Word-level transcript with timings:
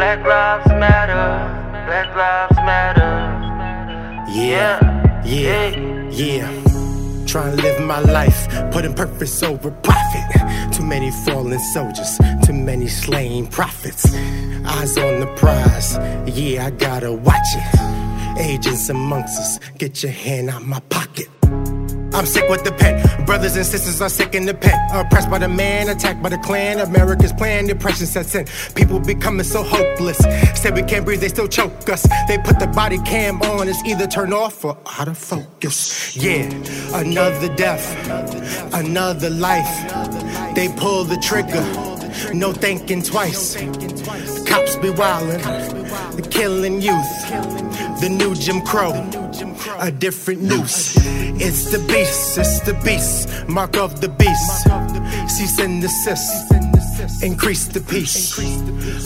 Black 0.00 0.24
lives 0.24 0.68
matter. 0.80 1.84
Black 1.84 2.16
lives 2.16 2.56
matter. 2.64 3.12
Yeah, 4.32 4.80
yeah, 5.26 5.76
yeah. 6.08 7.26
Trying 7.26 7.54
to 7.58 7.62
live 7.62 7.82
my 7.82 8.00
life, 8.00 8.48
putting 8.72 8.94
purpose 8.94 9.42
over 9.42 9.70
profit. 9.70 10.72
Too 10.72 10.84
many 10.84 11.10
fallen 11.26 11.58
soldiers, 11.74 12.18
too 12.46 12.54
many 12.54 12.88
slain 12.88 13.46
prophets. 13.46 14.06
Eyes 14.64 14.96
on 14.96 15.20
the 15.20 15.30
prize, 15.36 15.98
yeah, 16.34 16.64
I 16.64 16.70
gotta 16.70 17.12
watch 17.12 17.50
it. 17.52 18.40
Agents 18.40 18.88
amongst 18.88 19.38
us, 19.38 19.58
get 19.76 20.02
your 20.02 20.12
hand 20.12 20.48
out 20.48 20.64
my 20.64 20.80
pocket. 20.88 21.28
I'm 22.12 22.26
sick 22.26 22.48
with 22.48 22.64
the 22.64 22.72
pen. 22.72 23.24
Brothers 23.24 23.56
and 23.56 23.64
sisters 23.64 24.00
are 24.00 24.08
sick 24.08 24.34
in 24.34 24.44
the 24.44 24.54
pen. 24.54 24.78
Oppressed 24.92 25.30
by 25.30 25.38
the 25.38 25.48
man, 25.48 25.88
attacked 25.88 26.22
by 26.22 26.28
the 26.28 26.38
clan. 26.38 26.80
America's 26.80 27.32
plan, 27.32 27.66
depression 27.66 28.06
sets 28.06 28.34
in. 28.34 28.46
People 28.74 28.98
becoming 28.98 29.44
so 29.44 29.62
hopeless. 29.62 30.18
Say 30.60 30.70
we 30.70 30.82
can't 30.82 31.04
breathe, 31.04 31.20
they 31.20 31.28
still 31.28 31.48
choke 31.48 31.88
us. 31.88 32.06
They 32.28 32.38
put 32.38 32.58
the 32.58 32.66
body 32.66 32.98
cam 33.02 33.40
on, 33.42 33.68
it's 33.68 33.82
either 33.84 34.06
turn 34.06 34.32
off 34.32 34.64
or 34.64 34.76
out 34.98 35.08
of 35.08 35.18
focus. 35.18 36.16
Yeah, 36.16 36.50
another 36.94 37.54
death, 37.54 37.84
another 38.74 39.30
life. 39.30 40.54
They 40.54 40.68
pull 40.76 41.04
the 41.04 41.16
trigger, 41.18 41.64
no 42.34 42.52
thinking 42.52 43.02
twice. 43.02 43.56
Cops 44.46 44.76
be 44.76 44.88
wildin', 44.88 46.30
killing 46.30 46.82
youth. 46.82 47.30
The 48.00 48.08
new 48.08 48.34
Jim 48.34 48.62
Crow, 48.62 48.92
a 49.78 49.90
different 49.90 50.42
noose. 50.42 50.96
It's 51.40 51.70
the 51.70 51.78
beast, 51.78 52.38
it's 52.38 52.60
the 52.60 52.74
beast, 52.84 53.48
mark 53.48 53.76
of 53.76 54.00
the 54.00 54.08
beast. 54.08 54.68
Cease 55.28 55.58
and 55.58 55.80
desist, 55.80 56.52
increase 57.22 57.66
the 57.66 57.80
peace. 57.80 58.38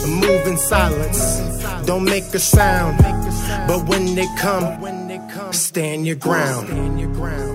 Move 0.05 0.47
in 0.47 0.57
silence, 0.57 1.41
don't 1.85 2.03
make 2.03 2.25
a 2.33 2.39
sound. 2.39 2.97
But 3.67 3.87
when 3.87 4.15
they 4.15 4.27
come, 4.37 5.53
stand 5.53 6.05
your 6.05 6.15
ground. 6.15 6.69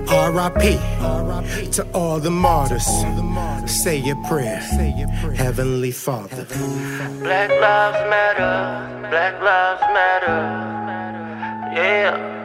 R.I.P. 0.09 1.71
to 1.73 1.87
all 1.93 2.19
the 2.19 2.31
martyrs. 2.31 2.87
Say 3.67 3.99
your 3.99 4.17
prayer, 4.25 4.59
Heavenly 5.37 5.93
Father. 5.93 6.47
Black 7.21 7.51
lives 7.51 8.11
matter. 8.11 9.09
Black 9.11 9.41
lives 9.43 9.83
matter. 9.95 10.81
Yeah, 11.73 12.17
hey. 12.17 12.40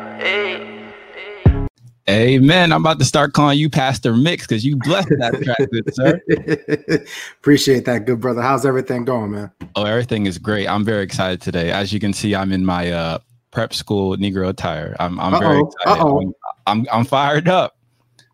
Amen. 2.08 2.72
I'm 2.72 2.82
about 2.82 3.00
to 3.00 3.06
start 3.06 3.34
calling 3.34 3.58
you 3.58 3.70
Pastor 3.70 4.16
Mix 4.16 4.46
because 4.46 4.64
you 4.64 4.78
blessed 4.78 5.10
that 5.18 5.42
track, 5.42 5.58
good 5.72 5.96
sir. 5.96 7.06
Appreciate 7.40 7.86
that, 7.86 8.06
good 8.06 8.22
brother. 8.22 8.42
How's 8.42 8.66
everything 8.66 9.06
going, 9.06 9.32
man? 9.32 9.52
Oh, 9.76 9.86
everything 9.86 10.28
is 10.28 10.38
great. 10.38 10.68
I'm 10.68 10.86
very 10.86 11.04
excited 11.04 11.42
today. 11.42 11.72
As 11.72 11.92
you 11.92 12.00
can 12.00 12.14
see, 12.14 12.36
I'm 12.36 12.52
in 12.52 12.64
my 12.64 12.92
uh, 12.92 13.20
prep 13.50 13.74
school 13.74 14.16
Negro 14.18 14.50
attire. 14.50 14.96
I'm, 15.00 15.20
I'm 15.20 15.40
very 15.40 15.62
excited. 15.62 16.02
I'm, 16.04 16.34
I'm, 16.68 16.88
I'm 16.92 17.06
fired 17.06 17.48
up. 17.48 17.76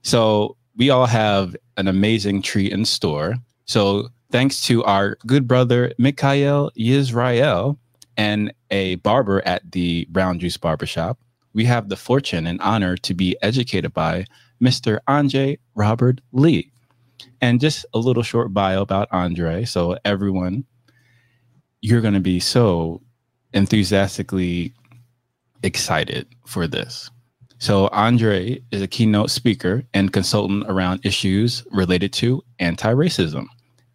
So 0.01 0.57
we 0.75 0.89
all 0.89 1.05
have 1.05 1.55
an 1.77 1.87
amazing 1.87 2.41
treat 2.41 2.73
in 2.73 2.83
store. 2.83 3.35
So 3.65 4.09
thanks 4.31 4.61
to 4.65 4.83
our 4.83 5.17
good 5.25 5.47
brother 5.47 5.93
Mikael 5.97 6.71
Yisrael 6.77 7.77
and 8.17 8.53
a 8.69 8.95
barber 8.95 9.41
at 9.47 9.71
the 9.71 10.07
Brown 10.09 10.39
Juice 10.39 10.57
Barbershop, 10.57 11.17
we 11.53 11.65
have 11.65 11.89
the 11.89 11.95
fortune 11.95 12.47
and 12.47 12.61
honor 12.61 12.97
to 12.97 13.13
be 13.13 13.35
educated 13.41 13.93
by 13.93 14.25
Mr. 14.61 14.99
Andre 15.07 15.57
Robert 15.75 16.21
Lee. 16.31 16.71
And 17.41 17.59
just 17.59 17.85
a 17.93 17.99
little 17.99 18.23
short 18.23 18.53
bio 18.53 18.81
about 18.81 19.07
Andre. 19.11 19.65
So, 19.65 19.97
everyone, 20.05 20.65
you're 21.81 22.01
going 22.01 22.13
to 22.13 22.19
be 22.19 22.39
so 22.39 23.01
enthusiastically 23.53 24.73
excited 25.63 26.27
for 26.45 26.67
this. 26.67 27.09
So, 27.59 27.89
Andre 27.89 28.61
is 28.71 28.81
a 28.81 28.87
keynote 28.87 29.29
speaker 29.29 29.83
and 29.93 30.13
consultant 30.13 30.65
around 30.67 31.05
issues 31.05 31.63
related 31.71 32.13
to 32.13 32.43
anti 32.59 32.91
racism, 32.93 33.45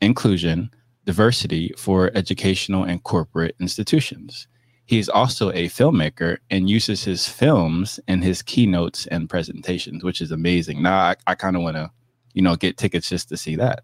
inclusion, 0.01 0.71
diversity 1.05 1.73
for 1.77 2.11
educational 2.15 2.85
and 2.85 3.03
corporate 3.03 3.57
institutions. 3.61 4.47
He's 4.87 5.09
also 5.09 5.51
a 5.51 5.69
filmmaker 5.69 6.39
and 6.49 6.71
uses 6.71 7.05
his 7.05 7.29
films 7.29 7.99
in 8.07 8.23
his 8.23 8.41
keynotes 8.41 9.07
and 9.07 9.29
presentations, 9.29 10.05
which 10.05 10.21
is 10.21 10.31
amazing. 10.31 10.81
Now 10.81 10.97
I, 10.97 11.17
I 11.27 11.35
kind 11.35 11.57
of 11.57 11.63
want 11.63 11.77
to, 11.77 11.91
you 12.35 12.43
know, 12.43 12.55
get 12.55 12.77
tickets 12.77 13.09
just 13.09 13.29
to 13.31 13.37
see 13.37 13.57
that. 13.57 13.83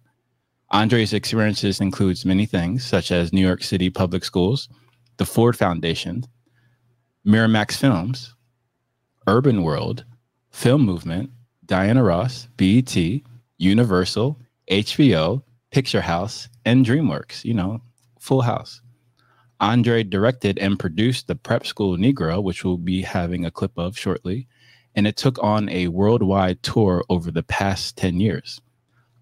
Andre's 0.71 1.13
experiences 1.13 1.81
includes 1.81 2.25
many 2.25 2.47
things, 2.47 2.85
such 2.85 3.11
as 3.11 3.33
New 3.33 3.45
York 3.45 3.63
City 3.65 3.91
Public 3.91 4.25
Schools, 4.25 4.69
the 5.17 5.27
Ford 5.27 5.57
Foundation, 5.57 6.25
Miramax 7.27 7.77
Films, 7.77 8.35
Urban 9.27 9.63
World, 9.63 10.05
Film 10.51 10.83
Movement, 10.83 11.31
Diana 11.67 12.03
Ross, 12.03 12.49
BET, 12.57 12.97
Universal, 13.59 14.39
HBO, 14.71 15.43
Picture 15.71 16.01
House, 16.01 16.49
and 16.65 16.87
DreamWorks. 16.87 17.45
You 17.45 17.55
know, 17.55 17.83
full 18.21 18.43
house. 18.43 18.82
Andre 19.63 20.03
directed 20.03 20.59
and 20.59 20.77
produced 20.77 21.29
the 21.29 21.37
Prep 21.37 21.65
School 21.65 21.97
Negro, 21.97 22.43
which 22.43 22.65
we'll 22.65 22.77
be 22.77 23.01
having 23.01 23.45
a 23.45 23.51
clip 23.51 23.71
of 23.79 23.97
shortly, 23.97 24.49
and 24.97 25.07
it 25.07 25.17
took 25.17 25.41
on 25.41 25.69
a 25.69 25.87
worldwide 25.87 26.61
tour 26.65 27.05
over 27.09 27.31
the 27.31 27.45
past 27.45 27.97
10 27.97 28.19
years. 28.19 28.61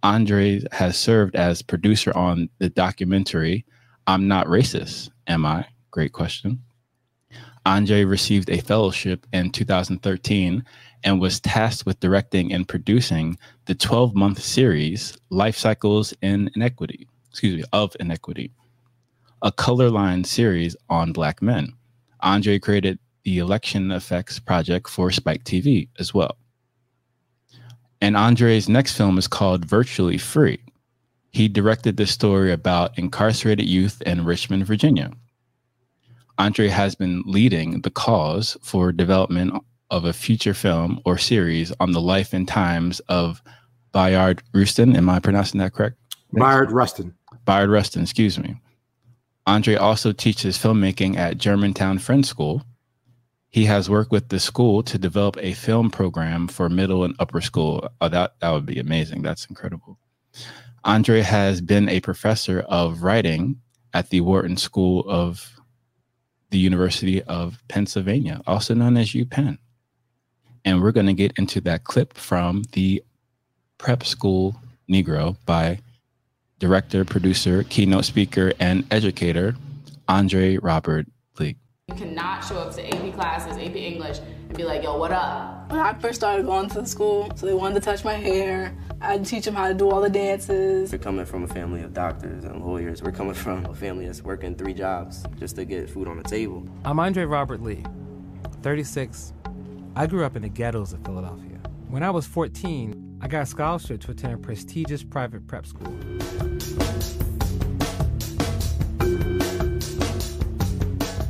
Andre 0.03 0.63
has 0.73 0.97
served 0.97 1.37
as 1.37 1.61
producer 1.61 2.17
on 2.17 2.49
the 2.59 2.71
documentary 2.71 3.67
I'm 4.07 4.29
Not 4.29 4.47
Racist, 4.47 5.11
Am 5.27 5.45
I? 5.45 5.67
Great 5.91 6.13
question. 6.13 6.63
Andre 7.67 8.05
received 8.05 8.49
a 8.49 8.63
fellowship 8.63 9.27
in 9.35 9.53
2013 9.53 10.65
and 11.05 11.21
was 11.21 11.39
tasked 11.41 11.85
with 11.85 12.01
directing 12.01 12.51
and 12.51 12.67
producing 12.67 13.37
the 13.67 13.75
12 13.75 14.15
month 14.15 14.43
series 14.43 15.19
Life 15.29 15.59
Cycles 15.59 16.15
in 16.23 16.51
Inequity, 16.57 17.07
excuse 17.29 17.57
me, 17.59 17.65
of 17.75 17.95
Inequity 18.01 18.53
a 19.43 19.53
color 19.53 19.91
line 19.91 20.25
series 20.25 20.77
on 20.89 21.13
black 21.13 21.41
men. 21.41 21.73
Andre 22.21 22.59
created 22.59 22.99
the 23.25 23.39
Election 23.39 23.91
Effects 23.91 24.39
project 24.39 24.89
for 24.89 25.11
Spike 25.11 25.45
TV 25.45 25.89
as 25.99 26.13
well. 26.13 26.37
And 28.01 28.17
Andre's 28.17 28.69
next 28.69 28.97
film 28.97 29.19
is 29.19 29.29
called 29.29 29.65
Virtually 29.65 30.19
Free. 30.19 30.59
He 31.33 31.49
directed 31.49 31.97
the 31.97 32.07
story 32.07 32.53
about 32.53 32.99
incarcerated 32.99 33.67
youth 33.67 34.03
in 34.03 34.25
Richmond, 34.25 34.67
Virginia. 34.67 35.11
Andre 36.39 36.69
has 36.69 36.95
been 36.95 37.23
leading 37.27 37.83
the 37.83 37.91
cause 37.91 38.57
for 38.63 38.93
development 38.93 39.53
of 39.91 40.05
a 40.05 40.13
future 40.13 40.55
film 40.55 41.01
or 41.05 41.19
series 41.19 41.73
on 41.81 41.93
the 41.93 42.01
life 42.01 42.33
and 42.33 42.49
times 42.49 43.01
of 43.09 43.43
Bayard 43.93 44.43
Rustin. 44.55 44.97
Am 44.97 45.09
I 45.09 45.21
pronouncing 45.21 45.61
that 45.61 45.75
correct? 45.75 45.97
Bayard 46.33 46.73
Rustin. 46.73 47.15
Bayard 47.45 47.71
Rustin, 47.71 48.03
excuse 48.03 48.39
me. 48.39 48.57
Andre 49.51 49.75
also 49.75 50.13
teaches 50.13 50.57
filmmaking 50.57 51.17
at 51.17 51.37
Germantown 51.37 51.99
Friends 51.99 52.29
School. 52.29 52.63
He 53.49 53.65
has 53.65 53.91
worked 53.91 54.13
with 54.13 54.29
the 54.29 54.39
school 54.39 54.85
to 54.85 54.97
develop 54.97 55.37
a 55.41 55.55
film 55.55 55.91
program 55.91 56.47
for 56.47 56.69
middle 56.69 57.03
and 57.03 57.17
upper 57.19 57.41
school. 57.41 57.91
Oh, 58.01 58.09
that, 58.09 58.35
that 58.39 58.51
would 58.53 58.65
be 58.65 58.79
amazing. 58.79 59.23
That's 59.23 59.47
incredible. 59.47 59.99
Andre 60.85 61.23
has 61.23 61.61
been 61.61 61.89
a 61.89 61.99
professor 61.99 62.61
of 62.61 63.03
writing 63.03 63.61
at 63.93 64.11
the 64.11 64.21
Wharton 64.21 64.57
School 64.57 65.05
of 65.09 65.61
the 66.51 66.59
University 66.59 67.21
of 67.25 67.61
Pennsylvania, 67.67 68.43
also 68.47 68.73
known 68.73 68.97
as 68.97 69.09
UPenn. 69.09 69.59
And 70.65 70.81
we're 70.81 70.93
going 70.93 71.07
to 71.07 71.13
get 71.13 71.33
into 71.37 71.61
that 71.63 71.83
clip 71.83 72.15
from 72.15 72.63
the 72.71 73.03
Prep 73.79 74.05
School 74.05 74.55
Negro 74.89 75.37
by 75.45 75.81
director, 76.61 77.05
producer, 77.05 77.65
keynote 77.65 78.05
speaker, 78.05 78.53
and 78.61 78.87
educator, 78.93 79.57
Andre 80.07 80.59
Robert 80.59 81.07
Lee. 81.39 81.57
You 81.89 81.95
cannot 81.95 82.45
show 82.45 82.59
up 82.59 82.75
to 82.77 82.87
AP 82.87 83.15
classes, 83.15 83.57
AP 83.57 83.75
English, 83.75 84.19
and 84.19 84.57
be 84.57 84.63
like, 84.63 84.85
yo, 84.85 84.97
what 84.97 85.11
up? 85.11 85.71
When 85.71 85.81
I 85.81 85.95
first 85.95 86.21
started 86.21 86.47
going 86.47 86.69
to 86.69 86.83
the 86.83 86.87
school, 86.87 87.33
so 87.35 87.47
they 87.47 87.55
wanted 87.55 87.75
to 87.77 87.81
touch 87.81 88.05
my 88.05 88.15
hair. 88.15 88.77
I'd 89.01 89.25
teach 89.25 89.47
them 89.47 89.55
how 89.55 89.67
to 89.67 89.75
do 89.75 89.91
all 89.91 90.03
the 90.03 90.11
dances. 90.11 90.93
We're 90.93 90.99
coming 90.99 91.25
from 91.25 91.45
a 91.45 91.49
family 91.49 91.83
of 91.83 91.95
doctors 91.95 92.45
and 92.45 92.63
lawyers. 92.63 93.03
We're 93.03 93.13
coming 93.13 93.35
from 93.35 93.65
a 93.65 93.75
family 93.75 94.07
that's 94.07 94.23
working 94.23 94.55
three 94.55 94.75
jobs 94.75 95.25
just 95.39 95.57
to 95.57 95.65
get 95.65 95.89
food 95.89 96.07
on 96.07 96.19
the 96.19 96.25
table. 96.25 96.69
I'm 96.85 97.01
Andre 97.01 97.25
Robert 97.25 97.63
Lee, 97.63 97.83
36. 98.63 99.33
I 99.97 100.07
grew 100.07 100.25
up 100.25 100.37
in 100.37 100.43
the 100.43 100.49
ghettos 100.49 100.93
of 100.93 101.03
Philadelphia. 101.05 101.60
When 101.91 102.05
I 102.05 102.11
was 102.11 102.25
14, 102.25 103.19
I 103.21 103.27
got 103.27 103.43
a 103.43 103.47
scholarship 103.47 104.01
to 104.03 104.13
attend 104.13 104.35
a 104.35 104.37
prestigious 104.37 105.03
private 105.03 105.49
prep 105.49 105.67
school. 105.67 105.93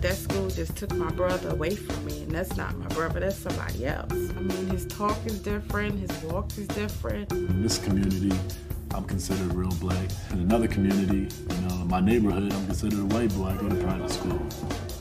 That 0.02 0.16
school 0.16 0.50
just 0.50 0.76
took 0.76 0.92
my 0.96 1.10
brother 1.12 1.48
away 1.48 1.74
from 1.76 2.04
me, 2.04 2.24
and 2.24 2.32
that's 2.32 2.58
not 2.58 2.76
my 2.76 2.88
brother, 2.88 3.20
that's 3.20 3.36
somebody 3.36 3.86
else. 3.86 4.12
I 4.12 4.40
mean, 4.40 4.66
his 4.66 4.84
talk 4.84 5.16
is 5.24 5.38
different, 5.38 5.98
his 5.98 6.22
walk 6.24 6.50
is 6.58 6.68
different. 6.68 7.32
In 7.32 7.62
this 7.62 7.78
community, 7.78 8.38
I'm 8.90 9.04
considered 9.04 9.54
real 9.54 9.74
black. 9.80 10.10
In 10.30 10.40
another 10.40 10.68
community, 10.68 11.34
you 11.54 11.68
know, 11.68 11.76
in 11.76 11.88
my 11.88 12.00
neighborhood, 12.00 12.52
I'm 12.52 12.66
considered 12.66 12.98
a 12.98 13.06
white 13.06 13.34
boy. 13.34 13.46
I 13.46 13.56
go 13.56 13.70
to 13.70 13.76
private 13.76 14.10
school. 14.10 14.38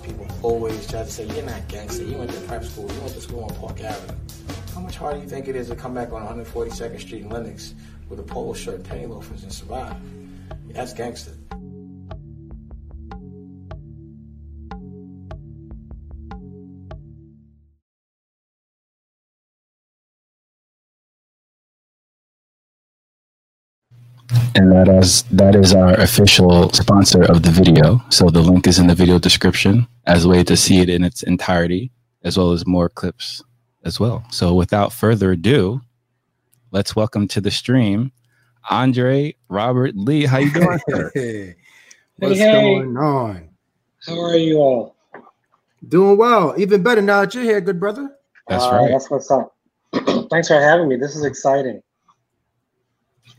People 0.04 0.26
always 0.42 0.88
try 0.88 1.04
to 1.04 1.12
say, 1.12 1.26
you're 1.26 1.46
not 1.46 1.68
gangster. 1.68 2.06
You 2.06 2.16
went 2.16 2.32
to 2.32 2.40
prep 2.48 2.64
school. 2.64 2.90
You 2.90 3.02
went 3.02 3.14
to 3.16 3.22
school 3.22 3.44
on 3.44 3.54
Park 3.56 3.82
Avenue. 3.82 4.16
How 4.80 4.86
much 4.86 4.96
harder 4.96 5.18
do 5.18 5.24
you 5.24 5.30
think 5.30 5.50
it 5.50 5.58
is 5.58 5.68
to 5.68 5.76
come 5.76 5.94
back 5.94 6.14
on 6.14 6.26
142nd 6.26 7.02
Street 7.02 7.24
in 7.24 7.30
Lenox 7.30 7.74
with 8.08 8.18
a 8.22 8.24
polo 8.24 8.54
shirt 8.54 8.76
and 8.76 8.86
penny 8.86 9.06
loafers 9.08 9.44
and 9.44 9.52
survive? 9.52 9.94
That's 10.70 10.94
gangster. 10.94 11.34
And 24.56 24.72
that 24.72 24.88
is 24.88 25.24
that 25.24 25.56
is 25.56 25.74
our 25.74 25.94
official 25.96 26.70
sponsor 26.70 27.24
of 27.24 27.44
the 27.44 27.52
video. 27.52 28.02
So 28.08 28.30
the 28.30 28.42
link 28.42 28.66
is 28.66 28.80
in 28.80 28.88
the 28.88 28.96
video 28.96 29.20
description 29.20 29.90
as 30.06 30.24
a 30.24 30.30
way 30.30 30.46
to 30.46 30.56
see 30.56 30.80
it 30.80 30.90
in 30.90 31.04
its 31.04 31.22
entirety, 31.22 31.92
as 32.24 32.38
well 32.38 32.54
as 32.54 32.66
more 32.66 32.88
clips 32.88 33.44
as 33.84 34.00
well. 34.00 34.24
So 34.32 34.54
without 34.54 34.92
further 34.94 35.32
ado, 35.32 35.82
let's 36.72 36.96
welcome 36.96 37.28
to 37.30 37.42
the 37.42 37.52
stream 37.52 38.12
Andre 38.70 39.36
Robert 39.50 39.96
Lee. 39.96 40.26
How 40.26 40.38
you 40.40 40.52
doing, 40.54 40.80
sir? 40.90 41.12
Hey, 42.22 42.28
what's 42.28 42.40
hey. 42.40 42.52
going 42.52 42.98
on? 42.98 43.50
How 44.06 44.20
are 44.20 44.36
you 44.36 44.58
all? 44.58 44.96
Doing 45.88 46.18
well. 46.18 46.54
Even 46.58 46.84
better 46.84 47.02
now 47.02 47.22
that 47.22 47.34
you're 47.34 47.44
here, 47.46 47.62
good 47.62 47.80
brother. 47.80 48.10
That's 48.50 48.66
Uh, 48.66 48.72
right. 48.76 48.90
That's 48.92 49.10
what's 49.10 49.32
up. 49.32 49.56
Thanks 50.30 50.50
for 50.50 50.56
having 50.60 50.90
me. 50.90 50.98
This 50.98 51.16
is 51.16 51.24
exciting. 51.24 51.82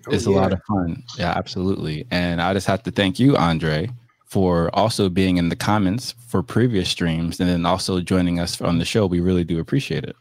it's 0.09 0.27
Oh, 0.27 0.31
a 0.31 0.33
lot 0.33 0.55
of 0.55 0.63
fun. 0.67 1.03
Yeah, 1.19 1.35
absolutely. 1.37 2.07
And 2.11 2.41
I 2.41 2.55
just 2.55 2.67
have 2.69 2.83
to 2.85 2.91
thank 2.91 3.19
you, 3.21 3.37
Andre, 3.37 3.91
for 4.25 4.75
also 4.75 5.11
being 5.11 5.37
in 5.37 5.51
the 5.51 5.57
comments 5.57 6.15
for 6.27 6.43
previous 6.43 6.89
streams 6.89 7.39
and 7.39 7.51
then 7.51 7.67
also 7.67 8.01
joining 8.01 8.41
us 8.41 8.63
on 8.63 8.79
the 8.79 8.87
show. 8.87 9.05
We 9.05 9.21
really 9.21 9.45
do 9.45 9.61
appreciate 9.61 10.05
it. 10.05 10.17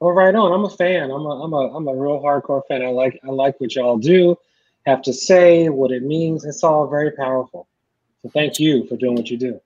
Well, 0.00 0.12
right 0.12 0.34
on. 0.34 0.52
I'm 0.52 0.64
a 0.64 0.70
fan. 0.70 1.10
I'm 1.10 1.26
a 1.26 1.44
I'm 1.44 1.52
a 1.52 1.76
I'm 1.76 1.86
a 1.86 1.94
real 1.94 2.20
hardcore 2.20 2.62
fan. 2.66 2.82
I 2.82 2.88
like 2.88 3.20
I 3.22 3.28
like 3.28 3.60
what 3.60 3.74
y'all 3.74 3.98
do, 3.98 4.34
have 4.86 5.02
to 5.02 5.12
say, 5.12 5.68
what 5.68 5.92
it 5.92 6.02
means. 6.02 6.44
It's 6.44 6.64
all 6.64 6.88
very 6.88 7.12
powerful. 7.12 7.68
So 8.22 8.30
thank 8.30 8.58
you 8.58 8.86
for 8.86 8.96
doing 8.96 9.14
what 9.14 9.28
you 9.28 9.36
do. 9.36 9.60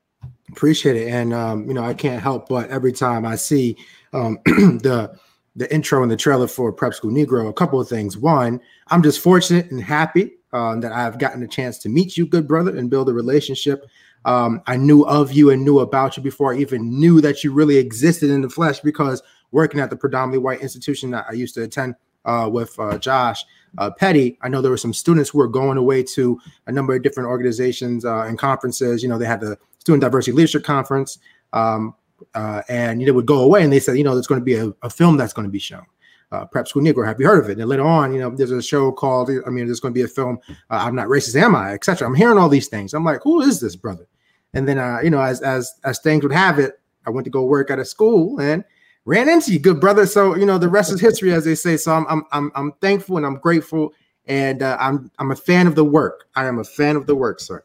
Appreciate 0.50 0.96
it. 0.96 1.08
And 1.08 1.32
um, 1.32 1.68
you 1.68 1.74
know, 1.74 1.84
I 1.84 1.94
can't 1.94 2.20
help 2.20 2.48
but 2.48 2.68
every 2.68 2.92
time 2.92 3.24
I 3.24 3.36
see 3.36 3.76
um 4.12 4.38
the 4.44 5.16
the 5.56 5.72
intro 5.72 6.02
and 6.02 6.10
the 6.10 6.16
trailer 6.16 6.48
for 6.48 6.72
Prep 6.72 6.94
School 6.94 7.12
Negro, 7.12 7.48
a 7.48 7.52
couple 7.52 7.80
of 7.80 7.88
things. 7.88 8.18
One, 8.18 8.60
I'm 8.88 9.04
just 9.04 9.20
fortunate 9.20 9.70
and 9.70 9.80
happy 9.80 10.32
um, 10.52 10.80
that 10.80 10.90
I've 10.90 11.18
gotten 11.18 11.44
a 11.44 11.48
chance 11.48 11.78
to 11.80 11.88
meet 11.88 12.16
you, 12.16 12.26
good 12.26 12.48
brother, 12.48 12.76
and 12.76 12.90
build 12.90 13.08
a 13.08 13.12
relationship. 13.12 13.86
Um, 14.24 14.62
I 14.66 14.76
knew 14.76 15.02
of 15.02 15.32
you 15.32 15.50
and 15.50 15.64
knew 15.64 15.78
about 15.78 16.16
you 16.16 16.24
before 16.24 16.52
I 16.52 16.58
even 16.58 16.98
knew 16.98 17.20
that 17.20 17.44
you 17.44 17.52
really 17.52 17.76
existed 17.76 18.30
in 18.30 18.40
the 18.40 18.48
flesh 18.48 18.80
because 18.80 19.22
working 19.54 19.80
at 19.80 19.88
the 19.88 19.96
predominantly 19.96 20.44
white 20.44 20.60
institution 20.60 21.10
that 21.12 21.24
I 21.30 21.32
used 21.32 21.54
to 21.54 21.62
attend 21.62 21.94
uh, 22.24 22.50
with 22.52 22.78
uh, 22.78 22.98
Josh 22.98 23.44
uh, 23.78 23.90
Petty, 23.90 24.38
I 24.42 24.48
know 24.48 24.60
there 24.60 24.70
were 24.70 24.76
some 24.76 24.92
students 24.92 25.30
who 25.30 25.38
were 25.38 25.48
going 25.48 25.78
away 25.78 26.02
to 26.02 26.38
a 26.66 26.72
number 26.72 26.94
of 26.94 27.02
different 27.02 27.28
organizations 27.28 28.04
uh, 28.04 28.22
and 28.22 28.38
conferences. 28.38 29.02
You 29.02 29.08
know, 29.08 29.18
they 29.18 29.26
had 29.26 29.40
the 29.40 29.56
Student 29.78 30.02
Diversity 30.02 30.32
Leadership 30.32 30.64
Conference, 30.64 31.18
um, 31.52 31.94
uh, 32.34 32.62
and 32.68 33.00
you 33.00 33.06
know, 33.06 33.12
would 33.12 33.26
go 33.26 33.40
away 33.40 33.62
and 33.62 33.72
they 33.72 33.80
said, 33.80 33.96
you 33.96 34.04
know, 34.04 34.14
there's 34.14 34.26
going 34.26 34.40
to 34.40 34.44
be 34.44 34.54
a, 34.54 34.72
a 34.82 34.90
film 34.90 35.16
that's 35.16 35.32
going 35.32 35.46
to 35.46 35.52
be 35.52 35.58
shown. 35.58 35.84
Uh, 36.32 36.44
Prep 36.46 36.66
School 36.66 36.82
Negro, 36.82 37.06
have 37.06 37.20
you 37.20 37.26
heard 37.26 37.44
of 37.44 37.50
it? 37.50 37.58
And 37.58 37.68
later 37.68 37.84
on, 37.84 38.12
you 38.12 38.18
know, 38.18 38.30
there's 38.30 38.50
a 38.50 38.62
show 38.62 38.90
called, 38.90 39.30
I 39.46 39.50
mean, 39.50 39.66
there's 39.66 39.78
going 39.78 39.94
to 39.94 39.98
be 39.98 40.04
a 40.04 40.08
film, 40.08 40.38
I'm 40.70 40.96
Not 40.96 41.06
Racist, 41.06 41.40
Am 41.40 41.54
I? 41.54 41.74
etc. 41.74 42.08
I'm 42.08 42.14
hearing 42.14 42.38
all 42.38 42.48
these 42.48 42.66
things. 42.66 42.92
I'm 42.92 43.04
like, 43.04 43.20
who 43.22 43.40
is 43.42 43.60
this 43.60 43.76
brother? 43.76 44.08
And 44.52 44.66
then, 44.66 44.78
you 45.04 45.10
know, 45.10 45.20
as 45.20 45.42
as 45.42 45.74
as 45.84 45.98
things 45.98 46.22
would 46.22 46.32
have 46.32 46.58
it, 46.58 46.80
I 47.06 47.10
went 47.10 47.24
to 47.24 47.30
go 47.30 47.44
work 47.44 47.70
at 47.70 47.78
a 47.78 47.84
school 47.84 48.40
and 48.40 48.64
ran 49.04 49.28
into 49.28 49.52
you, 49.52 49.58
good 49.58 49.80
brother. 49.80 50.06
So 50.06 50.34
you 50.36 50.46
know, 50.46 50.58
the 50.58 50.68
rest 50.68 50.92
is 50.92 51.00
history, 51.00 51.32
as 51.32 51.44
they 51.44 51.54
say. 51.54 51.76
So 51.76 51.92
I'm 51.92 52.06
I'm 52.08 52.24
I'm, 52.32 52.52
I'm 52.54 52.72
thankful 52.80 53.16
and 53.16 53.26
I'm 53.26 53.36
grateful, 53.36 53.92
and 54.26 54.62
uh, 54.62 54.76
I'm 54.80 55.10
I'm 55.18 55.30
a 55.30 55.36
fan 55.36 55.66
of 55.66 55.74
the 55.74 55.84
work. 55.84 56.28
I 56.36 56.46
am 56.46 56.58
a 56.58 56.64
fan 56.64 56.96
of 56.96 57.06
the 57.06 57.14
work, 57.14 57.40
sir. 57.40 57.64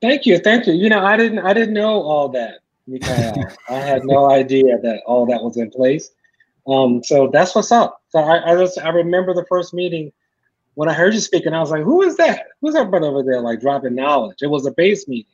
Thank 0.00 0.26
you, 0.26 0.38
thank 0.38 0.66
you. 0.66 0.72
You 0.72 0.88
know, 0.88 1.04
I 1.04 1.16
didn't 1.16 1.40
I 1.40 1.52
didn't 1.52 1.74
know 1.74 2.02
all 2.02 2.28
that. 2.30 2.60
I 3.68 3.78
had 3.78 4.04
no 4.04 4.30
idea 4.30 4.78
that 4.78 5.02
all 5.06 5.26
that 5.26 5.42
was 5.42 5.56
in 5.56 5.70
place. 5.70 6.10
Um, 6.66 7.02
so 7.02 7.28
that's 7.32 7.54
what's 7.54 7.72
up. 7.72 8.02
So 8.08 8.18
I, 8.18 8.52
I 8.52 8.56
just 8.56 8.78
I 8.78 8.88
remember 8.88 9.34
the 9.34 9.46
first 9.48 9.72
meeting 9.72 10.12
when 10.74 10.88
I 10.88 10.92
heard 10.92 11.14
you 11.14 11.20
speaking, 11.20 11.48
and 11.48 11.56
I 11.56 11.60
was 11.60 11.70
like, 11.70 11.82
who 11.82 12.02
is 12.02 12.16
that? 12.16 12.46
Who's 12.60 12.74
that 12.74 12.90
brother 12.90 13.06
over 13.06 13.22
there 13.22 13.40
like 13.40 13.60
dropping 13.60 13.94
knowledge? 13.94 14.38
It 14.42 14.48
was 14.48 14.66
a 14.66 14.72
base 14.72 15.06
meeting, 15.06 15.32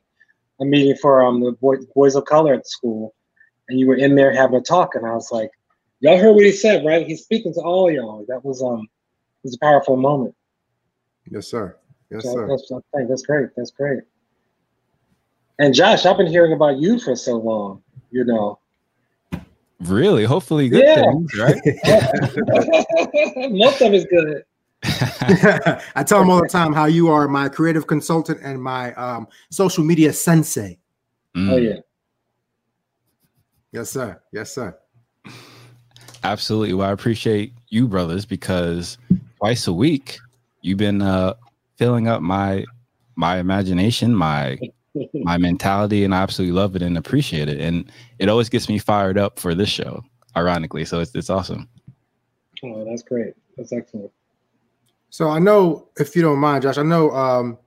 a 0.60 0.64
meeting 0.64 0.96
for 0.96 1.22
um 1.24 1.40
the 1.40 1.52
boy, 1.52 1.76
boys 1.94 2.14
of 2.14 2.24
color 2.26 2.54
at 2.54 2.64
the 2.64 2.68
school. 2.68 3.14
And 3.68 3.78
you 3.78 3.86
were 3.86 3.96
in 3.96 4.14
there 4.14 4.32
having 4.32 4.56
a 4.56 4.62
talk, 4.62 4.94
and 4.94 5.06
I 5.06 5.12
was 5.12 5.30
like, 5.30 5.50
Y'all 6.00 6.16
heard 6.16 6.32
what 6.34 6.44
he 6.44 6.52
said, 6.52 6.84
right? 6.86 7.06
He's 7.06 7.24
speaking 7.24 7.52
to 7.54 7.60
all 7.60 7.90
y'all. 7.90 8.24
That 8.28 8.44
was 8.44 8.62
um 8.62 8.82
it 8.82 9.48
was 9.48 9.54
a 9.54 9.58
powerful 9.58 9.96
moment. 9.96 10.34
Yes, 11.30 11.48
sir. 11.48 11.76
Yes, 12.10 12.22
So 12.22 12.32
sir. 12.34 12.48
that's, 12.48 12.72
that's 13.08 13.22
great. 13.22 13.50
That's 13.56 13.70
great. 13.70 14.00
And 15.58 15.74
Josh, 15.74 16.06
I've 16.06 16.16
been 16.16 16.28
hearing 16.28 16.52
about 16.52 16.78
you 16.78 16.98
for 17.00 17.16
so 17.16 17.36
long. 17.36 17.82
You 18.10 18.24
know, 18.24 18.58
Really? 19.80 20.24
Hopefully 20.24 20.68
good 20.68 20.84
Yeah. 20.84 21.04
things, 21.04 21.34
right? 21.38 21.60
most 23.50 23.80
of 23.82 23.92
it's 23.92 24.06
good. 24.06 24.44
I 25.94 26.04
tell 26.04 26.20
them 26.20 26.30
all 26.30 26.40
the 26.40 26.48
time 26.48 26.72
how 26.72 26.86
you 26.86 27.08
are 27.08 27.28
my 27.28 27.48
creative 27.48 27.86
consultant 27.86 28.40
and 28.42 28.62
my 28.62 28.92
um, 28.94 29.28
social 29.50 29.84
media 29.84 30.12
sensei. 30.12 30.78
Oh 31.36 31.38
Mm, 31.38 31.68
yeah. 31.70 31.80
Yes, 33.72 33.90
sir. 33.90 34.20
Yes, 34.32 34.52
sir. 34.54 34.76
Absolutely. 36.24 36.74
Well, 36.74 36.88
I 36.88 36.92
appreciate 36.92 37.52
you, 37.68 37.86
brothers, 37.86 38.24
because 38.24 38.98
twice 39.38 39.66
a 39.66 39.72
week 39.72 40.18
you've 40.62 40.78
been 40.78 41.02
uh 41.02 41.34
filling 41.76 42.08
up 42.08 42.22
my 42.22 42.64
my 43.16 43.38
imagination, 43.38 44.14
my 44.14 44.58
my 45.14 45.38
mentality, 45.38 46.04
and 46.04 46.14
I 46.14 46.22
absolutely 46.22 46.52
love 46.56 46.76
it 46.76 46.82
and 46.82 46.96
appreciate 46.98 47.48
it. 47.48 47.60
And 47.60 47.90
it 48.18 48.28
always 48.28 48.48
gets 48.48 48.68
me 48.68 48.78
fired 48.78 49.18
up 49.18 49.38
for 49.38 49.54
this 49.54 49.68
show, 49.68 50.02
ironically. 50.36 50.84
So 50.84 51.00
it's 51.00 51.14
it's 51.14 51.30
awesome. 51.30 51.68
Oh, 52.64 52.84
that's 52.84 53.02
great. 53.02 53.34
That's 53.56 53.72
excellent. 53.72 54.10
So 55.10 55.30
I 55.30 55.38
know, 55.38 55.88
if 55.96 56.14
you 56.14 56.22
don't 56.22 56.38
mind, 56.38 56.62
Josh, 56.62 56.78
I 56.78 56.82
know 56.82 57.10
um, 57.12 57.58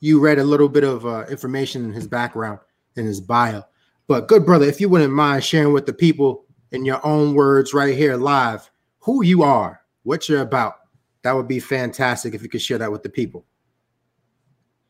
you 0.00 0.20
read 0.20 0.38
a 0.38 0.44
little 0.44 0.68
bit 0.68 0.84
of 0.84 1.06
uh, 1.06 1.24
information 1.30 1.84
in 1.84 1.92
his 1.92 2.06
background, 2.06 2.58
in 2.96 3.06
his 3.06 3.20
bio. 3.20 3.64
But 4.06 4.28
good 4.28 4.44
brother, 4.44 4.66
if 4.66 4.80
you 4.80 4.88
wouldn't 4.88 5.12
mind 5.12 5.44
sharing 5.44 5.72
with 5.72 5.86
the 5.86 5.92
people 5.92 6.44
in 6.72 6.84
your 6.84 7.04
own 7.06 7.34
words 7.34 7.72
right 7.72 7.96
here 7.96 8.16
live 8.16 8.70
who 8.98 9.24
you 9.24 9.42
are, 9.42 9.80
what 10.02 10.28
you're 10.28 10.42
about, 10.42 10.74
that 11.22 11.32
would 11.32 11.48
be 11.48 11.60
fantastic 11.60 12.34
if 12.34 12.42
you 12.42 12.48
could 12.48 12.62
share 12.62 12.78
that 12.78 12.92
with 12.92 13.02
the 13.02 13.08
people. 13.08 13.44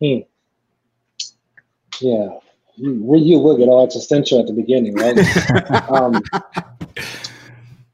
Hmm. 0.00 0.20
Yeah. 2.00 2.28
You, 2.76 3.16
you 3.16 3.38
will 3.38 3.56
get 3.56 3.68
all 3.68 3.84
existential 3.84 4.40
at 4.40 4.46
the 4.46 4.52
beginning, 4.52 4.94
right? 4.94 5.16
um, 5.90 6.20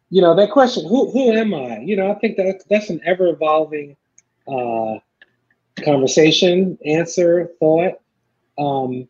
you 0.09 0.23
know 0.23 0.35
that 0.35 0.51
question. 0.51 0.89
Who 0.89 1.11
who 1.11 1.33
am 1.33 1.55
I? 1.55 1.79
You 1.81 1.97
know, 1.97 2.11
I 2.11 2.15
think 2.15 2.37
that 2.39 2.63
that's 2.71 2.89
an 2.89 3.01
ever 3.05 3.29
evolving 3.29 3.97
uh, 4.49 4.99
conversation, 5.85 6.79
answer, 6.85 7.51
thought. 7.59 8.01
Um, 8.59 9.07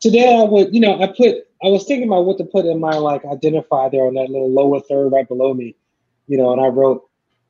today, 0.00 0.36
I 0.36 0.44
would, 0.44 0.74
you 0.74 0.80
know, 0.80 1.00
I 1.00 1.06
put. 1.06 1.46
I 1.62 1.68
was 1.68 1.84
thinking 1.84 2.08
about 2.08 2.24
what 2.24 2.38
to 2.38 2.44
put 2.44 2.64
in 2.64 2.80
my 2.80 2.96
like 2.96 3.22
identify 3.26 3.90
there 3.90 4.06
on 4.06 4.14
that 4.14 4.30
little 4.30 4.50
lower 4.50 4.80
third 4.80 5.10
right 5.10 5.28
below 5.28 5.52
me, 5.52 5.76
you 6.26 6.38
know, 6.38 6.52
and 6.52 6.60
I 6.60 6.68
wrote 6.68 7.06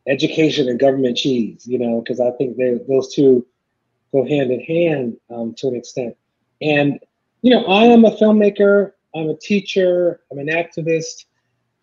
education 0.09 0.69
and 0.69 0.81
government 0.81 1.17
cheese, 1.17 1.65
you 1.65 1.79
know, 1.79 2.01
because 2.01 2.19
I 2.19 2.33
think 2.33 2.57
they, 2.57 2.81
those 2.89 3.15
two 3.15 3.47
go 4.11 4.27
hand 4.27 4.51
in 4.51 4.61
hand 4.61 5.17
um, 5.31 5.55
to 5.59 5.69
an 5.69 5.77
extent. 5.77 6.17
And 6.61 6.99
you 7.43 7.55
know, 7.55 7.65
I 7.67 7.85
am 7.85 8.05
a 8.05 8.11
filmmaker. 8.17 8.93
I'm 9.15 9.29
a 9.29 9.37
teacher. 9.37 10.21
I'm 10.31 10.39
an 10.39 10.49
activist. 10.49 11.27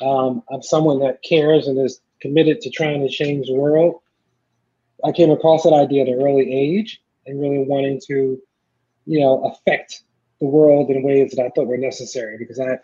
Um, 0.01 0.43
I'm 0.51 0.61
someone 0.61 0.99
that 0.99 1.23
cares 1.23 1.67
and 1.67 1.79
is 1.79 2.01
committed 2.21 2.61
to 2.61 2.69
trying 2.69 3.01
to 3.01 3.09
change 3.09 3.47
the 3.47 3.55
world. 3.55 4.01
I 5.03 5.11
came 5.11 5.31
across 5.31 5.63
that 5.63 5.73
idea 5.73 6.03
at 6.03 6.09
an 6.09 6.21
early 6.21 6.53
age 6.53 7.01
and 7.25 7.39
really 7.39 7.63
wanting 7.63 8.01
to, 8.07 8.41
you 9.05 9.19
know, 9.19 9.45
affect 9.45 10.03
the 10.39 10.47
world 10.47 10.89
in 10.89 11.03
ways 11.03 11.31
that 11.31 11.43
I 11.43 11.49
thought 11.49 11.67
were 11.67 11.77
necessary 11.77 12.37
because 12.37 12.59
I, 12.59 12.77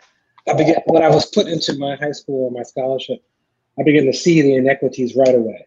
I 0.48 0.54
began 0.54 0.76
when 0.86 1.02
I 1.02 1.08
was 1.08 1.26
put 1.26 1.46
into 1.46 1.76
my 1.78 1.96
high 1.96 2.12
school 2.12 2.46
and 2.46 2.56
my 2.56 2.62
scholarship, 2.62 3.22
I 3.78 3.82
began 3.82 4.06
to 4.06 4.12
see 4.12 4.42
the 4.42 4.56
inequities 4.56 5.16
right 5.16 5.34
away. 5.34 5.66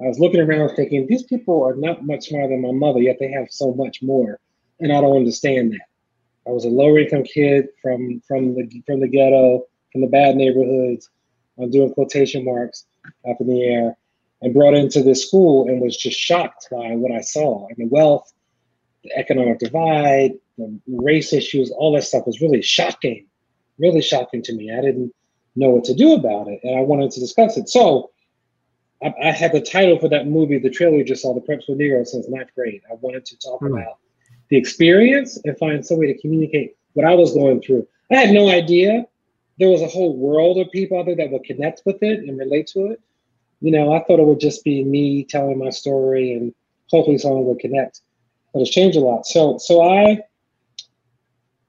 I 0.00 0.08
was 0.08 0.18
looking 0.18 0.40
around 0.40 0.76
thinking 0.76 1.06
these 1.06 1.22
people 1.22 1.62
are 1.64 1.74
not 1.74 2.04
much 2.04 2.28
smarter 2.28 2.48
than 2.48 2.62
my 2.62 2.72
mother, 2.72 3.00
yet 3.00 3.16
they 3.18 3.30
have 3.30 3.48
so 3.50 3.72
much 3.74 4.02
more, 4.02 4.38
and 4.80 4.92
I 4.92 5.00
don't 5.00 5.16
understand 5.16 5.72
that. 5.72 5.86
I 6.46 6.50
was 6.50 6.64
a 6.64 6.68
lower 6.68 6.98
income 6.98 7.24
kid 7.24 7.68
from 7.82 8.20
from 8.28 8.54
the 8.54 8.82
from 8.86 9.00
the 9.00 9.08
ghetto, 9.08 9.64
from 9.92 10.02
the 10.02 10.06
bad 10.06 10.36
neighborhoods. 10.36 11.08
I'm 11.58 11.70
doing 11.70 11.92
quotation 11.94 12.44
marks 12.44 12.84
up 13.28 13.40
in 13.40 13.46
the 13.46 13.64
air, 13.64 13.96
and 14.42 14.52
brought 14.52 14.74
into 14.74 15.02
this 15.02 15.26
school 15.26 15.66
and 15.68 15.80
was 15.80 15.96
just 15.96 16.18
shocked 16.18 16.68
by 16.70 16.94
what 16.94 17.12
I 17.12 17.22
saw 17.22 17.66
and 17.68 17.76
the 17.78 17.86
wealth, 17.86 18.30
the 19.02 19.16
economic 19.16 19.58
divide, 19.58 20.32
the 20.56 20.80
race 20.88 21.32
issues, 21.32 21.70
all 21.70 21.92
that 21.94 22.04
stuff 22.04 22.26
was 22.26 22.40
really 22.40 22.62
shocking, 22.62 23.26
really 23.78 24.02
shocking 24.02 24.42
to 24.42 24.54
me. 24.54 24.72
I 24.72 24.80
didn't 24.80 25.12
know 25.54 25.70
what 25.70 25.84
to 25.84 25.94
do 25.94 26.14
about 26.14 26.48
it, 26.48 26.60
and 26.62 26.78
I 26.78 26.82
wanted 26.82 27.10
to 27.12 27.20
discuss 27.20 27.56
it. 27.56 27.68
So 27.68 28.10
I, 29.02 29.12
I 29.22 29.32
had 29.32 29.52
the 29.52 29.60
title 29.60 29.98
for 29.98 30.08
that 30.08 30.26
movie, 30.26 30.58
the 30.58 30.70
trailer 30.70 30.96
you 30.96 31.04
just 31.04 31.22
saw, 31.22 31.34
The 31.34 31.40
Preps 31.40 31.64
School 31.64 31.76
Negro, 31.76 32.06
since 32.06 32.28
ninth 32.28 32.50
grade. 32.54 32.82
I 32.90 32.94
wanted 33.00 33.24
to 33.26 33.38
talk 33.38 33.60
mm. 33.60 33.72
about 33.72 33.98
the 34.48 34.56
experience 34.56 35.38
and 35.44 35.58
find 35.58 35.84
some 35.84 35.98
way 35.98 36.12
to 36.12 36.18
communicate 36.20 36.76
what 36.94 37.06
I 37.06 37.14
was 37.14 37.34
going 37.34 37.60
through. 37.60 37.86
I 38.10 38.16
had 38.16 38.30
no 38.30 38.48
idea 38.48 39.04
there 39.58 39.68
was 39.68 39.82
a 39.82 39.88
whole 39.88 40.16
world 40.16 40.58
of 40.58 40.70
people 40.70 40.98
out 40.98 41.06
there 41.06 41.16
that 41.16 41.30
would 41.30 41.44
connect 41.44 41.82
with 41.86 42.02
it 42.02 42.20
and 42.20 42.38
relate 42.38 42.66
to 42.68 42.86
it. 42.86 43.00
You 43.60 43.70
know, 43.70 43.92
I 43.92 44.04
thought 44.04 44.20
it 44.20 44.26
would 44.26 44.40
just 44.40 44.64
be 44.64 44.84
me 44.84 45.24
telling 45.24 45.58
my 45.58 45.70
story 45.70 46.34
and 46.34 46.54
hopefully 46.90 47.18
someone 47.18 47.44
would 47.46 47.58
connect. 47.58 48.02
But 48.52 48.60
it's 48.60 48.70
changed 48.70 48.98
a 48.98 49.00
lot. 49.00 49.26
So 49.26 49.58
so 49.58 49.82
I 49.82 50.20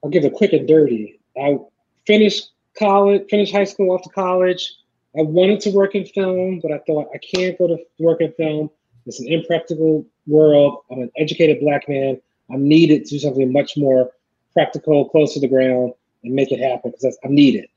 I'll 0.03 0.09
give 0.09 0.25
it 0.25 0.33
quick 0.33 0.53
and 0.53 0.67
dirty. 0.67 1.19
I 1.39 1.57
finished 2.05 2.51
college, 2.77 3.23
finished 3.29 3.53
high 3.53 3.63
school, 3.63 3.91
off 3.91 4.03
to 4.03 4.09
college. 4.09 4.73
I 5.17 5.21
wanted 5.21 5.59
to 5.61 5.71
work 5.71 5.95
in 5.95 6.05
film, 6.05 6.59
but 6.61 6.71
I 6.71 6.79
thought 6.85 7.09
I 7.13 7.17
can't 7.17 7.57
go 7.57 7.67
to 7.67 7.77
work 7.99 8.21
in 8.21 8.31
film. 8.33 8.69
It's 9.05 9.19
an 9.19 9.27
impractical 9.27 10.05
world. 10.27 10.83
I'm 10.91 11.01
an 11.01 11.11
educated 11.17 11.59
black 11.59 11.87
man. 11.89 12.21
I'm 12.51 12.67
needed 12.67 13.05
to 13.05 13.11
do 13.11 13.19
something 13.19 13.51
much 13.51 13.77
more 13.77 14.11
practical, 14.53 15.09
close 15.09 15.33
to 15.33 15.39
the 15.39 15.47
ground, 15.47 15.93
and 16.23 16.33
make 16.33 16.51
it 16.51 16.59
happen 16.59 16.91
because 16.91 17.17
I'm 17.23 17.33
needed. 17.33 17.67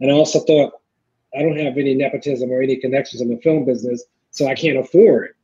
And 0.00 0.10
I 0.10 0.14
also 0.14 0.40
thought 0.40 0.74
I 1.36 1.42
don't 1.42 1.58
have 1.58 1.78
any 1.78 1.94
nepotism 1.94 2.50
or 2.50 2.62
any 2.62 2.76
connections 2.76 3.22
in 3.22 3.28
the 3.28 3.36
film 3.38 3.64
business, 3.64 4.04
so 4.30 4.46
I 4.46 4.54
can't 4.54 4.78
afford 4.78 5.34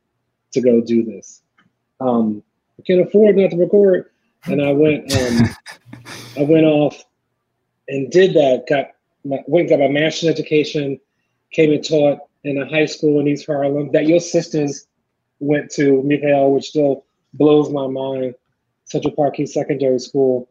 to 0.51 0.61
go 0.61 0.81
do 0.81 1.03
this. 1.03 1.41
Um, 1.99 2.43
I 2.79 2.83
can't 2.83 3.05
afford 3.07 3.37
not 3.37 3.51
to 3.51 3.57
record, 3.57 4.09
and 4.45 4.61
I 4.61 4.71
went. 4.71 5.13
Um, 5.15 5.49
I 6.37 6.43
went 6.43 6.65
off 6.65 7.03
and 7.87 8.09
did 8.09 8.33
that. 8.35 8.65
Got 8.67 8.91
my, 9.25 9.39
went 9.47 9.69
got 9.69 9.79
my 9.79 9.87
master's 9.87 10.29
education. 10.29 10.99
Came 11.51 11.71
and 11.71 11.85
taught 11.85 12.19
in 12.43 12.61
a 12.61 12.67
high 12.67 12.85
school 12.85 13.19
in 13.19 13.27
East 13.27 13.45
Harlem 13.45 13.91
that 13.91 14.07
your 14.07 14.19
sisters 14.19 14.87
went 15.39 15.69
to, 15.71 16.01
Mikael, 16.03 16.51
which 16.51 16.69
still 16.69 17.05
blows 17.33 17.69
my 17.69 17.87
mind. 17.87 18.35
Central 18.85 19.13
Park 19.13 19.39
East 19.39 19.53
Secondary 19.53 19.99
School. 19.99 20.49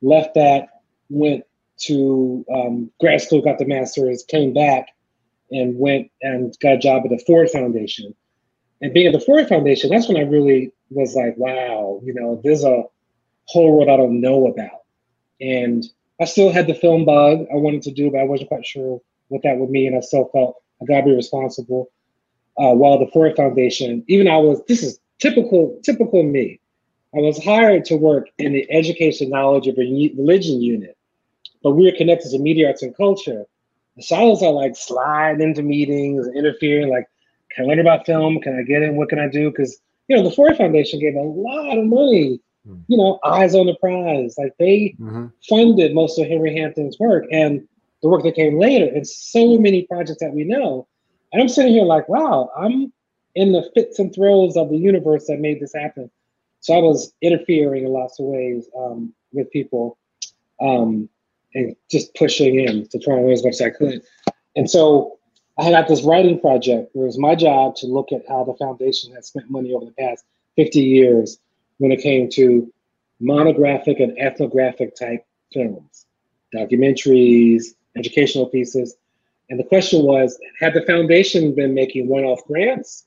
Left 0.00 0.34
that, 0.34 0.68
went 1.10 1.44
to 1.78 2.44
um, 2.54 2.90
grad 3.00 3.20
school, 3.20 3.40
got 3.40 3.58
the 3.58 3.66
master's, 3.66 4.24
came 4.24 4.52
back, 4.52 4.88
and 5.50 5.78
went 5.78 6.10
and 6.22 6.54
got 6.60 6.74
a 6.74 6.78
job 6.78 7.02
at 7.04 7.10
the 7.10 7.22
Ford 7.26 7.48
Foundation. 7.50 8.14
And 8.80 8.94
being 8.94 9.06
at 9.06 9.12
the 9.12 9.20
Ford 9.20 9.48
Foundation, 9.48 9.90
that's 9.90 10.08
when 10.08 10.16
I 10.16 10.22
really 10.22 10.72
was 10.90 11.14
like, 11.14 11.36
wow, 11.36 12.00
you 12.04 12.14
know, 12.14 12.40
there's 12.42 12.64
a 12.64 12.84
whole 13.46 13.76
world 13.76 13.88
I 13.88 13.96
don't 13.96 14.20
know 14.20 14.46
about. 14.46 14.82
And 15.40 15.84
I 16.20 16.24
still 16.24 16.52
had 16.52 16.66
the 16.66 16.74
film 16.74 17.04
bug 17.04 17.46
I 17.52 17.56
wanted 17.56 17.82
to 17.82 17.92
do, 17.92 18.10
but 18.10 18.20
I 18.20 18.24
wasn't 18.24 18.48
quite 18.48 18.66
sure 18.66 19.00
what 19.28 19.42
that 19.42 19.56
would 19.58 19.70
mean. 19.70 19.96
I 19.96 20.00
still 20.00 20.28
felt 20.32 20.56
I 20.82 20.84
gotta 20.84 21.04
be 21.04 21.14
responsible. 21.14 21.90
Uh, 22.58 22.74
while 22.74 22.98
the 22.98 23.10
Ford 23.12 23.36
Foundation, 23.36 24.04
even 24.08 24.26
I 24.26 24.36
was, 24.36 24.60
this 24.66 24.82
is 24.82 24.98
typical, 25.20 25.78
typical 25.84 26.24
me. 26.24 26.58
I 27.14 27.18
was 27.18 27.42
hired 27.42 27.84
to 27.86 27.96
work 27.96 28.28
in 28.38 28.52
the 28.52 28.68
education 28.70 29.30
knowledge 29.30 29.68
of 29.68 29.76
religion 29.78 30.60
unit 30.60 30.98
but 31.62 31.72
we 31.72 31.88
are 31.88 31.96
connected 31.96 32.30
to 32.30 32.38
media 32.38 32.68
arts 32.68 32.82
and 32.82 32.96
culture. 32.96 33.44
So 34.00 34.16
I 34.16 34.22
was 34.22 34.42
like 34.42 34.76
sliding 34.76 35.42
into 35.42 35.62
meetings, 35.62 36.28
interfering, 36.34 36.88
like, 36.88 37.06
can 37.50 37.64
I 37.64 37.68
learn 37.68 37.80
about 37.80 38.06
film? 38.06 38.40
Can 38.40 38.56
I 38.58 38.62
get 38.62 38.82
in? 38.82 38.96
What 38.96 39.08
can 39.08 39.18
I 39.18 39.28
do? 39.28 39.50
Because 39.50 39.80
you 40.06 40.16
know, 40.16 40.22
the 40.22 40.34
Ford 40.34 40.56
Foundation 40.56 41.00
gave 41.00 41.14
a 41.14 41.20
lot 41.20 41.76
of 41.76 41.84
money. 41.84 42.40
Mm. 42.68 42.82
You 42.88 42.96
know, 42.96 43.18
eyes 43.24 43.54
on 43.54 43.66
the 43.66 43.74
prize. 43.76 44.36
Like 44.38 44.52
they 44.58 44.94
mm-hmm. 45.00 45.26
funded 45.48 45.94
most 45.94 46.18
of 46.18 46.26
Henry 46.26 46.56
Hampton's 46.56 46.98
work 46.98 47.24
and 47.32 47.66
the 48.02 48.08
work 48.08 48.22
that 48.22 48.36
came 48.36 48.58
later, 48.58 48.86
and 48.86 49.06
so 49.06 49.58
many 49.58 49.82
projects 49.82 50.20
that 50.20 50.32
we 50.32 50.44
know. 50.44 50.86
And 51.32 51.42
I'm 51.42 51.48
sitting 51.48 51.72
here 51.72 51.84
like, 51.84 52.08
wow, 52.08 52.50
I'm 52.56 52.92
in 53.34 53.52
the 53.52 53.68
fits 53.74 53.98
and 53.98 54.14
throes 54.14 54.56
of 54.56 54.70
the 54.70 54.78
universe 54.78 55.26
that 55.26 55.40
made 55.40 55.60
this 55.60 55.74
happen. 55.74 56.10
So 56.60 56.74
I 56.74 56.78
was 56.78 57.12
interfering 57.22 57.84
in 57.84 57.92
lots 57.92 58.18
of 58.18 58.26
ways 58.26 58.68
um, 58.76 59.12
with 59.32 59.50
people. 59.50 59.98
Um, 60.60 61.08
and 61.54 61.74
just 61.90 62.14
pushing 62.14 62.58
in 62.60 62.86
to 62.88 62.98
try 62.98 63.14
and 63.14 63.24
learn 63.24 63.32
as 63.32 63.44
much 63.44 63.54
as 63.54 63.60
I 63.62 63.70
could. 63.70 64.02
And 64.56 64.70
so 64.70 65.18
I 65.58 65.64
had 65.64 65.72
got 65.72 65.88
this 65.88 66.02
writing 66.02 66.40
project 66.40 66.90
where 66.92 67.04
it 67.04 67.08
was 67.08 67.18
my 67.18 67.34
job 67.34 67.74
to 67.76 67.86
look 67.86 68.12
at 68.12 68.22
how 68.28 68.44
the 68.44 68.54
foundation 68.54 69.14
had 69.14 69.24
spent 69.24 69.50
money 69.50 69.72
over 69.72 69.86
the 69.86 69.92
past 69.92 70.24
50 70.56 70.80
years 70.80 71.38
when 71.78 71.92
it 71.92 72.00
came 72.00 72.28
to 72.30 72.72
monographic 73.20 74.00
and 74.00 74.16
ethnographic 74.18 74.94
type 74.94 75.24
films, 75.52 76.06
documentaries, 76.54 77.74
educational 77.96 78.46
pieces. 78.46 78.96
And 79.50 79.58
the 79.58 79.64
question 79.64 80.02
was 80.02 80.38
had 80.60 80.74
the 80.74 80.82
foundation 80.82 81.54
been 81.54 81.74
making 81.74 82.08
one 82.08 82.24
off 82.24 82.44
grants 82.46 83.06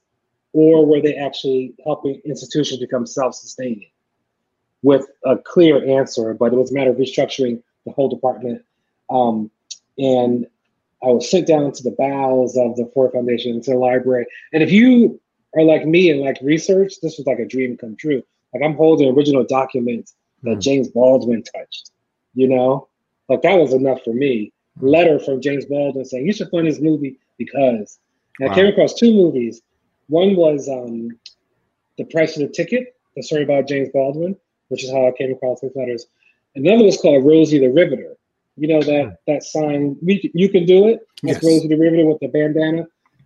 or 0.54 0.86
were 0.86 1.02
they 1.02 1.16
actually 1.16 1.74
helping 1.84 2.22
institutions 2.26 2.80
become 2.80 3.06
self 3.06 3.36
sustaining? 3.36 3.90
With 4.84 5.06
a 5.24 5.38
clear 5.38 6.00
answer, 6.00 6.34
but 6.34 6.54
it 6.54 6.56
was 6.56 6.72
a 6.72 6.74
matter 6.74 6.90
of 6.90 6.98
restructuring 6.98 7.62
the 7.86 7.92
whole 7.92 8.10
department. 8.10 8.64
Um, 9.10 9.52
and 9.98 10.48
I 11.04 11.08
was 11.08 11.30
sent 11.30 11.48
down 11.48 11.72
to 11.72 11.84
the 11.84 11.96
bowels 11.98 12.58
of 12.58 12.76
the 12.76 12.90
Ford 12.94 13.12
Foundation, 13.12 13.56
into 13.56 13.72
the 13.72 13.78
library. 13.78 14.26
And 14.54 14.64
if 14.64 14.72
you 14.72 15.20
are 15.56 15.64
like 15.64 15.86
me 15.86 16.10
and 16.10 16.22
like 16.22 16.38
research, 16.42 16.96
this 17.02 17.18
was 17.18 17.28
like 17.28 17.40
a 17.40 17.46
dream 17.46 17.78
come 17.78 17.96
true. 17.96 18.24
Like 18.54 18.64
I'm 18.64 18.76
holding 18.76 19.10
original 19.16 19.44
documents 19.44 20.16
that 20.44 20.58
mm. 20.58 20.62
James 20.62 20.90
Baldwin 20.90 21.44
touched, 21.44 21.92
you 22.34 22.48
know? 22.48 22.88
Like 23.30 23.42
that 23.44 23.58
was 23.58 23.74
enough 23.74 24.04
for 24.04 24.14
me. 24.14 24.52
Letter 24.80 25.20
from 25.20 25.42
James 25.42 25.66
Baldwin 25.66 26.06
saying, 26.06 26.26
you 26.26 26.34
should 26.34 26.50
fund 26.50 26.68
this 26.68 26.80
movie 26.80 27.18
because. 27.38 28.00
And 28.40 28.50
wow. 28.50 28.54
I 28.54 28.56
came 28.56 28.68
across 28.68 28.94
two 28.94 29.14
movies. 29.14 29.62
One 30.08 30.36
was 30.36 30.68
um, 30.68 31.10
The 31.98 32.06
Price 32.06 32.36
of 32.38 32.42
the 32.42 32.54
Ticket, 32.54 32.96
the 33.16 33.24
story 33.24 33.44
about 33.44 33.68
James 33.68 33.90
Baldwin, 33.94 34.36
which 34.70 34.84
is 34.84 34.92
how 34.92 35.08
I 35.08 35.12
came 35.12 35.32
across 35.32 35.62
his 35.62 35.72
letters. 35.76 36.08
Another 36.56 36.84
was 36.84 36.98
called 36.98 37.26
Rosie 37.26 37.60
the 37.60 37.70
Riveter. 37.70 38.16
You 38.58 38.68
know 38.68 38.82
that 38.82 39.04
hmm. 39.06 39.10
that 39.28 39.44
sign. 39.44 39.98
We, 40.02 40.30
you 40.34 40.50
can 40.50 40.66
do 40.66 40.90
it. 40.90 41.00
That's 41.24 41.42
yes. 41.42 41.44
Rosie 41.44 41.68
the 41.70 41.78
Riveter 41.78 42.06
with 42.06 42.20
the 42.20 42.28
bandana. 42.28 42.86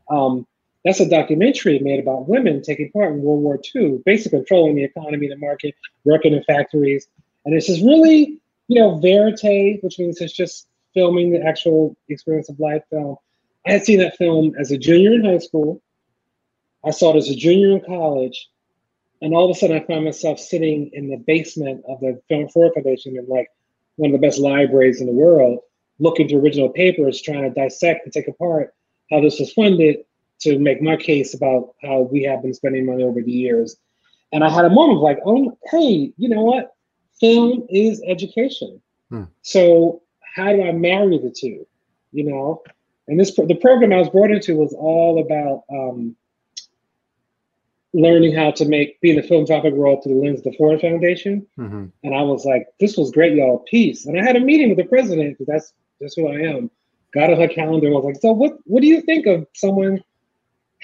Um, 0.09 0.45
that's 0.85 0.99
a 0.99 1.09
documentary 1.09 1.79
made 1.79 1.99
about 1.99 2.29
women 2.29 2.61
taking 2.61 2.91
part 2.91 3.11
in 3.11 3.23
World 3.23 3.41
War 3.41 3.59
II, 3.75 4.03
basically 4.05 4.37
controlling 4.39 4.75
the 4.75 4.83
economy, 4.83 5.27
the 5.27 5.35
market, 5.37 5.73
working 6.03 6.33
in 6.33 6.43
factories. 6.43 7.07
And 7.43 7.55
it's 7.55 7.65
just 7.65 7.81
really, 7.81 8.39
you 8.67 8.79
know, 8.79 8.99
verite, 8.99 9.83
which 9.83 9.97
means 9.97 10.21
it's 10.21 10.31
just 10.31 10.67
filming 10.93 11.31
the 11.31 11.41
actual 11.41 11.97
experience 12.07 12.49
of 12.49 12.59
life 12.59 12.83
film. 12.91 13.17
I 13.65 13.71
had 13.71 13.83
seen 13.83 13.97
that 13.99 14.15
film 14.17 14.53
as 14.59 14.71
a 14.71 14.77
junior 14.77 15.13
in 15.13 15.25
high 15.25 15.39
school. 15.39 15.81
I 16.85 16.91
saw 16.91 17.15
it 17.15 17.17
as 17.17 17.29
a 17.29 17.35
junior 17.35 17.71
in 17.71 17.81
college. 17.81 18.47
And 19.23 19.33
all 19.33 19.49
of 19.49 19.57
a 19.57 19.59
sudden, 19.59 19.77
I 19.81 19.85
found 19.85 20.05
myself 20.05 20.39
sitting 20.39 20.91
in 20.93 21.09
the 21.09 21.17
basement 21.17 21.83
of 21.89 21.99
the 21.99 22.21
Film 22.29 22.47
Ford 22.49 22.73
Foundation 22.75 23.17
in 23.17 23.25
like 23.27 23.49
one 23.95 24.13
of 24.13 24.21
the 24.21 24.25
best 24.25 24.37
libraries 24.37 25.01
in 25.01 25.07
the 25.07 25.13
world, 25.13 25.61
looking 25.97 26.29
through 26.29 26.41
original 26.41 26.69
papers, 26.69 27.23
trying 27.23 27.41
to 27.41 27.49
dissect 27.49 28.05
and 28.05 28.13
take 28.13 28.27
apart 28.27 28.75
how 29.09 29.19
this 29.19 29.39
was 29.39 29.51
funded 29.51 29.97
to 30.45 30.59
make 30.59 30.81
my 30.81 30.95
case 30.95 31.33
about 31.33 31.73
how 31.81 32.01
we 32.01 32.23
have 32.23 32.41
been 32.41 32.53
spending 32.53 32.85
money 32.85 33.03
over 33.03 33.21
the 33.21 33.31
years. 33.31 33.77
And 34.31 34.43
I 34.43 34.49
had 34.49 34.65
a 34.65 34.69
moment 34.69 34.97
of 34.97 35.03
like, 35.03 35.19
oh, 35.25 35.57
hey, 35.71 36.13
you 36.17 36.29
know 36.29 36.43
what? 36.43 36.75
Film 37.19 37.65
is 37.69 38.01
education. 38.05 38.81
Hmm. 39.09 39.23
So 39.41 40.01
how 40.35 40.51
do 40.53 40.63
I 40.63 40.71
marry 40.71 41.17
the 41.17 41.29
two? 41.29 41.65
You 42.11 42.25
know, 42.29 42.63
and 43.07 43.19
this 43.19 43.35
the 43.35 43.55
program 43.55 43.93
I 43.93 43.97
was 43.97 44.09
brought 44.09 44.31
into 44.31 44.55
was 44.55 44.73
all 44.73 45.19
about 45.19 45.63
um, 45.69 46.15
learning 47.93 48.35
how 48.35 48.51
to 48.51 48.65
make 48.65 48.99
be 49.01 49.11
in 49.11 49.15
the 49.15 49.23
philanthropic 49.23 49.73
world 49.73 50.03
through 50.03 50.15
the 50.15 50.21
lens 50.21 50.39
of 50.39 50.45
the 50.45 50.57
Ford 50.57 50.79
Foundation. 50.81 51.45
Mm-hmm. 51.57 51.85
And 52.03 52.15
I 52.15 52.21
was 52.21 52.45
like, 52.45 52.67
this 52.79 52.97
was 52.97 53.11
great, 53.11 53.35
y'all. 53.35 53.65
Peace. 53.69 54.05
And 54.05 54.19
I 54.19 54.23
had 54.23 54.35
a 54.35 54.39
meeting 54.39 54.69
with 54.69 54.77
the 54.77 54.85
president 54.85 55.37
because 55.37 55.47
that's 55.47 55.73
that's 55.99 56.15
who 56.15 56.27
I 56.27 56.55
am. 56.55 56.69
Got 57.13 57.31
on 57.31 57.39
her 57.39 57.47
calendar 57.47 57.87
and 57.87 57.95
was 57.95 58.03
like, 58.03 58.21
so 58.21 58.33
what 58.33 58.57
what 58.65 58.81
do 58.81 58.87
you 58.87 59.01
think 59.01 59.25
of 59.25 59.47
someone 59.53 60.03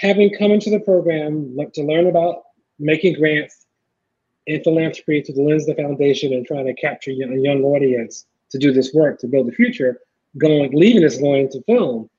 having 0.01 0.34
come 0.38 0.51
into 0.51 0.70
the 0.70 0.79
program 0.79 1.55
to 1.74 1.84
learn 1.84 2.08
about 2.08 2.43
making 2.79 3.13
grants 3.13 3.65
in 4.48 4.62
philanthropy 4.63 5.22
through 5.22 5.36
the 5.36 5.43
lens 5.43 5.70
of 5.70 5.75
the 5.75 5.81
foundation 5.81 6.34
and 6.34 6.46
trying 6.46 6.65
to 6.65 6.74
capture 6.74 7.12
a 7.12 7.15
young 7.15 7.63
audience 7.63 8.25
to 8.50 8.58
do 8.58 8.74
this 8.74 8.93
work 8.93 9.20
to 9.20 9.27
build 9.27 9.48
the 9.48 9.51
future, 9.51 10.00
going 10.38 10.72
leaving 10.74 11.03
this 11.03 11.17
going 11.17 11.43
into 11.43 11.62
film. 11.67 12.10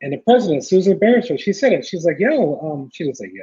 And 0.00 0.12
the 0.12 0.18
president, 0.18 0.64
Susan 0.64 0.96
Berresford, 0.96 1.40
she 1.40 1.52
said 1.52 1.72
it. 1.72 1.84
She's 1.84 2.04
like, 2.04 2.20
yo, 2.20 2.58
um, 2.60 2.90
she 2.92 3.04
didn't 3.04 3.16
say 3.16 3.30
yo 3.32 3.42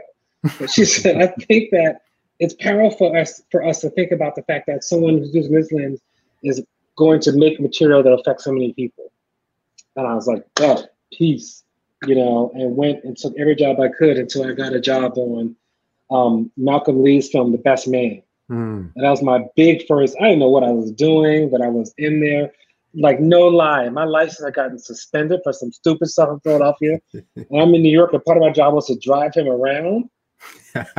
but 0.60 0.70
she 0.70 0.86
said, 0.86 1.22
I 1.22 1.28
think 1.28 1.72
that 1.72 2.02
it's 2.40 2.54
powerful 2.54 3.10
for 3.10 3.18
us 3.18 3.42
for 3.52 3.64
us 3.64 3.82
to 3.82 3.90
think 3.92 4.12
about 4.12 4.36
the 4.36 4.44
fact 4.44 4.68
that 4.68 4.84
someone 4.84 5.18
who's 5.18 5.34
using 5.34 5.54
this 5.54 5.72
lens 5.72 6.02
is 6.44 6.64
going 6.98 7.20
to 7.22 7.32
make 7.34 7.60
material 7.60 8.04
that 8.04 8.12
affects 8.12 8.44
so 8.44 8.52
many 8.52 8.74
people. 8.74 9.12
And 9.96 10.08
I 10.08 10.14
was 10.14 10.28
like, 10.28 10.46
oh, 10.60 10.86
peace. 11.12 11.64
You 12.06 12.16
know, 12.16 12.52
and 12.54 12.76
went 12.76 13.04
and 13.04 13.18
took 13.18 13.34
every 13.38 13.56
job 13.56 13.80
I 13.80 13.90
could 13.90 14.18
until 14.18 14.46
I 14.46 14.54
got 14.54 14.74
a 14.74 14.80
job 14.82 15.18
on 15.18 15.56
um, 16.12 16.52
Malcolm 16.58 17.04
Lee's 17.04 17.30
film, 17.30 17.52
The 17.52 17.58
Best 17.58 17.88
Man. 17.88 18.22
Mm. 18.52 18.92
And 18.96 19.04
that 19.04 19.10
was 19.10 19.24
my 19.24 19.46
big 19.56 19.88
first. 19.88 20.16
I 20.20 20.26
didn't 20.26 20.40
know 20.40 20.50
what 20.50 20.64
I 20.64 20.72
was 20.72 20.92
doing, 20.92 21.50
but 21.50 21.62
I 21.62 21.68
was 21.68 21.94
in 21.98 22.20
there. 22.22 22.52
Like 22.94 23.20
no 23.20 23.48
lie, 23.48 23.90
my 23.90 24.06
license 24.06 24.46
had 24.46 24.54
gotten 24.54 24.80
suspended 24.80 25.42
for 25.44 25.52
some 25.52 25.72
stupid 25.72 26.08
stuff 26.08 26.30
in 26.30 26.40
Philadelphia. 26.42 27.00
and 27.14 27.46
I'm 27.52 27.74
in 27.76 27.82
New 27.82 27.92
York, 27.92 28.14
and 28.14 28.24
part 28.24 28.38
of 28.38 28.42
my 28.44 28.52
job 28.52 28.74
was 28.74 28.88
to 28.88 28.98
drive 29.00 29.34
him 29.34 29.48
around. 29.48 30.10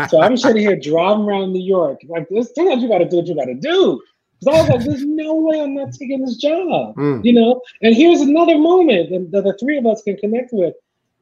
so 0.09 0.21
I'm 0.21 0.37
sitting 0.37 0.63
here 0.63 0.77
driving 0.77 1.25
around 1.25 1.53
New 1.53 1.65
York. 1.65 2.01
Like 2.09 2.29
this, 2.29 2.53
sometimes 2.55 2.83
you 2.83 2.89
got 2.89 2.99
to 2.99 3.09
do 3.09 3.17
what 3.17 3.27
you 3.27 3.35
got 3.35 3.47
to 3.47 3.55
do. 3.55 4.03
Because 4.41 4.55
I 4.55 4.61
was 4.61 4.69
like, 4.69 4.85
"There's 4.87 5.05
no 5.07 5.35
way 5.37 5.61
I'm 5.63 5.75
not 5.75 5.93
taking 5.93 6.23
this 6.23 6.37
job," 6.37 6.95
Mm. 6.97 7.25
you 7.25 7.33
know. 7.33 7.63
And 7.81 7.95
here's 7.95 8.21
another 8.21 8.59
moment 8.59 9.09
that, 9.11 9.31
that 9.31 9.45
the 9.45 9.57
three 9.59 9.79
of 9.79 9.87
us 9.87 10.03
can 10.03 10.17
connect 10.19 10.51
with. 10.53 10.75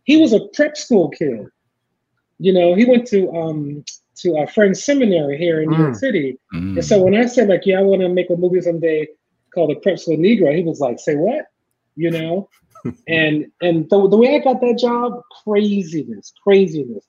He 0.04 0.16
was 0.16 0.32
a 0.32 0.40
prep 0.54 0.76
school 0.76 1.10
kid. 1.10 1.46
You 2.38 2.52
know, 2.52 2.74
he 2.74 2.84
went 2.84 3.06
to 3.08 3.30
um 3.32 3.84
to 4.16 4.36
our 4.36 4.46
Friends 4.46 4.84
Seminary 4.84 5.36
here 5.38 5.60
in 5.60 5.70
New 5.70 5.78
York 5.78 5.94
Mm. 5.94 5.98
City. 5.98 6.38
And 6.52 6.84
so 6.84 7.02
when 7.02 7.14
I 7.14 7.26
said 7.26 7.48
like, 7.48 7.66
yeah, 7.66 7.80
I 7.80 7.82
want 7.82 8.02
to 8.02 8.08
make 8.08 8.30
a 8.30 8.36
movie 8.36 8.60
someday 8.60 9.08
called 9.52 9.70
The 9.70 9.76
Prep 9.76 9.98
School 9.98 10.16
Negro, 10.16 10.54
he 10.54 10.62
was 10.62 10.80
like, 10.80 10.98
say 10.98 11.16
what? 11.16 11.46
You 11.96 12.10
know? 12.10 12.48
and 13.08 13.46
and 13.60 13.88
the, 13.90 14.08
the 14.08 14.16
way 14.16 14.36
I 14.36 14.38
got 14.38 14.60
that 14.60 14.78
job, 14.78 15.20
craziness, 15.44 16.32
craziness. 16.42 17.04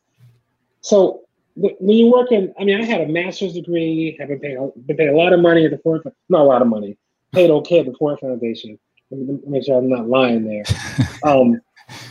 So 0.81 1.21
when 1.55 1.97
you're 1.97 2.11
working, 2.11 2.53
I 2.59 2.63
mean, 2.63 2.79
I 2.81 2.85
had 2.85 3.01
a 3.01 3.07
master's 3.07 3.53
degree, 3.53 4.15
have 4.19 4.27
been 4.27 4.39
paying, 4.39 4.71
been 4.85 4.97
paying 4.97 5.13
a 5.13 5.17
lot 5.17 5.33
of 5.33 5.39
money 5.39 5.65
at 5.65 5.71
the 5.71 5.77
Ford, 5.79 6.01
not 6.29 6.41
a 6.41 6.43
lot 6.43 6.61
of 6.61 6.67
money, 6.67 6.97
paid 7.33 7.49
okay 7.49 7.79
at 7.79 7.85
the 7.85 7.93
Ford 7.93 8.19
Foundation. 8.19 8.77
Let 9.09 9.19
me, 9.19 9.25
let 9.27 9.43
me 9.43 9.51
make 9.51 9.65
sure 9.65 9.77
I'm 9.77 9.89
not 9.89 10.07
lying 10.07 10.45
there. 10.45 10.63
um, 11.23 11.61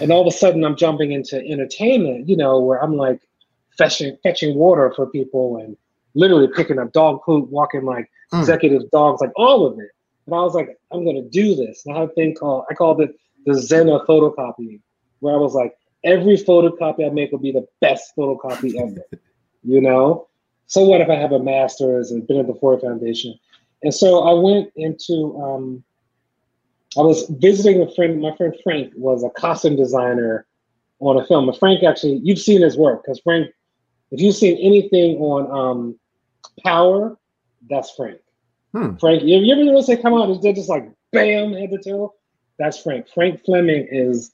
and 0.00 0.10
all 0.12 0.20
of 0.20 0.26
a 0.26 0.36
sudden, 0.36 0.64
I'm 0.64 0.76
jumping 0.76 1.12
into 1.12 1.38
entertainment, 1.38 2.28
you 2.28 2.36
know, 2.36 2.60
where 2.60 2.82
I'm 2.82 2.96
like 2.96 3.20
fetching 3.76 4.16
fetching 4.22 4.54
water 4.56 4.92
for 4.94 5.06
people 5.06 5.56
and 5.58 5.76
literally 6.14 6.48
picking 6.54 6.78
up 6.78 6.92
dog 6.92 7.22
poop, 7.24 7.48
walking 7.50 7.84
like 7.84 8.10
Mm. 8.32 8.40
executive 8.40 8.90
dogs, 8.90 9.20
like 9.20 9.32
all 9.36 9.66
of 9.66 9.78
it. 9.78 9.90
And 10.26 10.34
I 10.34 10.40
was 10.40 10.54
like, 10.54 10.76
I'm 10.90 11.04
gonna 11.04 11.22
do 11.22 11.54
this. 11.54 11.84
And 11.84 11.94
I 11.96 12.00
had 12.00 12.10
a 12.10 12.12
thing 12.12 12.34
called 12.34 12.64
I 12.70 12.74
called 12.74 13.00
it 13.00 13.14
the 13.46 13.54
Zen 13.54 13.88
of 13.90 14.02
photocopying, 14.06 14.80
where 15.20 15.34
I 15.34 15.36
was 15.36 15.54
like, 15.54 15.74
every 16.02 16.36
photocopy 16.36 17.06
I 17.06 17.10
make 17.10 17.30
will 17.30 17.38
be 17.38 17.52
the 17.52 17.66
best 17.80 18.12
photocopy 18.16 18.72
ever. 18.80 19.04
you 19.62 19.80
know? 19.80 20.28
So 20.66 20.82
what 20.82 21.00
if 21.02 21.10
I 21.10 21.14
have 21.14 21.32
a 21.32 21.38
master's 21.38 22.10
and 22.10 22.26
been 22.26 22.38
at 22.40 22.46
the 22.46 22.54
Ford 22.54 22.80
Foundation? 22.80 23.38
And 23.82 23.94
so 23.94 24.20
I 24.20 24.32
went 24.32 24.72
into 24.76 25.38
um, 25.42 25.84
I 26.98 27.02
was 27.02 27.26
visiting 27.28 27.82
a 27.82 27.90
friend, 27.94 28.20
my 28.20 28.34
friend 28.36 28.54
Frank 28.62 28.92
was 28.96 29.24
a 29.24 29.30
costume 29.30 29.76
designer 29.76 30.46
on 31.00 31.16
a 31.16 31.24
film. 31.26 31.48
And 31.48 31.58
Frank 31.58 31.82
actually, 31.82 32.20
you've 32.22 32.38
seen 32.38 32.62
his 32.62 32.76
work 32.76 33.02
because 33.02 33.20
Frank, 33.20 33.48
if 34.10 34.20
you've 34.20 34.36
seen 34.36 34.56
anything 34.58 35.16
on 35.18 35.50
um, 35.50 35.98
Power, 36.64 37.16
that's 37.68 37.90
Frank. 37.92 38.18
Hmm. 38.72 38.96
Frank, 38.96 39.22
you, 39.22 39.38
you 39.38 39.52
ever 39.54 39.64
notice 39.64 39.86
they 39.86 39.96
come 39.96 40.14
out 40.14 40.28
and 40.28 40.40
they're 40.42 40.52
just 40.52 40.68
like 40.68 40.88
bam 41.12 41.52
head 41.52 41.70
to 41.70 41.78
toe? 41.78 42.14
That's 42.58 42.78
Frank. 42.80 43.08
Frank 43.12 43.44
Fleming 43.44 43.86
is 43.90 44.32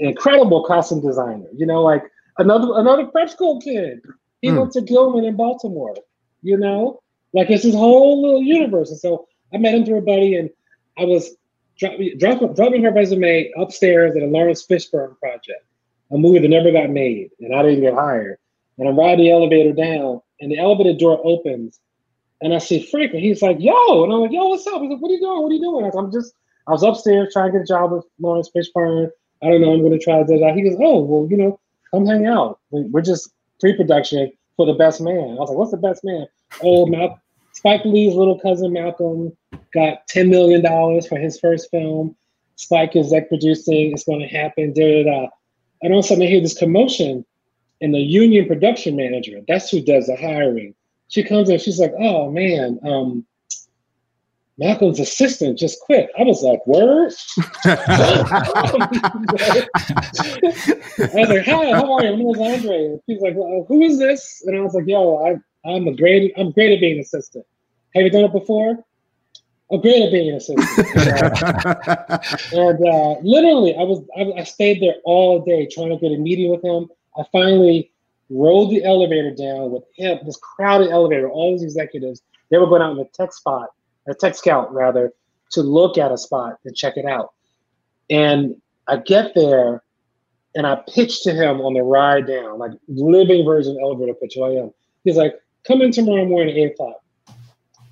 an 0.00 0.08
incredible 0.08 0.64
costume 0.64 1.00
designer. 1.00 1.46
You 1.54 1.66
know, 1.66 1.82
like 1.82 2.02
another 2.38 2.68
another 2.74 3.06
prep 3.06 3.30
school 3.30 3.60
kid. 3.60 4.00
He 4.42 4.50
Hmm. 4.50 4.56
went 4.56 4.72
to 4.72 4.80
Gilman 4.80 5.24
in 5.24 5.36
Baltimore. 5.36 5.94
You 6.42 6.56
know, 6.56 7.02
like 7.34 7.50
it's 7.50 7.64
his 7.64 7.74
whole 7.74 8.22
little 8.22 8.42
universe. 8.42 8.90
And 8.90 8.98
so 8.98 9.28
I 9.54 9.58
met 9.58 9.74
him 9.74 9.84
through 9.84 9.98
a 9.98 10.02
buddy, 10.02 10.36
and 10.36 10.50
I 10.98 11.04
was 11.04 11.36
dro- 11.80 11.98
drop, 12.18 12.54
dropping 12.54 12.84
her 12.84 12.92
resume 12.92 13.50
upstairs 13.58 14.14
at 14.16 14.22
a 14.22 14.26
Laurence 14.26 14.64
Fishburne 14.66 15.18
project, 15.18 15.64
a 16.12 16.16
movie 16.18 16.38
that 16.40 16.48
never 16.48 16.70
got 16.70 16.90
made, 16.90 17.30
and 17.40 17.54
I 17.54 17.62
didn't 17.62 17.80
get 17.80 17.94
hired. 17.94 18.38
And 18.78 18.88
I'm 18.88 18.98
riding 18.98 19.24
the 19.24 19.30
elevator 19.32 19.72
down, 19.72 20.20
and 20.40 20.50
the 20.52 20.58
elevator 20.58 20.92
door 20.96 21.20
opens, 21.24 21.80
and 22.42 22.54
I 22.54 22.58
see 22.58 22.82
Frank, 22.90 23.12
and 23.12 23.20
he's 23.20 23.42
like, 23.42 23.56
"Yo," 23.60 24.04
and 24.04 24.12
I'm 24.12 24.20
like, 24.20 24.32
"Yo, 24.32 24.46
what's 24.48 24.66
up?" 24.66 24.80
He's 24.80 24.90
like, 24.90 25.00
"What 25.00 25.10
are 25.10 25.14
you 25.14 25.20
doing? 25.20 25.42
What 25.42 25.50
are 25.50 25.54
you 25.54 25.60
doing?" 25.60 25.90
I'm 25.96 26.10
just, 26.12 26.32
I 26.66 26.72
was 26.72 26.82
upstairs 26.82 27.32
trying 27.32 27.52
to 27.52 27.58
get 27.58 27.62
a 27.62 27.66
job 27.66 27.92
with 27.92 28.04
Laurence 28.20 28.50
Fishburne. 28.54 29.10
I 29.42 29.48
don't 29.50 29.60
know. 29.60 29.72
I'm 29.72 29.80
going 29.80 29.92
to 29.92 29.98
try 29.98 30.18
to 30.18 30.24
do 30.24 30.38
that. 30.38 30.54
He 30.54 30.62
goes, 30.62 30.76
"Oh, 30.80 31.00
well, 31.02 31.26
you 31.30 31.36
know, 31.36 31.58
come 31.90 32.06
hang 32.06 32.26
out. 32.26 32.58
We- 32.70 32.82
We're 32.82 33.02
just 33.02 33.30
pre-production 33.60 34.32
for 34.56 34.64
the 34.66 34.74
best 34.74 35.00
man." 35.00 35.14
I 35.18 35.40
was 35.40 35.48
like, 35.50 35.58
"What's 35.58 35.70
the 35.72 35.76
best 35.76 36.02
man?" 36.04 36.26
Oh, 36.62 36.86
Mal- 36.86 37.20
Spike 37.60 37.84
Lee's 37.84 38.14
little 38.14 38.40
cousin 38.40 38.72
Malcolm 38.72 39.36
got 39.74 40.08
ten 40.08 40.30
million 40.30 40.62
dollars 40.62 41.06
for 41.06 41.18
his 41.18 41.38
first 41.38 41.70
film. 41.70 42.16
Spike 42.56 42.96
is 42.96 43.10
like 43.10 43.28
producing. 43.28 43.92
It's 43.92 44.04
going 44.04 44.20
to 44.20 44.26
happen. 44.26 44.72
Da 44.72 45.04
da 45.04 45.10
da. 45.10 45.28
And 45.82 45.92
all 45.92 45.98
of 45.98 46.06
a 46.06 46.08
sudden, 46.08 46.22
I 46.22 46.26
hear 46.26 46.40
this 46.40 46.58
commotion, 46.58 47.22
and 47.82 47.92
the 47.92 48.00
union 48.00 48.46
production 48.46 48.96
manager, 48.96 49.40
that's 49.46 49.68
who 49.68 49.82
does 49.82 50.06
the 50.06 50.16
hiring. 50.16 50.74
She 51.08 51.22
comes 51.22 51.50
in. 51.50 51.58
She's 51.58 51.78
like, 51.78 51.92
"Oh 51.98 52.30
man, 52.30 52.80
um, 52.82 53.26
Malcolm's 54.56 54.98
assistant 54.98 55.58
just 55.58 55.80
quit." 55.80 56.08
I 56.18 56.22
was 56.22 56.42
like, 56.42 56.66
"Word." 56.66 57.12
I 57.66 57.90
was 61.12 61.28
like, 61.28 61.44
"Hi, 61.44 61.72
how 61.72 61.92
are 61.92 62.04
you? 62.04 62.10
My 62.12 62.16
name 62.16 62.30
is 62.30 62.40
Andre." 62.40 62.84
And 62.86 63.00
She's 63.06 63.20
like, 63.20 63.34
well, 63.36 63.66
"Who 63.68 63.82
is 63.82 63.98
this?" 63.98 64.42
And 64.46 64.56
I 64.56 64.62
was 64.62 64.72
like, 64.72 64.86
"Yo, 64.86 65.16
I, 65.18 65.36
I'm 65.70 65.86
a 65.88 65.94
great. 65.94 66.32
I'm 66.38 66.52
great 66.52 66.72
at 66.72 66.80
being 66.80 66.94
an 66.94 67.00
assistant. 67.00 67.44
Have 67.94 68.04
you 68.04 68.10
done 68.10 68.24
it 68.24 68.32
before?" 68.32 68.84
I'm 69.72 69.80
great 69.80 70.02
at 70.02 70.10
being 70.10 70.30
an 70.30 70.36
assistant. 70.36 70.88
and 72.52 72.88
uh, 72.88 73.14
literally, 73.22 73.76
I 73.76 73.82
was 73.82 74.02
I, 74.16 74.40
I 74.40 74.44
stayed 74.44 74.82
there 74.82 74.96
all 75.04 75.44
day 75.44 75.66
trying 75.66 75.90
to 75.90 75.96
get 75.96 76.10
a 76.12 76.18
meeting 76.18 76.50
with 76.50 76.64
him. 76.64 76.88
I 77.16 77.22
finally 77.30 77.92
rode 78.30 78.70
the 78.70 78.84
elevator 78.84 79.32
down 79.32 79.70
with 79.70 79.84
him, 79.94 80.18
this 80.24 80.36
crowded 80.36 80.90
elevator, 80.90 81.28
all 81.28 81.52
these 81.52 81.62
executives. 81.62 82.22
They 82.50 82.58
were 82.58 82.66
going 82.66 82.82
out 82.82 82.92
in 82.92 82.98
a 82.98 83.04
tech 83.04 83.32
spot, 83.32 83.70
a 84.08 84.14
tech 84.14 84.34
scout 84.34 84.72
rather, 84.72 85.12
to 85.52 85.62
look 85.62 85.98
at 85.98 86.12
a 86.12 86.18
spot 86.18 86.58
and 86.64 86.74
check 86.74 86.96
it 86.96 87.04
out. 87.04 87.32
And 88.08 88.60
I 88.88 88.96
get 88.98 89.34
there 89.34 89.82
and 90.54 90.66
I 90.66 90.82
pitch 90.92 91.22
to 91.22 91.32
him 91.32 91.60
on 91.60 91.74
the 91.74 91.82
ride 91.82 92.26
down, 92.26 92.58
like 92.58 92.72
living 92.88 93.44
version 93.44 93.78
elevator 93.80 94.14
pitch. 94.14 94.34
who 94.34 94.44
I 94.44 94.62
am. 94.62 94.72
He's 95.04 95.16
like, 95.16 95.34
come 95.64 95.80
in 95.82 95.92
tomorrow 95.92 96.24
morning 96.24 96.54
at 96.54 96.58
eight 96.58 96.72
o'clock. 96.72 96.99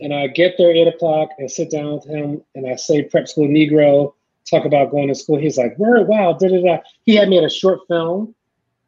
And 0.00 0.14
I 0.14 0.28
get 0.28 0.54
there 0.58 0.70
at 0.70 0.76
eight 0.76 0.88
o'clock 0.88 1.30
and 1.38 1.50
sit 1.50 1.70
down 1.70 1.94
with 1.94 2.04
him 2.04 2.42
and 2.54 2.70
I 2.70 2.76
say 2.76 3.02
prep 3.02 3.28
school 3.28 3.48
Negro, 3.48 4.14
talk 4.48 4.64
about 4.64 4.90
going 4.90 5.08
to 5.08 5.14
school. 5.14 5.38
He's 5.38 5.58
like, 5.58 5.76
word, 5.78 6.08
wow, 6.08 6.32
da 6.34 6.48
da 6.48 6.60
da. 6.60 6.78
He 7.04 7.16
had 7.16 7.28
made 7.28 7.44
a 7.44 7.50
short 7.50 7.80
film, 7.88 8.34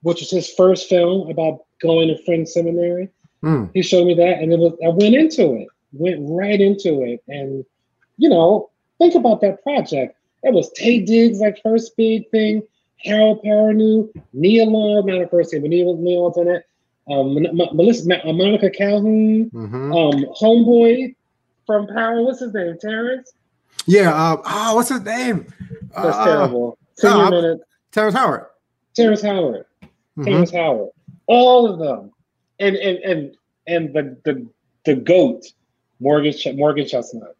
which 0.02 0.20
was 0.20 0.30
his 0.30 0.52
first 0.54 0.88
film 0.88 1.28
about 1.28 1.64
going 1.80 2.08
to 2.08 2.24
Friends 2.24 2.52
Seminary. 2.52 3.08
Hmm. 3.42 3.66
He 3.74 3.82
showed 3.82 4.06
me 4.06 4.14
that, 4.14 4.38
and 4.40 4.52
it 4.52 4.58
was, 4.58 4.72
I 4.84 4.88
went 4.88 5.14
into 5.14 5.54
it, 5.54 5.68
went 5.92 6.18
right 6.20 6.60
into 6.60 7.02
it, 7.02 7.22
and 7.26 7.64
you 8.18 8.28
know, 8.28 8.70
think 8.98 9.14
about 9.14 9.40
that 9.40 9.62
project. 9.62 10.16
It 10.42 10.52
was 10.52 10.70
Taye 10.78 11.04
Diggs, 11.06 11.40
like 11.40 11.60
first 11.62 11.96
big 11.96 12.30
thing. 12.30 12.62
Harold 12.98 13.42
Perrineau, 13.42 14.10
Neil 14.34 14.70
Long, 14.70 15.06
not 15.06 15.22
a 15.22 15.28
first 15.28 15.54
name, 15.54 15.62
but 15.62 15.70
Nia 15.70 15.86
Long's 15.86 16.36
in 16.36 16.48
it. 16.48 16.66
Um, 17.10 17.34
Melissa, 17.74 18.06
Ma- 18.08 18.32
Monica 18.32 18.70
Calhoun, 18.70 19.50
Mhm. 19.50 20.14
um, 20.14 20.24
Homeboy 20.40 21.14
from 21.66 21.86
Power. 21.88 22.22
What's 22.22 22.40
his 22.40 22.54
name? 22.54 22.76
Terrence. 22.80 23.32
Yeah. 23.86 24.12
Uh, 24.14 24.36
oh, 24.44 24.76
what's 24.76 24.90
his 24.90 25.02
name? 25.02 25.46
That's 25.94 26.16
Uh, 26.16 26.24
terrible. 26.24 26.78
no, 27.02 27.30
Senior 27.30 27.58
Terrence 27.92 28.14
Howard. 28.14 28.46
Terrence 28.94 29.22
Howard. 29.22 29.64
Mhm. 30.16 30.24
Terrence 30.24 30.50
Howard. 30.52 30.90
All 31.26 31.66
of 31.66 31.78
them. 31.78 32.12
And 32.60 32.76
and 32.76 32.98
and 32.98 33.34
and 33.66 33.94
the 33.94 34.16
the 34.24 34.46
the 34.84 34.94
goat, 34.96 35.44
Morgan 35.98 36.32
Ch- 36.32 36.54
Morgan 36.54 36.86
Chestnut. 36.86 37.34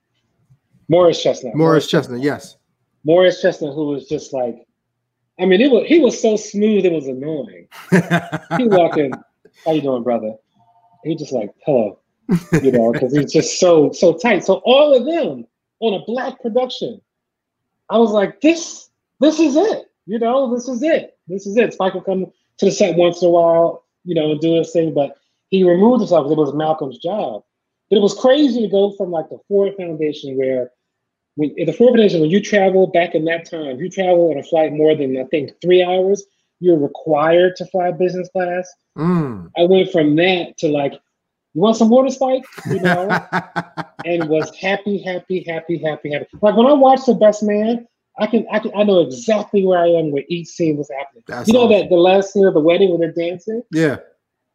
Morris 0.89 1.23
Chestnut. 1.23 1.55
Morris 1.55 1.87
Chestnut. 1.87 2.21
Yes. 2.21 2.57
Morris 3.05 3.41
Chestnut, 3.41 3.75
who 3.75 3.87
was 3.89 4.09
just 4.09 4.33
like, 4.33 4.67
I 5.39 5.45
mean, 5.47 5.61
it 5.61 5.71
was 5.71 5.87
he 5.87 6.01
was 6.01 6.21
so 6.21 6.37
smooth, 6.37 6.85
it 6.85 6.93
was 6.93 7.07
annoying. 7.07 7.69
he 8.59 8.67
walked 8.67 8.99
in, 8.99 9.13
how 9.65 9.73
you 9.73 9.83
doing, 9.83 10.03
brother? 10.03 10.35
He 11.05 11.15
just 11.15 11.33
like, 11.33 11.51
hello, 11.65 11.99
you 12.63 12.73
know, 12.73 12.93
because 12.93 13.17
he's 13.17 13.33
just 13.33 13.59
so 13.59 13.93
so 13.93 14.15
tight. 14.15 14.45
So 14.45 14.63
all 14.65 14.95
of 14.95 15.07
them 15.07 15.47
on 15.81 15.95
a 15.95 16.05
black 16.05 16.41
production, 16.41 17.01
I 17.89 17.99
was 17.99 18.11
like, 18.11 18.41
this 18.41 18.91
this 19.21 19.41
is 19.41 19.57
it, 19.57 19.91
you 20.07 20.19
know, 20.19 20.55
this 20.55 20.69
is 20.69 20.83
it, 20.83 21.19
this 21.29 21.47
is 21.47 21.57
it. 21.57 21.73
Spike 21.73 21.95
will 21.95 22.03
come 22.03 22.27
to 22.59 22.65
the 22.65 22.73
set 22.73 22.97
once 22.97 23.23
in 23.23 23.29
a 23.29 23.31
while, 23.31 23.85
you 24.05 24.15
know, 24.15 24.33
and 24.33 24.41
do 24.41 24.57
his 24.57 24.73
thing, 24.73 24.93
but 24.95 25.17
he 25.49 25.65
removed 25.65 26.01
himself 26.01 26.25
because 26.25 26.33
it 26.33 26.41
was 26.41 26.55
Malcolm's 26.55 26.99
job. 26.99 27.43
But 27.89 27.97
it 27.97 28.03
was 28.03 28.15
crazy 28.15 28.63
to 28.63 28.69
go 28.69 28.93
from 28.93 29.11
like 29.11 29.29
the 29.31 29.41
Ford 29.49 29.75
Foundation 29.77 30.37
where 30.37 30.71
when 31.35 31.55
the 31.57 31.73
Ford 31.73 31.93
Foundation, 31.93 32.21
when 32.21 32.31
you 32.31 32.41
travel 32.41 32.87
back 32.87 33.15
in 33.15 33.25
that 33.25 33.51
time, 33.51 33.79
you 33.79 33.89
travel 33.89 34.31
on 34.31 34.39
a 34.39 34.43
flight 34.43 34.73
more 34.73 34.95
than 34.95 35.17
I 35.17 35.25
think 35.25 35.53
three 35.61 35.83
hours, 35.83 36.25
you're 36.61 36.79
required 36.79 37.57
to 37.57 37.67
fly 37.67 37.91
business 37.91 38.29
class. 38.31 38.71
Mm. 38.97 39.51
I 39.59 39.63
went 39.63 39.91
from 39.91 40.15
that 40.17 40.57
to 40.59 40.69
like, 40.69 40.93
you 41.55 41.63
want 41.63 41.77
some 41.77 41.89
water 41.89 42.11
spike? 42.11 42.45
You 42.67 42.81
know, 42.81 43.09
and 44.05 44.29
was 44.29 44.55
happy, 44.57 45.03
happy, 45.03 45.45
happy, 45.47 45.79
happy, 45.79 46.13
happy. 46.13 46.27
Like 46.41 46.57
when 46.57 46.67
I 46.67 46.73
watched 46.73 47.07
The 47.07 47.15
Best 47.15 47.43
Man, 47.43 47.89
I 48.19 48.27
can, 48.27 48.47
I 48.53 48.59
can, 48.61 48.71
I 48.77 48.85
know 48.85 49.01
exactly 49.01 49.65
where 49.65 49.81
I 49.81 49.89
am 49.89 50.13
where 50.13 50.25
each 50.29 50.49
scene 50.49 50.77
was 50.77 50.91
happening. 50.97 51.25
That's 51.27 51.49
you 51.49 51.55
know 51.55 51.65
awesome. 51.65 51.81
that 51.81 51.89
the 51.89 51.97
last 51.97 52.33
scene 52.33 52.47
of 52.47 52.55
the 52.55 52.61
wedding 52.61 52.91
when 52.91 53.01
they're 53.01 53.13
dancing. 53.13 53.63
Yeah. 53.73 53.97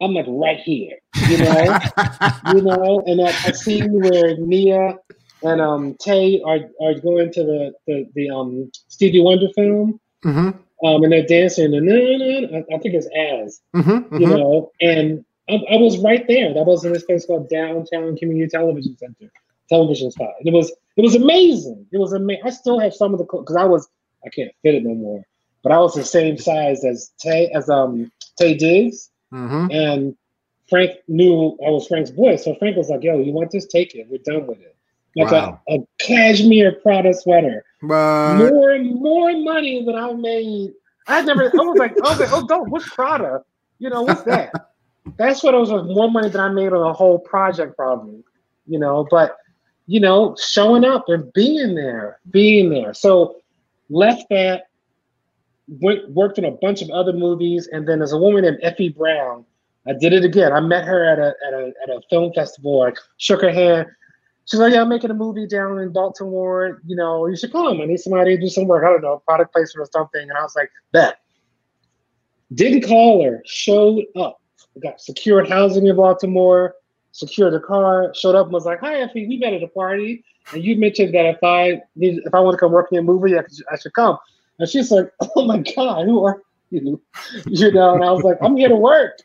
I'm 0.00 0.12
like 0.12 0.26
right 0.28 0.60
here, 0.60 0.98
you 1.28 1.38
know, 1.38 1.78
you 2.54 2.60
know, 2.60 3.02
and 3.06 3.18
that, 3.18 3.42
that 3.44 3.56
scene 3.56 3.90
where 3.92 4.36
Nia 4.36 4.98
and 5.42 5.60
um 5.60 5.94
Taye 5.94 6.40
are 6.44 6.60
are 6.82 6.94
going 7.00 7.32
to 7.32 7.42
the 7.42 7.72
the, 7.86 8.06
the 8.14 8.30
um 8.30 8.70
Stevie 8.88 9.22
Wonder 9.22 9.48
film. 9.54 9.98
Mm-hmm. 10.24 10.58
Um, 10.84 11.02
and 11.04 11.12
they're 11.12 11.26
dancing, 11.26 11.72
and 11.72 12.56
I 12.56 12.78
think 12.78 12.94
it's 12.94 13.06
as 13.06 13.60
mm-hmm, 13.74 14.14
you 14.14 14.26
mm-hmm. 14.26 14.36
know, 14.36 14.72
and 14.80 15.24
I, 15.48 15.54
I, 15.72 15.76
was 15.76 15.96
right 15.98 16.26
there. 16.28 16.52
That 16.52 16.66
was 16.66 16.84
in 16.84 16.92
this 16.92 17.04
place 17.04 17.24
called 17.24 17.48
Downtown 17.48 18.16
Community 18.16 18.48
Television 18.48 18.96
Center, 18.98 19.30
television 19.70 20.10
spot. 20.10 20.34
And 20.38 20.48
it 20.48 20.52
was 20.52 20.70
it 20.96 21.02
was 21.02 21.14
amazing. 21.14 21.86
It 21.92 21.98
was 21.98 22.12
amazing. 22.12 22.42
I 22.44 22.50
still 22.50 22.78
have 22.78 22.92
some 22.92 23.14
of 23.14 23.18
the 23.18 23.24
clothes 23.24 23.44
because 23.44 23.56
I 23.56 23.64
was 23.64 23.88
I 24.24 24.28
can't 24.28 24.52
fit 24.62 24.74
it 24.74 24.84
no 24.84 24.94
more, 24.94 25.24
but 25.62 25.72
I 25.72 25.78
was 25.78 25.94
the 25.94 26.04
same 26.04 26.36
size 26.36 26.84
as 26.84 27.10
Taye 27.24 27.48
as 27.54 27.70
um 27.70 28.12
Taye 28.38 28.58
Diggs, 28.58 29.10
mm-hmm. 29.32 29.70
and 29.70 30.14
Frank 30.68 30.92
knew 31.08 31.56
I 31.66 31.70
was 31.70 31.86
Frank's 31.86 32.10
boy, 32.10 32.36
so 32.36 32.54
Frank 32.56 32.76
was 32.76 32.90
like, 32.90 33.02
"Yo, 33.02 33.18
you 33.18 33.32
want 33.32 33.50
this? 33.50 33.66
Take 33.66 33.94
it. 33.94 34.08
We're 34.10 34.18
done 34.18 34.46
with 34.46 34.60
it." 34.60 34.75
Like 35.16 35.32
wow. 35.32 35.60
a, 35.68 35.74
a 35.76 35.78
cashmere 35.98 36.72
Prada 36.72 37.14
sweater. 37.14 37.64
But... 37.82 38.36
More 38.36 38.78
more 38.78 39.32
money 39.32 39.84
than 39.84 39.96
I 39.96 40.12
made. 40.12 40.72
I 41.06 41.22
never. 41.22 41.44
I 41.44 41.62
was 41.62 41.78
like, 41.78 41.96
was 41.96 42.20
like, 42.20 42.32
oh, 42.32 42.46
don't. 42.46 42.68
What's 42.70 42.88
Prada? 42.88 43.42
You 43.78 43.90
know, 43.90 44.02
what's 44.02 44.22
that? 44.22 44.52
That's 45.18 45.42
what 45.42 45.54
it 45.54 45.58
was. 45.58 45.70
More 45.70 46.10
money 46.10 46.28
than 46.28 46.40
I 46.40 46.48
made 46.48 46.72
on 46.72 46.86
a 46.86 46.92
whole 46.92 47.18
project, 47.18 47.76
probably. 47.76 48.22
You 48.66 48.78
know, 48.78 49.06
but 49.10 49.36
you 49.86 50.00
know, 50.00 50.36
showing 50.38 50.84
up 50.84 51.08
and 51.08 51.32
being 51.32 51.74
there, 51.74 52.18
being 52.30 52.70
there. 52.70 52.92
So 52.92 53.36
left 53.88 54.24
that. 54.30 54.64
Went, 55.68 56.08
worked 56.10 56.38
in 56.38 56.44
a 56.44 56.52
bunch 56.52 56.80
of 56.80 56.90
other 56.90 57.12
movies, 57.12 57.68
and 57.72 57.88
then 57.88 57.98
there's 57.98 58.12
a 58.12 58.18
woman 58.18 58.42
named 58.42 58.58
Effie 58.62 58.90
Brown. 58.90 59.44
I 59.88 59.94
did 59.94 60.12
it 60.12 60.24
again. 60.24 60.52
I 60.52 60.60
met 60.60 60.84
her 60.84 61.04
at 61.04 61.18
a 61.18 61.34
at 61.46 61.54
a 61.54 61.72
at 61.82 61.88
a 61.88 62.00
film 62.08 62.32
festival. 62.34 62.82
I 62.82 62.92
shook 63.18 63.42
her 63.42 63.50
hand 63.50 63.88
she's 64.46 64.60
like, 64.60 64.72
yeah, 64.72 64.82
I'm 64.82 64.88
making 64.88 65.10
a 65.10 65.14
movie 65.14 65.46
down 65.46 65.78
in 65.78 65.92
Baltimore. 65.92 66.80
You 66.86 66.96
know, 66.96 67.26
you 67.26 67.36
should 67.36 67.52
come. 67.52 67.80
I 67.80 67.84
need 67.84 67.98
somebody 67.98 68.36
to 68.36 68.40
do 68.40 68.48
some 68.48 68.66
work. 68.66 68.84
I 68.84 68.90
don't 68.90 69.02
know, 69.02 69.22
product 69.26 69.52
placement 69.52 69.86
or 69.86 69.90
something. 69.92 70.22
And 70.22 70.32
I 70.32 70.42
was 70.42 70.56
like, 70.56 70.70
bet. 70.92 71.18
Didn't 72.54 72.86
call 72.86 73.24
her, 73.24 73.42
showed 73.44 74.04
up. 74.16 74.40
Got 74.80 75.00
secured 75.00 75.48
housing 75.48 75.86
in 75.86 75.96
Baltimore, 75.96 76.74
secured 77.10 77.54
a 77.54 77.60
car, 77.60 78.12
showed 78.14 78.34
up 78.34 78.46
and 78.46 78.52
was 78.52 78.66
like, 78.66 78.80
hi, 78.80 79.00
Effie, 79.00 79.26
we 79.26 79.38
met 79.38 79.54
at 79.54 79.62
a 79.62 79.68
party. 79.68 80.22
And 80.52 80.62
you 80.62 80.76
mentioned 80.76 81.14
that 81.14 81.26
if 81.26 81.42
I 81.42 81.80
need, 81.96 82.20
if 82.24 82.34
I 82.34 82.40
want 82.40 82.54
to 82.54 82.58
come 82.58 82.72
work 82.72 82.88
in 82.92 82.98
a 82.98 83.02
movie, 83.02 83.36
I, 83.36 83.42
could, 83.42 83.54
I 83.72 83.78
should 83.78 83.94
come. 83.94 84.18
And 84.58 84.68
she's 84.68 84.90
like, 84.90 85.10
oh 85.36 85.44
my 85.44 85.58
God, 85.58 86.04
who 86.04 86.24
are 86.24 86.42
you? 86.70 87.00
You 87.46 87.72
know, 87.72 87.94
and 87.94 88.04
I 88.04 88.12
was 88.12 88.22
like, 88.22 88.36
I'm 88.42 88.56
here 88.56 88.68
to 88.68 88.76
work, 88.76 89.18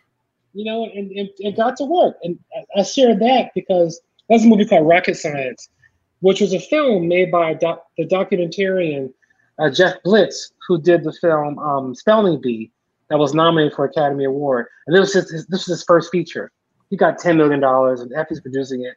you 0.53 0.65
know, 0.65 0.86
and, 0.86 1.12
and, 1.12 1.29
and 1.43 1.55
got 1.55 1.75
to 1.77 1.84
work. 1.84 2.15
And 2.23 2.39
I 2.75 2.84
shared 2.84 3.19
that 3.19 3.51
because 3.53 4.01
that's 4.32 4.46
a 4.46 4.48
movie 4.48 4.65
called 4.65 4.88
Rocket 4.88 5.17
Science, 5.17 5.67
which 6.22 6.39
was 6.39 6.54
a 6.54 6.60
film 6.60 7.10
made 7.10 7.32
by 7.32 7.54
the 7.54 7.78
documentarian 8.00 9.12
uh, 9.60 9.70
Jeff 9.70 10.02
Blitz, 10.04 10.54
who 10.67 10.82
did 10.82 11.04
the 11.04 11.12
film 11.12 11.60
um, 11.60 11.94
Spelling 11.94 12.39
Bee, 12.39 12.72
that 13.10 13.20
was 13.20 13.34
nominated 13.34 13.74
for 13.74 13.84
Academy 13.84 14.24
Award. 14.24 14.67
And 14.88 14.96
this 14.96 15.13
was 15.13 15.30
his, 15.30 15.46
this 15.48 15.67
was 15.67 15.80
his 15.80 15.84
first 15.84 16.12
feature. 16.12 16.50
He 16.89 16.96
got 16.96 17.20
ten 17.20 17.36
million 17.36 17.60
dollars, 17.60 18.00
and 18.00 18.12
Effie's 18.13 18.39
producing 18.39 18.86
it. 18.86 18.96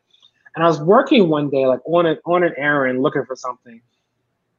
And 0.54 0.64
I 0.64 0.68
was 0.68 0.80
working 0.80 1.28
one 1.28 1.50
day, 1.50 1.66
like 1.66 1.80
on 1.84 2.06
an 2.06 2.18
on 2.24 2.44
an 2.44 2.54
errand, 2.56 3.02
looking 3.02 3.24
for 3.24 3.34
something, 3.34 3.80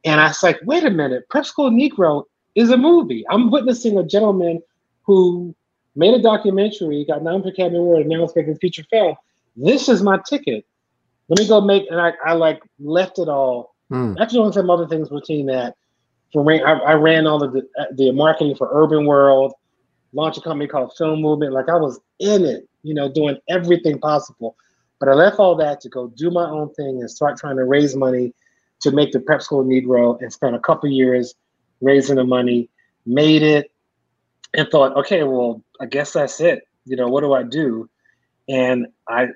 and 0.03 0.19
I 0.19 0.27
was 0.27 0.43
like, 0.43 0.59
"Wait 0.63 0.83
a 0.83 0.89
minute, 0.89 1.23
Prep 1.29 1.45
School 1.45 1.71
Negro 1.71 2.25
is 2.55 2.69
a 2.69 2.77
movie. 2.77 3.23
I'm 3.29 3.49
witnessing 3.49 3.97
a 3.97 4.03
gentleman 4.03 4.61
who 5.03 5.55
made 5.95 6.13
a 6.13 6.21
documentary, 6.21 7.05
got 7.05 7.23
nominated 7.23 7.55
for 7.55 7.61
Academy 7.61 7.79
Award, 7.79 8.01
and 8.01 8.09
now 8.09 8.23
it's 8.25 8.35
making 8.35 8.53
a 8.53 8.57
feature 8.57 8.83
film 8.89 9.15
this 9.55 9.89
is 9.89 10.01
my 10.01 10.19
ticket. 10.27 10.65
Let 11.27 11.39
me 11.39 11.47
go 11.47 11.61
make, 11.61 11.89
and 11.89 11.99
I, 11.99 12.13
I 12.25 12.33
like 12.33 12.61
left 12.79 13.19
it 13.19 13.29
all. 13.29 13.75
Mm. 13.91 14.19
After 14.19 14.35
doing 14.35 14.51
some 14.51 14.69
other 14.69 14.87
things 14.87 15.09
between 15.09 15.47
that, 15.47 15.75
for 16.33 16.49
I, 16.51 16.57
I 16.57 16.93
ran 16.93 17.27
all 17.27 17.41
of 17.41 17.53
the, 17.53 17.67
the 17.93 18.11
marketing 18.11 18.55
for 18.55 18.69
Urban 18.71 19.05
World, 19.05 19.53
launched 20.13 20.37
a 20.37 20.41
company 20.41 20.67
called 20.67 20.93
Film 20.97 21.21
Movement. 21.21 21.53
Like 21.53 21.69
I 21.69 21.75
was 21.75 21.99
in 22.19 22.43
it, 22.45 22.67
you 22.83 22.93
know, 22.93 23.11
doing 23.11 23.37
everything 23.49 23.99
possible. 23.99 24.55
But 24.99 25.09
I 25.09 25.13
left 25.13 25.39
all 25.39 25.55
that 25.55 25.81
to 25.81 25.89
go 25.89 26.07
do 26.07 26.31
my 26.31 26.49
own 26.49 26.73
thing 26.73 26.99
and 27.01 27.09
start 27.09 27.37
trying 27.37 27.57
to 27.57 27.65
raise 27.65 27.95
money 27.95 28.33
to 28.81 28.91
make 28.91 29.11
the 29.11 29.19
prep 29.19 29.41
school 29.41 29.63
Negro 29.63 30.21
and 30.21 30.31
spent 30.31 30.55
a 30.55 30.59
couple 30.59 30.89
years 30.89 31.33
raising 31.81 32.15
the 32.15 32.23
money, 32.23 32.69
made 33.05 33.41
it, 33.41 33.71
and 34.53 34.67
thought, 34.69 34.95
okay, 34.95 35.23
well, 35.23 35.61
I 35.79 35.85
guess 35.85 36.13
that's 36.13 36.39
it. 36.39 36.67
You 36.85 36.95
know, 36.95 37.07
what 37.07 37.21
do 37.21 37.33
I 37.33 37.43
do? 37.43 37.89
And 38.47 38.87
I 39.07 39.29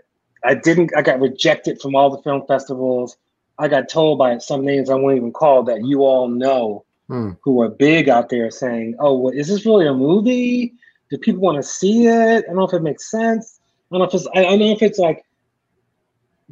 I 0.43 0.55
didn't. 0.55 0.91
I 0.95 1.01
got 1.01 1.19
rejected 1.19 1.81
from 1.81 1.95
all 1.95 2.09
the 2.09 2.21
film 2.21 2.45
festivals. 2.47 3.17
I 3.57 3.67
got 3.67 3.89
told 3.89 4.19
by 4.19 4.37
some 4.37 4.63
names 4.63 4.89
I 4.89 4.95
won't 4.95 5.17
even 5.17 5.33
call 5.33 5.63
that 5.63 5.85
you 5.85 6.01
all 6.01 6.29
know 6.29 6.85
hmm. 7.07 7.31
who 7.41 7.61
are 7.61 7.69
big 7.69 8.07
out 8.07 8.29
there 8.29 8.49
saying, 8.51 8.95
"Oh, 8.99 9.17
well, 9.17 9.33
is 9.33 9.47
this 9.49 9.65
really 9.65 9.87
a 9.87 9.93
movie? 9.93 10.73
Do 11.09 11.17
people 11.17 11.41
want 11.41 11.57
to 11.57 11.63
see 11.63 12.07
it? 12.07 12.45
I 12.45 12.47
don't 12.47 12.55
know 12.55 12.67
if 12.67 12.73
it 12.73 12.83
makes 12.83 13.09
sense. 13.09 13.59
I 13.91 13.97
don't 13.97 13.99
know 13.99 14.07
if 14.07 14.13
it's. 14.13 14.27
I 14.33 14.43
don't 14.43 14.59
know 14.59 14.71
if 14.71 14.81
it's 14.81 14.99
like 14.99 15.25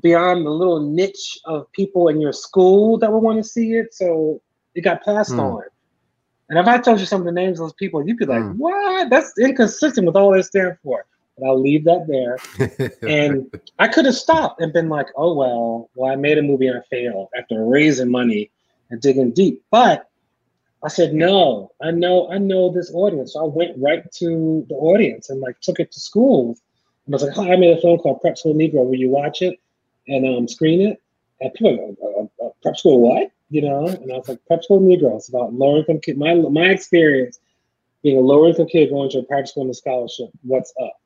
beyond 0.01 0.45
the 0.45 0.51
little 0.51 0.81
niche 0.81 1.39
of 1.45 1.71
people 1.71 2.07
in 2.09 2.19
your 2.19 2.33
school 2.33 2.97
that 2.99 3.11
would 3.11 3.19
want 3.19 3.37
to 3.37 3.43
see 3.43 3.73
it. 3.73 3.93
So 3.93 4.41
it 4.75 4.81
got 4.81 5.03
passed 5.03 5.31
hmm. 5.31 5.39
on. 5.39 5.63
And 6.49 6.57
if 6.59 6.65
I 6.65 6.77
told 6.77 6.99
you 6.99 7.05
some 7.05 7.21
of 7.21 7.25
the 7.25 7.31
names 7.31 7.59
of 7.59 7.65
those 7.65 7.73
people, 7.73 8.05
you'd 8.05 8.17
be 8.17 8.25
like, 8.25 8.41
hmm. 8.41 8.57
"What? 8.57 9.09
That's 9.09 9.31
inconsistent 9.39 10.05
with 10.05 10.17
all 10.17 10.33
they 10.33 10.41
stand 10.41 10.77
for." 10.83 11.05
But 11.37 11.47
I'll 11.47 11.61
leave 11.61 11.85
that 11.85 12.07
there. 12.07 12.37
and 13.09 13.49
I 13.79 13.87
could 13.87 14.05
have 14.05 14.15
stopped 14.15 14.61
and 14.61 14.73
been 14.73 14.89
like, 14.89 15.07
oh, 15.15 15.33
well, 15.33 15.89
well, 15.95 16.11
I 16.11 16.15
made 16.15 16.37
a 16.37 16.41
movie 16.41 16.67
and 16.67 16.77
I 16.77 16.81
failed 16.89 17.29
after 17.37 17.63
raising 17.63 18.11
money 18.11 18.51
and 18.89 19.01
digging 19.01 19.31
deep. 19.31 19.63
But 19.71 20.09
I 20.83 20.89
said, 20.89 21.13
no, 21.13 21.71
I 21.81 21.91
know, 21.91 22.29
I 22.31 22.37
know 22.37 22.71
this 22.71 22.91
audience. 22.93 23.33
So 23.33 23.43
I 23.43 23.47
went 23.47 23.77
right 23.77 24.09
to 24.13 24.65
the 24.69 24.75
audience 24.75 25.29
and 25.29 25.41
like 25.41 25.59
took 25.61 25.79
it 25.79 25.91
to 25.91 25.99
schools. 25.99 26.61
And 27.05 27.13
I 27.13 27.17
was 27.17 27.23
like, 27.23 27.33
hi, 27.33 27.53
I 27.53 27.55
made 27.55 27.77
a 27.77 27.81
film 27.81 27.99
called 27.99 28.21
Prep 28.21 28.37
School 28.37 28.53
Negro. 28.53 28.85
Will 28.85 28.95
you 28.95 29.09
watch 29.09 29.41
it 29.41 29.59
and 30.07 30.25
um, 30.25 30.47
screen 30.47 30.81
it? 30.81 31.01
And 31.39 31.53
people 31.53 31.95
go, 31.99 32.29
uh, 32.41 32.45
uh, 32.45 32.49
Prep 32.63 32.77
School 32.77 33.01
what? 33.01 33.31
You 33.49 33.61
know? 33.61 33.87
And 33.87 34.11
I 34.11 34.17
was 34.17 34.27
like, 34.27 34.45
Prep 34.47 34.63
School 34.63 34.81
Negro. 34.81 35.15
It's 35.15 35.29
about 35.29 35.53
lower 35.53 35.79
income 35.79 35.99
kid. 35.99 36.17
My, 36.17 36.33
my 36.35 36.65
experience 36.65 37.39
being 38.03 38.17
a 38.17 38.21
lower 38.21 38.49
income 38.49 38.67
kid 38.67 38.89
going 38.89 39.09
to 39.11 39.19
a 39.19 39.23
private 39.23 39.49
school 39.49 39.63
and 39.63 39.71
a 39.71 39.73
scholarship. 39.73 40.29
What's 40.43 40.73
up? 40.81 40.99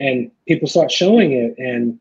And 0.00 0.30
people 0.48 0.66
start 0.66 0.90
showing 0.90 1.32
it. 1.32 1.54
And 1.58 1.98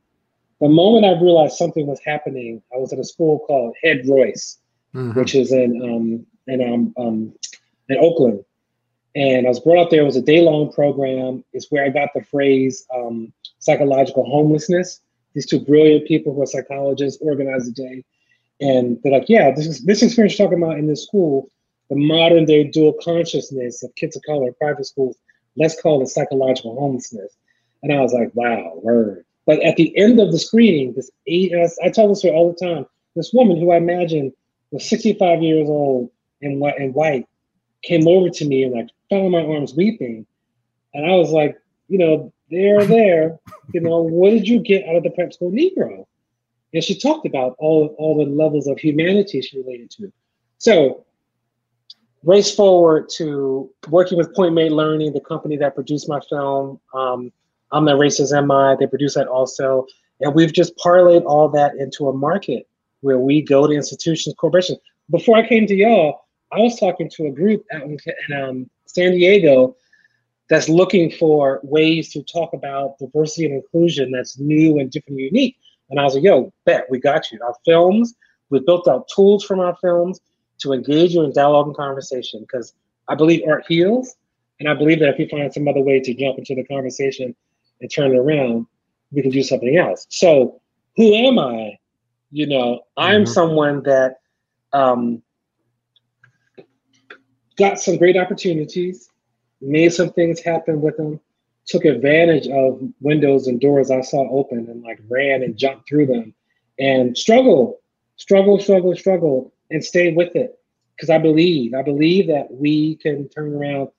the 0.61 0.69
moment 0.69 1.05
I 1.05 1.21
realized 1.21 1.57
something 1.57 1.85
was 1.85 1.99
happening, 2.03 2.61
I 2.73 2.77
was 2.77 2.91
at 2.93 2.99
a 2.99 3.03
school 3.03 3.39
called 3.39 3.75
Head 3.83 4.07
Royce, 4.07 4.57
mm-hmm. 4.95 5.19
which 5.19 5.35
is 5.35 5.51
in 5.51 5.81
um, 5.83 6.25
in 6.47 6.73
um, 6.73 6.93
um, 6.97 7.33
in 7.89 7.97
Oakland. 7.97 8.43
And 9.15 9.45
I 9.45 9.49
was 9.49 9.59
brought 9.59 9.83
up 9.83 9.89
there. 9.89 10.01
It 10.01 10.05
was 10.05 10.15
a 10.15 10.21
day 10.21 10.41
long 10.41 10.71
program. 10.71 11.43
It's 11.51 11.67
where 11.69 11.83
I 11.83 11.89
got 11.89 12.09
the 12.13 12.23
phrase 12.23 12.85
um, 12.95 13.33
psychological 13.59 14.23
homelessness. 14.23 15.01
These 15.33 15.47
two 15.47 15.59
brilliant 15.59 16.07
people 16.07 16.33
who 16.33 16.41
are 16.41 16.47
psychologists 16.47 17.21
organized 17.21 17.69
a 17.69 17.71
day, 17.71 18.03
and 18.61 18.99
they're 19.03 19.11
like, 19.11 19.29
"Yeah, 19.29 19.51
this 19.51 19.67
is 19.67 19.83
this 19.83 20.01
experience 20.01 20.37
you're 20.37 20.47
talking 20.47 20.63
about 20.63 20.77
in 20.77 20.87
this 20.87 21.03
school, 21.03 21.49
the 21.89 21.95
modern 21.95 22.45
day 22.45 22.63
dual 22.63 22.93
consciousness 23.03 23.83
of 23.83 23.93
kids 23.95 24.15
of 24.15 24.23
color 24.23 24.47
in 24.47 24.53
private 24.55 24.85
schools. 24.85 25.17
Let's 25.57 25.79
call 25.81 26.01
it 26.01 26.07
psychological 26.07 26.79
homelessness." 26.79 27.35
And 27.83 27.93
I 27.93 28.01
was 28.01 28.13
like, 28.13 28.31
wow, 28.33 28.73
word. 28.81 29.25
But 29.45 29.61
at 29.63 29.77
the 29.77 29.95
end 29.97 30.19
of 30.19 30.31
the 30.31 30.39
screening, 30.39 30.93
this 30.93 31.09
eight, 31.27 31.53
I 31.83 31.89
tell 31.89 32.07
this 32.07 32.19
story 32.19 32.35
all 32.35 32.53
the 32.53 32.65
time. 32.65 32.85
This 33.15 33.33
woman 33.33 33.57
who 33.57 33.71
I 33.71 33.77
imagine 33.77 34.31
was 34.71 34.87
65 34.87 35.41
years 35.41 35.67
old 35.67 36.11
and 36.41 36.59
white, 36.59 36.77
and 36.77 36.93
white 36.93 37.27
came 37.81 38.07
over 38.07 38.29
to 38.29 38.45
me 38.45 38.63
and 38.63 38.73
like 38.73 38.89
fell 39.09 39.25
in 39.25 39.31
my 39.31 39.43
arms 39.43 39.73
weeping. 39.73 40.25
And 40.93 41.05
I 41.05 41.15
was 41.15 41.31
like, 41.31 41.57
you 41.87 41.97
know, 41.97 42.31
there, 42.51 42.85
there, 42.85 43.39
you 43.73 43.81
know, 43.81 44.01
what 44.01 44.31
did 44.31 44.47
you 44.47 44.59
get 44.59 44.87
out 44.87 44.97
of 44.97 45.03
the 45.03 45.09
prep 45.11 45.33
school 45.33 45.51
Negro? 45.51 46.05
And 46.73 46.83
she 46.83 46.99
talked 46.99 47.25
about 47.25 47.55
all, 47.57 47.95
all 47.97 48.17
the 48.17 48.29
levels 48.29 48.67
of 48.67 48.77
humanity 48.77 49.41
she 49.41 49.57
related 49.57 49.89
to. 49.91 50.11
So 50.59 51.05
race 52.23 52.53
forward 52.53 53.09
to 53.17 53.71
working 53.89 54.17
with 54.17 54.35
Point 54.35 54.53
Made 54.53 54.71
Learning, 54.71 55.13
the 55.13 55.21
company 55.21 55.57
that 55.57 55.73
produced 55.73 56.07
my 56.07 56.19
film. 56.29 56.79
Um, 56.93 57.31
I'm 57.71 57.85
Not 57.85 57.99
Racist, 57.99 58.35
Am 58.35 58.51
I. 58.51 58.75
They 58.79 58.87
produce 58.87 59.15
that 59.15 59.27
also. 59.27 59.85
And 60.21 60.33
we've 60.33 60.53
just 60.53 60.75
parlayed 60.77 61.23
all 61.25 61.49
that 61.49 61.75
into 61.75 62.09
a 62.09 62.13
market 62.13 62.67
where 63.01 63.19
we 63.19 63.41
go 63.41 63.67
to 63.67 63.73
institutions, 63.73 64.35
corporations. 64.37 64.79
Before 65.09 65.37
I 65.37 65.47
came 65.47 65.65
to 65.67 65.75
y'all, 65.75 66.25
I 66.51 66.59
was 66.59 66.79
talking 66.79 67.09
to 67.11 67.27
a 67.27 67.31
group 67.31 67.63
out 67.71 67.83
in, 67.83 67.97
in 68.27 68.41
um, 68.41 68.69
San 68.85 69.11
Diego 69.11 69.75
that's 70.49 70.67
looking 70.67 71.11
for 71.11 71.59
ways 71.63 72.11
to 72.13 72.23
talk 72.23 72.53
about 72.53 72.97
diversity 72.97 73.45
and 73.45 73.55
inclusion 73.55 74.11
that's 74.11 74.39
new 74.39 74.79
and 74.79 74.89
different 74.89 75.19
and 75.19 75.27
unique. 75.31 75.57
And 75.89 75.99
I 75.99 76.03
was 76.03 76.15
like, 76.15 76.23
yo, 76.23 76.51
bet, 76.65 76.85
we 76.89 76.99
got 76.99 77.31
you. 77.31 77.39
Our 77.43 77.55
films, 77.65 78.15
we 78.49 78.59
built 78.59 78.87
out 78.87 79.07
tools 79.13 79.43
from 79.45 79.59
our 79.59 79.75
films. 79.77 80.19
to 80.59 80.73
engage 80.73 81.13
you 81.13 81.23
in 81.23 81.31
dialogue 81.31 81.67
and 81.67 81.75
conversation 81.75 82.41
because 82.41 82.73
I 83.07 83.15
believe 83.15 83.43
art 83.47 83.65
heals. 83.67 84.15
And 84.59 84.67
I 84.67 84.73
believe 84.73 84.99
that 84.99 85.09
if 85.09 85.17
we 85.17 85.29
find 85.29 85.53
some 85.53 85.67
other 85.67 85.79
way 85.81 86.01
to 86.01 86.13
jump 86.13 86.37
into 86.37 86.53
the 86.55 86.65
conversation 86.65 87.33
and 87.81 87.91
turn 87.91 88.11
it 88.13 88.17
around, 88.17 88.65
we 89.11 89.21
can 89.21 89.31
do 89.31 89.43
something 89.43 89.77
else. 89.77 90.05
So, 90.09 90.61
who 90.95 91.13
am 91.13 91.39
I? 91.39 91.77
You 92.31 92.47
know, 92.47 92.81
I'm 92.97 93.23
mm-hmm. 93.23 93.33
someone 93.33 93.83
that 93.83 94.19
um, 94.73 95.21
got 97.57 97.79
some 97.79 97.97
great 97.97 98.17
opportunities, 98.17 99.09
made 99.61 99.93
some 99.93 100.11
things 100.11 100.39
happen 100.39 100.81
with 100.81 100.97
them, 100.97 101.19
took 101.65 101.85
advantage 101.85 102.47
of 102.47 102.81
windows 102.99 103.47
and 103.47 103.59
doors 103.59 103.91
I 103.91 104.01
saw 104.01 104.29
open 104.31 104.67
and 104.69 104.81
like 104.83 104.99
ran 105.07 105.43
and 105.43 105.57
jumped 105.57 105.87
through 105.87 106.07
them 106.07 106.33
and 106.79 107.17
struggled, 107.17 107.75
struggle, 108.15 108.59
struggle, 108.59 108.95
struggle, 108.95 109.53
and 109.69 109.83
stayed 109.83 110.15
with 110.15 110.35
it. 110.35 110.57
Because 110.95 111.09
I 111.09 111.17
believe, 111.17 111.73
I 111.73 111.81
believe 111.81 112.27
that 112.27 112.51
we 112.51 112.95
can 112.95 113.29
turn 113.29 113.53
around, 113.53 113.89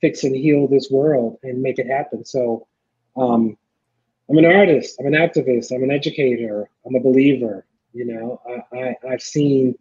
fix 0.00 0.24
and 0.24 0.34
heal 0.34 0.66
this 0.66 0.90
world 0.90 1.38
and 1.42 1.62
make 1.62 1.78
it 1.78 1.86
happen. 1.86 2.24
So 2.24 2.66
um, 3.16 3.56
I'm 4.28 4.38
an 4.38 4.44
artist, 4.46 4.96
I'm 5.00 5.06
an 5.06 5.14
activist, 5.14 5.72
I'm 5.72 5.82
an 5.82 5.90
educator, 5.90 6.68
I'm 6.86 6.94
a 6.94 7.00
believer. 7.00 7.66
You 7.92 8.06
know, 8.06 8.40
I, 8.48 8.76
I, 8.76 8.96
I've 9.10 9.22
seen 9.22 9.74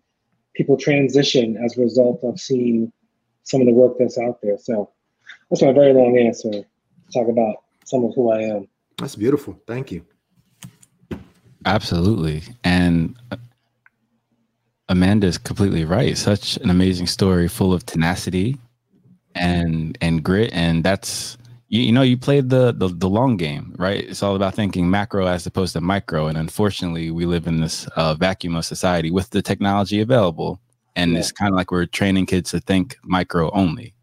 people 0.55 0.75
transition 0.77 1.57
as 1.63 1.77
a 1.77 1.81
result 1.81 2.23
of 2.23 2.39
seeing 2.39 2.91
some 3.43 3.61
of 3.61 3.67
the 3.67 3.73
work 3.73 3.93
that's 3.99 4.17
out 4.17 4.39
there. 4.41 4.57
So 4.57 4.89
that's 5.49 5.61
my 5.61 5.71
very 5.71 5.93
long 5.93 6.17
answer 6.17 6.65
talk 7.13 7.27
about 7.27 7.63
some 7.85 8.03
of 8.03 8.13
who 8.15 8.31
I 8.31 8.41
am. 8.41 8.67
That's 8.97 9.15
beautiful. 9.15 9.59
Thank 9.65 9.91
you. 9.91 10.05
Absolutely. 11.65 12.43
And 12.63 13.15
uh, 13.31 13.37
Amanda 14.87 15.27
is 15.27 15.37
completely 15.37 15.85
right. 15.85 16.17
Such 16.17 16.57
an 16.57 16.69
amazing 16.69 17.07
story 17.07 17.47
full 17.47 17.73
of 17.73 17.85
tenacity 17.85 18.57
and 19.35 19.97
and 20.01 20.23
grit 20.23 20.49
and 20.53 20.83
that's 20.83 21.37
you, 21.69 21.81
you 21.83 21.91
know 21.91 22.01
you 22.01 22.17
played 22.17 22.49
the, 22.49 22.73
the, 22.73 22.89
the 22.89 23.09
long 23.09 23.37
game 23.37 23.73
right 23.77 24.03
it's 24.03 24.21
all 24.21 24.35
about 24.35 24.53
thinking 24.53 24.89
macro 24.89 25.25
as 25.27 25.45
opposed 25.45 25.73
to 25.73 25.81
micro 25.81 26.27
and 26.27 26.37
unfortunately 26.37 27.11
we 27.11 27.25
live 27.25 27.47
in 27.47 27.61
this 27.61 27.87
uh, 27.95 28.13
vacuum 28.13 28.55
of 28.55 28.65
society 28.65 29.11
with 29.11 29.29
the 29.29 29.41
technology 29.41 30.01
available 30.01 30.59
and 30.95 31.13
yeah. 31.13 31.19
it's 31.19 31.31
kind 31.31 31.53
of 31.53 31.55
like 31.55 31.71
we're 31.71 31.85
training 31.85 32.25
kids 32.25 32.51
to 32.51 32.59
think 32.59 32.97
micro 33.03 33.49
only 33.51 33.93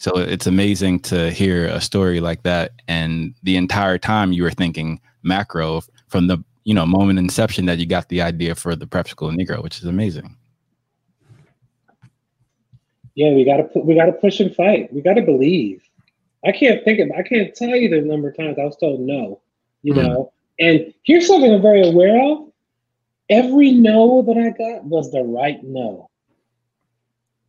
so 0.00 0.16
it's 0.16 0.46
amazing 0.46 1.00
to 1.00 1.30
hear 1.30 1.66
a 1.66 1.78
story 1.78 2.20
like 2.20 2.42
that, 2.44 2.72
and 2.88 3.34
the 3.42 3.58
entire 3.58 3.98
time 3.98 4.32
you 4.32 4.42
were 4.42 4.50
thinking 4.50 4.98
macro 5.22 5.82
from 6.08 6.26
the 6.26 6.42
you 6.64 6.72
know 6.72 6.86
moment 6.86 7.18
inception 7.18 7.66
that 7.66 7.76
you 7.76 7.84
got 7.84 8.08
the 8.08 8.22
idea 8.22 8.54
for 8.54 8.74
the 8.74 8.86
prep 8.86 9.08
school 9.08 9.30
Negro, 9.30 9.62
which 9.62 9.78
is 9.78 9.84
amazing. 9.84 10.34
Yeah, 13.14 13.34
we 13.34 13.44
gotta 13.44 13.64
put, 13.64 13.84
we 13.84 13.94
gotta 13.94 14.12
push 14.12 14.40
and 14.40 14.54
fight. 14.56 14.90
We 14.90 15.02
gotta 15.02 15.20
believe. 15.20 15.82
I 16.44 16.52
can't 16.52 16.84
think 16.84 17.00
of 17.00 17.10
I 17.16 17.22
can't 17.22 17.54
tell 17.54 17.70
you 17.76 17.88
the 17.88 18.00
number 18.00 18.28
of 18.28 18.36
times 18.36 18.58
I 18.58 18.64
was 18.64 18.76
told 18.76 19.00
no, 19.00 19.40
you 19.82 19.94
mm 19.94 20.02
know. 20.02 20.32
And 20.58 20.92
here's 21.04 21.26
something 21.26 21.54
I'm 21.54 21.62
very 21.62 21.88
aware 21.88 22.20
of. 22.22 22.52
Every 23.30 23.72
no 23.72 24.20
that 24.22 24.36
I 24.36 24.50
got 24.50 24.84
was 24.84 25.10
the 25.10 25.22
right 25.22 25.62
no. 25.62 26.10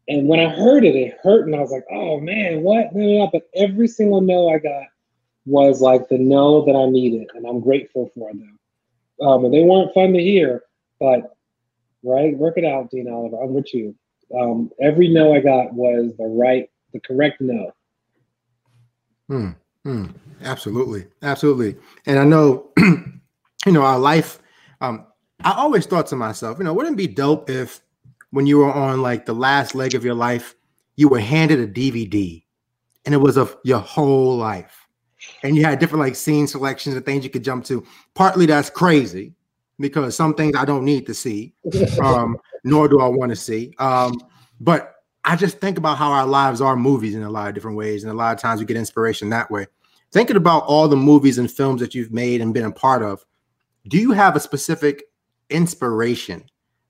And 0.07 0.27
when 0.27 0.39
I 0.39 0.47
heard 0.49 0.85
it, 0.85 0.95
it 0.95 1.17
hurt, 1.21 1.45
and 1.45 1.55
I 1.55 1.59
was 1.59 1.71
like, 1.71 1.85
"Oh 1.91 2.19
man, 2.19 2.61
what?" 2.63 2.93
But 3.31 3.49
every 3.55 3.87
single 3.87 4.21
no 4.21 4.49
I 4.49 4.59
got 4.59 4.85
was 5.45 5.81
like 5.81 6.07
the 6.07 6.17
no 6.17 6.65
that 6.65 6.75
I 6.75 6.89
needed, 6.89 7.29
and 7.33 7.45
I'm 7.45 7.59
grateful 7.59 8.11
for 8.13 8.31
them. 8.31 8.59
Um, 9.21 9.45
and 9.45 9.53
they 9.53 9.63
weren't 9.63 9.93
fun 9.93 10.13
to 10.13 10.19
hear, 10.19 10.63
but 10.99 11.35
right, 12.03 12.35
work 12.37 12.57
it 12.57 12.65
out, 12.65 12.89
Dean 12.91 13.11
Oliver. 13.11 13.41
I'm 13.41 13.53
with 13.53 13.73
you. 13.73 13.95
Um, 14.39 14.71
every 14.79 15.07
no 15.07 15.33
I 15.35 15.39
got 15.39 15.73
was 15.73 16.15
the 16.17 16.25
right, 16.25 16.69
the 16.93 16.99
correct 16.99 17.41
no. 17.41 17.71
Hmm. 19.31 19.51
Hmm. 19.85 20.07
Absolutely. 20.43 21.07
Absolutely. 21.21 21.77
And 22.05 22.19
I 22.19 22.25
know, 22.25 22.69
you 22.77 23.71
know, 23.71 23.83
our 23.83 23.97
life. 23.97 24.39
Um, 24.81 25.05
I 25.45 25.53
always 25.53 25.85
thought 25.85 26.07
to 26.07 26.17
myself, 26.17 26.57
you 26.57 26.65
know, 26.65 26.73
wouldn't 26.73 26.95
it 26.95 26.97
be 26.97 27.07
dope 27.07 27.49
if 27.49 27.79
when 28.31 28.45
you 28.45 28.57
were 28.57 28.73
on 28.73 29.01
like 29.01 29.25
the 29.25 29.33
last 29.33 29.73
leg 29.73 29.95
of 29.95 30.03
your 30.03 30.15
life, 30.15 30.53
you 30.97 31.07
were 31.07 31.21
handed 31.21 31.59
a 31.59 31.67
DVD 31.67 32.43
and 33.05 33.15
it 33.15 33.19
was 33.19 33.37
of 33.37 33.55
your 33.63 33.79
whole 33.79 34.35
life. 34.35 34.85
And 35.43 35.55
you 35.55 35.63
had 35.63 35.79
different 35.79 36.01
like 36.01 36.15
scene 36.15 36.45
selections 36.45 36.97
and 36.97 37.05
things 37.05 37.23
you 37.23 37.29
could 37.29 37.43
jump 37.43 37.63
to. 37.65 37.85
Partly 38.15 38.45
that's 38.45 38.69
crazy 38.69 39.33
because 39.79 40.13
some 40.13 40.33
things 40.33 40.57
I 40.57 40.65
don't 40.65 40.83
need 40.83 41.05
to 41.07 41.13
see, 41.13 41.53
um, 42.03 42.37
nor 42.65 42.89
do 42.89 42.99
I 42.99 43.07
want 43.07 43.29
to 43.29 43.37
see. 43.37 43.73
Um, 43.79 44.19
but 44.59 44.90
I 45.23 45.35
just 45.35 45.59
think 45.59 45.77
about 45.77 45.97
how 45.97 46.11
our 46.11 46.25
lives 46.25 46.61
are 46.61 46.75
movies 46.75 47.13
in 47.15 47.23
a 47.23 47.29
lot 47.29 47.47
of 47.47 47.53
different 47.53 47.77
ways. 47.77 48.03
And 48.03 48.11
a 48.11 48.15
lot 48.15 48.33
of 48.33 48.41
times 48.41 48.59
we 48.59 48.65
get 48.65 48.77
inspiration 48.77 49.29
that 49.29 49.51
way. 49.51 49.67
Thinking 50.11 50.35
about 50.35 50.63
all 50.63 50.87
the 50.87 50.97
movies 50.97 51.37
and 51.37 51.49
films 51.49 51.79
that 51.81 51.93
you've 51.93 52.11
made 52.11 52.41
and 52.41 52.53
been 52.53 52.65
a 52.65 52.71
part 52.71 53.03
of, 53.03 53.23
do 53.87 53.97
you 53.97 54.11
have 54.11 54.35
a 54.35 54.39
specific 54.39 55.03
inspiration 55.49 56.43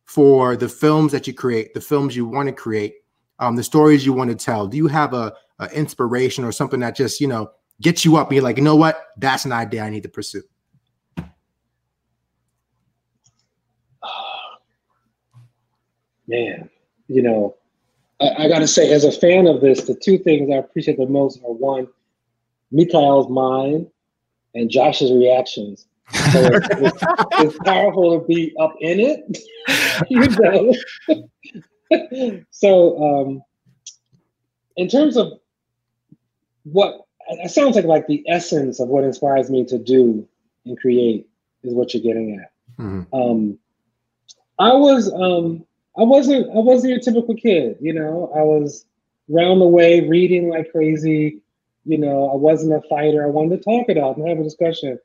for 0.06 0.56
the 0.56 0.70
films 0.70 1.12
that 1.12 1.28
you 1.28 1.34
create, 1.34 1.74
the 1.74 1.82
films 1.82 2.16
you 2.16 2.26
want 2.26 2.48
to 2.48 2.54
create, 2.54 2.96
um, 3.40 3.56
the 3.56 3.64
stories 3.64 4.06
you 4.06 4.14
want 4.14 4.30
to 4.30 4.36
tell? 4.36 4.68
Do 4.68 4.78
you 4.78 4.88
have 4.88 5.14
a, 5.14 5.34
a, 5.60 5.70
inspiration 5.72 6.44
or 6.44 6.52
something 6.52 6.80
that 6.80 6.96
just 6.96 7.22
you 7.22 7.28
know 7.28 7.52
gets 7.80 8.04
you 8.04 8.18
up 8.18 8.28
and 8.28 8.36
you're 8.36 8.44
like, 8.44 8.58
you 8.58 8.64
know 8.64 8.76
what, 8.76 9.08
that's 9.18 9.46
an 9.46 9.52
idea 9.52 9.84
I 9.84 9.90
need 9.90 10.04
to 10.04 10.10
pursue? 10.10 10.44
Man, 16.28 16.70
you 17.08 17.22
know, 17.22 17.56
I, 18.22 18.44
I 18.44 18.48
got 18.48 18.60
to 18.60 18.68
say, 18.68 18.92
as 18.92 19.04
a 19.04 19.12
fan 19.12 19.48
of 19.48 19.62
this, 19.62 19.84
the 19.84 19.96
two 19.96 20.18
things 20.18 20.50
I 20.52 20.58
appreciate 20.58 20.98
the 20.98 21.08
most 21.08 21.40
are 21.44 21.52
one, 21.52 21.88
Mikael's 22.72 23.30
mind 23.30 23.88
and 24.54 24.70
Josh's 24.70 25.12
reactions. 25.12 25.88
So 26.34 26.44
it's, 26.44 26.68
it's, 26.72 27.04
it's, 27.40 27.58
powerful 27.60 28.20
to 28.20 28.28
be 28.28 28.54
up 28.60 28.74
in 28.82 29.00
it, 29.00 29.38
you 30.10 30.28
know. 32.10 32.44
so, 32.52 33.04
um, 33.04 33.44
in 34.76 34.90
terms 34.90 35.16
of 35.16 35.40
what 36.64 37.06
it 37.30 37.50
sounds 37.50 37.76
like, 37.76 37.86
like 37.86 38.08
the 38.08 38.26
essence 38.28 38.80
of 38.80 38.90
what 38.90 39.04
inspires 39.04 39.50
me 39.50 39.64
to 39.66 39.78
do 39.78 40.28
and 40.66 40.78
create 40.80 41.28
is 41.64 41.74
what 41.74 41.94
you're 41.94 42.04
getting 42.04 42.40
at. 42.40 42.52
Mm-hmm. 42.78 43.16
Um, 43.16 43.58
I 44.60 44.74
was, 44.74 45.12
um, 45.14 45.66
I 45.98 46.04
wasn't, 46.04 46.50
I 46.50 46.60
wasn't 46.60 46.92
your 46.92 47.00
typical 47.00 47.36
kid. 47.36 47.78
You 47.82 47.94
know, 47.94 48.32
I 48.36 48.42
was 48.42 48.86
round 49.28 49.62
the 49.62 49.68
way 49.68 50.08
reading 50.08 50.50
like 50.50 50.72
crazy. 50.72 51.42
You 51.86 51.98
know, 51.98 52.30
I 52.32 52.36
wasn't 52.36 52.74
a 52.74 52.88
fighter. 52.88 53.24
I 53.24 53.30
wanted 53.30 53.58
to 53.58 53.64
talk 53.64 53.90
it 53.90 53.98
out 53.98 54.18
and 54.18 54.28
have 54.28 54.40
a 54.40 54.44
discussion 54.44 55.00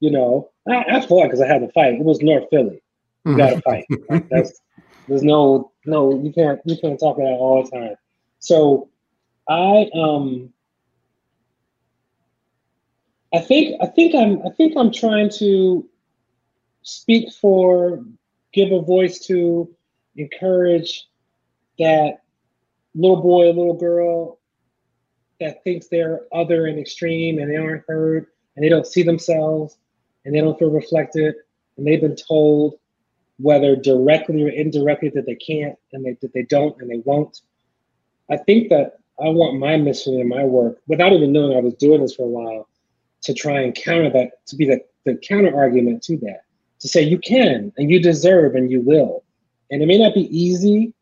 you 0.00 0.10
know, 0.10 0.50
I, 0.66 0.84
I 0.88 1.06
fought 1.06 1.24
because 1.24 1.40
I 1.40 1.46
had 1.46 1.60
to 1.60 1.70
fight. 1.72 1.94
It 1.94 2.04
was 2.04 2.20
North 2.20 2.48
Philly. 2.50 2.82
You 3.24 3.36
got 3.36 3.50
to 3.50 3.60
fight. 3.60 3.86
that's 4.30 4.60
there's 5.06 5.22
no 5.22 5.72
no 5.84 6.22
you 6.22 6.32
can't 6.32 6.60
you 6.64 6.76
can't 6.80 6.98
talk 6.98 7.18
about 7.18 7.26
all 7.26 7.62
the 7.62 7.70
time. 7.70 7.94
So 8.38 8.88
I 9.48 9.90
um 9.94 10.52
I 13.32 13.40
think 13.40 13.76
I 13.82 13.86
think 13.86 14.14
I'm 14.14 14.40
I 14.46 14.50
think 14.56 14.74
I'm 14.76 14.90
trying 14.90 15.28
to 15.38 15.86
speak 16.82 17.30
for, 17.32 18.02
give 18.54 18.72
a 18.72 18.80
voice 18.80 19.18
to, 19.26 19.68
encourage 20.16 21.06
that 21.78 22.22
little 22.94 23.22
boy, 23.22 23.46
little 23.46 23.74
girl 23.74 24.38
that 25.40 25.64
thinks 25.64 25.88
they're 25.88 26.22
other 26.32 26.66
and 26.66 26.78
extreme 26.78 27.38
and 27.38 27.50
they 27.50 27.56
aren't 27.56 27.84
heard 27.88 28.26
and 28.54 28.64
they 28.64 28.68
don't 28.68 28.86
see 28.86 29.02
themselves 29.02 29.78
and 30.24 30.34
they 30.34 30.40
don't 30.40 30.58
feel 30.58 30.70
reflected 30.70 31.34
and 31.76 31.86
they've 31.86 32.00
been 32.00 32.16
told 32.16 32.78
whether 33.38 33.74
directly 33.74 34.42
or 34.42 34.48
indirectly 34.48 35.08
that 35.08 35.24
they 35.24 35.36
can't 35.36 35.76
and 35.92 36.04
they, 36.04 36.16
that 36.20 36.32
they 36.34 36.42
don't 36.42 36.80
and 36.80 36.90
they 36.90 37.00
won't. 37.06 37.40
I 38.30 38.36
think 38.36 38.68
that 38.68 38.98
I 39.18 39.28
want 39.28 39.58
my 39.58 39.76
mission 39.76 40.20
and 40.20 40.28
my 40.28 40.44
work, 40.44 40.78
without 40.86 41.12
even 41.12 41.32
knowing 41.32 41.56
I 41.56 41.60
was 41.60 41.74
doing 41.74 42.02
this 42.02 42.14
for 42.14 42.24
a 42.24 42.26
while, 42.26 42.68
to 43.22 43.34
try 43.34 43.60
and 43.60 43.74
counter 43.74 44.10
that, 44.10 44.46
to 44.46 44.56
be 44.56 44.66
the, 44.66 44.80
the 45.04 45.16
counter 45.16 45.54
argument 45.54 46.02
to 46.04 46.16
that, 46.18 46.42
to 46.80 46.88
say 46.88 47.02
you 47.02 47.18
can 47.18 47.72
and 47.76 47.90
you 47.90 48.00
deserve 48.00 48.54
and 48.54 48.70
you 48.70 48.80
will. 48.80 49.24
And 49.70 49.82
it 49.82 49.86
may 49.86 49.98
not 49.98 50.14
be 50.14 50.36
easy, 50.36 50.92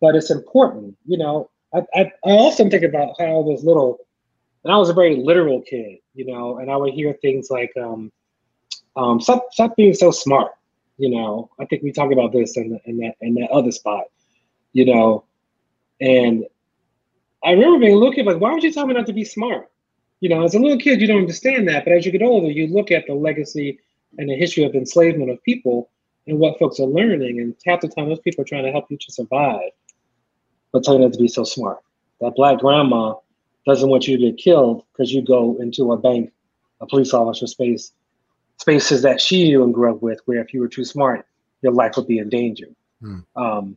but 0.00 0.14
it's 0.14 0.30
important. 0.30 0.96
You 1.06 1.18
know, 1.18 1.50
I, 1.74 1.82
I, 1.94 2.00
I 2.24 2.30
often 2.30 2.70
think 2.70 2.84
about 2.84 3.14
how 3.18 3.24
I 3.24 3.40
was 3.40 3.64
little, 3.64 3.98
and 4.64 4.72
I 4.72 4.76
was 4.76 4.90
a 4.90 4.94
very 4.94 5.16
literal 5.16 5.62
kid, 5.62 5.98
you 6.14 6.26
know, 6.26 6.58
and 6.58 6.70
I 6.70 6.76
would 6.76 6.92
hear 6.94 7.14
things 7.14 7.48
like, 7.50 7.72
um, 7.76 8.12
um, 8.96 9.20
stop 9.20 9.46
stop 9.52 9.76
being 9.76 9.94
so 9.94 10.10
smart. 10.10 10.52
You 10.98 11.10
know, 11.10 11.50
I 11.60 11.64
think 11.66 11.82
we 11.82 11.92
talk 11.92 12.10
about 12.10 12.32
this 12.32 12.56
in, 12.56 12.78
in 12.84 12.98
that 12.98 13.14
in 13.20 13.34
that 13.34 13.50
other 13.50 13.70
spot. 13.70 14.04
You 14.72 14.86
know, 14.86 15.24
and 16.00 16.44
I 17.44 17.52
remember 17.52 17.78
being 17.78 18.12
kid 18.12 18.26
like, 18.26 18.40
why 18.40 18.52
would 18.52 18.62
you 18.62 18.72
tell 18.72 18.86
me 18.86 18.94
not 18.94 19.06
to 19.06 19.12
be 19.12 19.24
smart? 19.24 19.70
You 20.20 20.28
know, 20.28 20.44
as 20.44 20.54
a 20.54 20.58
little 20.58 20.78
kid, 20.78 21.00
you 21.00 21.06
don't 21.06 21.18
understand 21.18 21.68
that, 21.68 21.84
but 21.84 21.92
as 21.92 22.04
you 22.04 22.10
get 22.10 22.22
older, 22.22 22.50
you 22.50 22.66
look 22.66 22.90
at 22.90 23.06
the 23.06 23.14
legacy 23.14 23.78
and 24.18 24.28
the 24.28 24.34
history 24.34 24.64
of 24.64 24.74
enslavement 24.74 25.30
of 25.30 25.42
people 25.44 25.90
and 26.28 26.38
what 26.38 26.58
folks 26.58 26.78
are 26.78 26.86
learning, 26.86 27.40
and 27.40 27.54
half 27.66 27.80
the 27.80 27.88
time 27.88 28.08
those 28.08 28.20
people 28.20 28.42
are 28.42 28.46
trying 28.46 28.64
to 28.64 28.70
help 28.70 28.86
you 28.90 28.98
to 28.98 29.12
survive. 29.12 29.70
but 30.72 30.84
telling 30.84 31.00
pretending 31.00 31.12
to 31.12 31.18
be 31.18 31.28
so 31.28 31.44
smart. 31.44 31.78
That 32.20 32.34
black 32.36 32.58
grandma 32.58 33.14
doesn't 33.66 33.88
want 33.88 34.06
you 34.06 34.18
to 34.18 34.30
get 34.30 34.36
killed 34.36 34.84
because 34.92 35.12
you 35.12 35.22
go 35.22 35.56
into 35.60 35.92
a 35.92 35.96
bank, 35.96 36.32
a 36.80 36.86
police 36.86 37.14
officer 37.14 37.46
space, 37.46 37.92
spaces 38.58 39.02
that 39.02 39.20
she 39.20 39.44
knew 39.44 39.64
and 39.64 39.72
grew 39.72 39.90
up 39.90 40.02
with, 40.02 40.20
where 40.26 40.40
if 40.40 40.52
you 40.52 40.60
were 40.60 40.68
too 40.68 40.84
smart, 40.84 41.26
your 41.62 41.72
life 41.72 41.96
would 41.96 42.06
be 42.06 42.18
in 42.18 42.28
danger. 42.28 42.68
Hmm. 43.00 43.20
Um, 43.36 43.76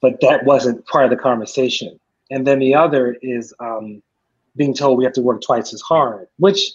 but 0.00 0.20
that 0.20 0.44
wasn't 0.44 0.86
part 0.86 1.04
of 1.04 1.10
the 1.10 1.16
conversation. 1.16 1.98
And 2.30 2.46
then 2.46 2.58
the 2.58 2.74
other 2.74 3.16
is 3.22 3.52
um, 3.60 4.02
being 4.56 4.74
told 4.74 4.98
we 4.98 5.04
have 5.04 5.12
to 5.14 5.22
work 5.22 5.42
twice 5.42 5.72
as 5.72 5.80
hard, 5.80 6.28
which 6.38 6.72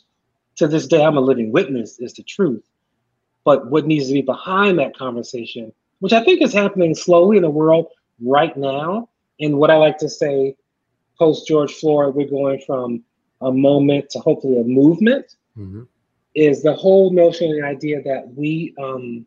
to 0.57 0.67
this 0.67 0.87
day 0.87 1.03
I'm 1.03 1.17
a 1.17 1.21
living 1.21 1.51
witness 1.51 1.99
is 1.99 2.13
the 2.13 2.23
truth. 2.23 2.63
But 3.45 3.67
what 3.67 3.85
needs 3.85 4.07
to 4.07 4.13
be 4.13 4.23
behind 4.23 4.79
that 4.79 4.97
conversation, 4.97 5.71
which 5.99 6.11
I 6.11 6.23
think 6.23 6.41
is 6.41 6.51
happening 6.51 6.93
slowly 6.95 7.37
in 7.37 7.43
the 7.43 7.49
world 7.49 7.87
right 8.21 8.55
now, 8.57 9.07
and 9.39 9.57
what 9.57 9.71
I 9.71 9.77
like 9.77 9.97
to 9.99 10.09
say, 10.09 10.55
post 11.17 11.47
George 11.47 11.71
Floyd, 11.73 12.15
we're 12.15 12.27
going 12.27 12.59
from 12.65 13.03
a 13.41 13.51
moment 13.51 14.09
to 14.09 14.19
hopefully 14.19 14.59
a 14.59 14.63
movement, 14.63 15.35
Mm-hmm. 15.57 15.83
is 16.33 16.61
the 16.63 16.73
whole 16.73 17.11
notion 17.11 17.49
and 17.49 17.63
idea 17.63 18.03
that 18.03 18.27
we, 18.35 18.75
um, 18.77 19.25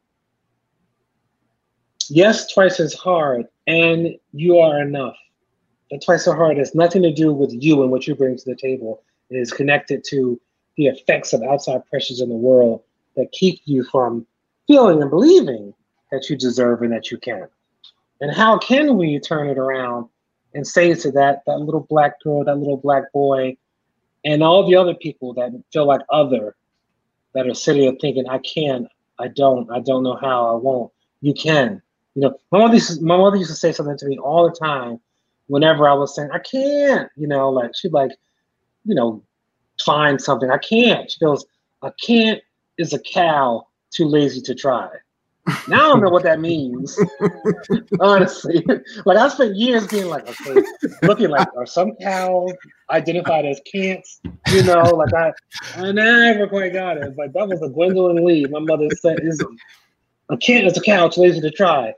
yes, 2.10 2.52
twice 2.52 2.80
as 2.80 2.92
hard, 2.92 3.46
and 3.66 4.14
you 4.32 4.58
are 4.58 4.82
enough. 4.82 5.16
And 5.90 6.02
twice 6.02 6.28
as 6.28 6.34
hard 6.34 6.58
has 6.58 6.74
nothing 6.74 7.00
to 7.04 7.12
do 7.14 7.32
with 7.32 7.50
you 7.58 7.80
and 7.82 7.90
what 7.90 8.06
you 8.06 8.14
bring 8.14 8.36
to 8.36 8.44
the 8.44 8.56
table. 8.56 9.02
It 9.30 9.38
is 9.38 9.50
connected 9.50 10.04
to 10.10 10.38
the 10.76 10.88
effects 10.88 11.32
of 11.32 11.42
outside 11.42 11.80
pressures 11.86 12.20
in 12.20 12.28
the 12.28 12.34
world 12.34 12.82
that 13.18 13.32
keep 13.32 13.60
you 13.66 13.84
from 13.84 14.26
feeling 14.66 15.02
and 15.02 15.10
believing 15.10 15.74
that 16.10 16.30
you 16.30 16.36
deserve 16.36 16.82
and 16.82 16.92
that 16.92 17.10
you 17.10 17.18
can. 17.18 17.46
And 18.20 18.34
how 18.34 18.58
can 18.58 18.96
we 18.96 19.20
turn 19.20 19.48
it 19.48 19.58
around 19.58 20.08
and 20.54 20.66
say 20.66 20.94
to 20.94 21.10
that 21.12 21.42
that 21.46 21.58
little 21.58 21.86
black 21.88 22.20
girl, 22.22 22.44
that 22.44 22.56
little 22.56 22.76
black 22.76 23.12
boy, 23.12 23.56
and 24.24 24.42
all 24.42 24.66
the 24.66 24.76
other 24.76 24.94
people 24.94 25.34
that 25.34 25.52
feel 25.72 25.86
like 25.86 26.00
other, 26.10 26.56
that 27.34 27.46
are 27.46 27.54
sitting 27.54 27.82
there 27.82 27.92
thinking, 28.00 28.28
I 28.28 28.38
can't," 28.38 28.88
I 29.18 29.28
don't, 29.28 29.70
I 29.70 29.80
don't 29.80 30.02
know 30.02 30.16
how, 30.16 30.54
I 30.54 30.54
won't. 30.54 30.92
You 31.20 31.34
can. 31.34 31.82
You 32.14 32.22
know, 32.22 32.38
my 32.50 32.58
mother 32.58 32.74
used 32.74 32.98
to, 32.98 33.04
my 33.04 33.16
mother 33.16 33.36
used 33.36 33.50
to 33.50 33.56
say 33.56 33.72
something 33.72 33.96
to 33.98 34.06
me 34.06 34.18
all 34.18 34.48
the 34.48 34.56
time 34.56 35.00
whenever 35.46 35.88
I 35.88 35.94
was 35.94 36.14
saying, 36.14 36.30
I 36.32 36.38
can't, 36.38 37.10
you 37.16 37.26
know, 37.26 37.50
like 37.50 37.70
she'd 37.76 37.92
like, 37.92 38.12
you 38.84 38.94
know, 38.94 39.22
find 39.84 40.20
something. 40.20 40.50
I 40.50 40.58
can't. 40.58 41.10
She 41.10 41.20
goes, 41.20 41.44
I 41.82 41.90
can't 42.04 42.40
is 42.78 42.92
a 42.92 42.98
cow 43.00 43.66
too 43.90 44.06
lazy 44.06 44.40
to 44.42 44.54
try. 44.54 44.88
Now 45.66 45.76
I 45.76 45.88
don't 45.88 46.02
know 46.02 46.10
what 46.10 46.24
that 46.24 46.40
means. 46.40 46.98
Honestly, 48.00 48.64
like 49.06 49.16
I 49.16 49.28
spent 49.28 49.56
years 49.56 49.86
being 49.86 50.06
like, 50.06 50.28
okay, 50.28 50.62
looking 51.02 51.30
like 51.30 51.48
are 51.56 51.66
some 51.66 51.94
cows 51.96 52.52
identified 52.90 53.46
as 53.46 53.60
can'ts? 53.70 54.20
You 54.48 54.62
know, 54.64 54.82
like 54.82 55.14
I, 55.14 55.32
I 55.76 55.92
never 55.92 56.46
quite 56.48 56.72
got 56.72 56.98
it. 56.98 57.16
But 57.16 57.32
that 57.32 57.48
was 57.48 57.62
a 57.62 57.68
Gwendolyn 57.68 58.24
Lee. 58.24 58.44
My 58.46 58.60
mother 58.60 58.88
said, 59.00 59.20
"Is 59.22 59.42
a 60.28 60.36
can't 60.36 60.66
is 60.66 60.76
a 60.76 60.82
cow 60.82 61.08
too 61.08 61.22
lazy 61.22 61.40
to 61.40 61.50
try." 61.50 61.94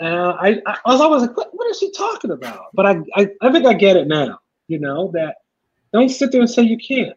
Uh, 0.00 0.36
I, 0.40 0.62
I 0.64 0.92
was 0.92 1.00
always 1.00 1.22
like, 1.22 1.36
what, 1.36 1.48
what 1.52 1.68
is 1.70 1.80
she 1.80 1.90
talking 1.90 2.30
about? 2.30 2.66
But 2.72 2.86
I, 2.86 3.00
I, 3.16 3.28
I 3.40 3.50
think 3.50 3.66
I 3.66 3.72
get 3.72 3.96
it 3.96 4.06
now. 4.06 4.38
You 4.68 4.78
know 4.78 5.10
that 5.14 5.38
don't 5.92 6.08
sit 6.08 6.30
there 6.30 6.40
and 6.40 6.48
say 6.50 6.62
you 6.62 6.78
can't. 6.78 7.16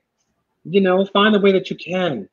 You 0.64 0.82
know, 0.82 1.06
find 1.06 1.36
a 1.36 1.40
way 1.40 1.52
that 1.52 1.70
you 1.70 1.76
can 1.76 2.28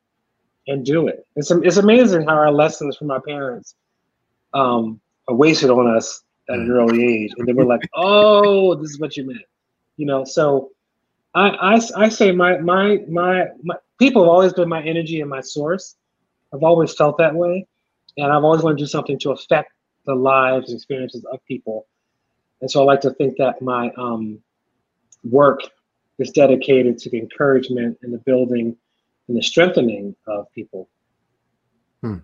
and 0.69 0.85
do 0.85 1.07
it. 1.07 1.25
It's 1.35 1.51
it's 1.51 1.77
amazing 1.77 2.25
how 2.27 2.35
our 2.35 2.51
lessons 2.51 2.95
from 2.95 3.11
our 3.11 3.21
parents 3.21 3.75
um, 4.53 5.01
are 5.27 5.35
wasted 5.35 5.71
on 5.71 5.87
us 5.93 6.21
at 6.47 6.55
an 6.55 6.71
early 6.71 7.03
age, 7.03 7.31
and 7.37 7.47
then 7.47 7.55
we're 7.55 7.65
like, 7.65 7.81
"Oh, 7.95 8.75
this 8.75 8.91
is 8.91 8.99
what 8.99 9.17
you 9.17 9.25
meant," 9.25 9.41
you 9.97 10.05
know. 10.05 10.23
So, 10.23 10.69
I 11.33 11.49
I, 11.49 11.79
I 11.97 12.09
say 12.09 12.31
my, 12.31 12.59
my 12.59 12.99
my 13.09 13.47
my 13.63 13.75
people 13.97 14.23
have 14.23 14.29
always 14.29 14.53
been 14.53 14.69
my 14.69 14.83
energy 14.83 15.21
and 15.21 15.29
my 15.29 15.41
source. 15.41 15.95
I've 16.53 16.63
always 16.63 16.93
felt 16.93 17.17
that 17.17 17.33
way, 17.35 17.67
and 18.17 18.31
I've 18.31 18.43
always 18.43 18.61
wanted 18.61 18.77
to 18.77 18.83
do 18.83 18.87
something 18.87 19.19
to 19.19 19.31
affect 19.31 19.71
the 20.05 20.15
lives 20.15 20.69
and 20.69 20.77
experiences 20.77 21.25
of 21.25 21.43
people. 21.45 21.87
And 22.61 22.69
so 22.69 22.81
I 22.81 22.85
like 22.85 23.01
to 23.01 23.11
think 23.11 23.37
that 23.37 23.61
my 23.61 23.91
um, 23.97 24.39
work 25.23 25.61
is 26.19 26.31
dedicated 26.31 26.97
to 26.99 27.09
the 27.09 27.17
encouragement 27.17 27.97
and 28.01 28.13
the 28.13 28.17
building 28.19 28.75
and 29.29 29.37
the 29.37 29.43
strengthening 29.43 30.15
of 30.27 30.51
people. 30.53 30.89
Hmm. 32.01 32.17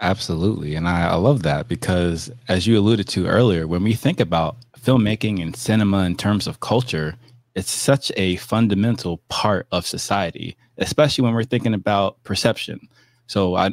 Absolutely. 0.00 0.74
And 0.74 0.88
I, 0.88 1.08
I 1.08 1.14
love 1.16 1.42
that 1.42 1.68
because, 1.68 2.32
as 2.48 2.66
you 2.66 2.78
alluded 2.78 3.06
to 3.08 3.26
earlier, 3.26 3.66
when 3.66 3.84
we 3.84 3.92
think 3.92 4.18
about 4.18 4.56
filmmaking 4.80 5.42
and 5.42 5.54
cinema 5.54 6.04
in 6.04 6.16
terms 6.16 6.46
of 6.46 6.60
culture, 6.60 7.16
it's 7.54 7.70
such 7.70 8.10
a 8.16 8.36
fundamental 8.36 9.18
part 9.28 9.66
of 9.72 9.86
society, 9.86 10.56
especially 10.78 11.22
when 11.22 11.34
we're 11.34 11.44
thinking 11.44 11.74
about 11.74 12.22
perception. 12.24 12.88
So, 13.26 13.56
I, 13.56 13.72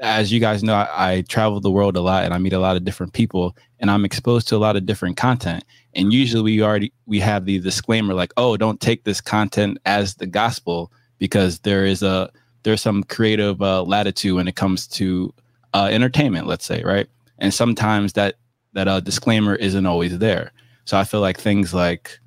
as 0.00 0.32
you 0.32 0.38
guys 0.38 0.62
know, 0.62 0.74
I, 0.74 0.88
I 1.10 1.20
travel 1.22 1.60
the 1.60 1.72
world 1.72 1.96
a 1.96 2.00
lot 2.00 2.24
and 2.24 2.32
I 2.32 2.38
meet 2.38 2.52
a 2.52 2.60
lot 2.60 2.76
of 2.76 2.84
different 2.84 3.14
people 3.14 3.56
and 3.80 3.90
I'm 3.90 4.04
exposed 4.04 4.46
to 4.48 4.56
a 4.56 4.58
lot 4.58 4.76
of 4.76 4.86
different 4.86 5.16
content. 5.16 5.64
And 5.94 6.12
usually 6.12 6.42
we 6.42 6.62
already 6.62 6.92
we 7.06 7.18
have 7.20 7.46
the 7.46 7.58
disclaimer 7.58 8.14
like, 8.14 8.32
oh, 8.36 8.56
don't 8.56 8.80
take 8.80 9.02
this 9.02 9.20
content 9.20 9.78
as 9.84 10.14
the 10.14 10.26
gospel 10.26 10.92
because 11.18 11.60
there 11.60 11.84
is 11.84 12.02
a 12.02 12.30
there's 12.62 12.82
some 12.82 13.04
creative 13.04 13.60
uh, 13.62 13.82
latitude 13.82 14.36
when 14.36 14.48
it 14.48 14.56
comes 14.56 14.86
to 14.86 15.32
uh, 15.74 15.88
entertainment, 15.90 16.46
let's 16.46 16.64
say, 16.64 16.82
right? 16.82 17.06
And 17.38 17.52
sometimes 17.52 18.14
that 18.14 18.36
that 18.72 18.88
uh, 18.88 19.00
disclaimer 19.00 19.54
isn't 19.54 19.86
always 19.86 20.18
there. 20.18 20.52
So 20.84 20.98
I 20.98 21.04
feel 21.04 21.20
like 21.20 21.38
things 21.38 21.72
like 21.72 22.18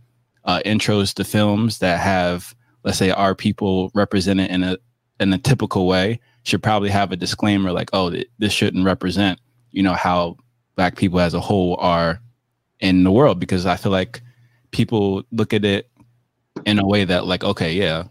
uh, 0.46 0.62
intros 0.66 1.14
to 1.16 1.24
films 1.24 1.80
that 1.80 2.00
have, 2.00 2.56
let's 2.84 2.98
say, 2.98 3.12
our 3.12 3.36
people 3.36 3.92
represented 3.94 4.50
in 4.50 4.64
a 4.64 4.78
in 5.20 5.34
a 5.34 5.38
typical 5.38 5.88
way 5.88 6.20
should 6.44 6.64
probably 6.64 6.90
have 6.90 7.12
a 7.12 7.18
disclaimer 7.18 7.72
like, 7.72 7.90
oh, 7.94 8.10
th- 8.10 8.30
this 8.40 8.54
shouldn't 8.54 8.86
represent, 8.86 9.40
you 9.72 9.84
know, 9.84 9.94
how 9.94 10.38
black 10.76 10.96
people 10.96 11.20
as 11.20 11.34
a 11.34 11.42
whole 11.42 11.76
are 11.78 12.22
in 12.80 13.04
the 13.04 13.12
world 13.12 13.40
because 13.40 13.66
I 13.66 13.76
feel 13.76 13.92
like 13.92 14.22
people 14.72 15.24
look 15.32 15.54
at 15.54 15.66
it 15.66 15.90
in 16.66 16.80
a 16.80 16.86
way 16.86 17.04
that 17.04 17.26
like, 17.26 17.44
okay, 17.44 17.74
yeah, 17.74 18.06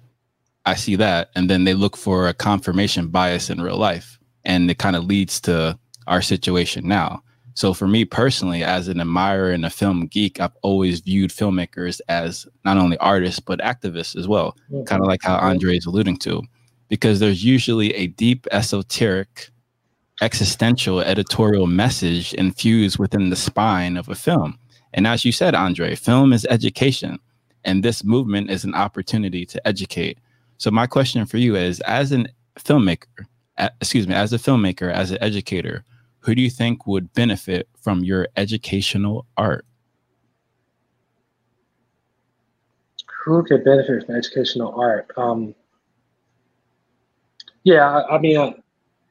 I 0.67 0.75
see 0.75 0.97
that, 0.97 1.31
and 1.35 1.49
then 1.49 1.65
they 1.65 1.75
look 1.75 1.97
for 1.97 2.29
a 2.29 2.35
confirmation 2.35 3.09
bias 3.09 3.49
in 3.51 3.63
real 3.63 3.79
life, 3.79 4.19
and 4.45 4.71
it 4.71 4.79
kind 4.79 4.97
of 4.97 5.05
leads 5.05 5.41
to 5.43 5.79
our 6.07 6.21
situation 6.21 6.87
now. 6.87 7.23
So 7.55 7.73
for 7.73 7.89
me 7.89 8.05
personally, 8.05 8.63
as 8.63 8.89
an 8.89 9.01
admirer 9.01 9.51
and 9.51 9.65
a 9.65 9.71
film 9.71 10.09
geek, 10.09 10.41
I've 10.41 10.57
always 10.63 11.01
viewed 11.01 11.31
filmmakers 11.31 12.01
as 12.09 12.47
not 12.67 12.77
only 12.77 12.99
artists 12.99 13.41
but 13.41 13.61
activists 13.61 14.15
as 14.15 14.29
well, 14.29 14.57
kind 14.85 15.01
of 15.01 15.09
like 15.09 15.23
how 15.23 15.37
Andre 15.37 15.79
is 15.79 15.87
alluding 15.87 16.19
to, 16.19 16.43
because 16.89 17.19
there's 17.19 17.43
usually 17.43 17.95
a 17.95 18.09
deep 18.09 18.47
esoteric 18.51 19.51
existential 20.21 21.01
editorial 21.01 21.67
message 21.67 22.35
infused 22.35 22.99
within 22.99 23.31
the 23.31 23.37
spine 23.37 23.97
of 23.97 24.09
a 24.09 24.15
film. 24.15 24.59
And 24.93 25.07
as 25.07 25.25
you 25.25 25.33
said, 25.33 25.55
Andre, 25.55 25.95
film 25.95 26.33
is 26.33 26.47
education, 26.51 27.19
and 27.65 27.83
this 27.83 28.03
movement 28.05 28.51
is 28.51 28.65
an 28.65 28.75
opportunity 28.75 29.47
to 29.47 29.67
educate. 29.67 30.19
So, 30.59 30.71
my 30.71 30.87
question 30.87 31.25
for 31.27 31.39
you 31.39 31.57
is 31.57 31.81
as 31.81 32.13
an 32.13 32.29
filmmaker, 32.59 33.27
excuse 33.81 34.07
me, 34.09 34.15
as 34.15 34.33
a 34.33 34.39
filmmaker, 34.39 34.93
as 34.93 35.11
an 35.11 35.19
educator, 35.21 35.85
who 36.21 36.35
do 36.35 36.43
you 36.43 36.51
think 36.51 36.87
would 36.87 37.13
benefit 37.13 37.69
from 37.81 38.03
your 38.03 38.29
educational 38.37 39.27
art? 39.37 39.65
Who 43.25 43.43
could 43.45 43.65
benefit 43.65 44.07
from 44.07 44.17
educational 44.17 44.75
art? 44.81 45.11
Um, 45.17 45.55
yeah, 47.65 47.89
I, 47.89 48.17
I 48.17 48.19
mean, 48.19 48.39
I, 48.39 48.55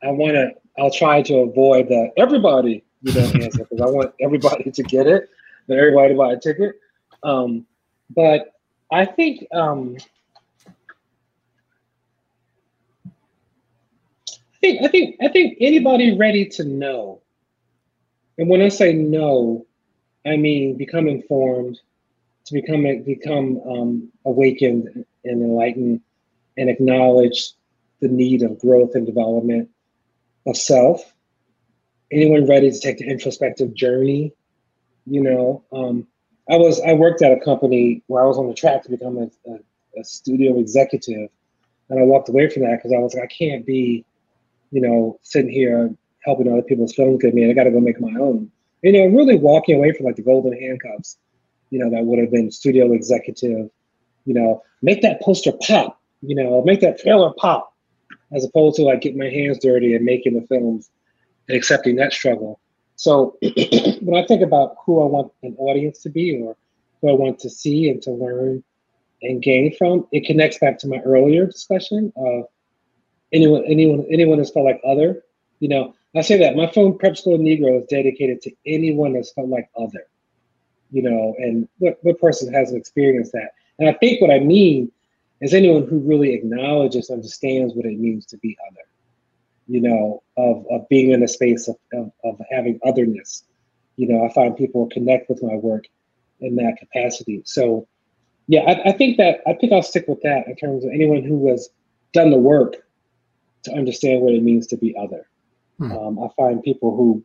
I 0.03 0.12
want 0.12 0.34
to. 0.34 0.51
I'll 0.77 0.91
try 0.91 1.21
to 1.21 1.38
avoid 1.38 1.88
the 1.88 2.12
everybody 2.17 2.84
you 3.01 3.13
know 3.13 3.21
answer 3.43 3.65
because 3.69 3.81
I 3.81 3.86
want 3.86 4.13
everybody 4.19 4.71
to 4.71 4.84
get 4.84 5.08
it, 5.08 5.29
and 5.67 5.77
everybody 5.77 6.13
to 6.13 6.17
buy 6.17 6.34
a 6.34 6.39
ticket. 6.39 6.75
Um, 7.23 7.65
but 8.15 8.53
I 8.91 9.05
think 9.05 9.45
um, 9.53 9.97
think 14.66 14.84
I 14.84 14.88
think 14.88 15.16
I 15.22 15.28
think 15.28 15.58
anybody 15.62 16.18
ready 16.18 16.46
to 16.58 16.63
know, 16.63 17.22
and 18.38 18.50
when 18.50 18.62
I 18.62 18.70
say 18.70 18.94
know, 18.94 19.66
I 20.26 20.38
mean 20.38 20.78
become 20.78 21.08
informed, 21.08 21.80
to 22.46 22.54
become 22.54 22.84
become 23.04 23.62
um, 23.70 24.12
awakened 24.26 25.06
and 25.24 25.42
enlightened, 25.42 26.02
and 26.58 26.70
acknowledge 26.70 27.52
the 28.02 28.08
need 28.08 28.42
of 28.42 28.60
growth 28.60 28.96
and 28.96 29.06
development 29.06 29.70
of 30.48 30.58
self. 30.58 31.13
Anyone 32.12 32.48
ready 32.48 32.72
to 32.72 32.80
take 32.80 32.98
the 32.98 33.08
introspective 33.08 33.74
journey? 33.74 34.34
You 35.06 35.22
know, 35.22 35.63
um, 35.72 36.08
I 36.50 36.58
was 36.58 36.82
I 36.82 36.94
worked 36.94 37.22
at 37.22 37.32
a 37.32 37.40
company 37.40 38.04
where 38.08 38.24
I 38.24 38.28
was 38.28 38.38
on 38.38 38.48
the 38.48 38.54
track 38.54 38.84
to 38.84 38.90
become 38.90 39.18
a, 39.18 39.52
a, 39.52 39.60
a 40.00 40.04
studio 40.04 40.60
executive, 40.60 41.30
and 41.90 42.00
I 42.00 42.04
walked 42.04 42.30
away 42.30 42.50
from 42.50 42.63
that 42.63 42.78
because 42.78 42.94
I 42.94 43.00
was 43.00 43.13
like, 43.13 43.26
I 43.26 43.28
can't 43.28 43.66
be, 43.66 44.06
you 44.72 44.82
know, 44.82 45.20
sitting 45.22 45.52
here 45.52 45.94
helping 46.24 46.52
other 46.52 46.62
people's 46.63 46.94
films 46.94 47.22
get 47.22 47.36
made. 47.36 47.50
I 47.50 47.54
got 47.54 47.66
to 47.66 47.72
go 47.72 47.80
make 47.80 48.02
my 48.02 48.13
own. 48.20 48.52
you 48.82 48.92
know, 48.92 49.06
really 49.06 49.38
walking 49.38 49.76
away 49.76 49.94
from 49.94 50.06
like 50.06 50.16
the 50.16 50.22
golden 50.22 50.60
handcuffs, 50.60 51.18
you 51.70 51.80
know, 51.80 51.90
that 51.90 52.06
would 52.06 52.20
have 52.20 52.32
been 52.32 52.52
studio 52.52 52.94
executive, 52.94 53.70
you 54.26 54.34
know, 54.34 54.63
make 54.82 55.02
that 55.02 55.22
poster 55.22 55.52
pop, 55.62 56.00
you 56.22 56.36
know, 56.36 56.63
make 56.63 56.82
that 56.82 57.00
trailer 57.00 57.34
pop, 57.38 57.74
as 58.36 58.44
opposed 58.44 58.76
to 58.78 58.84
like 58.84 59.02
getting 59.02 59.20
my 59.20 59.30
hands 59.30 59.60
dirty 59.60 59.96
and 59.96 60.06
making 60.06 60.40
the 60.40 60.46
films 60.48 60.90
and 61.48 61.58
accepting 61.58 61.96
that 61.96 62.13
struggle. 62.13 62.60
So 62.96 63.38
when 63.42 64.16
I 64.16 64.26
think 64.26 64.42
about 64.42 64.78
who 64.86 65.02
I 65.02 65.06
want 65.06 65.32
an 65.44 65.56
audience 65.58 66.02
to 66.04 66.10
be 66.10 66.42
or 66.42 66.56
who 67.02 67.10
I 67.10 67.13
want 67.13 67.40
to 67.40 67.50
see 67.50 67.90
and 67.90 68.02
to 68.04 68.12
learn 68.12 68.63
and 69.22 69.42
gain 69.42 69.76
from, 69.78 70.08
it 70.12 70.26
connects 70.26 70.60
back 70.60 70.78
to 70.80 70.88
my 70.88 71.00
earlier 71.00 71.46
discussion 71.46 72.13
of 72.16 72.46
anyone, 73.36 73.63
anyone, 73.65 74.06
anyone 74.12 74.38
that's 74.38 74.52
felt 74.52 74.65
like 74.65 74.81
other. 74.86 75.23
You 75.60 75.69
know, 75.69 75.94
I 76.15 76.21
say 76.21 76.38
that 76.40 76.56
my 76.56 76.67
film 76.67 76.98
Prep 76.98 77.17
School 77.17 77.38
Negro 77.38 77.79
is 77.79 77.86
dedicated 77.88 78.42
to 78.44 78.52
anyone 78.65 79.13
that's 79.13 79.31
felt 79.31 79.50
like 79.50 79.69
other. 79.77 80.08
You 80.92 81.04
know, 81.04 81.36
and 81.38 81.67
what, 81.79 81.98
what 82.02 82.19
person 82.19 82.54
hasn't 82.54 82.77
experienced 82.77 83.33
that? 83.33 83.52
And 83.79 83.90
I 83.90 83.94
think 83.94 84.21
what 84.21 84.31
I 84.31 84.40
mean 84.40 84.92
is 85.42 85.54
anyone 85.54 85.88
who 85.88 86.00
really 86.00 86.33
acknowledges, 86.33 87.10
understands 87.10 87.73
what 87.73 87.86
it 87.86 88.00
means 88.00 88.25
to 88.27 88.38
be 88.38 88.58
other 88.71 88.86
you 89.67 89.81
know, 89.81 90.23
of, 90.38 90.65
of 90.69 90.88
being 90.90 91.12
in 91.12 91.23
a 91.23 91.27
space 91.27 91.67
of, 91.67 91.75
of, 91.94 92.12
of 92.23 92.42
having 92.52 92.79
otherness. 92.83 93.44
You 93.96 94.08
know, 94.08 94.25
I 94.25 94.33
find 94.33 94.56
people 94.56 94.88
connect 94.90 95.29
with 95.29 95.42
my 95.42 95.56
work 95.56 95.86
in 96.40 96.56
that 96.58 96.77
capacity. 96.79 97.42
So, 97.46 97.88
yeah, 98.48 98.62
I, 98.62 98.90
I 98.90 98.92
think 98.92 99.17
that 99.17 99.42
I 99.48 99.54
think 99.54 99.73
I'll 99.73 99.81
stick 99.81 100.08
with 100.08 100.21
that 100.21 100.48
in 100.48 100.56
terms 100.56 100.83
of 100.83 100.92
anyone 100.92 101.23
who 101.23 101.50
has 101.50 101.69
done 102.13 102.29
the 102.29 102.38
work 102.38 102.85
to 103.66 103.74
understand 103.74 104.22
what 104.22 104.34
it 104.34 104.44
means 104.44 104.68
to 104.68 104.78
be 104.78 104.96
other. 104.98 105.28
Hmm. 105.78 105.92
Um, 105.92 106.20
I 106.20 106.28
find 106.38 106.63
people 106.63 106.96
who 106.96 107.24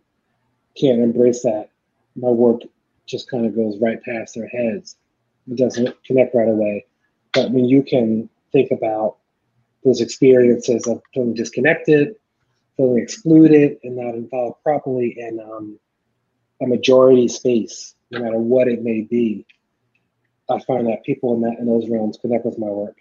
can't 0.79 1.01
embrace 1.01 1.43
that, 1.43 1.71
my 2.17 2.29
work 2.29 2.63
just 3.07 3.31
kind 3.31 3.47
of 3.47 3.55
goes 3.55 3.79
right 3.81 4.03
past 4.03 4.35
their 4.35 4.49
heads. 4.49 4.97
It 5.51 5.57
doesn't 5.57 6.03
connect 6.05 6.35
right 6.35 6.49
away. 6.49 6.87
But 7.33 7.51
when 7.51 7.65
you 7.65 7.83
can 7.83 8.29
think 8.53 8.71
about 8.71 9.17
those 9.85 10.01
experiences 10.01 10.87
of 10.87 11.03
feeling 11.15 11.35
disconnected, 11.35 12.17
feeling 12.77 13.03
excluded 13.03 13.79
and 13.83 13.97
not 13.97 14.15
involved 14.15 14.63
properly 14.63 15.17
in 15.19 15.41
um, 15.41 15.79
a 16.63 16.67
majority 16.67 17.29
space, 17.29 17.95
no 18.11 18.21
matter 18.21 18.39
what 18.39 18.69
it 18.69 18.83
may 18.83 19.03
be. 19.03 19.47
I 20.49 20.59
find 20.61 20.89
that 20.89 21.05
people 21.05 21.35
in 21.35 21.43
that 21.43 21.59
in 21.59 21.67
those 21.67 21.89
realms 21.89 22.19
connect 22.21 22.45
with 22.45 22.59
my 22.59 22.67
work. 22.67 22.97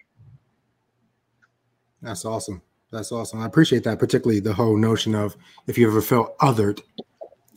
That's 2.01 2.23
awesome. 2.23 2.61
That's 2.91 3.11
awesome. 3.11 3.41
I 3.41 3.45
appreciate 3.45 3.83
that, 3.83 3.99
particularly 3.99 4.39
the 4.39 4.53
whole 4.53 4.75
notion 4.75 5.13
of 5.13 5.37
if 5.67 5.77
you 5.77 5.87
ever 5.87 6.01
felt 6.01 6.37
othered. 6.39 6.81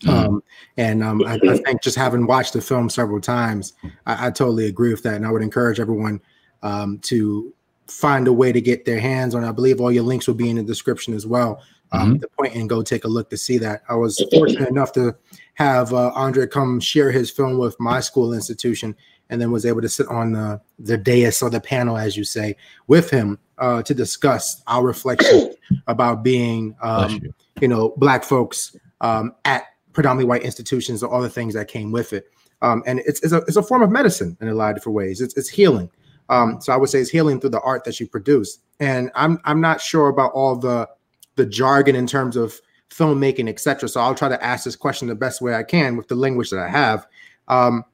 Mm-hmm. 0.04 0.10
Um, 0.10 0.42
and 0.76 1.02
um, 1.02 1.22
I, 1.24 1.34
I, 1.48 1.56
think 1.58 1.80
just 1.80 1.96
having 1.96 2.26
watched 2.26 2.54
the 2.54 2.60
film 2.60 2.90
several 2.90 3.20
times, 3.20 3.72
I, 4.04 4.26
I, 4.26 4.30
totally 4.30 4.66
agree 4.66 4.90
with 4.90 5.04
that. 5.04 5.14
And 5.14 5.24
I 5.24 5.30
would 5.30 5.42
encourage 5.42 5.78
everyone 5.78 6.20
um, 6.64 6.98
to 7.00 7.54
find 7.86 8.26
a 8.26 8.32
way 8.32 8.50
to 8.50 8.60
get 8.60 8.84
their 8.84 8.98
hands 8.98 9.34
on. 9.34 9.44
I 9.44 9.52
believe 9.52 9.80
all 9.80 9.92
your 9.92 10.02
links 10.02 10.26
will 10.26 10.34
be 10.34 10.50
in 10.50 10.56
the 10.56 10.62
description 10.64 11.14
as 11.14 11.24
well 11.24 11.62
um, 11.92 12.00
mm-hmm. 12.00 12.18
the 12.18 12.28
point 12.28 12.54
and 12.54 12.68
go 12.68 12.82
take 12.82 13.04
a 13.04 13.08
look 13.08 13.30
to 13.30 13.36
see 13.36 13.58
that. 13.58 13.82
I 13.88 13.94
was 13.94 14.22
fortunate 14.32 14.68
enough 14.68 14.92
to 14.92 15.14
have 15.54 15.92
uh, 15.92 16.10
Andre 16.14 16.46
come 16.46 16.80
share 16.80 17.10
his 17.10 17.30
film 17.30 17.58
with 17.58 17.78
my 17.78 18.00
school 18.00 18.32
institution, 18.32 18.96
and 19.30 19.40
then 19.40 19.50
was 19.50 19.66
able 19.66 19.82
to 19.82 19.88
sit 19.88 20.08
on 20.08 20.32
the 20.32 20.60
the 20.78 20.96
dais 20.96 21.42
or 21.42 21.50
the 21.50 21.60
panel, 21.60 21.96
as 21.96 22.16
you 22.16 22.24
say, 22.24 22.56
with 22.86 23.10
him 23.10 23.38
uh, 23.62 23.80
to 23.80 23.94
discuss 23.94 24.60
our 24.66 24.84
reflection 24.84 25.54
about 25.86 26.22
being, 26.24 26.76
um, 26.82 27.10
you. 27.10 27.34
you. 27.60 27.68
know, 27.68 27.94
black 27.96 28.24
folks 28.24 28.76
um, 29.00 29.34
at 29.44 29.64
predominantly 29.92 30.28
white 30.28 30.42
institutions, 30.42 31.02
or 31.02 31.10
all 31.10 31.22
the 31.22 31.30
things 31.30 31.54
that 31.54 31.68
came 31.68 31.92
with 31.92 32.12
it. 32.12 32.26
Um, 32.60 32.82
and 32.86 32.98
it's, 33.06 33.22
it's 33.22 33.32
a 33.32 33.38
it's 33.48 33.56
a 33.56 33.62
form 33.62 33.82
of 33.82 33.90
medicine 33.90 34.36
in 34.40 34.48
a 34.48 34.54
lot 34.54 34.70
of 34.70 34.76
different 34.76 34.96
ways. 34.96 35.20
It's 35.20 35.34
it's 35.36 35.48
healing. 35.48 35.88
Um, 36.28 36.60
so 36.60 36.72
I 36.72 36.76
would 36.76 36.88
say 36.88 37.00
it's 37.00 37.10
healing 37.10 37.40
through 37.40 37.50
the 37.50 37.60
art 37.60 37.84
that 37.84 38.00
you 38.00 38.08
produce. 38.08 38.58
And 38.80 39.10
I'm 39.14 39.38
I'm 39.44 39.60
not 39.60 39.80
sure 39.80 40.08
about 40.08 40.32
all 40.32 40.56
the 40.56 40.88
the 41.36 41.46
jargon 41.46 41.94
in 41.94 42.06
terms 42.08 42.36
of 42.36 42.60
filmmaking, 42.90 43.48
etc. 43.48 43.88
So 43.88 44.00
I'll 44.00 44.14
try 44.14 44.28
to 44.28 44.44
ask 44.44 44.64
this 44.64 44.76
question 44.76 45.06
the 45.06 45.14
best 45.14 45.40
way 45.40 45.54
I 45.54 45.62
can 45.62 45.96
with 45.96 46.08
the 46.08 46.16
language 46.16 46.50
that 46.50 46.58
I 46.58 46.68
have. 46.68 47.06
Um, 47.46 47.84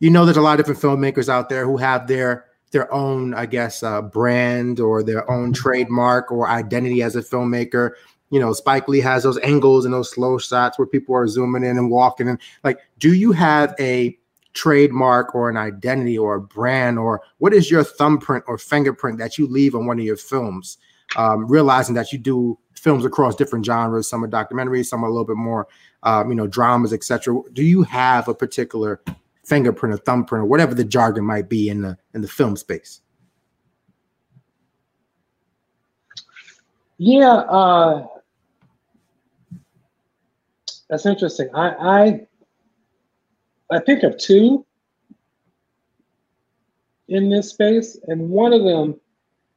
you 0.00 0.10
know, 0.10 0.24
there's 0.24 0.36
a 0.36 0.42
lot 0.42 0.58
of 0.58 0.66
different 0.66 0.80
filmmakers 0.80 1.28
out 1.28 1.48
there 1.48 1.64
who 1.64 1.76
have 1.76 2.06
their 2.08 2.46
their 2.70 2.92
own, 2.92 3.34
I 3.34 3.46
guess, 3.46 3.82
uh, 3.82 4.02
brand 4.02 4.80
or 4.80 5.02
their 5.02 5.28
own 5.30 5.52
trademark 5.52 6.30
or 6.30 6.48
identity 6.48 7.02
as 7.02 7.16
a 7.16 7.22
filmmaker. 7.22 7.92
You 8.30 8.38
know, 8.38 8.52
Spike 8.52 8.86
Lee 8.86 9.00
has 9.00 9.24
those 9.24 9.38
angles 9.38 9.84
and 9.84 9.92
those 9.92 10.10
slow 10.10 10.38
shots 10.38 10.78
where 10.78 10.86
people 10.86 11.14
are 11.14 11.26
zooming 11.26 11.64
in 11.64 11.78
and 11.78 11.90
walking 11.90 12.28
And 12.28 12.38
Like, 12.62 12.78
do 12.98 13.14
you 13.14 13.32
have 13.32 13.74
a 13.80 14.16
trademark 14.52 15.34
or 15.34 15.48
an 15.48 15.56
identity 15.56 16.16
or 16.16 16.36
a 16.36 16.40
brand 16.40 16.98
or 16.98 17.22
what 17.38 17.52
is 17.52 17.70
your 17.70 17.84
thumbprint 17.84 18.44
or 18.46 18.58
fingerprint 18.58 19.18
that 19.18 19.38
you 19.38 19.46
leave 19.46 19.74
on 19.74 19.86
one 19.86 19.98
of 19.98 20.04
your 20.04 20.16
films? 20.16 20.78
um, 21.16 21.46
realizing 21.46 21.94
that 21.94 22.12
you 22.12 22.18
do 22.18 22.58
films 22.74 23.04
across 23.04 23.34
different 23.34 23.64
genres. 23.64 24.08
Some 24.08 24.24
are 24.24 24.28
documentaries, 24.28 24.86
some 24.86 25.04
are 25.04 25.08
a 25.08 25.10
little 25.10 25.26
bit 25.26 25.36
more, 25.36 25.68
um, 26.02 26.30
you 26.30 26.34
know, 26.34 26.46
dramas, 26.46 26.92
etc. 26.92 27.40
Do 27.52 27.62
you 27.62 27.82
have 27.82 28.28
a 28.28 28.34
particular 28.34 29.02
fingerprint 29.50 29.92
or 29.92 29.98
thumbprint 29.98 30.44
or 30.44 30.46
whatever 30.46 30.74
the 30.74 30.84
jargon 30.84 31.24
might 31.24 31.48
be 31.48 31.68
in 31.68 31.82
the 31.82 31.98
in 32.14 32.22
the 32.22 32.28
film 32.28 32.56
space? 32.56 33.02
Yeah, 36.98 37.32
uh, 37.32 38.06
that's 40.88 41.04
interesting. 41.04 41.48
I, 41.54 41.68
I 41.70 42.26
I 43.76 43.80
think 43.80 44.04
of 44.04 44.16
two 44.18 44.64
in 47.08 47.28
this 47.28 47.50
space, 47.50 47.98
and 48.06 48.30
one 48.30 48.52
of 48.52 48.62
them 48.62 49.00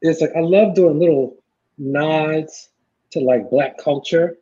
is 0.01 0.21
like 0.21 0.31
I 0.35 0.39
love 0.39 0.73
doing 0.73 0.99
little 0.99 1.37
nods 1.77 2.69
to 3.11 3.19
like 3.19 3.49
black 3.51 3.77
culture 3.77 4.37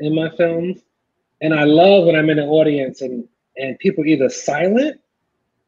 in 0.00 0.14
my 0.14 0.28
films. 0.36 0.80
And 1.40 1.54
I 1.54 1.64
love 1.64 2.06
when 2.06 2.16
I'm 2.16 2.30
in 2.30 2.38
an 2.38 2.48
audience 2.48 3.00
and 3.02 3.26
and 3.56 3.78
people 3.78 4.04
either 4.04 4.28
silent 4.28 5.00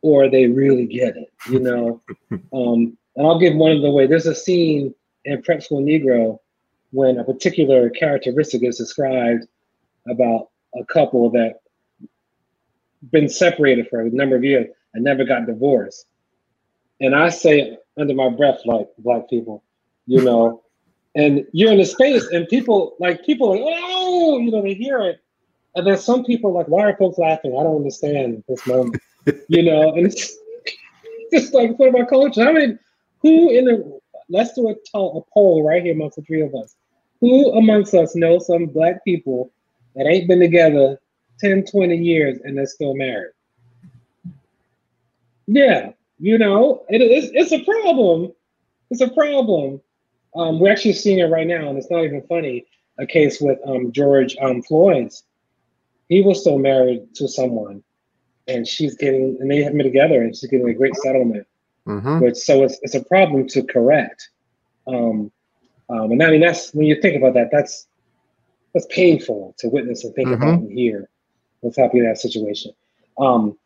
or 0.03 0.29
they 0.29 0.47
really 0.47 0.87
get 0.87 1.17
it, 1.17 1.33
you 1.51 1.61
know. 1.61 2.01
um, 2.53 2.97
and 3.17 3.27
I'll 3.27 3.39
give 3.39 3.55
one 3.55 3.73
of 3.73 3.83
the 3.83 3.91
way. 3.91 4.07
There's 4.07 4.27
a 4.27 4.35
scene 4.35 4.95
in 5.25 5.43
Prep 5.43 5.63
School 5.63 5.83
Negro 5.83 6.39
when 6.93 7.19
a 7.19 7.25
particular 7.25 7.91
characteristic 7.91 8.63
is 8.63 8.79
described 8.79 9.47
about 10.09 10.51
a 10.79 10.85
couple 10.85 11.31
that 11.31 11.61
been 13.11 13.29
separated 13.29 13.89
for 13.89 14.01
a 14.01 14.11
number 14.11 14.37
of 14.37 14.45
years 14.45 14.69
and 14.95 15.05
never 15.05 15.25
got 15.25 15.47
divorced. 15.47 16.07
And 17.01 17.15
I 17.15 17.29
say 17.29 17.77
under 17.99 18.15
my 18.15 18.31
breath, 18.31 18.61
like 18.65 18.89
black 18.99 19.29
people, 19.29 19.63
you 20.07 20.23
know, 20.23 20.63
and 21.17 21.47
you're 21.53 21.73
in 21.73 21.81
a 21.81 21.85
space 21.85 22.27
and 22.29 22.47
people 22.49 22.95
like 23.01 23.25
people 23.25 23.51
like 23.51 23.63
oh 23.65 24.39
you 24.39 24.51
know 24.51 24.63
they 24.63 24.75
hear 24.75 25.01
it 25.01 25.21
and 25.77 25.87
then 25.87 25.97
some 25.97 26.25
people 26.25 26.53
like 26.53 26.67
why 26.67 26.83
are 26.85 26.97
folks 26.97 27.19
laughing? 27.19 27.53
I 27.59 27.63
don't 27.63 27.77
understand 27.77 28.43
this 28.49 28.67
moment 28.67 29.01
you 29.49 29.63
know? 29.63 29.95
And 29.95 30.07
it's 30.07 30.37
just 31.33 31.55
like 31.55 31.77
for 31.77 31.91
my 31.91 32.05
coach 32.05 32.39
i 32.39 32.53
mean 32.53 32.79
who 33.21 33.51
in 33.51 33.65
the 33.65 34.01
let's 34.29 34.53
do 34.55 34.69
a, 34.69 34.99
a 34.99 35.21
poll 35.33 35.65
right 35.67 35.83
here 35.83 35.93
amongst 35.93 36.17
the 36.17 36.23
three 36.23 36.43
of 36.43 36.55
us. 36.55 36.75
Who 37.21 37.53
amongst 37.53 37.95
us 37.95 38.15
know 38.15 38.39
some 38.39 38.67
black 38.67 39.05
people 39.05 39.53
that 39.95 40.07
ain't 40.07 40.29
been 40.29 40.41
together 40.41 41.01
10 41.41 41.65
20 41.65 41.97
years 41.97 42.39
and 42.45 42.57
they're 42.57 42.67
still 42.67 42.95
married? 42.95 43.33
Yeah 45.47 45.93
you 46.19 46.39
know? 46.39 46.85
It, 46.89 47.03
it's, 47.03 47.31
it's 47.33 47.53
a 47.53 47.65
problem. 47.65 48.33
It's 48.91 49.01
a 49.01 49.09
problem. 49.09 49.81
Um, 50.35 50.61
we're 50.61 50.73
actually 50.73 50.93
seeing 50.93 51.19
it 51.19 51.31
right 51.31 51.47
now, 51.47 51.69
and 51.69 51.79
it's 51.79 51.91
not 51.91 52.05
even 52.05 52.23
funny. 52.23 52.67
A 52.99 53.07
case 53.07 53.41
with 53.41 53.59
um, 53.67 53.93
George 53.93 54.37
um, 54.41 54.63
Floyd's. 54.63 55.25
He 56.09 56.23
was 56.23 56.41
still 56.41 56.59
married 56.59 57.15
to 57.17 57.29
someone, 57.29 57.83
and 58.47 58.67
she's 58.67 58.95
getting, 58.97 59.37
and 59.41 59.51
they 59.51 59.63
have 59.63 59.73
been 59.73 59.85
together, 59.85 60.23
and 60.23 60.35
she's 60.35 60.49
getting 60.49 60.69
a 60.69 60.75
great 60.75 60.95
settlement. 60.97 61.47
Mm-hmm. 61.87 62.21
Which 62.21 62.37
so 62.37 62.65
it's 62.65 62.79
it's 62.83 62.95
a 62.95 63.05
problem 63.05 63.47
to 63.49 63.63
correct. 63.63 64.31
Um, 64.89 65.31
um, 65.89 66.11
and 66.11 66.23
I 66.23 66.31
mean 66.31 66.41
that's 66.41 66.75
when 66.75 66.87
you 66.87 67.01
think 67.01 67.17
about 67.17 67.35
that, 67.35 67.51
that's 67.53 67.87
that's 68.75 68.87
painful 68.91 69.55
to 69.59 69.69
witness 69.69 70.05
and 70.05 70.15
think 70.15 70.29
mm-hmm. 70.29 70.43
about 70.43 70.61
and 70.61 70.73
hear 70.73 71.09
what's 71.61 71.77
happening 71.77 72.03
in 72.03 72.09
that 72.09 72.19
situation. 72.19 72.73
Um, 73.19 73.57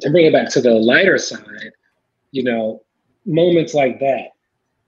to 0.00 0.10
bring 0.10 0.26
it 0.26 0.32
back 0.32 0.50
to 0.50 0.60
the 0.60 0.74
lighter 0.74 1.18
side, 1.18 1.72
you 2.30 2.44
know, 2.44 2.82
moments 3.26 3.74
like 3.74 3.98
that 4.00 4.30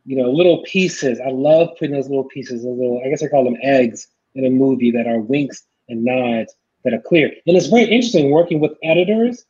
you 0.04 0.16
know, 0.16 0.30
little 0.30 0.62
pieces. 0.62 1.20
I 1.20 1.30
love 1.30 1.70
putting 1.78 1.94
those 1.94 2.08
little 2.08 2.24
pieces, 2.24 2.64
those 2.64 2.76
little, 2.76 3.02
I 3.04 3.08
guess 3.08 3.22
I 3.22 3.28
call 3.28 3.44
them 3.44 3.56
eggs 3.62 4.08
in 4.34 4.44
a 4.44 4.50
movie 4.50 4.90
that 4.92 5.06
are 5.06 5.20
winks 5.20 5.64
and 5.88 6.04
nods 6.04 6.54
that 6.84 6.94
are 6.94 7.00
clear. 7.00 7.32
And 7.46 7.56
it's 7.56 7.66
very 7.66 7.84
interesting 7.84 8.30
working 8.30 8.60
with 8.60 8.72
editors 8.82 9.44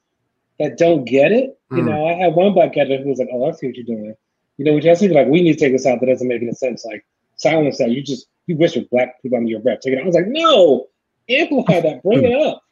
that 0.58 0.78
don't 0.78 1.04
get 1.04 1.32
it. 1.32 1.58
Mm. 1.70 1.78
You 1.78 1.82
know, 1.84 2.06
I 2.06 2.14
had 2.14 2.34
one 2.34 2.52
black 2.52 2.76
editor 2.76 3.02
who 3.02 3.10
was 3.10 3.18
like, 3.18 3.28
oh, 3.32 3.48
I 3.48 3.52
see 3.52 3.66
what 3.66 3.76
you're 3.76 3.84
doing. 3.84 4.14
You 4.58 4.64
know, 4.64 4.74
we 4.74 4.80
just 4.80 5.02
like, 5.02 5.28
we 5.28 5.42
need 5.42 5.54
to 5.54 5.58
take 5.58 5.72
this 5.72 5.86
out. 5.86 6.00
That 6.00 6.06
doesn't 6.06 6.28
make 6.28 6.42
any 6.42 6.52
sense. 6.52 6.84
Like, 6.84 7.04
silence 7.36 7.78
that. 7.78 7.90
You 7.90 8.02
just, 8.02 8.26
you 8.46 8.56
whisper 8.56 8.80
black 8.90 9.20
people 9.22 9.38
under 9.38 9.50
your 9.50 9.60
breath. 9.60 9.80
Take 9.80 9.94
it 9.94 9.98
out. 9.98 10.02
I 10.02 10.06
was 10.06 10.14
like, 10.14 10.28
no, 10.28 10.88
amplify 11.28 11.80
that, 11.80 12.02
bring 12.02 12.24
it 12.24 12.34
up. 12.34 12.62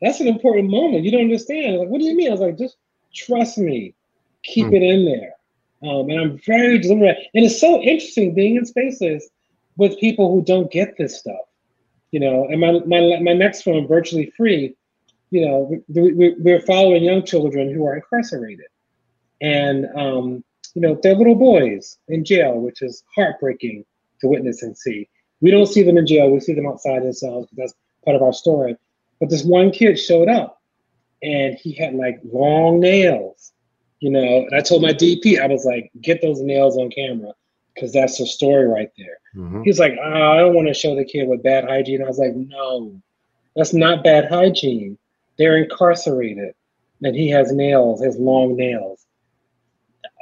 that's 0.00 0.20
an 0.20 0.28
important 0.28 0.70
moment. 0.70 1.04
You 1.04 1.12
don't 1.12 1.22
understand. 1.22 1.78
Like, 1.78 1.88
what 1.88 2.00
do 2.00 2.04
you 2.04 2.16
mean? 2.16 2.28
I 2.28 2.32
was 2.32 2.40
like, 2.40 2.58
just 2.58 2.76
trust 3.14 3.58
me, 3.58 3.94
keep 4.42 4.66
mm. 4.66 4.74
it 4.74 4.82
in 4.82 5.04
there. 5.04 5.32
Um, 5.82 6.10
and 6.10 6.20
I'm 6.20 6.38
very 6.38 6.78
deliberate. 6.78 7.18
And 7.34 7.44
it's 7.44 7.60
so 7.60 7.80
interesting 7.80 8.34
being 8.34 8.56
in 8.56 8.64
spaces 8.66 9.28
with 9.76 9.98
people 9.98 10.30
who 10.30 10.42
don't 10.42 10.70
get 10.70 10.96
this 10.96 11.18
stuff. 11.18 11.40
You 12.12 12.20
know, 12.20 12.46
and 12.48 12.60
my 12.60 12.72
my 12.86 13.18
my 13.20 13.32
next 13.32 13.62
film, 13.62 13.88
virtually 13.88 14.32
free. 14.36 14.76
You 15.30 15.46
know, 15.46 15.82
we, 15.88 16.34
we, 16.34 16.52
are 16.52 16.60
following 16.60 17.02
young 17.02 17.24
children 17.24 17.72
who 17.72 17.86
are 17.86 17.96
incarcerated, 17.96 18.66
and 19.40 19.86
um, 19.96 20.44
you 20.74 20.82
know 20.82 21.00
they're 21.02 21.14
little 21.14 21.34
boys 21.34 21.96
in 22.08 22.22
jail, 22.22 22.60
which 22.60 22.82
is 22.82 23.02
heartbreaking 23.14 23.86
to 24.20 24.28
witness 24.28 24.62
and 24.62 24.76
see. 24.76 25.08
We 25.40 25.50
don't 25.50 25.66
see 25.66 25.82
them 25.82 25.96
in 25.96 26.06
jail; 26.06 26.30
we 26.30 26.40
see 26.40 26.52
them 26.52 26.66
outside 26.66 27.02
themselves. 27.02 27.48
Because 27.48 27.70
that's 27.70 27.74
part 28.04 28.16
of 28.16 28.22
our 28.22 28.34
story. 28.34 28.76
But 29.18 29.30
this 29.30 29.42
one 29.42 29.70
kid 29.70 29.98
showed 29.98 30.28
up, 30.28 30.60
and 31.22 31.54
he 31.54 31.72
had 31.72 31.94
like 31.94 32.20
long 32.30 32.78
nails, 32.78 33.52
you 34.00 34.10
know. 34.10 34.20
And 34.20 34.54
I 34.54 34.60
told 34.60 34.82
my 34.82 34.92
DP, 34.92 35.40
I 35.40 35.46
was 35.46 35.64
like, 35.64 35.90
"Get 36.02 36.20
those 36.20 36.42
nails 36.42 36.76
on 36.76 36.90
camera." 36.90 37.32
Because 37.74 37.92
that's 37.92 38.18
the 38.18 38.26
story 38.26 38.66
right 38.66 38.90
there. 38.96 39.18
Mm-hmm. 39.34 39.62
He's 39.62 39.78
like, 39.78 39.94
oh, 40.02 40.32
I 40.32 40.38
don't 40.38 40.54
want 40.54 40.68
to 40.68 40.74
show 40.74 40.94
the 40.94 41.04
kid 41.04 41.28
with 41.28 41.42
bad 41.42 41.64
hygiene. 41.64 42.02
I 42.02 42.06
was 42.06 42.18
like, 42.18 42.34
no, 42.34 43.00
that's 43.56 43.74
not 43.74 44.04
bad 44.04 44.28
hygiene. 44.28 44.98
They're 45.38 45.56
incarcerated, 45.56 46.54
and 47.02 47.16
he 47.16 47.30
has 47.30 47.52
nails, 47.52 48.02
has 48.02 48.16
long 48.18 48.56
nails. 48.56 49.04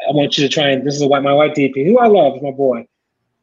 I 0.09 0.12
want 0.12 0.38
you 0.38 0.48
to 0.48 0.53
try 0.53 0.70
and 0.70 0.86
this 0.86 0.96
is 0.96 1.05
what 1.05 1.22
my 1.22 1.32
white 1.32 1.55
DP, 1.55 1.84
who 1.86 1.98
I 1.98 2.07
love, 2.07 2.36
is 2.36 2.42
my 2.42 2.53
boy. 2.53 2.86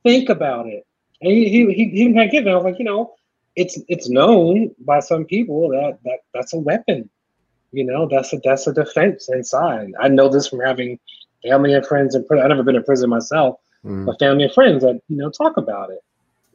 Think 0.03 0.29
about 0.29 0.67
it. 0.67 0.85
And 1.21 1.31
he 1.31 1.49
he 1.49 1.65
he, 1.73 1.89
he 1.89 2.07
didn't 2.07 2.31
give 2.31 2.47
it. 2.47 2.49
I 2.49 2.55
was 2.55 2.63
like, 2.63 2.79
you 2.79 2.85
know, 2.85 3.13
it's 3.55 3.79
it's 3.87 4.09
known 4.09 4.73
by 4.79 4.99
some 4.99 5.25
people 5.25 5.69
that 5.69 5.99
that 6.03 6.19
that's 6.33 6.53
a 6.53 6.59
weapon. 6.59 7.09
You 7.71 7.83
know, 7.83 8.07
that's 8.09 8.33
a 8.33 8.39
that's 8.43 8.67
a 8.67 8.73
defense 8.73 9.29
inside. 9.29 9.91
I 9.99 10.07
know 10.07 10.29
this 10.29 10.47
from 10.47 10.61
having 10.61 10.99
family 11.43 11.73
and 11.73 11.85
friends 11.85 12.15
in 12.15 12.25
prison. 12.25 12.43
I've 12.43 12.49
never 12.49 12.63
been 12.63 12.75
in 12.75 12.83
prison 12.83 13.09
myself, 13.09 13.59
mm. 13.87 14.05
but 14.05 14.19
family 14.19 14.43
and 14.43 14.53
friends 14.53 14.83
that 14.83 15.01
you 15.07 15.17
know 15.17 15.29
talk 15.29 15.57
about 15.57 15.89
it. 15.89 16.03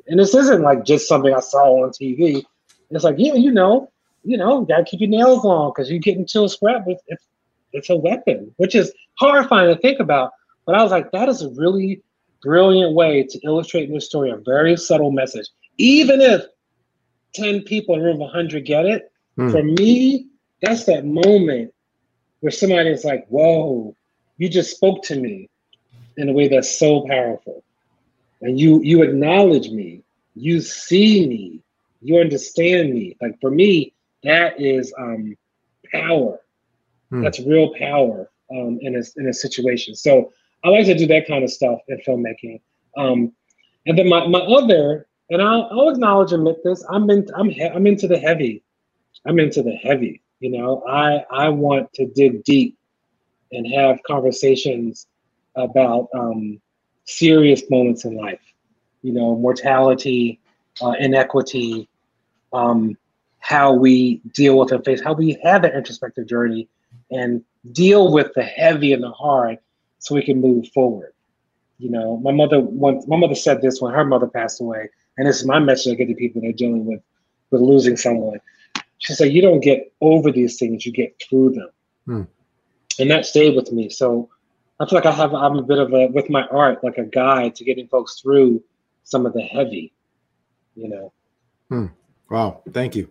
And 0.09 0.19
this 0.19 0.35
isn't 0.35 0.63
like 0.63 0.85
just 0.85 1.09
something 1.09 1.33
I 1.33 1.41
saw 1.41 1.85
on 1.85 1.91
TV. 1.91 2.45
It's 2.91 3.05
like, 3.05 3.17
yeah, 3.19 3.35
you 3.35 3.51
know, 3.51 3.91
you 4.25 4.37
know, 4.37 4.61
you 4.61 4.67
gotta 4.67 4.85
keep 4.85 5.01
your 5.01 5.09
nails 5.09 5.45
long 5.45 5.71
because 5.71 5.91
you 5.91 5.99
get 5.99 6.17
into 6.17 6.45
a 6.45 6.49
scrap. 6.49 6.85
It's, 6.87 7.03
it's 7.07 7.25
it's 7.73 7.91
a 7.91 7.97
weapon, 7.97 8.53
which 8.59 8.75
is 8.75 8.93
horrifying 9.19 9.75
to 9.75 9.81
think 9.81 9.99
about. 9.99 10.33
But 10.67 10.75
I 10.75 10.83
was 10.83 10.93
like, 10.93 11.11
that 11.13 11.29
is 11.29 11.43
a 11.43 11.51
really 11.51 12.03
brilliant 12.43 12.95
way 12.95 13.23
to 13.23 13.39
illustrate 13.45 13.89
in 13.89 13.95
this 13.95 14.07
story 14.07 14.31
a 14.31 14.37
very 14.37 14.77
subtle 14.77 15.11
message. 15.11 15.49
Even 15.79 16.21
if 16.21 16.43
10 17.35 17.63
people 17.63 17.95
in 17.95 18.03
a 18.03 18.05
room 18.05 18.17
of 18.17 18.21
100 18.21 18.65
get 18.65 18.85
it, 18.85 19.11
mm. 19.39 19.51
for 19.51 19.63
me, 19.63 20.27
that's 20.61 20.85
that 20.85 21.07
moment 21.07 21.73
where 22.41 22.53
somebody 22.53 22.91
is 22.91 23.05
like, 23.05 23.27
whoa, 23.29 23.97
you 24.37 24.49
just 24.49 24.77
spoke 24.77 25.03
to 25.05 25.19
me 25.19 25.49
in 26.17 26.29
a 26.29 26.33
way 26.33 26.49
that's 26.49 26.79
so 26.79 27.07
powerful. 27.07 27.65
And 28.41 28.59
you 28.59 28.81
you 28.83 29.03
acknowledge 29.03 29.71
me, 29.71 30.03
you 30.35 30.61
see 30.61 31.27
me, 31.27 31.61
you 32.01 32.19
understand 32.19 32.93
me. 32.93 33.17
Like 33.21 33.41
for 33.41 33.51
me, 33.51 33.95
that 34.25 34.61
is 34.61 34.93
um, 34.99 35.37
power. 35.93 36.41
Hmm. 37.11 37.23
That's 37.23 37.41
real 37.41 37.75
power 37.79 38.31
um, 38.51 38.79
in 38.81 38.97
a 38.97 39.03
in 39.17 39.29
a 39.29 39.33
situation. 39.33 39.95
So 39.95 40.33
I 40.65 40.69
like 40.69 40.87
to 40.87 40.97
do 40.97 41.07
that 41.09 41.27
kind 41.27 41.45
of 41.45 41.51
stuff 41.51 41.81
in 41.89 41.99
filmmaking. 42.07 42.61
Um, 42.97 43.33
and 43.87 43.99
then 43.99 44.09
my, 44.09 44.27
my 44.29 44.39
other, 44.39 45.09
and 45.31 45.43
I'll, 45.43 45.69
I'll 45.73 45.89
acknowledge 45.89 46.33
and 46.33 46.47
admit 46.47 46.63
this, 46.63 46.85
I'm 46.89 47.11
in, 47.11 47.27
I'm 47.35 47.49
he- 47.49 47.65
I'm 47.65 47.87
into 47.87 48.07
the 48.07 48.19
heavy. 48.19 48.63
I'm 49.27 49.39
into 49.39 49.63
the 49.63 49.73
heavy. 49.73 50.23
You 50.41 50.51
know, 50.51 50.85
I 50.89 51.25
I 51.31 51.49
want 51.49 51.93
to 51.95 52.07
dig 52.07 52.45
deep 52.45 52.77
and 53.53 53.67
have 53.73 54.03
conversations 54.07 55.07
about 55.55 56.09
um, 56.15 56.61
serious 57.05 57.63
moments 57.71 58.05
in 58.05 58.17
life. 58.17 58.41
You 59.03 59.13
know, 59.13 59.37
mortality, 59.37 60.41
uh, 60.81 60.95
inequity, 60.99 61.89
um, 62.53 62.97
how 63.39 63.73
we 63.73 64.21
deal 64.33 64.59
with 64.59 64.73
and 64.73 64.85
face, 64.85 65.03
how 65.03 65.15
we 65.15 65.39
have 65.43 65.63
that 65.63 65.75
introspective 65.75 66.27
journey 66.29 66.69
and 67.11 67.45
deal 67.73 68.13
with 68.13 68.33
the 68.35 68.43
heavy 68.43 68.93
and 68.93 69.03
the 69.03 69.11
hard 69.11 69.59
so 69.99 70.15
we 70.15 70.23
can 70.23 70.41
move 70.41 70.69
forward. 70.69 71.13
You 71.79 71.91
know, 71.91 72.19
my 72.19 72.31
mother 72.31 72.61
once 72.61 73.07
my 73.09 73.17
mother 73.17 73.35
said 73.35 73.61
this 73.61 73.81
when 73.81 73.93
her 73.93 74.05
mother 74.05 74.29
passed 74.29 74.61
away, 74.61 74.89
and 75.19 75.27
this 75.27 75.41
is 75.41 75.47
my 75.47 75.59
message 75.59 75.93
I 75.93 75.97
get 75.97 76.09
to 76.09 76.15
people 76.15 76.41
that 76.41 76.49
are 76.49 76.53
dealing 76.53 76.87
with 76.87 77.01
with 77.51 77.61
losing 77.61 77.97
someone. 77.97 78.41
She 78.99 79.15
said, 79.15 79.33
"You 79.33 79.43
don't 79.43 79.61
get 79.61 79.93
over 80.01 80.31
these 80.31 80.59
things; 80.59 80.87
you 80.87 80.93
get 80.93 81.21
through 81.21 81.51
them," 81.51 81.69
hmm. 82.07 82.23
and 83.01 83.11
that 83.11 83.27
stayed 83.27 83.57
with 83.57 83.73
me. 83.73 83.91
So 83.91 84.29
I 84.81 84.87
feel 84.87 84.99
like 84.99 85.07
I 85.07 85.13
have 85.13 85.35
I'm 85.35 85.59
a 85.59 85.63
bit 85.63 85.79
of 85.79 85.93
a 85.93 86.09
with 86.09 86.29
my 86.31 86.47
art 86.49 86.83
like 86.83 86.99
a 86.99 87.05
guide 87.05 87.55
to 87.57 87.65
getting 87.65 87.89
folks 87.89 88.21
through 88.21 88.63
some 89.05 89.27
of 89.27 89.33
the 89.33 89.43
heavy, 89.43 89.93
you 90.75 90.89
know. 90.89 91.13
Hmm. 91.69 91.87
Wow, 92.31 92.63
thank 92.73 92.97
you. 92.97 93.11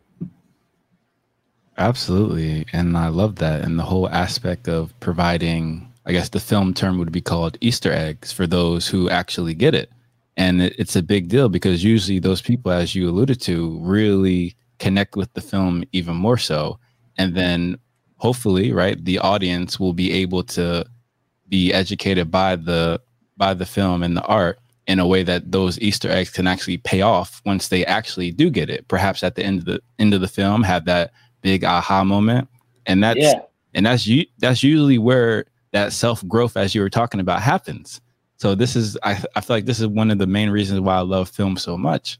Absolutely, 1.78 2.66
and 2.74 2.98
I 2.98 3.08
love 3.08 3.38
that, 3.38 3.62
and 3.62 3.80
the 3.80 3.84
whole 3.84 4.10
aspect 4.10 4.68
of 4.68 4.98
providing. 5.00 5.88
I 6.04 6.12
guess 6.12 6.30
the 6.30 6.40
film 6.40 6.74
term 6.74 6.98
would 6.98 7.12
be 7.12 7.22
called 7.22 7.60
Easter 7.62 7.92
eggs 7.92 8.32
for 8.32 8.48
those 8.48 8.88
who 8.88 9.08
actually 9.10 9.54
get 9.54 9.76
it, 9.76 9.92
and 10.36 10.62
it, 10.62 10.76
it's 10.80 10.96
a 10.96 11.04
big 11.04 11.30
deal 11.30 11.48
because 11.48 11.84
usually 11.84 12.20
those 12.20 12.42
people, 12.42 12.72
as 12.72 12.96
you 12.96 13.08
alluded 13.08 13.40
to, 13.42 13.78
really 13.82 14.56
connect 14.80 15.16
with 15.16 15.32
the 15.34 15.42
film 15.42 15.84
even 15.92 16.16
more 16.16 16.38
so, 16.38 16.80
and 17.18 17.36
then 17.36 17.78
hopefully, 18.18 18.74
right, 18.74 19.04
the 19.06 19.20
audience 19.20 19.80
will 19.80 19.94
be 19.94 20.12
able 20.12 20.44
to 20.44 20.84
be 21.52 21.72
educated 21.72 22.32
by 22.32 22.56
the 22.56 23.00
by 23.38 23.54
the 23.54 23.66
film 23.66 24.02
and 24.02 24.18
the 24.18 24.24
art 24.24 24.58
in 24.88 25.00
a 25.00 25.06
way 25.06 25.22
that 25.22 25.52
those 25.52 25.80
Easter 25.80 26.10
eggs 26.10 26.32
can 26.32 26.48
actually 26.48 26.78
pay 26.78 27.02
off 27.02 27.42
once 27.46 27.68
they 27.68 27.86
actually 27.86 28.32
do 28.32 28.50
get 28.50 28.70
it. 28.70 28.88
Perhaps 28.88 29.24
at 29.24 29.36
the 29.36 29.44
end 29.44 29.60
of 29.60 29.66
the 29.66 29.82
end 30.00 30.16
of 30.16 30.22
the 30.22 30.28
film, 30.28 30.64
have 30.64 30.86
that 30.86 31.12
big 31.42 31.64
aha 31.64 32.04
moment, 32.04 32.48
and 32.88 33.04
that's 33.04 33.20
yeah. 33.20 33.42
and 33.76 33.86
that's 33.86 34.08
you 34.08 34.26
that's 34.40 34.64
usually 34.64 34.98
where 34.98 35.46
that 35.72 35.94
self 35.94 36.26
growth, 36.28 36.58
as 36.58 36.74
you 36.74 36.82
were 36.82 36.90
talking 36.90 37.20
about, 37.20 37.42
happens. 37.42 38.02
So 38.38 38.56
this 38.56 38.76
is 38.76 38.98
I, 39.04 39.22
I 39.36 39.42
feel 39.42 39.58
like 39.58 39.66
this 39.66 39.80
is 39.80 39.88
one 39.88 40.10
of 40.10 40.18
the 40.18 40.28
main 40.28 40.50
reasons 40.50 40.80
why 40.80 40.96
I 40.96 41.02
love 41.02 41.30
film 41.30 41.58
so 41.58 41.78
much, 41.78 42.18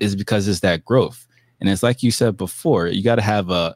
is 0.00 0.16
because 0.16 0.48
it's 0.48 0.60
that 0.60 0.84
growth, 0.84 1.26
and 1.60 1.68
it's 1.68 1.82
like 1.82 2.02
you 2.02 2.12
said 2.12 2.36
before, 2.36 2.86
you 2.86 3.02
got 3.02 3.16
to 3.16 3.22
have 3.22 3.50
a, 3.50 3.74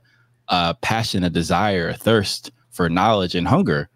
a 0.49 0.75
passion, 0.81 1.25
a 1.25 1.31
desire, 1.31 1.89
a 1.89 1.95
thirst 1.95 2.53
for 2.71 2.89
knowledge 2.89 3.35
and 3.35 3.49
hunger 3.49 3.89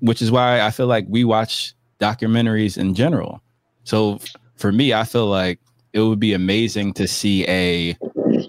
which 0.00 0.22
is 0.22 0.30
why 0.30 0.60
I 0.60 0.70
feel 0.70 0.86
like 0.86 1.06
we 1.08 1.24
watch 1.24 1.74
documentaries 2.00 2.76
in 2.78 2.94
general. 2.94 3.42
So 3.84 4.18
for 4.56 4.72
me, 4.72 4.92
I 4.92 5.04
feel 5.04 5.26
like 5.26 5.60
it 5.92 6.00
would 6.00 6.20
be 6.20 6.32
amazing 6.32 6.92
to 6.94 7.06
see 7.06 7.46
a 7.48 7.96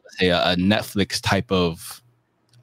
say 0.10 0.30
a, 0.30 0.56
Netflix 0.56 1.22
type 1.22 1.52
of 1.52 2.02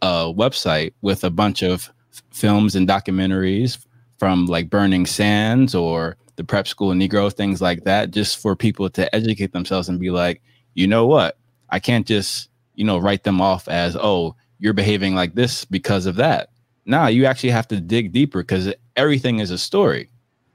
uh, 0.02 0.26
website 0.26 0.92
with 1.02 1.24
a 1.24 1.30
bunch 1.30 1.62
of 1.62 1.90
f- 2.12 2.22
films 2.30 2.74
and 2.74 2.88
documentaries 2.88 3.78
from 4.18 4.46
like 4.46 4.68
Burning 4.68 5.06
Sands 5.06 5.74
or 5.74 6.16
the 6.36 6.44
Prep 6.44 6.66
School 6.66 6.92
Negro, 6.92 7.32
things 7.32 7.62
like 7.62 7.84
that, 7.84 8.10
just 8.10 8.38
for 8.38 8.56
people 8.56 8.90
to 8.90 9.14
educate 9.14 9.52
themselves 9.52 9.88
and 9.88 10.00
be 10.00 10.10
like, 10.10 10.42
you 10.74 10.86
know 10.86 11.06
what, 11.06 11.38
I 11.70 11.78
can't 11.78 12.06
just 12.06 12.50
you 12.74 12.84
know 12.84 12.98
write 12.98 13.22
them 13.22 13.40
off 13.40 13.68
as 13.68 13.96
oh 13.96 14.34
you're 14.58 14.72
behaving 14.72 15.14
like 15.14 15.34
this 15.34 15.64
because 15.64 16.06
of 16.06 16.16
that 16.16 16.50
nah, 16.86 17.06
you 17.06 17.26
actually 17.26 17.50
have 17.50 17.68
to 17.68 17.80
dig 17.80 18.12
deeper 18.12 18.42
because 18.42 18.72
everything 18.96 19.38
is 19.40 19.50
a 19.50 19.58
story. 19.58 20.08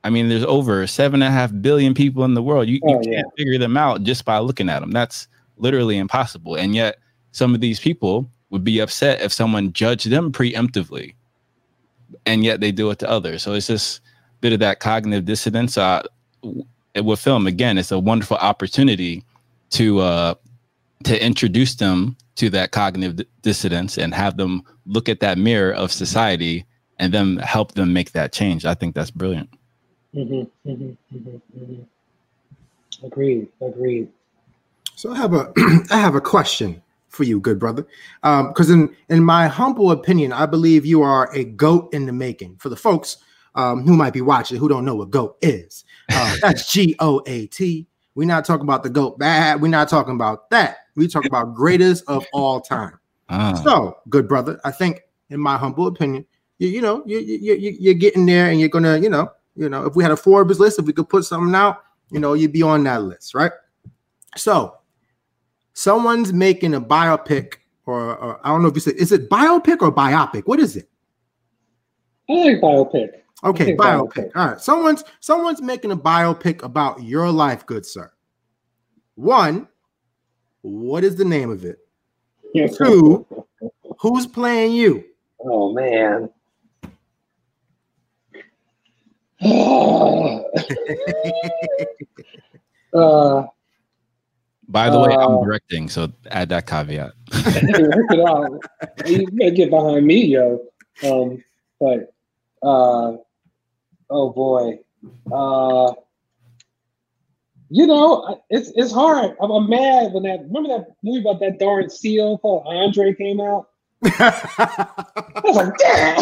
I 0.03 0.09
mean, 0.09 0.29
there's 0.29 0.45
over 0.45 0.87
seven 0.87 1.21
and 1.21 1.29
a 1.29 1.35
half 1.35 1.51
billion 1.61 1.93
people 1.93 2.23
in 2.23 2.33
the 2.33 2.43
world. 2.43 2.67
You, 2.67 2.79
oh, 2.83 3.01
you 3.01 3.11
can't 3.11 3.27
figure 3.37 3.57
them 3.57 3.75
out 3.75 4.03
just 4.03 4.23
by 4.25 4.37
looking 4.39 4.69
at 4.69 4.79
them. 4.79 4.91
That's 4.91 5.27
literally 5.57 5.97
impossible. 5.97 6.55
And 6.55 6.73
yet, 6.73 6.99
some 7.31 7.53
of 7.53 7.61
these 7.61 7.79
people 7.79 8.29
would 8.49 8.63
be 8.63 8.79
upset 8.79 9.21
if 9.21 9.33
someone 9.33 9.73
judged 9.73 10.09
them 10.09 10.31
preemptively, 10.31 11.15
and 12.25 12.43
yet 12.43 12.61
they 12.61 12.71
do 12.71 12.89
it 12.91 12.99
to 12.99 13.09
others. 13.09 13.43
So 13.43 13.53
it's 13.53 13.67
just 13.67 13.99
a 13.99 14.01
bit 14.41 14.53
of 14.53 14.59
that 14.59 14.79
cognitive 14.79 15.25
dissonance. 15.25 15.77
Uh, 15.77 16.03
with 17.03 17.19
film, 17.19 17.45
again, 17.45 17.77
it's 17.77 17.91
a 17.91 17.99
wonderful 17.99 18.37
opportunity 18.37 19.23
to 19.71 19.99
uh, 19.99 20.33
to 21.03 21.23
introduce 21.23 21.75
them 21.75 22.15
to 22.35 22.49
that 22.49 22.71
cognitive 22.71 23.25
dissidence 23.41 23.97
and 23.97 24.13
have 24.13 24.37
them 24.37 24.63
look 24.85 25.09
at 25.09 25.19
that 25.19 25.37
mirror 25.37 25.73
of 25.73 25.91
society 25.91 26.65
and 26.97 27.13
then 27.13 27.37
help 27.37 27.73
them 27.73 27.93
make 27.93 28.11
that 28.11 28.31
change. 28.31 28.65
I 28.65 28.73
think 28.73 28.95
that's 28.95 29.11
brilliant. 29.11 29.49
Mm-hmm, 30.15 30.69
mm-hmm, 30.69 31.17
mm-hmm, 31.17 31.63
mm-hmm. 31.63 33.05
agreed. 33.05 33.47
Agreed. 33.61 34.09
So 34.95 35.11
I 35.11 35.17
have 35.17 35.33
a 35.33 35.53
I 35.91 35.97
have 35.97 36.15
a 36.15 36.21
question 36.21 36.81
for 37.07 37.23
you, 37.23 37.39
good 37.39 37.59
brother. 37.59 37.85
Because 38.21 38.69
um, 38.71 38.95
in 39.09 39.17
in 39.17 39.23
my 39.23 39.47
humble 39.47 39.91
opinion, 39.91 40.33
I 40.33 40.45
believe 40.45 40.85
you 40.85 41.01
are 41.01 41.33
a 41.33 41.43
goat 41.43 41.93
in 41.93 42.05
the 42.05 42.13
making. 42.13 42.57
For 42.57 42.69
the 42.69 42.75
folks 42.75 43.17
um, 43.55 43.85
who 43.85 43.95
might 43.95 44.13
be 44.13 44.21
watching 44.21 44.57
who 44.57 44.69
don't 44.69 44.85
know 44.85 44.95
what 44.95 45.11
goat 45.11 45.37
is, 45.41 45.85
uh, 46.11 46.35
that's 46.41 46.71
G 46.71 46.95
O 46.99 47.21
A 47.25 47.47
T. 47.47 47.87
We're 48.15 48.27
not 48.27 48.43
talking 48.43 48.65
about 48.65 48.83
the 48.83 48.89
goat 48.89 49.17
bad. 49.19 49.61
We're 49.61 49.69
not 49.69 49.87
talking 49.87 50.15
about 50.15 50.49
that. 50.49 50.79
We 50.99 51.07
talk 51.07 51.25
about 51.25 51.55
greatest 51.55 52.03
of 52.07 52.25
all 52.33 52.61
time. 52.61 52.99
Ah. 53.29 53.53
So, 53.53 53.97
good 54.09 54.27
brother, 54.27 54.59
I 54.63 54.71
think, 54.71 55.01
in 55.29 55.39
my 55.39 55.57
humble 55.57 55.87
opinion, 55.87 56.25
you, 56.57 56.67
you 56.67 56.81
know, 56.81 57.03
you, 57.05 57.19
you, 57.19 57.55
you, 57.55 57.77
you're 57.79 57.93
getting 57.93 58.25
there 58.25 58.49
and 58.49 58.59
you're 58.59 58.69
going 58.69 58.83
to, 58.83 58.99
you 58.99 59.09
know, 59.09 59.31
you 59.55 59.69
know, 59.69 59.85
if 59.85 59.95
we 59.95 60.03
had 60.03 60.11
a 60.11 60.17
Forbes 60.17 60.59
list, 60.59 60.79
if 60.79 60.85
we 60.85 60.93
could 60.93 61.09
put 61.09 61.25
something 61.25 61.55
out, 61.55 61.83
you 62.11 62.19
know, 62.19 62.33
you'd 62.33 62.53
be 62.53 62.61
on 62.61 62.83
that 62.83 63.03
list, 63.03 63.33
right? 63.33 63.51
So, 64.35 64.77
someone's 65.73 66.33
making 66.33 66.73
a 66.73 66.81
biopic, 66.81 67.55
or, 67.85 68.15
or 68.17 68.39
I 68.45 68.49
don't 68.49 68.61
know 68.61 68.67
if 68.67 68.75
you 68.75 68.81
said, 68.81 68.95
is 68.95 69.11
it 69.11 69.29
biopic 69.29 69.81
or 69.81 69.91
biopic? 69.93 70.43
What 70.45 70.59
is 70.59 70.75
it? 70.75 70.89
I 72.29 72.33
like 72.33 72.61
biopic. 72.61 73.09
Okay, 73.43 73.75
biopic. 73.75 74.13
biopic. 74.13 74.31
All 74.35 74.47
right. 74.49 74.61
Someone's 74.61 75.03
someone's 75.21 75.61
making 75.61 75.91
a 75.91 75.97
biopic 75.97 76.61
about 76.63 77.01
your 77.01 77.31
life, 77.31 77.65
good 77.65 77.85
sir. 77.85 78.11
One, 79.15 79.67
what 80.61 81.03
is 81.03 81.15
the 81.15 81.25
name 81.25 81.49
of 81.49 81.65
it? 81.65 81.79
Two, 82.77 83.25
who's 83.99 84.25
playing 84.25 84.73
you? 84.73 85.03
Oh 85.39 85.73
man. 85.73 86.29
uh, 92.93 93.45
By 94.67 94.89
the 94.89 94.99
uh, 94.99 95.07
way, 95.07 95.13
I'm 95.13 95.37
uh, 95.37 95.43
directing, 95.43 95.87
so 95.87 96.11
add 96.29 96.49
that 96.49 96.67
caveat. 96.67 97.13
you 99.05 99.25
gotta 99.27 99.51
get 99.51 99.69
behind 99.69 100.05
me, 100.05 100.25
yo. 100.25 100.59
Um, 101.03 101.41
but 101.79 102.11
uh, 102.61 103.15
oh 104.09 104.29
boy, 104.31 104.79
uh, 105.31 105.93
you 107.69 107.85
know, 107.85 108.41
it's 108.49 108.71
it's 108.75 108.91
hard. 108.91 109.35
I'm, 109.41 109.51
I'm, 109.51 109.69
mad 109.69 110.11
when 110.13 110.23
that 110.23 110.41
remember 110.41 110.69
that 110.69 110.95
movie 111.03 111.21
about 111.21 111.39
that 111.39 111.59
darn 111.59 111.89
seal 111.89 112.37
called 112.39 112.63
Andre 112.65 113.13
came 113.13 113.39
out. 113.39 113.69
I 114.05 115.41
was 115.43 115.55
like, 115.55 115.77
damn. 115.77 116.17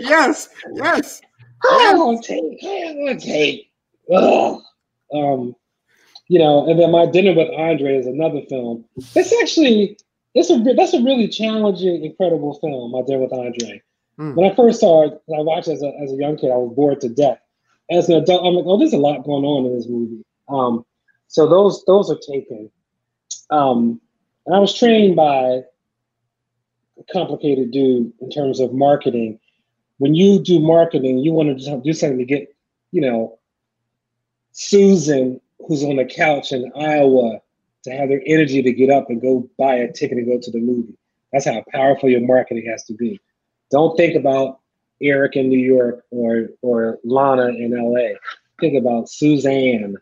yes, 0.00 0.48
yes. 0.74 1.20
I 1.62 1.94
want 1.94 2.24
tape. 2.24 2.58
I 2.62 2.94
want 2.96 3.22
tape. 3.22 3.70
Ugh. 4.12 4.62
Um, 5.12 5.54
you 6.28 6.38
know, 6.38 6.70
and 6.70 6.78
then 6.78 6.90
my 6.90 7.06
dinner 7.06 7.34
with 7.34 7.50
Andre 7.58 7.96
is 7.96 8.06
another 8.06 8.40
film. 8.48 8.84
It's 8.96 9.32
actually 9.42 9.98
it's 10.34 10.48
a 10.48 10.58
that's 10.76 10.94
a 10.94 11.02
really 11.02 11.28
challenging, 11.28 12.04
incredible 12.04 12.58
film. 12.60 12.92
My 12.92 13.02
dinner 13.02 13.20
with 13.20 13.32
Andre. 13.32 13.82
Mm. 14.18 14.36
When 14.36 14.50
I 14.50 14.54
first 14.54 14.80
saw 14.80 15.06
it, 15.06 15.12
I 15.36 15.40
watched 15.40 15.68
it 15.68 15.72
as 15.72 15.82
a, 15.82 15.92
as 16.02 16.12
a 16.12 16.16
young 16.16 16.36
kid, 16.36 16.50
I 16.50 16.56
was 16.56 16.74
bored 16.74 17.00
to 17.02 17.08
death. 17.08 17.38
As 17.90 18.08
an 18.08 18.16
adult, 18.16 18.46
I'm 18.46 18.54
like, 18.54 18.64
oh, 18.66 18.78
there's 18.78 18.92
a 18.92 18.98
lot 18.98 19.24
going 19.24 19.44
on 19.44 19.66
in 19.66 19.76
this 19.76 19.88
movie. 19.88 20.22
Um, 20.50 20.84
so 21.28 21.48
those 21.48 21.84
those 21.86 22.10
are 22.10 22.18
taken. 22.18 22.70
Um, 23.50 24.00
and 24.46 24.54
I 24.54 24.58
was 24.58 24.76
trained 24.76 25.16
by 25.16 25.62
a 26.98 27.12
complicated 27.12 27.70
dude 27.70 28.12
in 28.20 28.30
terms 28.30 28.60
of 28.60 28.72
marketing. 28.72 29.38
When 29.98 30.14
you 30.14 30.42
do 30.42 30.60
marketing, 30.60 31.18
you 31.18 31.32
want 31.32 31.58
to 31.58 31.80
do 31.82 31.92
something 31.92 32.18
to 32.18 32.24
get, 32.24 32.54
you 32.90 33.00
know, 33.00 33.38
Susan, 34.52 35.40
who's 35.66 35.84
on 35.84 35.96
the 35.96 36.04
couch 36.04 36.52
in 36.52 36.72
Iowa, 36.74 37.40
to 37.84 37.90
have 37.90 38.08
their 38.08 38.22
energy 38.26 38.62
to 38.62 38.72
get 38.72 38.90
up 38.90 39.10
and 39.10 39.20
go 39.20 39.48
buy 39.58 39.74
a 39.74 39.92
ticket 39.92 40.18
and 40.18 40.26
go 40.26 40.38
to 40.40 40.50
the 40.50 40.58
movie. 40.58 40.96
That's 41.32 41.46
how 41.46 41.62
powerful 41.72 42.08
your 42.08 42.26
marketing 42.26 42.66
has 42.70 42.84
to 42.84 42.94
be. 42.94 43.20
Don't 43.70 43.96
think 43.96 44.16
about 44.16 44.60
Eric 45.00 45.36
in 45.36 45.48
New 45.48 45.58
York 45.58 46.04
or 46.10 46.48
or 46.60 46.98
Lana 47.04 47.48
in 47.48 47.70
LA. 47.72 48.16
Think 48.60 48.76
about 48.76 49.08
Suzanne 49.08 49.96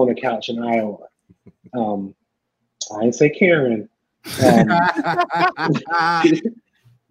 on 0.00 0.10
a 0.10 0.14
couch 0.14 0.48
in 0.48 0.62
Iowa. 0.62 1.08
Um, 1.74 2.14
I 2.94 3.02
didn't 3.02 3.14
say 3.14 3.30
Karen. 3.30 3.88
Um, 4.44 4.68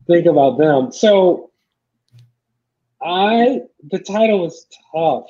think 0.08 0.26
about 0.26 0.58
them. 0.58 0.92
So 0.92 1.52
I 3.02 3.62
the 3.92 4.00
title 4.00 4.40
was 4.42 4.66
tough 4.94 5.28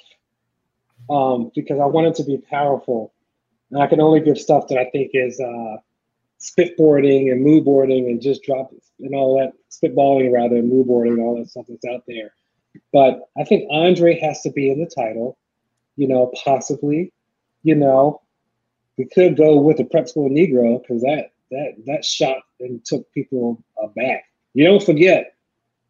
um, 1.09 1.51
because 1.55 1.79
I 1.79 1.85
wanted 1.85 2.15
to 2.15 2.23
be 2.23 2.37
powerful. 2.37 3.13
And 3.71 3.81
I 3.81 3.87
can 3.87 3.99
only 3.99 4.19
give 4.19 4.37
stuff 4.37 4.67
that 4.69 4.77
I 4.77 4.89
think 4.91 5.11
is 5.13 5.39
uh, 5.39 5.77
spitboarding 6.39 7.31
and 7.31 7.43
mood 7.43 7.65
boarding 7.65 8.09
and 8.09 8.21
just 8.21 8.43
drop 8.43 8.71
and 8.99 9.15
all 9.15 9.37
that 9.39 9.53
spitballing 9.71 10.31
rather 10.31 10.57
and 10.57 10.69
mood 10.69 10.87
boarding 10.87 11.13
and 11.13 11.21
all 11.21 11.37
that 11.37 11.49
stuff 11.49 11.65
that's 11.67 11.85
out 11.85 12.03
there. 12.07 12.33
But 12.93 13.29
I 13.37 13.43
think 13.43 13.67
Andre 13.71 14.19
has 14.19 14.41
to 14.41 14.51
be 14.51 14.69
in 14.69 14.79
the 14.79 14.85
title, 14.85 15.37
you 15.95 16.07
know, 16.07 16.31
possibly, 16.43 17.11
you 17.65 17.73
know, 17.73 18.21
we 18.97 19.05
could 19.05 19.35
go 19.35 19.59
with 19.59 19.77
the 19.77 19.85
prep 19.85 20.07
school 20.07 20.29
Negro 20.29 20.79
because 20.81 21.01
that 21.01 21.31
that 21.49 21.73
that 21.87 22.05
shot 22.05 22.37
and 22.59 22.85
took 22.85 23.11
people 23.11 23.61
aback. 23.81 24.25
You 24.53 24.65
don't 24.65 24.83
forget 24.83 25.35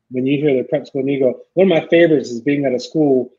when 0.09 0.25
you 0.25 0.39
hear 0.39 0.55
the 0.55 0.63
prep 0.67 0.87
school 0.87 1.03
Negro. 1.03 1.33
One 1.53 1.69
of 1.71 1.83
my 1.83 1.87
favorites 1.89 2.31
is 2.31 2.41
being 2.41 2.65
at 2.65 2.73
a 2.73 2.79
school 2.79 3.31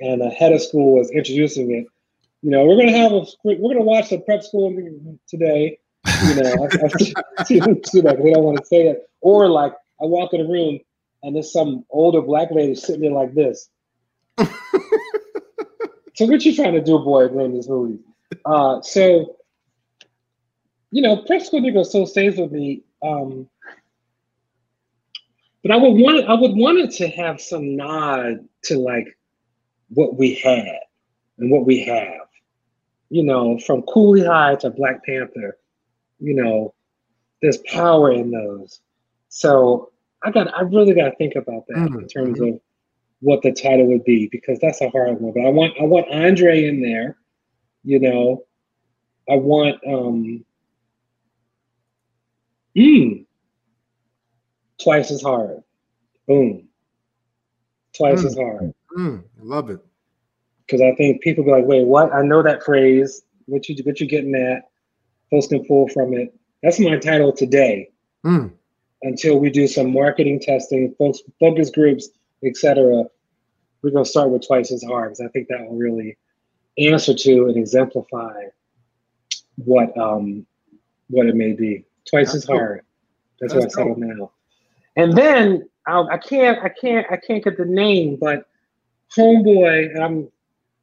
and 0.00 0.22
the 0.22 0.30
head 0.30 0.52
of 0.52 0.62
school 0.62 0.94
was 0.94 1.10
introducing 1.10 1.70
it. 1.70 1.86
You 2.40 2.50
know, 2.50 2.64
we're 2.64 2.78
gonna 2.78 2.96
have 2.96 3.12
a 3.12 3.24
we're 3.44 3.74
gonna 3.74 3.84
watch 3.84 4.08
the 4.08 4.18
prep 4.20 4.42
school 4.42 4.74
today, 5.28 5.78
you 6.26 6.34
know, 6.34 6.50
I, 6.64 6.64
I 6.64 7.44
see 7.44 8.00
that. 8.00 8.20
They 8.22 8.32
don't 8.32 8.42
want 8.42 8.58
to 8.58 8.64
say 8.64 8.88
it. 8.88 9.08
Or 9.20 9.48
like 9.50 9.72
I 10.00 10.06
walk 10.06 10.32
in 10.32 10.40
the 10.40 10.50
room 10.50 10.80
and 11.22 11.36
there's 11.36 11.52
some 11.52 11.84
older 11.90 12.22
black 12.22 12.50
lady 12.50 12.74
sitting 12.74 13.02
there 13.02 13.12
like 13.12 13.34
this. 13.34 13.68
So 16.26 16.32
what 16.32 16.44
you 16.44 16.54
trying 16.54 16.74
to 16.74 16.82
do, 16.82 16.98
boy, 16.98 17.26
in 17.26 17.54
this 17.54 17.68
movie? 17.68 17.98
Uh, 18.44 18.80
so 18.82 19.36
you 20.92 21.00
know, 21.00 21.16
prep 21.16 21.42
school 21.42 21.60
Negro 21.60 21.84
still 21.84 22.06
stays 22.06 22.36
with 22.36 22.52
me. 22.52 22.82
Um, 23.02 23.48
but 25.62 25.72
I 25.72 25.76
would 25.76 25.94
want 25.94 26.28
I 26.28 26.34
would 26.34 26.56
want 26.56 26.78
it 26.78 26.90
to 26.98 27.08
have 27.08 27.40
some 27.40 27.76
nod 27.76 28.46
to 28.64 28.78
like 28.78 29.18
what 29.88 30.16
we 30.16 30.34
had 30.34 30.80
and 31.38 31.50
what 31.50 31.66
we 31.66 31.84
have. 31.84 32.28
You 33.08 33.24
know, 33.24 33.58
from 33.58 33.82
Cooley 33.82 34.24
High 34.24 34.54
to 34.56 34.70
Black 34.70 35.04
Panther, 35.04 35.58
you 36.18 36.34
know, 36.34 36.74
there's 37.40 37.58
power 37.58 38.12
in 38.12 38.30
those. 38.30 38.80
So 39.28 39.92
I 40.22 40.30
got, 40.30 40.54
I 40.54 40.62
really 40.62 40.94
got 40.94 41.10
to 41.10 41.16
think 41.16 41.34
about 41.34 41.66
that 41.68 41.76
mm-hmm. 41.76 41.98
in 41.98 42.08
terms 42.08 42.40
of 42.40 42.60
what 43.22 43.40
the 43.42 43.52
title 43.52 43.86
would 43.86 44.04
be 44.04 44.28
because 44.30 44.58
that's 44.60 44.80
a 44.80 44.90
hard 44.90 45.20
one. 45.20 45.32
But 45.32 45.46
I 45.46 45.48
want, 45.48 45.74
I 45.80 45.84
want 45.84 46.12
Andre 46.12 46.66
in 46.66 46.82
there. 46.82 47.16
You 47.84 47.98
know, 47.98 48.44
I 49.28 49.36
want, 49.36 49.76
um, 49.86 50.44
mm, 52.76 53.24
twice 54.82 55.10
as 55.10 55.22
hard. 55.22 55.62
Boom. 56.26 56.68
Twice 57.96 58.22
mm. 58.22 58.26
as 58.26 58.36
hard. 58.36 58.74
Mm. 58.96 59.22
I 59.22 59.42
love 59.42 59.70
it. 59.70 59.80
Because 60.66 60.80
I 60.80 60.94
think 60.96 61.22
people 61.22 61.44
be 61.44 61.50
like, 61.50 61.66
wait, 61.66 61.86
what? 61.86 62.12
I 62.12 62.22
know 62.22 62.42
that 62.42 62.62
phrase. 62.62 63.22
What 63.46 63.68
you 63.68 63.76
what 63.84 64.00
you 64.00 64.06
getting 64.06 64.34
at? 64.34 64.62
Folks 65.30 65.48
can 65.48 65.64
pull 65.64 65.88
from 65.88 66.14
it. 66.14 66.34
That's 66.62 66.78
my 66.78 66.96
title 66.96 67.32
today. 67.32 67.90
Mm. 68.24 68.52
Until 69.02 69.38
we 69.38 69.50
do 69.50 69.66
some 69.66 69.92
marketing 69.92 70.40
testing, 70.40 70.94
folks, 70.96 71.20
focus 71.40 71.70
groups, 71.70 72.08
etc. 72.44 73.04
We're 73.82 73.90
gonna 73.90 74.04
start 74.04 74.30
with 74.30 74.46
twice 74.46 74.72
as 74.72 74.82
hard 74.82 75.10
because 75.10 75.20
I 75.20 75.28
think 75.28 75.48
that 75.48 75.60
will 75.60 75.76
really 75.76 76.16
answer 76.78 77.14
to 77.14 77.46
and 77.46 77.56
exemplify 77.56 78.44
what 79.56 79.96
um 79.98 80.46
what 81.08 81.26
it 81.26 81.36
may 81.36 81.52
be. 81.52 81.84
Twice 82.08 82.32
That's 82.32 82.44
as 82.44 82.46
hard. 82.46 82.82
That's, 83.40 83.52
That's 83.52 83.76
what 83.76 83.84
I 83.84 83.84
settled 83.84 83.98
now. 83.98 84.32
And 84.96 85.16
then 85.16 85.68
I, 85.86 86.00
I 86.12 86.18
can't 86.18 86.62
I 86.62 86.68
can't 86.68 87.06
I 87.10 87.16
can't 87.16 87.42
get 87.42 87.56
the 87.56 87.64
name, 87.64 88.16
but 88.20 88.46
homeboy, 89.16 89.98
I'm 90.00 90.28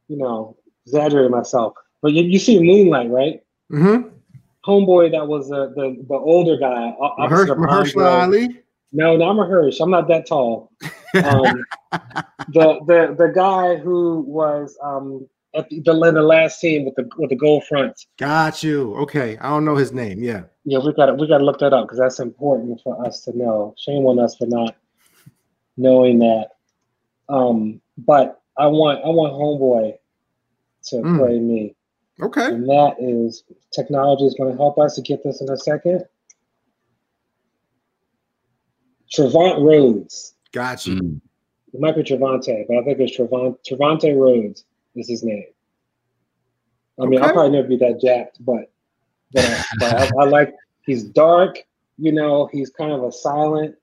you 0.07 0.17
know 0.17 0.57
exaggerating 0.85 1.31
myself, 1.31 1.73
but 2.01 2.13
you, 2.13 2.23
you 2.23 2.39
see 2.39 2.59
Moonlight, 2.61 3.09
right? 3.09 3.43
Mm-hmm 3.71 4.09
homeboy 4.65 5.11
that 5.11 5.27
was 5.27 5.51
uh, 5.51 5.67
the 5.75 6.03
the 6.07 6.15
older 6.15 6.57
guy. 6.57 6.93
Mahershala 7.57 8.23
Ali. 8.23 8.61
No, 8.91 9.15
no, 9.15 9.29
I'm 9.29 9.39
a 9.39 9.45
Mahersh. 9.45 9.79
I'm 9.81 9.91
not 9.91 10.07
that 10.07 10.27
tall. 10.27 10.71
Um, 11.15 11.65
the 12.49 12.79
the 12.87 13.15
the 13.17 13.31
guy 13.33 13.75
who 13.75 14.21
was 14.21 14.77
um, 14.83 15.27
at 15.55 15.69
the, 15.69 15.81
the, 15.81 15.93
the 15.93 16.21
last 16.21 16.59
team 16.59 16.85
with 16.85 16.95
the 16.95 17.09
with 17.17 17.29
the 17.29 17.35
gold 17.35 17.65
front. 17.65 18.05
Got 18.17 18.63
you. 18.63 18.95
Okay, 18.95 19.37
I 19.37 19.49
don't 19.49 19.65
know 19.65 19.75
his 19.75 19.91
name. 19.91 20.23
Yeah. 20.23 20.43
Yeah, 20.65 20.79
we 20.79 20.93
got 20.93 21.07
to 21.07 21.13
we 21.13 21.27
got 21.27 21.39
to 21.39 21.45
look 21.45 21.59
that 21.59 21.73
up 21.73 21.85
because 21.85 21.99
that's 21.99 22.19
important 22.19 22.81
for 22.83 23.05
us 23.05 23.21
to 23.25 23.37
know. 23.37 23.75
Shame 23.77 24.05
on 24.05 24.19
us 24.19 24.35
for 24.35 24.47
not 24.47 24.75
knowing 25.77 26.19
that. 26.19 26.49
Um, 27.27 27.81
but 27.97 28.41
I 28.57 28.67
want 28.67 29.03
I 29.03 29.09
want 29.09 29.33
homeboy 29.33 29.93
to 30.89 30.95
mm. 30.95 31.17
play 31.17 31.39
me. 31.39 31.75
Okay. 32.21 32.45
And 32.45 32.67
that 32.67 32.95
is 32.99 33.43
technology 33.73 34.25
is 34.25 34.35
going 34.35 34.51
to 34.51 34.57
help 34.57 34.77
us 34.77 34.95
to 34.95 35.01
get 35.01 35.23
this 35.23 35.41
in 35.41 35.49
a 35.49 35.57
second. 35.57 36.03
Trevant 39.11 39.61
Rhodes. 39.61 40.35
Gotcha. 40.51 40.91
you. 40.91 41.01
Mm. 41.01 41.21
It 41.73 41.79
might 41.79 41.95
be 41.95 42.03
Trevante, 42.03 42.65
but 42.67 42.77
I 42.77 42.83
think 42.83 42.99
it's 42.99 43.15
Trevant 43.15 43.59
Trevante 43.67 44.15
Rhodes 44.17 44.65
is 44.95 45.07
his 45.07 45.23
name. 45.23 45.45
I 46.99 47.05
mean, 47.05 47.19
okay. 47.19 47.27
I'll 47.27 47.33
probably 47.33 47.51
never 47.51 47.67
be 47.67 47.77
that 47.77 48.01
jacked, 48.01 48.43
but 48.43 48.71
but, 49.31 49.65
but 49.79 49.93
I, 49.93 50.09
I, 50.21 50.25
like 50.25 50.53
he's 50.85 51.03
dark, 51.03 51.59
You 51.97 52.11
know, 52.11 52.49
he's 52.51 52.69
kind 52.71 52.91
of 52.91 53.03
a 53.03 53.11
silent 53.11 53.75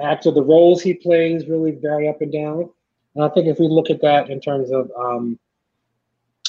actor. 0.00 0.30
The 0.30 0.42
roles 0.42 0.82
he 0.82 0.94
plays 0.94 1.46
really 1.46 1.72
vary 1.72 2.08
up 2.08 2.20
and 2.20 2.32
down. 2.32 2.68
And 3.14 3.24
I 3.24 3.28
think 3.28 3.46
if 3.46 3.58
we 3.58 3.68
look 3.68 3.90
at 3.90 4.02
that 4.02 4.30
in 4.30 4.40
terms 4.40 4.70
of 4.70 4.90
um, 4.98 5.38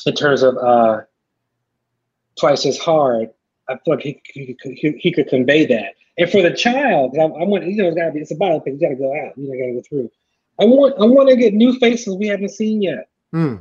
in 0.05 0.13
terms 0.15 0.41
of 0.41 0.57
uh, 0.57 1.01
twice 2.37 2.65
as 2.65 2.77
hard, 2.77 3.29
I 3.69 3.77
feel 3.77 3.95
like 3.95 4.03
he, 4.03 4.21
he, 4.33 4.57
he, 4.63 4.91
he 4.99 5.11
could 5.11 5.27
convey 5.27 5.65
that. 5.67 5.93
And 6.17 6.29
for 6.29 6.41
the 6.41 6.51
child, 6.51 7.15
I, 7.17 7.23
I 7.23 7.45
want 7.45 7.65
you 7.65 7.77
know 7.77 7.87
it's 7.87 7.97
gotta 7.97 8.11
be 8.11 8.19
it's 8.19 8.31
a 8.31 8.35
biopic. 8.35 8.73
You 8.73 8.79
gotta 8.79 8.95
go 8.95 9.13
out. 9.15 9.37
You 9.37 9.47
know, 9.47 9.57
gotta 9.57 9.73
go 9.73 9.81
through. 9.87 10.11
I 10.59 10.65
want 10.65 10.95
I 10.99 11.05
want 11.05 11.29
to 11.29 11.37
get 11.37 11.53
new 11.53 11.79
faces 11.79 12.15
we 12.15 12.27
haven't 12.27 12.49
seen 12.49 12.81
yet. 12.81 13.07
Hmm. 13.31 13.55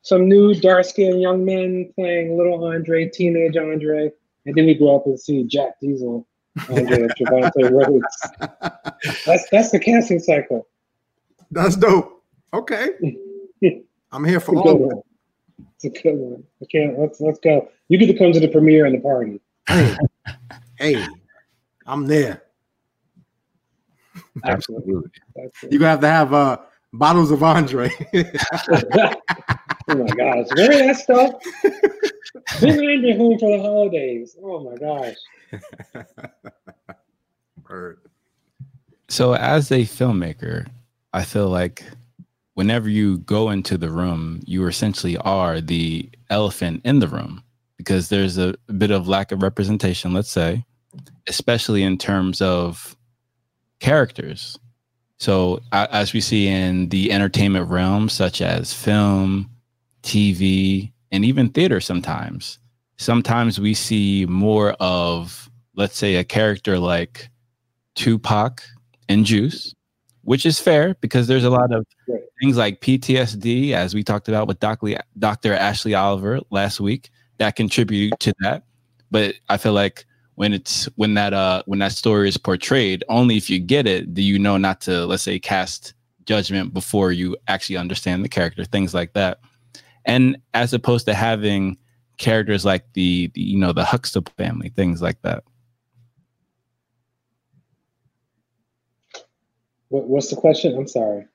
Some 0.00 0.28
new 0.28 0.54
dark 0.54 0.86
skinned 0.86 1.20
young 1.20 1.44
men 1.44 1.92
playing 1.94 2.36
little 2.36 2.64
Andre, 2.64 3.08
teenage 3.08 3.56
Andre, 3.56 4.10
and 4.46 4.54
then 4.54 4.66
we 4.66 4.74
grow 4.74 4.96
up 4.96 5.06
and 5.06 5.20
see 5.20 5.44
Jack 5.44 5.78
Diesel, 5.80 6.26
Andre, 6.70 7.06
Trevante 7.08 7.70
Rhodes. 7.70 9.24
That's 9.26 9.48
that's 9.50 9.70
the 9.70 9.78
casting 9.78 10.18
cycle. 10.18 10.66
That's 11.50 11.76
dope. 11.76 12.24
Okay. 12.54 12.88
I'm 14.12 14.24
here 14.24 14.40
for 14.40 14.56
all 14.56 14.90
of 14.90 14.98
it. 14.98 15.04
It's 15.76 15.84
a 15.84 16.02
good 16.02 16.14
one. 16.14 16.44
Okay. 16.62 16.94
Let's 16.96 17.20
let's 17.20 17.38
go. 17.40 17.68
You 17.88 17.98
get 17.98 18.06
to 18.06 18.18
come 18.18 18.32
to 18.32 18.40
the 18.40 18.48
premiere 18.48 18.86
and 18.86 18.94
the 18.94 19.00
party. 19.00 19.40
Hey, 19.68 19.96
hey, 20.78 21.06
I'm 21.86 22.06
there. 22.06 22.42
Absolutely. 24.44 25.10
You're 25.70 25.78
gonna 25.78 25.90
have 25.90 26.00
to 26.00 26.08
have 26.08 26.32
uh 26.32 26.58
bottles 26.92 27.30
of 27.30 27.42
Andre. 27.42 27.90
oh 28.14 28.24
my 29.88 30.06
gosh, 30.06 30.46
remember 30.50 30.78
that 30.78 30.96
stuff? 30.96 31.34
Bring 32.60 32.78
Andre 32.78 33.16
home 33.16 33.38
for 33.38 33.56
the 33.56 33.62
holidays. 33.62 34.36
Oh 34.42 34.60
my 34.60 34.76
gosh. 34.76 35.16
Word. 37.68 38.00
So, 39.08 39.34
as 39.34 39.70
a 39.70 39.80
filmmaker, 39.80 40.66
I 41.12 41.24
feel 41.24 41.48
like 41.48 41.84
whenever 42.54 42.88
you 42.88 43.18
go 43.18 43.50
into 43.50 43.78
the 43.78 43.90
room, 43.90 44.40
you 44.44 44.66
essentially 44.66 45.16
are 45.18 45.60
the 45.60 46.08
elephant 46.30 46.82
in 46.84 46.98
the 46.98 47.08
room 47.08 47.42
because 47.76 48.08
there's 48.08 48.38
a 48.38 48.54
bit 48.78 48.90
of 48.90 49.08
lack 49.08 49.32
of 49.32 49.42
representation, 49.42 50.12
let's 50.12 50.30
say, 50.30 50.64
especially 51.26 51.82
in 51.82 51.98
terms 51.98 52.40
of 52.40 52.96
characters. 53.80 54.58
So, 55.18 55.60
as 55.72 56.12
we 56.12 56.20
see 56.20 56.48
in 56.48 56.88
the 56.88 57.12
entertainment 57.12 57.70
realm, 57.70 58.08
such 58.08 58.42
as 58.42 58.72
film, 58.72 59.48
TV, 60.02 60.92
and 61.12 61.24
even 61.24 61.48
theater, 61.48 61.80
sometimes, 61.80 62.58
sometimes 62.96 63.60
we 63.60 63.74
see 63.74 64.26
more 64.26 64.72
of, 64.80 65.48
let's 65.76 65.96
say, 65.96 66.16
a 66.16 66.24
character 66.24 66.78
like 66.78 67.30
Tupac 67.94 68.62
and 69.08 69.24
Juice, 69.24 69.74
which 70.22 70.44
is 70.44 70.58
fair 70.58 70.94
because 71.00 71.28
there's 71.28 71.44
a 71.44 71.50
lot 71.50 71.72
of 71.72 71.86
things 72.42 72.56
like 72.56 72.80
PTSD, 72.80 73.72
as 73.72 73.94
we 73.94 74.02
talked 74.02 74.28
about 74.28 74.48
with 74.48 74.58
Dr. 74.58 75.54
Ashley 75.54 75.94
Oliver 75.94 76.40
last 76.50 76.80
week, 76.80 77.10
that 77.38 77.54
contribute 77.54 78.18
to 78.18 78.34
that. 78.40 78.64
But 79.12 79.36
I 79.48 79.56
feel 79.56 79.74
like 79.74 80.04
when 80.34 80.52
it's 80.52 80.86
when 80.96 81.14
that 81.14 81.32
uh 81.32 81.62
when 81.66 81.78
that 81.78 81.92
story 81.92 82.28
is 82.28 82.36
portrayed, 82.36 83.04
only 83.08 83.36
if 83.36 83.48
you 83.48 83.60
get 83.60 83.86
it 83.86 84.12
do 84.12 84.22
you 84.22 84.38
know 84.38 84.56
not 84.56 84.80
to 84.80 85.06
let's 85.06 85.22
say 85.22 85.38
cast 85.38 85.94
judgment 86.24 86.74
before 86.74 87.12
you 87.12 87.36
actually 87.46 87.76
understand 87.76 88.24
the 88.24 88.28
character, 88.28 88.64
things 88.64 88.92
like 88.92 89.12
that. 89.12 89.38
And 90.04 90.36
as 90.52 90.72
opposed 90.72 91.06
to 91.06 91.14
having 91.14 91.78
characters 92.18 92.64
like 92.64 92.84
the, 92.94 93.30
the 93.34 93.40
you 93.40 93.58
know 93.58 93.72
the 93.72 93.84
Huxtable 93.84 94.32
family, 94.36 94.70
things 94.70 95.00
like 95.00 95.22
that. 95.22 95.44
What, 99.90 100.08
what's 100.08 100.30
the 100.30 100.36
question? 100.36 100.74
I'm 100.76 100.88
sorry. 100.88 101.26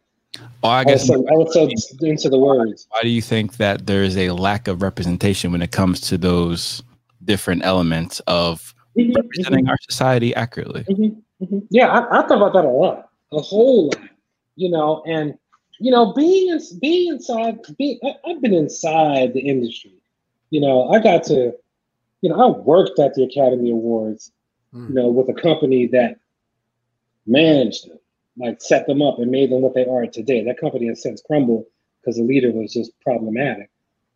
Oh, 0.63 0.69
I 0.69 0.83
guess 0.83 1.09
I 1.09 1.15
was 1.15 1.53
so, 1.53 1.69
into 2.05 2.29
the 2.29 2.37
words. 2.37 2.87
Why 2.89 3.01
do 3.01 3.09
you 3.09 3.21
think 3.21 3.57
that 3.57 3.85
there 3.85 4.03
is 4.03 4.17
a 4.17 4.31
lack 4.31 4.67
of 4.67 4.81
representation 4.81 5.51
when 5.51 5.61
it 5.61 5.71
comes 5.71 6.01
to 6.01 6.17
those 6.17 6.83
different 7.23 7.63
elements 7.63 8.19
of 8.27 8.73
mm-hmm, 8.97 9.13
representing 9.13 9.65
mm-hmm. 9.65 9.69
our 9.69 9.77
society 9.89 10.35
accurately? 10.35 10.83
Mm-hmm, 10.83 11.43
mm-hmm. 11.43 11.59
yeah, 11.69 11.87
I, 11.87 12.19
I 12.19 12.27
thought 12.27 12.37
about 12.37 12.53
that 12.53 12.65
a 12.65 12.69
lot, 12.69 13.09
a 13.31 13.41
whole 13.41 13.87
lot. 13.87 14.09
You 14.55 14.69
know, 14.69 15.03
and 15.05 15.37
you 15.79 15.91
know, 15.91 16.13
being 16.13 16.49
in, 16.49 16.59
being 16.79 17.13
inside, 17.13 17.59
being 17.77 17.99
I, 18.03 18.15
I've 18.29 18.41
been 18.41 18.53
inside 18.53 19.33
the 19.33 19.41
industry. 19.41 19.93
You 20.49 20.61
know, 20.61 20.89
I 20.89 20.99
got 20.99 21.23
to, 21.25 21.53
you 22.21 22.29
know, 22.29 22.41
I 22.41 22.57
worked 22.59 22.99
at 22.99 23.13
the 23.13 23.23
Academy 23.23 23.71
Awards. 23.71 24.31
Mm. 24.73 24.89
You 24.89 24.95
know, 24.95 25.07
with 25.07 25.29
a 25.29 25.39
company 25.39 25.87
that 25.87 26.19
managed 27.25 27.89
them 27.89 27.99
like 28.37 28.61
set 28.61 28.87
them 28.87 29.01
up 29.01 29.19
and 29.19 29.31
made 29.31 29.51
them 29.51 29.61
what 29.61 29.73
they 29.73 29.85
are 29.85 30.05
today. 30.05 30.43
That 30.43 30.59
company 30.59 30.87
has 30.87 31.01
since 31.01 31.21
crumbled 31.21 31.65
because 32.01 32.17
the 32.17 32.23
leader 32.23 32.51
was 32.51 32.73
just 32.73 32.99
problematic. 33.01 33.69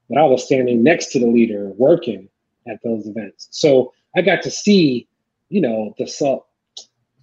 But 0.09 0.19
I 0.19 0.23
was 0.23 0.45
standing 0.45 0.83
next 0.83 1.07
to 1.11 1.19
the 1.19 1.27
leader 1.27 1.69
working 1.77 2.29
at 2.67 2.79
those 2.83 3.07
events. 3.07 3.47
So 3.51 3.93
I 4.15 4.21
got 4.21 4.41
to 4.43 4.51
see, 4.51 5.07
you 5.49 5.61
know, 5.61 5.95
the 5.97 6.07
salt 6.07 6.47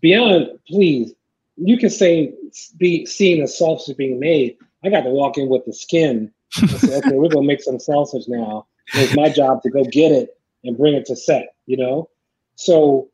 beyond, 0.01 0.59
please, 0.67 1.15
you 1.57 1.77
can 1.77 1.91
say 1.91 2.35
be 2.77 3.05
seeing 3.07 3.41
the 3.41 3.49
sausage 3.49 3.97
being 3.97 4.19
made. 4.19 4.57
I 4.85 4.91
got 4.91 5.03
to 5.03 5.11
walk 5.11 5.39
in 5.39 5.49
with 5.49 5.65
the 5.65 5.73
skin 5.73 6.33
say, 6.51 6.97
okay, 6.99 7.13
we're 7.13 7.29
gonna 7.29 7.47
make 7.47 7.63
some 7.63 7.79
sausage 7.79 8.25
now. 8.29 8.67
It's 8.95 9.15
my 9.15 9.29
job 9.29 9.63
to 9.63 9.71
go 9.71 9.85
get 9.85 10.13
it 10.13 10.39
and 10.65 10.77
bring 10.77 10.95
it 10.95 11.07
to 11.07 11.17
set, 11.17 11.55
you 11.67 11.77
know? 11.77 12.09
So 12.57 13.09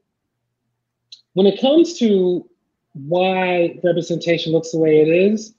when 1.32 1.47
it 1.47 1.61
comes 1.61 1.99
to 1.99 2.49
why 2.95 3.78
representation 3.82 4.53
looks 4.53 4.70
the 4.70 4.78
way 4.78 5.01
it 5.01 5.09
is, 5.09 5.55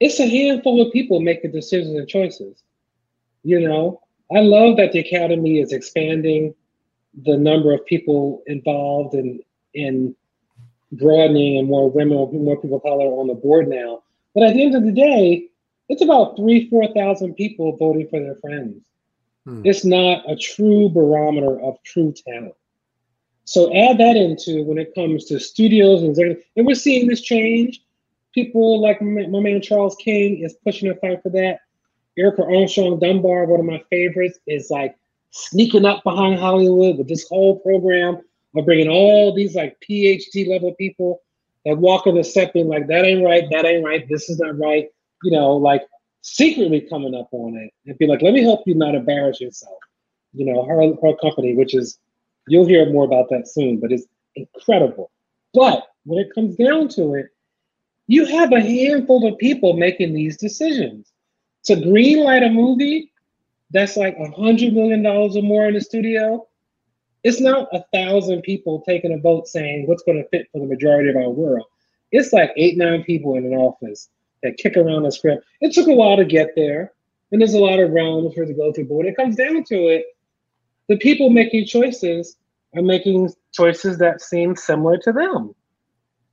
it's 0.00 0.18
a 0.18 0.26
handful 0.26 0.80
of 0.84 0.92
people 0.92 1.20
making 1.20 1.52
decisions 1.52 1.96
and 1.96 2.08
choices. 2.08 2.62
You 3.44 3.60
know, 3.60 4.00
I 4.34 4.40
love 4.40 4.76
that 4.78 4.92
the 4.92 5.00
Academy 5.00 5.60
is 5.60 5.72
expanding 5.72 6.54
the 7.24 7.36
number 7.36 7.72
of 7.72 7.84
people 7.86 8.42
involved 8.46 9.14
in 9.14 9.40
in 9.74 10.14
broadening 10.92 11.58
and 11.58 11.68
more 11.68 11.90
women, 11.90 12.16
more 12.16 12.60
people 12.60 12.76
of 12.76 12.82
color 12.82 13.06
on 13.06 13.26
the 13.26 13.34
board 13.34 13.68
now. 13.68 14.02
But 14.34 14.44
at 14.44 14.54
the 14.54 14.62
end 14.62 14.74
of 14.74 14.84
the 14.84 14.92
day, 14.92 15.48
it's 15.88 16.02
about 16.02 16.36
three, 16.36 16.68
four 16.68 16.92
thousand 16.94 17.34
people 17.34 17.76
voting 17.76 18.08
for 18.08 18.20
their 18.20 18.36
friends. 18.36 18.82
Hmm. 19.44 19.62
It's 19.64 19.84
not 19.84 20.28
a 20.30 20.36
true 20.36 20.88
barometer 20.88 21.60
of 21.60 21.82
true 21.82 22.12
talent. 22.12 22.54
So 23.52 23.70
add 23.74 23.98
that 23.98 24.16
into 24.16 24.64
when 24.64 24.78
it 24.78 24.94
comes 24.94 25.26
to 25.26 25.38
studios 25.38 26.02
and 26.02 26.16
and 26.56 26.66
we're 26.66 26.74
seeing 26.74 27.06
this 27.06 27.20
change. 27.20 27.82
People 28.32 28.80
like 28.80 29.02
my, 29.02 29.26
man 29.26 29.60
Charles 29.60 29.94
King 29.96 30.38
is 30.38 30.54
pushing 30.64 30.88
a 30.88 30.94
fight 30.94 31.22
for 31.22 31.28
that. 31.28 31.58
Erica 32.16 32.44
Armstrong 32.44 32.98
Dunbar, 32.98 33.44
one 33.44 33.60
of 33.60 33.66
my 33.66 33.84
favorites, 33.90 34.38
is 34.46 34.70
like 34.70 34.96
sneaking 35.32 35.84
up 35.84 36.02
behind 36.02 36.40
Hollywood 36.40 36.96
with 36.96 37.08
this 37.08 37.28
whole 37.28 37.58
program 37.58 38.22
of 38.56 38.64
bringing 38.64 38.88
all 38.88 39.34
these 39.34 39.54
like 39.54 39.76
PhD 39.86 40.48
level 40.48 40.72
people 40.76 41.20
that 41.66 41.76
walk 41.76 42.06
in 42.06 42.14
the 42.14 42.24
set 42.24 42.54
being 42.54 42.68
like, 42.68 42.86
that 42.86 43.04
ain't 43.04 43.22
right, 43.22 43.44
that 43.50 43.66
ain't 43.66 43.84
right, 43.84 44.08
this 44.08 44.30
is 44.30 44.38
not 44.38 44.58
right. 44.58 44.88
You 45.24 45.30
know, 45.30 45.56
like 45.56 45.82
secretly 46.22 46.80
coming 46.80 47.14
up 47.14 47.28
on 47.32 47.54
it 47.58 47.70
and 47.84 47.98
be 47.98 48.06
like, 48.06 48.22
let 48.22 48.32
me 48.32 48.42
help 48.42 48.62
you 48.64 48.74
not 48.74 48.94
embarrass 48.94 49.42
yourself. 49.42 49.76
You 50.32 50.46
know, 50.46 50.64
her 50.64 50.94
her 51.06 51.14
company, 51.18 51.54
which 51.54 51.74
is 51.74 51.98
You'll 52.48 52.66
hear 52.66 52.90
more 52.90 53.04
about 53.04 53.28
that 53.30 53.48
soon, 53.48 53.78
but 53.78 53.92
it's 53.92 54.06
incredible. 54.34 55.10
But 55.54 55.86
when 56.04 56.18
it 56.18 56.34
comes 56.34 56.56
down 56.56 56.88
to 56.90 57.14
it, 57.14 57.26
you 58.06 58.24
have 58.26 58.52
a 58.52 58.60
handful 58.60 59.26
of 59.26 59.38
people 59.38 59.74
making 59.74 60.12
these 60.12 60.36
decisions. 60.36 61.12
To 61.64 61.76
greenlight 61.76 62.44
a 62.44 62.50
movie 62.50 63.12
that's 63.70 63.96
like 63.96 64.16
a 64.18 64.30
hundred 64.32 64.74
million 64.74 65.02
dollars 65.02 65.36
or 65.36 65.42
more 65.42 65.66
in 65.66 65.74
the 65.74 65.80
studio, 65.80 66.46
it's 67.22 67.40
not 67.40 67.68
a 67.72 67.84
thousand 67.92 68.42
people 68.42 68.82
taking 68.82 69.12
a 69.12 69.18
vote 69.18 69.46
saying 69.46 69.86
what's 69.86 70.02
going 70.02 70.18
to 70.20 70.28
fit 70.30 70.48
for 70.50 70.58
the 70.58 70.66
majority 70.66 71.08
of 71.08 71.16
our 71.16 71.30
world. 71.30 71.66
It's 72.10 72.32
like 72.32 72.52
eight, 72.56 72.76
nine 72.76 73.04
people 73.04 73.36
in 73.36 73.46
an 73.46 73.54
office 73.54 74.08
that 74.42 74.58
kick 74.58 74.76
around 74.76 75.04
the 75.04 75.12
script. 75.12 75.44
It 75.60 75.72
took 75.72 75.86
a 75.86 75.94
while 75.94 76.16
to 76.16 76.24
get 76.24 76.50
there, 76.56 76.92
and 77.30 77.40
there's 77.40 77.54
a 77.54 77.60
lot 77.60 77.78
of 77.78 77.92
realms 77.92 78.34
for 78.34 78.42
it 78.42 78.46
to 78.46 78.54
go 78.54 78.72
through. 78.72 78.86
But 78.86 78.94
when 78.94 79.06
it 79.06 79.16
comes 79.16 79.36
down 79.36 79.62
to 79.64 79.86
it, 79.86 80.06
the 80.92 80.98
people 80.98 81.30
making 81.30 81.64
choices 81.64 82.36
are 82.76 82.82
making 82.82 83.30
choices 83.50 83.96
that 83.96 84.20
seem 84.20 84.54
similar 84.54 84.98
to 84.98 85.10
them. 85.10 85.54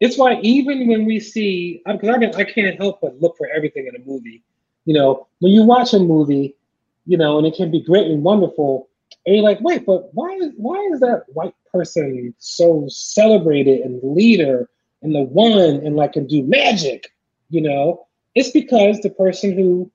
It's 0.01 0.18
why 0.18 0.38
even 0.41 0.86
when 0.89 1.05
we 1.05 1.22
see, 1.22 1.82
because 1.89 2.10
I, 2.10 2.41
I 2.41 2.43
can't 2.43 2.78
help 2.78 2.99
but 2.99 3.22
look 3.22 3.38
for 3.38 3.47
everything 3.55 3.88
in 3.88 3.95
a 3.95 4.05
movie. 4.05 4.43
You 4.84 4.95
know, 4.95 5.28
when 5.39 5.53
you 5.53 5.64
watch 5.64 5.93
a 5.93 5.99
movie, 5.99 6.57
you 7.05 7.16
know, 7.18 7.38
and 7.38 7.47
it 7.47 7.55
can 7.55 7.72
be 7.72 7.80
great 7.80 8.07
and 8.07 8.22
wonderful, 8.22 8.89
and 9.26 9.36
you're 9.36 9.45
like, 9.45 9.62
wait, 9.62 9.86
but 9.86 10.14
why 10.14 10.28
is 10.34 10.51
why 10.57 10.76
is 10.91 10.99
that 10.99 11.24
white 11.30 11.55
person 11.72 12.36
so 12.38 12.86
celebrated 12.89 13.80
and 13.80 14.01
leader 14.03 14.70
and 15.01 15.16
the 15.16 15.22
one 15.22 15.86
and 15.86 15.95
like 15.95 16.14
can 16.14 16.28
do 16.28 16.43
magic? 16.43 17.14
You 17.49 17.62
know, 17.62 18.07
it's 18.36 18.51
because 18.51 18.99
the 18.99 19.10
person 19.10 19.53
who 19.53 19.89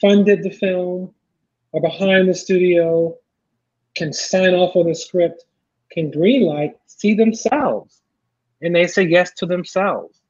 funded 0.00 0.42
the 0.42 0.50
film 0.50 1.14
or 1.70 1.80
behind 1.80 2.28
the 2.28 2.34
studio 2.34 3.16
can 3.94 4.12
sign 4.12 4.54
off 4.54 4.76
on 4.76 4.88
the 4.88 4.94
script, 4.94 5.44
can 5.90 6.10
greenlight 6.10 6.74
see 6.86 7.14
themselves 7.14 8.02
and 8.62 8.74
they 8.74 8.86
say 8.86 9.02
yes 9.02 9.32
to 9.32 9.46
themselves. 9.46 10.20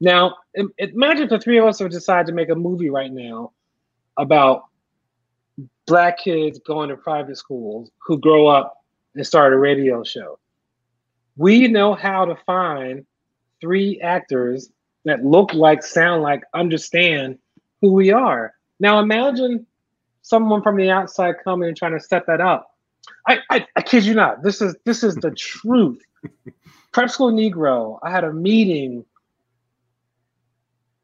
Now, 0.00 0.36
imagine 0.78 1.24
if 1.24 1.30
the 1.30 1.38
three 1.38 1.58
of 1.58 1.66
us 1.66 1.80
would 1.80 1.90
decide 1.90 2.26
to 2.26 2.32
make 2.32 2.48
a 2.48 2.54
movie 2.54 2.90
right 2.90 3.12
now 3.12 3.52
about 4.16 4.64
black 5.86 6.18
kids 6.18 6.60
going 6.60 6.88
to 6.88 6.96
private 6.96 7.36
schools 7.36 7.90
who 7.98 8.18
grow 8.18 8.46
up 8.46 8.82
and 9.14 9.26
start 9.26 9.52
a 9.52 9.58
radio 9.58 10.02
show. 10.04 10.38
We 11.36 11.68
know 11.68 11.94
how 11.94 12.24
to 12.26 12.36
find 12.46 13.04
three 13.60 14.00
actors 14.00 14.70
that 15.04 15.24
look 15.24 15.52
like, 15.52 15.82
sound 15.82 16.22
like, 16.22 16.42
understand 16.54 17.38
who 17.80 17.92
we 17.92 18.12
are. 18.12 18.54
Now 18.80 19.00
imagine 19.00 19.66
someone 20.22 20.62
from 20.62 20.76
the 20.76 20.90
outside 20.90 21.36
coming 21.44 21.68
and 21.68 21.76
trying 21.76 21.98
to 21.98 22.00
set 22.00 22.26
that 22.26 22.40
up. 22.40 22.73
I, 23.26 23.38
I, 23.50 23.66
I 23.76 23.82
kid 23.82 24.04
you 24.04 24.14
not. 24.14 24.42
This 24.42 24.60
is 24.60 24.76
this 24.84 25.02
is 25.02 25.14
the 25.16 25.30
truth. 25.36 26.00
Prep 26.92 27.10
School 27.10 27.32
Negro. 27.32 27.98
I 28.02 28.10
had 28.10 28.24
a 28.24 28.32
meeting. 28.32 29.04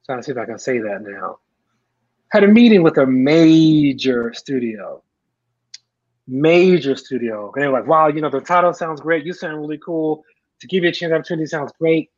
Trying 0.06 0.18
to 0.18 0.22
see 0.22 0.32
if 0.32 0.38
I 0.38 0.46
can 0.46 0.58
say 0.58 0.78
that 0.78 1.02
now. 1.02 1.38
Had 2.30 2.44
a 2.44 2.48
meeting 2.48 2.82
with 2.82 2.96
a 2.98 3.06
major 3.06 4.32
studio. 4.34 5.02
Major 6.26 6.94
studio. 6.96 7.52
And 7.54 7.62
they 7.62 7.66
were 7.66 7.78
like, 7.80 7.88
wow, 7.88 8.08
you 8.08 8.20
know, 8.20 8.30
the 8.30 8.40
title 8.40 8.72
sounds 8.72 9.00
great. 9.00 9.26
You 9.26 9.32
sound 9.32 9.60
really 9.60 9.78
cool. 9.78 10.24
To 10.60 10.66
give 10.66 10.84
you 10.84 10.90
a 10.90 10.92
chance 10.92 11.12
opportunity 11.12 11.46
sounds 11.46 11.72
great. 11.78 12.10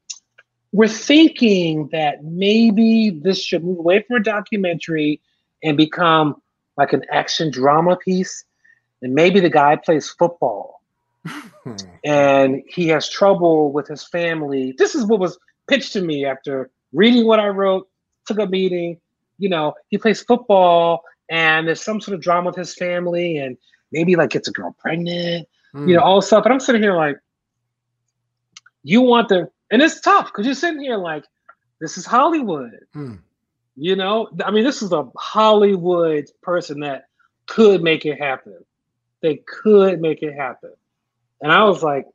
We're 0.72 0.88
thinking 0.88 1.88
that 1.92 2.24
maybe 2.24 3.10
this 3.10 3.42
should 3.42 3.64
move 3.64 3.78
away 3.78 4.04
from 4.06 4.16
a 4.16 4.22
documentary 4.22 5.20
and 5.62 5.76
become 5.76 6.36
like 6.76 6.92
an 6.92 7.02
action 7.10 7.50
drama 7.50 7.96
piece. 7.96 8.44
And 9.02 9.14
maybe 9.14 9.40
the 9.40 9.50
guy 9.50 9.76
plays 9.76 10.08
football 10.08 10.80
and 12.04 12.62
he 12.66 12.88
has 12.88 13.08
trouble 13.08 13.72
with 13.72 13.88
his 13.88 14.04
family. 14.04 14.74
This 14.78 14.94
is 14.94 15.04
what 15.06 15.20
was 15.20 15.38
pitched 15.68 15.92
to 15.94 16.02
me 16.02 16.24
after 16.24 16.70
reading 16.92 17.26
what 17.26 17.40
I 17.40 17.48
wrote, 17.48 17.88
took 18.26 18.38
a 18.38 18.46
meeting. 18.46 19.00
You 19.38 19.48
know, 19.48 19.74
he 19.88 19.98
plays 19.98 20.22
football 20.22 21.02
and 21.28 21.66
there's 21.66 21.82
some 21.82 22.00
sort 22.00 22.14
of 22.14 22.20
drama 22.20 22.50
with 22.50 22.56
his 22.56 22.74
family 22.74 23.38
and 23.38 23.56
maybe 23.90 24.16
like 24.16 24.30
gets 24.30 24.48
a 24.48 24.52
girl 24.52 24.76
pregnant, 24.78 25.48
mm. 25.74 25.88
you 25.88 25.96
know, 25.96 26.02
all 26.02 26.22
stuff. 26.22 26.44
And 26.44 26.52
I'm 26.52 26.60
sitting 26.60 26.82
here 26.82 26.94
like, 26.94 27.18
you 28.84 29.00
want 29.00 29.28
the, 29.28 29.50
and 29.70 29.82
it's 29.82 30.00
tough 30.00 30.26
because 30.26 30.46
you're 30.46 30.54
sitting 30.54 30.80
here 30.80 30.96
like, 30.96 31.24
this 31.80 31.98
is 31.98 32.06
Hollywood. 32.06 32.78
Mm. 32.94 33.20
You 33.76 33.96
know, 33.96 34.28
I 34.44 34.50
mean, 34.50 34.64
this 34.64 34.82
is 34.82 34.92
a 34.92 35.08
Hollywood 35.16 36.30
person 36.42 36.80
that 36.80 37.06
could 37.46 37.82
make 37.82 38.04
it 38.04 38.20
happen. 38.20 38.58
They 39.22 39.36
could 39.36 40.00
make 40.00 40.22
it 40.22 40.34
happen. 40.34 40.72
And 41.40 41.50
I 41.50 41.64
was 41.64 41.82
like, 41.82 42.06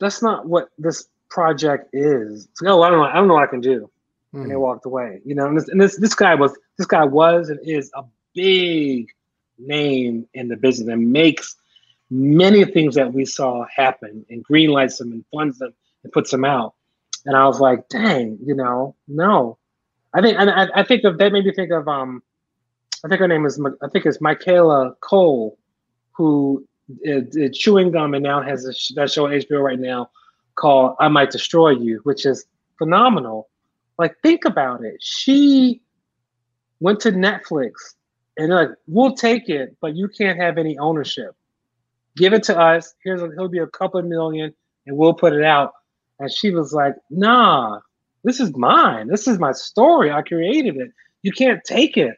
that's 0.00 0.22
not 0.22 0.46
what 0.46 0.70
this 0.78 1.08
project 1.30 1.90
is. 1.92 2.48
Like, 2.60 2.70
oh, 2.72 2.82
I 2.82 2.90
don't 2.90 2.98
know. 2.98 3.04
I 3.04 3.14
don't 3.14 3.28
know 3.28 3.34
what 3.34 3.44
I 3.44 3.50
can 3.50 3.60
do. 3.60 3.90
Mm. 4.34 4.42
And 4.42 4.50
they 4.50 4.54
hmm. 4.54 4.60
walked 4.60 4.86
away. 4.86 5.20
You 5.24 5.34
know, 5.34 5.46
and, 5.46 5.56
this, 5.56 5.68
and 5.68 5.80
this 5.80 5.96
this 5.98 6.14
guy 6.14 6.34
was 6.34 6.56
this 6.78 6.86
guy 6.86 7.04
was 7.04 7.48
and 7.48 7.60
is 7.62 7.90
a 7.94 8.02
big 8.34 9.08
name 9.58 10.26
in 10.34 10.48
the 10.48 10.56
business 10.56 10.88
and 10.88 11.12
makes 11.12 11.56
many 12.10 12.64
things 12.64 12.94
that 12.96 13.12
we 13.12 13.24
saw 13.24 13.64
happen 13.74 14.24
and 14.30 14.44
greenlights 14.44 14.98
them 14.98 15.12
and 15.12 15.24
funds 15.32 15.58
them 15.58 15.72
and 16.02 16.12
puts 16.12 16.30
them 16.30 16.44
out. 16.44 16.74
And 17.26 17.36
I 17.36 17.46
was 17.46 17.60
like, 17.60 17.88
dang, 17.88 18.38
you 18.44 18.54
know, 18.54 18.94
no. 19.08 19.58
I 20.12 20.20
think 20.20 20.38
and 20.38 20.50
I, 20.50 20.68
I 20.74 20.82
think 20.84 21.04
of 21.04 21.18
that 21.18 21.32
made 21.32 21.44
me 21.44 21.52
think 21.52 21.72
of 21.72 21.88
um 21.88 22.22
I 23.04 23.08
think 23.08 23.20
her 23.20 23.28
name 23.28 23.46
is 23.46 23.60
I 23.82 23.88
think 23.88 24.06
it's 24.06 24.20
Michaela 24.20 24.94
Coel, 25.00 25.58
who 26.16 26.66
is 27.02 27.56
chewing 27.56 27.90
gum 27.90 28.14
and 28.14 28.22
now 28.22 28.42
has 28.42 28.66
a, 28.66 28.94
that 28.94 29.10
show 29.10 29.26
on 29.26 29.32
HBO 29.32 29.62
right 29.62 29.78
now 29.78 30.10
called 30.54 30.96
I 31.00 31.08
Might 31.08 31.30
Destroy 31.30 31.70
You, 31.70 32.00
which 32.04 32.26
is 32.26 32.46
phenomenal. 32.78 33.48
Like, 33.98 34.16
think 34.22 34.44
about 34.44 34.84
it. 34.84 34.96
She 35.00 35.80
went 36.80 37.00
to 37.00 37.12
Netflix 37.12 37.72
and 38.36 38.50
they're 38.50 38.68
like, 38.68 38.76
we'll 38.86 39.14
take 39.14 39.48
it, 39.48 39.76
but 39.80 39.94
you 39.94 40.08
can't 40.08 40.38
have 40.38 40.58
any 40.58 40.78
ownership. 40.78 41.34
Give 42.16 42.32
it 42.32 42.42
to 42.44 42.58
us. 42.58 42.94
Here's 43.02 43.22
a, 43.22 43.30
he'll 43.36 43.48
be 43.48 43.58
a 43.58 43.66
couple 43.66 44.00
of 44.00 44.06
million 44.06 44.54
and 44.86 44.96
we'll 44.96 45.14
put 45.14 45.32
it 45.32 45.44
out. 45.44 45.72
And 46.18 46.30
she 46.30 46.50
was 46.50 46.72
like, 46.72 46.94
nah, 47.10 47.80
this 48.22 48.40
is 48.40 48.54
mine. 48.56 49.08
This 49.08 49.26
is 49.26 49.38
my 49.38 49.52
story. 49.52 50.10
I 50.10 50.22
created 50.22 50.76
it. 50.76 50.90
You 51.22 51.32
can't 51.32 51.62
take 51.64 51.96
it 51.96 52.16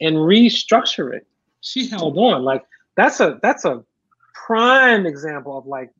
and 0.00 0.16
restructure 0.16 1.14
it. 1.14 1.26
She 1.60 1.88
held 1.88 2.16
on. 2.18 2.42
Like 2.42 2.62
that's 2.98 3.20
a 3.20 3.38
that's 3.40 3.64
a 3.64 3.84
prime 4.34 5.06
example 5.06 5.56
of 5.56 5.66
like 5.66 5.90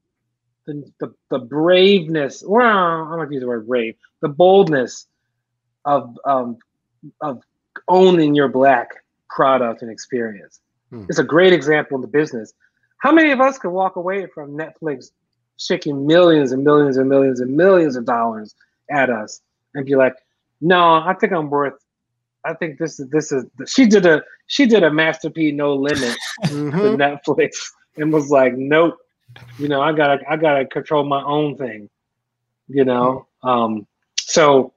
the, 0.67 0.85
the, 0.99 1.15
the 1.31 1.39
braveness, 1.39 2.43
well, 2.45 2.67
I 2.67 3.11
don't 3.11 3.19
like 3.21 3.29
to 3.29 3.35
use 3.35 3.41
the 3.41 3.47
word 3.47 3.69
brave, 3.69 3.95
the 4.21 4.29
boldness 4.29 5.07
of 5.85 6.19
um, 6.27 6.59
of 7.21 7.41
owning 7.87 8.35
your 8.35 8.49
black 8.49 8.89
product 9.31 9.83
and 9.83 9.91
experience. 9.93 10.59
Hmm. 10.91 11.05
It's 11.09 11.21
a 11.21 11.25
great 11.25 11.53
example 11.53 11.95
in 11.95 12.01
the 12.01 12.09
business. 12.09 12.53
How 12.99 13.13
many 13.13 13.31
of 13.31 13.41
us 13.41 13.59
could 13.59 13.71
walk 13.71 13.95
away 13.95 14.27
from 14.27 14.59
Netflix 14.59 15.13
shaking 15.57 16.05
millions 16.05 16.51
and 16.51 16.65
millions 16.65 16.97
and 16.97 17.09
millions 17.09 17.39
and 17.39 17.57
millions 17.57 17.95
of 17.95 18.05
dollars 18.05 18.57
at 18.91 19.09
us 19.09 19.41
and 19.75 19.87
be 19.87 19.95
like, 19.95 20.15
no, 20.61 20.95
I 20.95 21.15
think 21.15 21.33
I'm 21.33 21.49
worth 21.49 21.75
I 22.45 22.55
think 22.55 22.79
this 22.79 22.99
is 22.99 23.09
this 23.09 23.31
is 23.31 23.45
she 23.67 23.87
did 23.87 24.05
a 24.05 24.23
she 24.49 24.67
did 24.67 24.83
a 24.83 24.91
Master 24.91 25.31
P 25.31 25.53
no 25.53 25.75
limit 25.75 26.17
mm-hmm. 26.47 26.77
to 26.77 26.97
Netflix 26.97 27.71
and 27.97 28.13
was 28.13 28.31
like, 28.31 28.55
nope, 28.57 28.99
you 29.59 29.69
know, 29.69 29.81
I 29.81 29.93
gotta 29.93 30.19
I 30.29 30.37
gotta 30.37 30.67
control 30.67 31.05
my 31.05 31.23
own 31.23 31.57
thing, 31.57 31.89
you 32.67 32.85
know. 32.85 33.29
Um, 33.43 33.87
so 34.19 34.75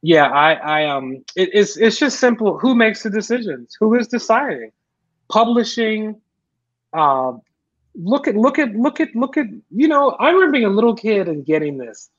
yeah, 0.00 0.26
I 0.26 0.54
I 0.54 0.86
um 0.86 1.24
it, 1.36 1.50
it's 1.52 1.76
it's 1.76 1.98
just 1.98 2.18
simple. 2.18 2.58
Who 2.58 2.74
makes 2.74 3.02
the 3.02 3.10
decisions? 3.10 3.76
Who 3.78 3.94
is 3.94 4.08
deciding? 4.08 4.72
Publishing. 5.28 6.20
Uh, 6.92 7.32
look 7.96 8.28
at 8.28 8.36
look 8.36 8.58
at 8.58 8.74
look 8.74 9.00
at 9.00 9.14
look 9.14 9.36
at 9.36 9.46
you 9.70 9.88
know. 9.88 10.10
I 10.12 10.30
remember 10.30 10.52
being 10.52 10.64
a 10.66 10.70
little 10.70 10.94
kid 10.94 11.28
and 11.28 11.44
getting 11.44 11.78
this, 11.78 12.10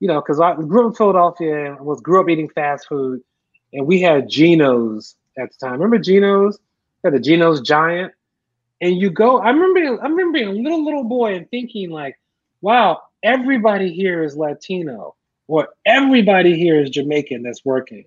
you 0.00 0.08
know, 0.08 0.20
because 0.20 0.40
I 0.40 0.54
grew 0.54 0.86
up 0.86 0.92
in 0.92 0.94
Philadelphia 0.94 1.74
and 1.74 1.80
was 1.80 2.00
grew 2.00 2.20
up 2.20 2.28
eating 2.28 2.48
fast 2.48 2.88
food 2.88 3.22
and 3.74 3.86
we 3.86 4.00
had 4.00 4.28
Gino's 4.28 5.16
at 5.38 5.50
the 5.50 5.56
time. 5.58 5.74
Remember 5.74 5.98
Gino's? 5.98 6.58
Had 7.04 7.14
the 7.14 7.20
Gino's 7.20 7.60
Giant, 7.60 8.12
and 8.80 8.96
you 8.96 9.10
go. 9.10 9.38
I 9.38 9.50
remember. 9.50 10.02
I 10.02 10.08
remember 10.08 10.38
being 10.38 10.48
a 10.48 10.52
little 10.52 10.84
little 10.84 11.04
boy 11.04 11.34
and 11.34 11.48
thinking 11.50 11.90
like, 11.90 12.18
"Wow, 12.62 13.02
everybody 13.22 13.92
here 13.92 14.24
is 14.24 14.36
Latino, 14.36 15.14
or 15.46 15.68
everybody 15.84 16.56
here 16.56 16.80
is 16.80 16.90
Jamaican 16.90 17.42
that's 17.42 17.64
working," 17.64 18.06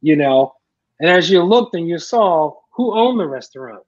you 0.00 0.14
know. 0.16 0.54
And 1.00 1.10
as 1.10 1.28
you 1.28 1.42
looked 1.42 1.74
and 1.74 1.88
you 1.88 1.98
saw 1.98 2.54
who 2.70 2.96
owned 2.96 3.18
the 3.18 3.26
restaurant, 3.26 3.82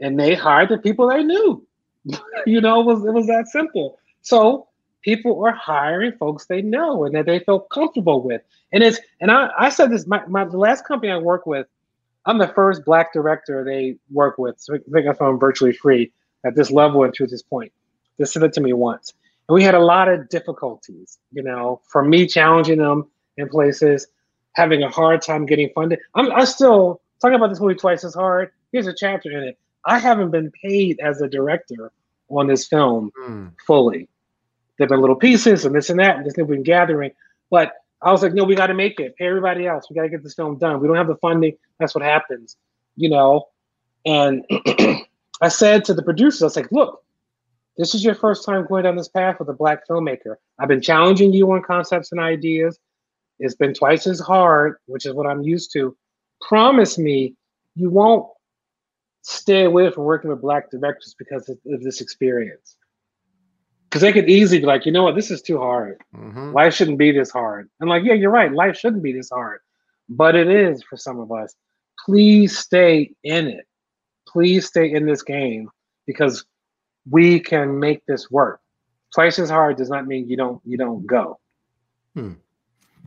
and 0.00 0.18
they 0.18 0.34
hired 0.34 0.70
the 0.70 0.78
people 0.78 1.08
they 1.08 1.22
knew. 1.22 1.66
you 2.46 2.62
know, 2.62 2.80
it 2.80 2.86
was 2.86 3.04
it 3.04 3.12
was 3.12 3.26
that 3.26 3.48
simple. 3.48 3.98
So 4.22 4.68
people 5.02 5.44
are 5.44 5.52
hiring 5.52 6.12
folks 6.12 6.46
they 6.46 6.62
know 6.62 7.04
and 7.04 7.14
that 7.14 7.26
they 7.26 7.40
feel 7.40 7.60
comfortable 7.60 8.22
with. 8.22 8.42
And 8.72 8.82
it's 8.82 8.98
and 9.20 9.30
I, 9.30 9.50
I 9.58 9.68
said 9.70 9.90
this 9.90 10.06
my, 10.06 10.24
my 10.26 10.44
the 10.44 10.58
last 10.58 10.84
company 10.84 11.12
I 11.12 11.18
work 11.18 11.46
with, 11.46 11.66
I'm 12.26 12.38
the 12.38 12.48
first 12.48 12.84
black 12.84 13.12
director 13.12 13.64
they 13.64 13.96
work 14.10 14.38
with. 14.38 14.60
So 14.60 14.78
make 14.88 15.06
a 15.06 15.14
phone 15.14 15.38
virtually 15.38 15.72
free 15.72 16.12
at 16.44 16.54
this 16.54 16.70
level 16.70 17.04
and 17.04 17.14
to 17.14 17.26
this 17.26 17.42
point. 17.42 17.72
They 18.18 18.24
said 18.24 18.42
it 18.42 18.52
to 18.54 18.60
me 18.60 18.72
once. 18.72 19.12
And 19.48 19.54
we 19.54 19.62
had 19.62 19.74
a 19.74 19.80
lot 19.80 20.08
of 20.08 20.28
difficulties, 20.28 21.18
you 21.32 21.42
know, 21.42 21.80
from 21.88 22.10
me 22.10 22.26
challenging 22.26 22.78
them 22.78 23.08
in 23.36 23.48
places, 23.48 24.06
having 24.54 24.82
a 24.82 24.90
hard 24.90 25.22
time 25.22 25.46
getting 25.46 25.70
funded. 25.74 25.98
I'm 26.14 26.30
I 26.32 26.44
still 26.44 27.00
talking 27.20 27.36
about 27.36 27.48
this 27.48 27.60
movie 27.60 27.74
twice 27.74 28.04
as 28.04 28.14
hard. 28.14 28.50
Here's 28.72 28.86
a 28.86 28.94
chapter 28.94 29.30
in 29.30 29.44
it. 29.44 29.58
I 29.86 29.98
haven't 29.98 30.30
been 30.30 30.50
paid 30.50 31.00
as 31.00 31.22
a 31.22 31.28
director 31.28 31.90
on 32.28 32.46
this 32.46 32.66
film 32.66 33.10
mm. 33.18 33.52
fully. 33.66 34.08
There've 34.80 34.88
been 34.88 35.02
little 35.02 35.14
pieces 35.14 35.66
and 35.66 35.74
this 35.74 35.90
and 35.90 36.00
that, 36.00 36.16
and 36.16 36.24
this 36.24 36.32
thing 36.32 36.46
we've 36.46 36.56
been 36.56 36.62
gathering. 36.62 37.10
But 37.50 37.74
I 38.00 38.10
was 38.12 38.22
like, 38.22 38.32
no, 38.32 38.44
we 38.44 38.54
got 38.54 38.68
to 38.68 38.74
make 38.74 38.98
it. 38.98 39.14
Pay 39.14 39.26
everybody 39.26 39.66
else. 39.66 39.84
We 39.90 39.94
got 39.94 40.04
to 40.04 40.08
get 40.08 40.22
this 40.22 40.32
film 40.32 40.56
done. 40.56 40.80
We 40.80 40.88
don't 40.88 40.96
have 40.96 41.06
the 41.06 41.16
funding. 41.16 41.54
That's 41.78 41.94
what 41.94 42.02
happens, 42.02 42.56
you 42.96 43.10
know. 43.10 43.48
And 44.06 44.42
I 45.42 45.48
said 45.48 45.84
to 45.84 45.92
the 45.92 46.02
producers, 46.02 46.40
I 46.40 46.46
was 46.46 46.56
like, 46.56 46.72
look, 46.72 47.04
this 47.76 47.94
is 47.94 48.02
your 48.02 48.14
first 48.14 48.46
time 48.46 48.66
going 48.66 48.84
down 48.84 48.96
this 48.96 49.08
path 49.08 49.38
with 49.38 49.50
a 49.50 49.52
black 49.52 49.86
filmmaker. 49.86 50.36
I've 50.58 50.68
been 50.68 50.80
challenging 50.80 51.34
you 51.34 51.52
on 51.52 51.60
concepts 51.60 52.10
and 52.10 52.20
ideas. 52.20 52.78
It's 53.38 53.54
been 53.54 53.74
twice 53.74 54.06
as 54.06 54.18
hard, 54.18 54.76
which 54.86 55.04
is 55.04 55.12
what 55.12 55.26
I'm 55.26 55.42
used 55.42 55.74
to. 55.74 55.94
Promise 56.40 56.96
me 56.96 57.34
you 57.74 57.90
won't 57.90 58.26
stay 59.20 59.64
away 59.64 59.90
from 59.90 60.04
working 60.04 60.30
with 60.30 60.40
black 60.40 60.70
directors 60.70 61.14
because 61.18 61.50
of, 61.50 61.58
of 61.70 61.82
this 61.82 62.00
experience 62.00 62.76
because 63.90 64.02
they 64.02 64.12
could 64.12 64.30
easily 64.30 64.60
be 64.60 64.66
like, 64.66 64.86
you 64.86 64.92
know 64.92 65.02
what, 65.02 65.16
this 65.16 65.32
is 65.32 65.42
too 65.42 65.58
hard. 65.58 66.00
Mm-hmm. 66.14 66.52
Life 66.52 66.74
shouldn't 66.74 66.98
be 66.98 67.10
this 67.10 67.30
hard. 67.30 67.68
And 67.80 67.90
like, 67.90 68.04
yeah, 68.04 68.12
you're 68.12 68.30
right. 68.30 68.52
Life 68.52 68.76
shouldn't 68.76 69.02
be 69.02 69.12
this 69.12 69.30
hard, 69.30 69.60
but 70.08 70.36
it 70.36 70.48
is 70.48 70.80
for 70.84 70.96
some 70.96 71.18
of 71.18 71.32
us. 71.32 71.56
Please 72.04 72.56
stay 72.56 73.10
in 73.24 73.48
it. 73.48 73.66
Please 74.28 74.66
stay 74.66 74.92
in 74.92 75.06
this 75.06 75.22
game 75.22 75.68
because 76.06 76.44
we 77.10 77.40
can 77.40 77.80
make 77.80 78.06
this 78.06 78.30
work. 78.30 78.60
Twice 79.12 79.40
as 79.40 79.50
hard 79.50 79.76
does 79.76 79.90
not 79.90 80.06
mean 80.06 80.28
you 80.28 80.36
don't 80.36 80.62
you 80.64 80.78
don't 80.78 81.04
go. 81.04 81.40
Hmm. 82.14 82.34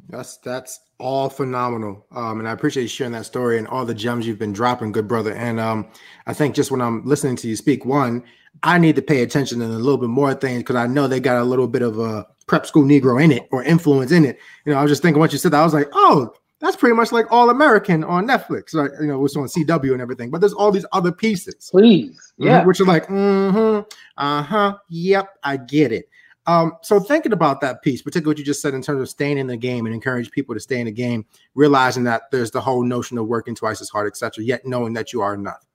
That's 0.09 0.37
that's 0.37 0.79
all 0.99 1.29
phenomenal. 1.29 2.05
Um, 2.11 2.39
and 2.39 2.47
I 2.47 2.51
appreciate 2.51 2.83
you 2.83 2.89
sharing 2.89 3.13
that 3.13 3.25
story 3.25 3.57
and 3.57 3.67
all 3.67 3.85
the 3.85 3.93
gems 3.93 4.27
you've 4.27 4.39
been 4.39 4.53
dropping, 4.53 4.91
good 4.91 5.07
brother. 5.07 5.33
And 5.33 5.59
um, 5.59 5.89
I 6.27 6.33
think 6.33 6.55
just 6.55 6.71
when 6.71 6.81
I'm 6.81 7.05
listening 7.05 7.35
to 7.37 7.47
you 7.47 7.55
speak, 7.55 7.85
one, 7.85 8.23
I 8.61 8.77
need 8.77 8.95
to 8.95 9.01
pay 9.01 9.23
attention 9.23 9.59
to 9.59 9.65
a 9.65 9.67
little 9.67 9.97
bit 9.97 10.09
more 10.09 10.33
things 10.33 10.59
because 10.59 10.75
I 10.75 10.87
know 10.87 11.07
they 11.07 11.19
got 11.19 11.41
a 11.41 11.43
little 11.43 11.67
bit 11.67 11.81
of 11.81 11.99
a 11.99 12.27
prep 12.45 12.65
school 12.65 12.83
Negro 12.83 13.21
in 13.21 13.31
it 13.31 13.47
or 13.51 13.63
influence 13.63 14.11
in 14.11 14.25
it. 14.25 14.37
You 14.65 14.73
know, 14.73 14.79
I 14.79 14.81
was 14.83 14.91
just 14.91 15.01
thinking 15.01 15.19
once 15.19 15.33
you 15.33 15.39
said 15.39 15.51
that, 15.51 15.61
I 15.61 15.63
was 15.63 15.73
like, 15.73 15.89
oh, 15.93 16.33
that's 16.59 16.77
pretty 16.77 16.95
much 16.95 17.11
like 17.11 17.25
All 17.29 17.49
American 17.49 18.05
on 18.05 18.25
Netflix, 18.25 18.73
right? 18.73 18.89
You 19.01 19.07
know, 19.07 19.25
it's 19.25 19.35
on 19.35 19.47
CW 19.47 19.91
and 19.91 20.01
everything. 20.01 20.31
But 20.31 20.39
there's 20.39 20.53
all 20.53 20.71
these 20.71 20.85
other 20.93 21.11
pieces, 21.11 21.69
please, 21.69 22.33
mm-hmm, 22.39 22.47
yeah, 22.47 22.63
which 22.63 22.79
are 22.79 22.85
like, 22.85 23.07
mm-hmm, 23.07 23.81
uh 24.17 24.43
huh, 24.43 24.77
yep, 24.87 25.27
I 25.43 25.57
get 25.57 25.91
it. 25.91 26.07
Um, 26.45 26.73
so 26.81 26.99
thinking 26.99 27.31
about 27.31 27.61
that 27.61 27.81
piece, 27.81 28.01
particularly 28.01 28.31
what 28.31 28.37
you 28.37 28.43
just 28.43 28.61
said 28.61 28.73
in 28.73 28.81
terms 28.81 29.01
of 29.01 29.09
staying 29.09 29.37
in 29.37 29.47
the 29.47 29.55
game 29.55 29.85
and 29.85 29.95
encourage 29.95 30.29
people 30.29 30.53
to 30.53 30.59
stay 30.59 30.79
in 30.79 30.85
the 30.85 30.91
game, 30.91 31.25
realizing 31.55 32.03
that 32.03 32.23
there's 32.31 32.51
the 32.51 32.59
whole 32.59 32.83
notion 32.83 33.17
of 33.17 33.27
working 33.27 33.55
twice 33.55 33.81
as 33.81 33.89
hard, 33.89 34.07
etc., 34.07 34.43
yet 34.43 34.65
knowing 34.65 34.93
that 34.93 35.13
you 35.13 35.21
are 35.21 35.33
enough. 35.33 35.65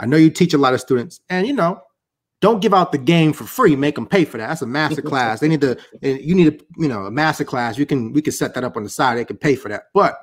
I 0.00 0.06
know 0.06 0.16
you 0.16 0.30
teach 0.30 0.54
a 0.54 0.58
lot 0.58 0.74
of 0.74 0.80
students, 0.80 1.20
and 1.28 1.46
you 1.46 1.52
know, 1.52 1.82
don't 2.40 2.60
give 2.60 2.74
out 2.74 2.90
the 2.90 2.98
game 2.98 3.32
for 3.32 3.44
free. 3.44 3.76
Make 3.76 3.94
them 3.94 4.06
pay 4.06 4.24
for 4.24 4.38
that. 4.38 4.48
That's 4.48 4.62
a 4.62 4.66
master 4.66 5.02
class. 5.02 5.40
They 5.40 5.48
need 5.48 5.60
to. 5.60 5.78
You 6.00 6.34
need 6.34 6.48
a 6.48 6.58
you 6.78 6.88
know 6.88 7.04
a 7.04 7.10
master 7.10 7.44
class. 7.44 7.78
You 7.78 7.86
can 7.86 8.12
we 8.12 8.22
can 8.22 8.32
set 8.32 8.54
that 8.54 8.64
up 8.64 8.76
on 8.76 8.82
the 8.82 8.88
side. 8.88 9.18
They 9.18 9.24
can 9.24 9.36
pay 9.36 9.54
for 9.54 9.68
that. 9.68 9.84
But 9.94 10.18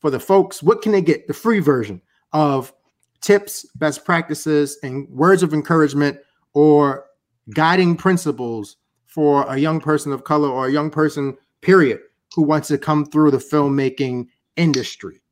for 0.00 0.10
the 0.10 0.20
folks, 0.20 0.62
what 0.62 0.82
can 0.82 0.92
they 0.92 1.02
get? 1.02 1.26
The 1.26 1.34
free 1.34 1.58
version 1.58 2.02
of 2.32 2.72
tips, 3.20 3.64
best 3.74 4.04
practices, 4.04 4.78
and 4.82 5.08
words 5.08 5.42
of 5.42 5.54
encouragement 5.54 6.18
or 6.52 7.05
guiding 7.54 7.96
principles 7.96 8.76
for 9.06 9.44
a 9.48 9.56
young 9.56 9.80
person 9.80 10.12
of 10.12 10.24
color 10.24 10.48
or 10.48 10.66
a 10.66 10.72
young 10.72 10.90
person, 10.90 11.36
period, 11.62 12.00
who 12.34 12.42
wants 12.42 12.68
to 12.68 12.78
come 12.78 13.06
through 13.06 13.30
the 13.30 13.38
filmmaking 13.38 14.26
industry? 14.56 15.22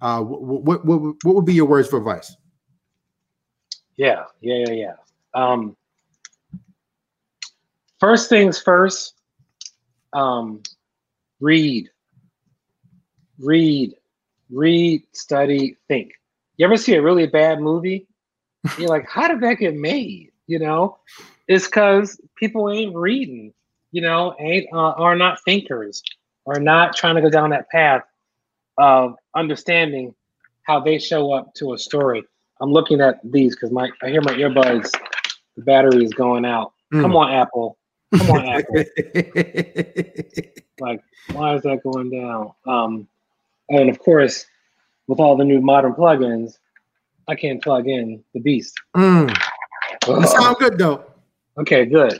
Uh, 0.00 0.20
what, 0.22 0.84
what, 0.84 0.84
what, 0.84 1.34
would 1.34 1.44
be 1.44 1.54
your 1.54 1.66
words 1.66 1.88
for 1.88 1.98
advice? 1.98 2.34
Yeah, 3.96 4.24
yeah, 4.40 4.64
yeah, 4.66 4.72
yeah. 4.72 4.94
Um, 5.34 5.76
first 7.98 8.28
things 8.28 8.60
first, 8.60 9.14
um, 10.14 10.62
read, 11.40 11.90
read, 13.38 13.94
read, 14.50 15.02
study, 15.12 15.76
think. 15.86 16.12
You 16.56 16.66
ever 16.66 16.76
see 16.76 16.94
a 16.94 17.02
really 17.02 17.26
bad 17.26 17.60
movie? 17.60 18.06
You're 18.78 18.88
like, 18.88 19.08
how 19.08 19.28
did 19.28 19.40
that 19.42 19.54
get 19.54 19.74
made? 19.74 20.32
You 20.46 20.58
know, 20.58 20.98
it's 21.50 21.66
because 21.66 22.20
people 22.36 22.70
ain't 22.70 22.94
reading, 22.94 23.52
you 23.90 24.00
know, 24.00 24.36
ain't 24.38 24.68
uh, 24.72 24.92
are 24.92 25.16
not 25.16 25.42
thinkers, 25.42 26.00
are 26.46 26.60
not 26.60 26.96
trying 26.96 27.16
to 27.16 27.20
go 27.20 27.28
down 27.28 27.50
that 27.50 27.68
path 27.70 28.02
of 28.78 29.16
understanding 29.34 30.14
how 30.62 30.78
they 30.78 30.96
show 30.96 31.32
up 31.32 31.52
to 31.54 31.72
a 31.74 31.78
story. 31.78 32.22
I'm 32.60 32.70
looking 32.70 33.00
at 33.00 33.18
these 33.24 33.56
because 33.56 33.72
my 33.72 33.90
I 34.00 34.10
hear 34.10 34.20
my 34.20 34.34
earbuds, 34.34 34.92
the 35.56 35.62
battery 35.64 36.04
is 36.04 36.14
going 36.14 36.44
out. 36.44 36.72
Mm. 36.94 37.02
Come 37.02 37.16
on, 37.16 37.32
Apple. 37.32 37.76
Come 38.16 38.30
on, 38.30 38.46
Apple. 38.46 38.76
like, 40.78 41.02
why 41.32 41.56
is 41.56 41.62
that 41.62 41.80
going 41.82 42.10
down? 42.10 42.52
Um, 42.64 43.08
and 43.70 43.90
of 43.90 43.98
course, 43.98 44.46
with 45.08 45.18
all 45.18 45.36
the 45.36 45.44
new 45.44 45.60
modern 45.60 45.94
plugins, 45.94 46.58
I 47.26 47.34
can't 47.34 47.60
plug 47.60 47.88
in 47.88 48.22
the 48.34 48.40
beast. 48.40 48.74
Mm. 48.96 49.36
Oh. 50.06 50.24
sound 50.24 50.56
good 50.58 50.78
though. 50.78 51.09
Okay, 51.60 51.84
good. 51.84 52.18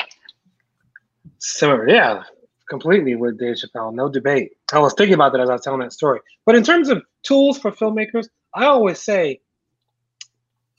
So 1.38 1.82
yeah, 1.86 2.24
completely 2.68 3.14
with 3.14 3.38
Dave 3.38 3.56
Chappelle, 3.56 3.94
no 3.94 4.08
debate. 4.10 4.52
I 4.70 4.78
was 4.78 4.92
thinking 4.92 5.14
about 5.14 5.32
that 5.32 5.40
as 5.40 5.48
I 5.48 5.54
was 5.54 5.62
telling 5.62 5.80
that 5.80 5.94
story. 5.94 6.20
But 6.44 6.56
in 6.56 6.62
terms 6.62 6.90
of 6.90 7.02
tools 7.22 7.58
for 7.58 7.72
filmmakers, 7.72 8.28
I 8.54 8.66
always 8.66 9.00
say 9.00 9.40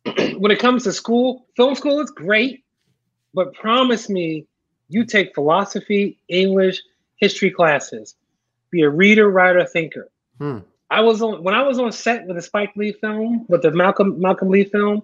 when 0.38 0.52
it 0.52 0.60
comes 0.60 0.84
to 0.84 0.94
school, 0.94 1.48
film 1.58 1.74
school 1.74 2.00
is 2.02 2.12
great, 2.12 2.64
but 3.34 3.52
promise 3.56 4.10
me 4.10 4.46
you 4.90 5.06
take 5.06 5.34
philosophy, 5.34 6.20
English, 6.28 6.84
history 7.16 7.50
classes. 7.50 8.16
Be 8.70 8.84
a 8.84 8.90
reader, 8.90 9.32
writer, 9.32 9.66
thinker. 9.66 10.10
Hmm. 10.38 10.60
I 10.92 11.02
was 11.02 11.24
on 11.24 11.42
when 11.44 11.56
I 11.56 11.64
was 11.64 11.80
on 11.80 11.92
set 11.92 12.28
with 12.28 12.36
the 12.36 12.44
Spike 12.44 12.74
Lee 12.76 12.92
film, 13.02 13.46
with 13.50 13.64
the 13.64 13.72
Malcolm 13.72 14.20
Malcolm 14.22 14.50
Lee 14.50 14.66
film. 14.66 15.02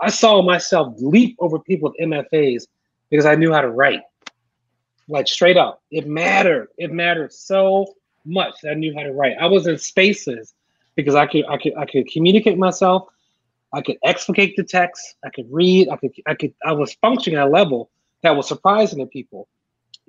I 0.00 0.10
saw 0.10 0.42
myself 0.42 0.94
leap 0.98 1.36
over 1.40 1.58
people 1.58 1.90
with 1.90 2.08
MFAs 2.08 2.66
because 3.10 3.26
I 3.26 3.34
knew 3.34 3.52
how 3.52 3.60
to 3.60 3.70
write. 3.70 4.02
Like 5.08 5.26
straight 5.26 5.56
up, 5.56 5.82
it 5.90 6.06
mattered. 6.06 6.68
It 6.78 6.92
mattered 6.92 7.32
so 7.32 7.86
much 8.24 8.54
that 8.62 8.70
I 8.70 8.74
knew 8.74 8.94
how 8.94 9.02
to 9.02 9.12
write. 9.12 9.36
I 9.40 9.46
was 9.46 9.66
in 9.66 9.76
spaces 9.78 10.54
because 10.94 11.14
I 11.14 11.26
could 11.26 11.44
I 11.48 11.56
could 11.56 11.76
I 11.76 11.84
could 11.84 12.06
communicate 12.12 12.58
myself. 12.58 13.08
I 13.72 13.82
could 13.82 13.96
explicate 14.04 14.56
the 14.56 14.64
text. 14.64 15.16
I 15.24 15.30
could 15.30 15.46
read. 15.50 15.88
I 15.88 15.96
could 15.96 16.12
I 16.26 16.34
could 16.34 16.54
I 16.64 16.72
was 16.72 16.94
functioning 16.94 17.38
at 17.38 17.48
a 17.48 17.50
level 17.50 17.90
that 18.22 18.36
was 18.36 18.46
surprising 18.46 19.00
to 19.00 19.06
people. 19.06 19.48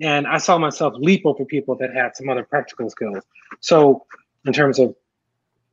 And 0.00 0.26
I 0.26 0.38
saw 0.38 0.58
myself 0.58 0.94
leap 0.96 1.22
over 1.24 1.44
people 1.44 1.76
that 1.76 1.94
had 1.94 2.16
some 2.16 2.28
other 2.28 2.44
practical 2.44 2.88
skills. 2.90 3.24
So 3.60 4.06
in 4.46 4.52
terms 4.52 4.78
of 4.78 4.94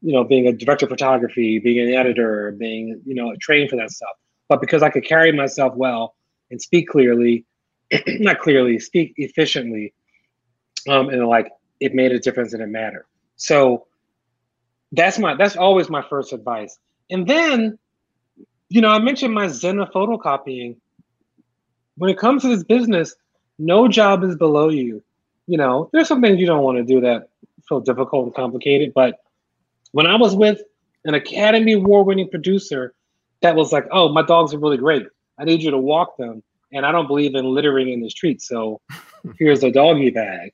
you 0.02 0.14
know 0.14 0.24
being 0.24 0.48
a 0.48 0.54
director 0.54 0.86
of 0.86 0.90
photography, 0.90 1.60
being 1.60 1.88
an 1.88 1.94
editor, 1.94 2.52
being 2.54 3.00
you 3.06 3.14
know 3.14 3.36
trained 3.40 3.70
for 3.70 3.76
that 3.76 3.92
stuff. 3.92 4.16
But 4.48 4.60
because 4.60 4.82
I 4.82 4.90
could 4.90 5.06
carry 5.06 5.32
myself 5.32 5.76
well 5.76 6.16
and 6.52 6.62
speak 6.62 6.88
clearly, 6.88 7.46
not 8.08 8.40
clearly, 8.40 8.80
speak 8.80 9.14
efficiently, 9.18 9.94
um, 10.88 11.10
and 11.10 11.26
like 11.28 11.52
it 11.80 11.94
made 11.94 12.12
a 12.12 12.20
difference 12.20 12.54
and 12.54 12.62
it 12.62 12.68
mattered. 12.68 13.06
So 13.36 13.88
that's 14.92 15.20
my 15.20 15.36
that's 15.36 15.56
always 15.56 15.90
my 15.90 16.04
first 16.10 16.34
advice. 16.34 16.78
And 17.10 17.28
then, 17.28 17.78
you 18.70 18.82
know, 18.82 18.90
I 18.90 19.00
mentioned 19.00 19.34
my 19.34 19.48
Zen 19.48 19.80
of 19.80 19.90
photocopying. 19.90 20.78
When 21.98 22.10
it 22.10 22.18
comes 22.18 22.44
to 22.44 22.48
this 22.48 22.64
business, 22.64 23.16
no 23.58 23.88
job 23.88 24.24
is 24.24 24.36
below 24.36 24.70
you. 24.70 25.04
You 25.48 25.58
know, 25.58 25.90
there's 25.92 26.08
some 26.08 26.22
things 26.22 26.40
you 26.40 26.46
don't 26.46 26.64
want 26.64 26.78
to 26.78 26.84
do 26.84 27.02
that 27.02 27.30
feel 27.68 27.80
difficult 27.80 28.26
and 28.26 28.36
complicated. 28.36 28.94
But 28.94 29.20
when 29.92 30.08
I 30.08 30.16
was 30.16 30.36
with 30.36 30.62
an 31.06 31.14
Academy 31.14 31.74
Award 31.74 32.08
winning 32.08 32.30
producer 32.30 32.94
that 33.42 33.56
was 33.56 33.72
like, 33.72 33.88
oh, 33.92 34.10
my 34.10 34.22
dogs 34.22 34.54
are 34.54 34.60
really 34.60 34.78
great. 34.78 35.06
I 35.40 35.46
need 35.46 35.64
you 35.64 35.72
to 35.72 35.78
walk 35.78 36.18
them. 36.18 36.44
And 36.72 36.86
I 36.86 36.92
don't 36.92 37.08
believe 37.08 37.34
in 37.34 37.46
littering 37.46 37.90
in 37.90 38.02
the 38.02 38.10
street. 38.10 38.42
So 38.42 38.82
here's 39.40 39.64
a 39.64 39.72
doggy 39.72 40.12
bag. 40.12 40.52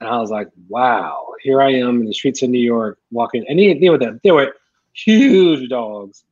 And 0.00 0.08
I 0.08 0.18
was 0.18 0.30
like, 0.30 0.48
wow, 0.68 1.26
here 1.42 1.62
I 1.62 1.72
am 1.74 2.00
in 2.00 2.06
the 2.06 2.14
streets 2.14 2.42
of 2.42 2.50
New 2.50 2.58
York 2.58 2.98
walking. 3.10 3.44
And 3.48 3.58
they, 3.58 3.78
they 3.78 3.88
were 3.88 3.98
the, 3.98 4.18
they 4.24 4.32
were 4.32 4.54
huge 4.94 5.68
dogs 5.68 6.24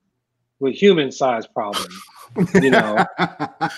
with 0.59 0.75
human 0.75 1.13
size 1.13 1.47
problems. 1.47 1.95
You 2.55 2.71
know, 2.71 3.05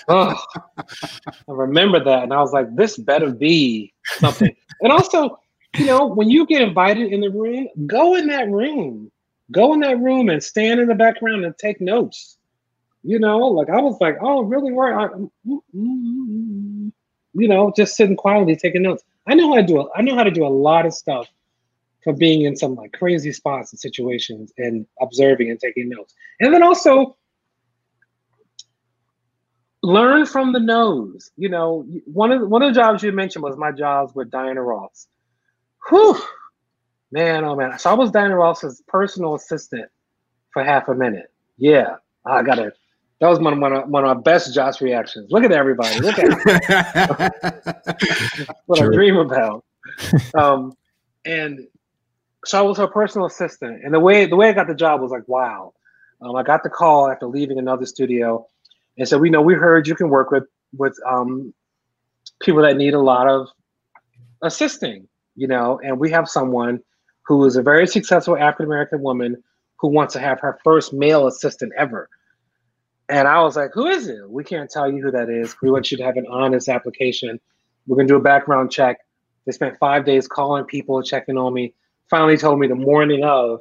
oh, 0.07 0.35
I 0.77 1.33
remember 1.47 2.03
that. 2.03 2.23
And 2.23 2.33
I 2.33 2.39
was 2.39 2.53
like, 2.53 2.75
this 2.75 2.97
better 2.97 3.31
be 3.31 3.93
something. 4.19 4.55
And 4.81 4.91
also, 4.91 5.39
you 5.77 5.85
know, 5.85 6.05
when 6.05 6.29
you 6.29 6.45
get 6.45 6.61
invited 6.61 7.11
in 7.11 7.21
the 7.21 7.29
room, 7.29 7.67
go 7.87 8.15
in 8.15 8.27
that 8.27 8.49
room. 8.49 9.11
Go 9.51 9.73
in 9.73 9.81
that 9.81 9.99
room 9.99 10.29
and 10.29 10.41
stand 10.41 10.79
in 10.79 10.87
the 10.87 10.95
background 10.95 11.45
and 11.45 11.55
take 11.57 11.81
notes. 11.81 12.37
You 13.03 13.19
know, 13.19 13.37
like 13.39 13.69
I 13.69 13.81
was 13.81 13.97
like, 13.99 14.17
oh, 14.21 14.43
really? 14.43 14.71
Where? 14.71 14.97
I, 14.97 15.07
you 15.43 16.91
know, 17.33 17.73
just 17.75 17.95
sitting 17.95 18.15
quietly 18.15 18.55
taking 18.55 18.83
notes. 18.83 19.03
I 19.27 19.35
know 19.35 19.49
how 19.49 19.55
to 19.55 19.63
do. 19.67 19.81
A, 19.81 19.89
I 19.95 20.01
know 20.01 20.15
how 20.15 20.23
to 20.23 20.31
do 20.31 20.45
a 20.45 20.47
lot 20.47 20.85
of 20.85 20.93
stuff 20.93 21.27
for 22.03 22.13
being 22.13 22.43
in 22.43 22.55
some 22.55 22.75
like 22.75 22.91
crazy 22.93 23.31
spots 23.31 23.71
and 23.71 23.79
situations 23.79 24.53
and 24.57 24.85
observing 25.01 25.49
and 25.49 25.59
taking 25.59 25.89
notes. 25.89 26.13
And 26.39 26.53
then 26.53 26.63
also 26.63 27.17
learn 29.81 30.25
from 30.25 30.53
the 30.53 30.59
nose. 30.59 31.31
You 31.37 31.49
know, 31.49 31.85
one 32.05 32.31
of 32.31 32.47
one 32.47 32.61
of 32.61 32.73
the 32.73 32.79
jobs 32.79 33.03
you 33.03 33.11
mentioned 33.11 33.43
was 33.43 33.57
my 33.57 33.71
jobs 33.71 34.15
with 34.15 34.31
Diana 34.31 34.61
Ross. 34.61 35.07
Whew, 35.89 36.17
man, 37.11 37.43
oh 37.43 37.55
man. 37.55 37.77
So 37.79 37.89
I 37.89 37.93
was 37.93 38.11
Diana 38.11 38.35
Ross's 38.35 38.81
personal 38.87 39.35
assistant 39.35 39.89
for 40.51 40.63
half 40.63 40.87
a 40.87 40.95
minute. 40.95 41.31
Yeah, 41.57 41.97
I 42.25 42.43
got 42.43 42.59
it. 42.59 42.77
That 43.23 43.29
was 43.29 43.39
one 43.39 43.53
of, 43.53 43.59
one 43.59 43.73
of, 43.73 43.87
one 43.87 44.03
of 44.03 44.17
my 44.17 44.21
best 44.21 44.53
Josh 44.53 44.81
reactions. 44.81 45.31
Look 45.31 45.45
at 45.45 45.53
everybody. 45.53 45.97
Look 46.01 46.19
at 46.19 46.27
what 48.65 48.79
True. 48.79 48.91
I 48.91 48.93
dream 48.93 49.15
about. 49.15 49.63
Um, 50.37 50.75
and 51.23 51.65
so 52.43 52.59
I 52.59 52.61
was 52.63 52.77
her 52.79 52.87
personal 52.87 53.25
assistant. 53.25 53.81
And 53.81 53.93
the 53.93 53.99
way 54.01 54.25
the 54.25 54.35
way 54.35 54.49
I 54.49 54.51
got 54.51 54.67
the 54.67 54.75
job 54.75 54.99
was 54.99 55.09
like, 55.09 55.25
wow. 55.29 55.71
Um, 56.21 56.35
I 56.35 56.43
got 56.43 56.63
the 56.63 56.69
call 56.69 57.09
after 57.09 57.25
leaving 57.25 57.59
another 57.59 57.85
studio, 57.85 58.45
and 58.97 59.07
said, 59.07 59.21
"We 59.21 59.29
know 59.29 59.41
we 59.41 59.53
heard 59.53 59.87
you 59.87 59.95
can 59.95 60.09
work 60.09 60.29
with 60.29 60.43
with 60.77 60.97
um, 61.09 61.53
people 62.41 62.61
that 62.63 62.75
need 62.75 62.93
a 62.93 62.99
lot 62.99 63.29
of 63.29 63.47
assisting, 64.41 65.07
you 65.37 65.47
know, 65.47 65.79
and 65.81 65.97
we 65.97 66.11
have 66.11 66.27
someone 66.27 66.81
who 67.25 67.45
is 67.45 67.55
a 67.55 67.61
very 67.61 67.87
successful 67.87 68.37
African 68.37 68.65
American 68.65 69.01
woman 69.01 69.41
who 69.79 69.87
wants 69.87 70.11
to 70.11 70.19
have 70.19 70.41
her 70.41 70.59
first 70.61 70.91
male 70.91 71.25
assistant 71.25 71.71
ever." 71.77 72.09
And 73.09 73.27
I 73.27 73.41
was 73.41 73.55
like, 73.55 73.71
who 73.73 73.87
is 73.87 74.07
it? 74.07 74.29
We 74.29 74.43
can't 74.43 74.69
tell 74.69 74.91
you 74.91 75.03
who 75.03 75.11
that 75.11 75.29
is. 75.29 75.55
We 75.61 75.69
want 75.69 75.91
you 75.91 75.97
to 75.97 76.03
have 76.03 76.15
an 76.15 76.25
honest 76.29 76.69
application. 76.69 77.39
We're 77.85 77.97
going 77.97 78.07
to 78.07 78.13
do 78.13 78.17
a 78.17 78.21
background 78.21 78.71
check. 78.71 78.97
They 79.45 79.51
spent 79.51 79.77
five 79.77 80.05
days 80.05 80.27
calling 80.27 80.63
people, 80.63 81.03
checking 81.03 81.37
on 81.37 81.53
me. 81.53 81.73
Finally 82.09 82.37
told 82.37 82.59
me 82.59 82.67
the 82.67 82.75
morning 82.75 83.23
of. 83.23 83.59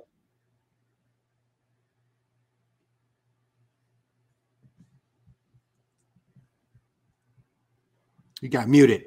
You 8.41 8.49
got 8.49 8.69
muted. 8.69 9.07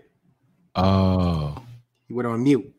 Oh. 0.75 1.57
You 2.07 2.15
went 2.15 2.27
on 2.27 2.43
mute. 2.43 2.73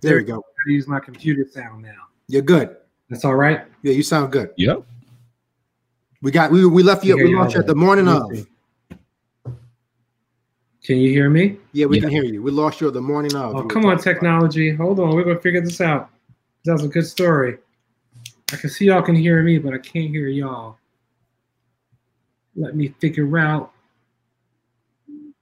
There 0.00 0.16
we 0.16 0.24
go. 0.24 0.38
I 0.38 0.70
use 0.70 0.86
my 0.88 1.00
computer 1.00 1.46
sound 1.50 1.82
now. 1.82 1.90
You're 2.28 2.42
good. 2.42 2.76
That's 3.08 3.24
all 3.24 3.34
right. 3.34 3.62
Yeah, 3.82 3.92
you 3.92 4.02
sound 4.02 4.32
good. 4.32 4.50
Yep. 4.56 4.84
We 6.22 6.30
got 6.30 6.50
we 6.52 6.64
we 6.64 6.82
left 6.82 7.04
you. 7.04 7.16
We 7.16 7.34
lost 7.34 7.54
you 7.54 7.60
at 7.60 7.66
the 7.66 7.74
morning 7.74 8.06
of. 8.08 8.30
Can 10.84 10.96
you 10.96 11.10
hear 11.10 11.28
me? 11.30 11.58
Yeah, 11.72 11.86
we 11.86 11.96
Yeah. 11.96 12.02
can 12.02 12.10
hear 12.10 12.24
you. 12.24 12.42
We 12.42 12.50
lost 12.50 12.80
you 12.80 12.88
at 12.88 12.94
the 12.94 13.00
morning 13.00 13.34
of. 13.36 13.54
Oh, 13.54 13.62
come 13.62 13.62
on, 13.62 13.68
talking 13.72 13.92
about- 13.92 14.02
technology. 14.02 14.74
Hold 14.74 14.98
on. 14.98 15.14
We're 15.14 15.22
going 15.24 15.36
to 15.36 15.42
figure 15.42 15.60
this 15.60 15.80
out. 15.80 16.10
That 16.64 16.72
was 16.72 16.84
a 16.84 16.88
good 16.88 17.06
story. 17.06 17.58
I 18.52 18.56
can 18.56 18.68
see 18.68 18.86
y'all 18.86 19.02
can 19.02 19.14
hear 19.14 19.42
me, 19.42 19.58
but 19.58 19.74
I 19.74 19.78
can't 19.78 20.08
hear 20.10 20.26
y'all. 20.28 20.78
Let 22.56 22.74
me 22.76 22.88
figure 23.00 23.38
out 23.38 23.72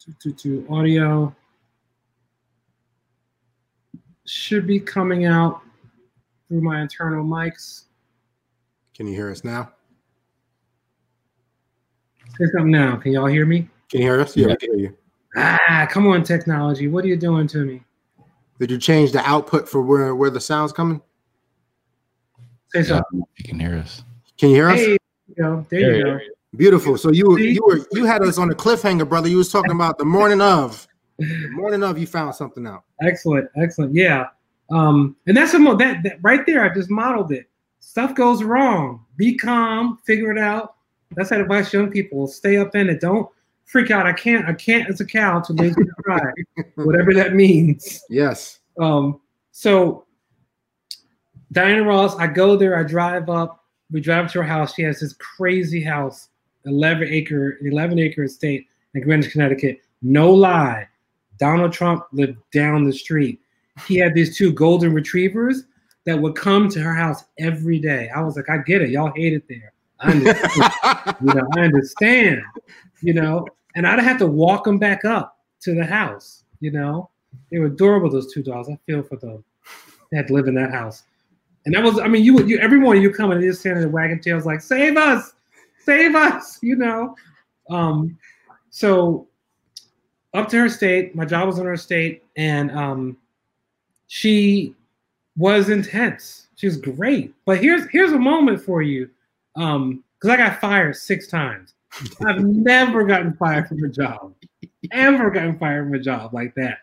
to, 0.00 0.14
to, 0.20 0.32
to 0.32 0.66
audio. 0.70 1.34
Should 4.26 4.66
be 4.66 4.78
coming 4.78 5.24
out 5.24 5.62
through 6.48 6.60
my 6.60 6.80
internal 6.82 7.24
mics. 7.24 7.84
Can 8.94 9.06
you 9.06 9.14
hear 9.14 9.30
us 9.30 9.42
now? 9.42 9.72
Say 12.38 12.46
something 12.52 12.70
now. 12.70 12.96
Can 12.96 13.12
y'all 13.12 13.26
hear 13.26 13.46
me? 13.46 13.68
Can 13.90 14.00
you 14.00 14.06
hear 14.06 14.20
us? 14.20 14.36
Yeah, 14.36 14.46
Yeah. 14.46 14.52
we 14.52 14.56
can 14.56 14.74
hear 14.78 14.88
you. 14.90 14.96
Ah, 15.36 15.86
come 15.90 16.06
on, 16.06 16.22
technology. 16.24 16.88
What 16.88 17.04
are 17.04 17.08
you 17.08 17.16
doing 17.16 17.46
to 17.48 17.64
me? 17.64 17.82
Did 18.58 18.70
you 18.70 18.78
change 18.78 19.12
the 19.12 19.20
output 19.28 19.68
for 19.68 19.80
where 19.82 20.14
where 20.14 20.30
the 20.30 20.40
sound's 20.40 20.72
coming? 20.72 21.00
Say 22.68 22.80
Yeah, 22.80 22.84
something. 22.86 23.22
you 23.36 23.44
can 23.44 23.58
hear 23.60 23.74
us. 23.76 24.02
Can 24.38 24.50
you 24.50 24.56
hear 24.56 24.70
us? 24.70 24.78
Hey, 24.78 24.86
there 24.86 24.96
you 25.28 25.34
go. 25.36 25.66
There 25.70 25.96
you 25.96 26.04
go. 26.04 26.18
Beautiful. 26.56 26.98
So 26.98 27.10
you 27.10 27.28
were 27.28 27.38
See? 27.38 27.50
you 27.52 27.62
were 27.64 27.80
you 27.92 28.04
had 28.04 28.22
us 28.22 28.38
on 28.38 28.50
a 28.50 28.54
cliffhanger, 28.54 29.08
brother. 29.08 29.28
You 29.28 29.36
was 29.38 29.50
talking 29.52 29.70
about 29.70 29.98
the 29.98 30.04
morning 30.04 30.40
of. 30.40 30.86
The 31.18 31.48
morning 31.52 31.82
of, 31.82 31.98
you 31.98 32.06
found 32.06 32.34
something 32.34 32.66
out. 32.66 32.84
Excellent, 33.02 33.48
excellent. 33.60 33.94
Yeah. 33.94 34.26
Um, 34.70 35.16
and 35.26 35.36
that's 35.36 35.52
a 35.54 35.58
mo- 35.58 35.76
that, 35.76 36.02
that 36.02 36.18
right 36.22 36.46
there. 36.46 36.64
I 36.64 36.72
just 36.72 36.88
modeled 36.90 37.30
it. 37.32 37.46
Stuff 37.80 38.14
goes 38.14 38.42
wrong. 38.42 39.04
Be 39.16 39.36
calm. 39.36 39.98
Figure 40.06 40.30
it 40.32 40.38
out. 40.38 40.76
That's 41.16 41.32
I 41.32 41.38
young 41.72 41.90
people. 41.90 42.26
Stay 42.26 42.56
up 42.56 42.74
in 42.74 42.88
it. 42.88 43.00
Don't 43.00 43.28
freak 43.64 43.90
out. 43.90 44.06
I 44.06 44.12
can't. 44.12 44.46
I 44.46 44.52
can't 44.52 44.88
as 44.88 45.00
a 45.00 45.06
cow 45.06 45.40
to 45.40 45.52
lazy 45.52 45.84
to 45.84 45.92
cry. 46.04 46.32
Whatever 46.76 47.14
that 47.14 47.34
means. 47.34 48.02
Yes. 48.08 48.60
Um, 48.78 49.20
so 49.50 50.06
Diana 51.52 51.82
Ross, 51.82 52.16
I 52.16 52.26
go 52.28 52.56
there, 52.56 52.78
I 52.78 52.84
drive 52.84 53.28
up, 53.28 53.64
we 53.90 54.00
drive 54.00 54.30
to 54.32 54.38
her 54.38 54.44
house. 54.44 54.74
She 54.74 54.82
has 54.82 55.00
this 55.00 55.14
crazy 55.14 55.82
house, 55.82 56.28
11 56.64 57.08
acre, 57.08 57.58
11 57.62 57.98
acre 57.98 58.24
estate 58.24 58.66
in 58.94 59.02
Greenwich, 59.02 59.32
Connecticut. 59.32 59.80
No 60.02 60.32
lie. 60.32 60.86
Donald 61.38 61.72
Trump 61.72 62.04
lived 62.12 62.38
down 62.52 62.84
the 62.84 62.92
street. 62.92 63.40
He 63.86 63.96
had 63.96 64.14
these 64.14 64.36
two 64.36 64.52
golden 64.52 64.94
retrievers 64.94 65.64
that 66.04 66.20
would 66.20 66.36
come 66.36 66.68
to 66.68 66.80
her 66.80 66.94
house 66.94 67.24
every 67.38 67.78
day. 67.78 68.10
I 68.14 68.22
was 68.22 68.36
like, 68.36 68.48
I 68.48 68.58
get 68.58 68.82
it. 68.82 68.90
Y'all 68.90 69.12
hate 69.16 69.32
it 69.32 69.48
there. 69.48 69.72
I 70.00 70.12
understand. 70.12 71.16
you 71.20 71.34
know, 71.34 71.48
I 71.56 71.60
understand. 71.60 72.42
You 73.02 73.14
know, 73.14 73.46
and 73.74 73.86
I'd 73.86 74.00
have 74.00 74.18
to 74.18 74.26
walk 74.26 74.64
them 74.64 74.78
back 74.78 75.04
up 75.04 75.38
to 75.62 75.74
the 75.74 75.84
house. 75.84 76.44
You 76.60 76.70
know, 76.72 77.10
they 77.50 77.58
were 77.58 77.66
adorable. 77.66 78.10
Those 78.10 78.32
two 78.32 78.42
dogs. 78.42 78.68
I 78.68 78.78
feel 78.86 79.02
for 79.02 79.16
them. 79.16 79.44
They 80.10 80.16
had 80.16 80.26
to 80.28 80.34
live 80.34 80.48
in 80.48 80.54
that 80.54 80.70
house. 80.70 81.04
And 81.66 81.74
that 81.74 81.84
was, 81.84 81.98
I 81.98 82.08
mean, 82.08 82.24
you 82.24 82.42
you 82.46 82.58
every 82.58 82.80
morning 82.80 83.02
you 83.02 83.12
come 83.12 83.30
and 83.30 83.40
just 83.40 83.60
standing 83.60 83.84
in 83.84 83.92
wagon 83.92 84.20
tails 84.20 84.46
like, 84.46 84.60
save 84.60 84.96
us, 84.96 85.34
save 85.84 86.14
us, 86.14 86.58
you 86.62 86.76
know. 86.76 87.14
Um, 87.68 88.18
so 88.70 89.28
up 90.34 90.48
to 90.48 90.58
her 90.58 90.68
state, 90.68 91.14
my 91.14 91.24
job 91.24 91.46
was 91.46 91.58
in 91.58 91.66
her 91.66 91.76
state, 91.76 92.22
and 92.36 92.70
um, 92.70 93.16
she 94.06 94.74
was 95.36 95.68
intense. 95.68 96.48
She 96.56 96.66
was 96.66 96.76
great. 96.76 97.34
But 97.44 97.58
here's 97.58 97.88
here's 97.90 98.12
a 98.12 98.18
moment 98.18 98.62
for 98.62 98.82
you, 98.82 99.10
um, 99.56 100.04
because 100.20 100.34
I 100.34 100.36
got 100.36 100.60
fired 100.60 100.96
six 100.96 101.26
times. 101.26 101.74
I've 102.26 102.44
never 102.44 103.04
gotten 103.04 103.34
fired 103.34 103.68
from 103.68 103.82
a 103.82 103.88
job, 103.88 104.34
ever 104.92 105.30
gotten 105.30 105.58
fired 105.58 105.86
from 105.86 105.94
a 105.94 105.98
job 105.98 106.34
like 106.34 106.54
that. 106.54 106.78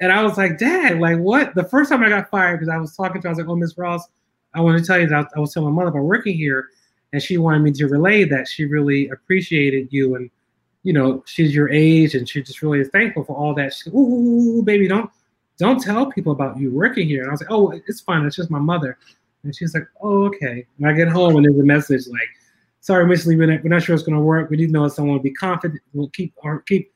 And 0.00 0.12
I 0.12 0.22
was 0.22 0.36
like, 0.36 0.58
Dad, 0.58 0.98
like 0.98 1.18
what? 1.18 1.54
The 1.54 1.64
first 1.64 1.90
time 1.90 2.02
I 2.02 2.08
got 2.08 2.28
fired 2.28 2.58
because 2.58 2.68
I 2.68 2.76
was 2.76 2.96
talking 2.96 3.22
to, 3.22 3.28
her, 3.28 3.30
I 3.30 3.32
was 3.32 3.38
like, 3.38 3.48
Oh, 3.48 3.56
Miss 3.56 3.78
Ross, 3.78 4.06
I 4.54 4.60
want 4.60 4.78
to 4.78 4.84
tell 4.84 4.98
you 4.98 5.06
that 5.06 5.28
I 5.34 5.40
was 5.40 5.54
telling 5.54 5.72
my 5.72 5.76
mother 5.76 5.96
about 5.96 6.04
working 6.04 6.36
here, 6.36 6.68
and 7.12 7.22
she 7.22 7.38
wanted 7.38 7.60
me 7.60 7.72
to 7.72 7.86
relay 7.86 8.24
that 8.24 8.48
she 8.48 8.64
really 8.64 9.08
appreciated 9.10 9.88
you 9.90 10.16
and 10.16 10.30
you 10.82 10.92
know 10.92 11.22
she's 11.26 11.54
your 11.54 11.70
age 11.70 12.14
and 12.14 12.28
she 12.28 12.42
just 12.42 12.62
really 12.62 12.80
is 12.80 12.88
thankful 12.88 13.24
for 13.24 13.36
all 13.36 13.54
that. 13.54 13.72
She, 13.72 13.90
ooh, 13.90 14.62
baby, 14.62 14.88
don't 14.88 15.10
don't 15.58 15.80
tell 15.80 16.06
people 16.10 16.32
about 16.32 16.58
you 16.58 16.70
working 16.70 17.06
here. 17.06 17.22
And 17.22 17.30
I 17.30 17.32
was 17.32 17.40
like, 17.40 17.50
Oh, 17.50 17.70
it's 17.86 18.00
fine. 18.00 18.26
It's 18.26 18.36
just 18.36 18.50
my 18.50 18.58
mother. 18.58 18.98
And 19.44 19.54
she's 19.54 19.74
like, 19.74 19.86
Oh, 20.00 20.24
okay. 20.24 20.66
And 20.78 20.86
I 20.86 20.92
get 20.92 21.08
home 21.08 21.36
and 21.36 21.44
there's 21.44 21.58
a 21.58 21.64
message 21.64 22.06
like, 22.08 22.28
Sorry, 22.80 23.06
Miss 23.06 23.26
Lee, 23.26 23.36
we're 23.36 23.46
not, 23.46 23.82
sure 23.82 23.94
it's 23.94 24.02
going 24.02 24.16
to 24.16 24.22
work. 24.22 24.50
We 24.50 24.56
need 24.56 24.66
to 24.66 24.72
know 24.72 24.84
if 24.84 24.92
someone 24.92 25.16
will 25.16 25.22
be 25.22 25.32
confident. 25.32 25.80
Will 25.94 26.08
keep 26.10 26.34
or 26.38 26.60
keep 26.62 26.92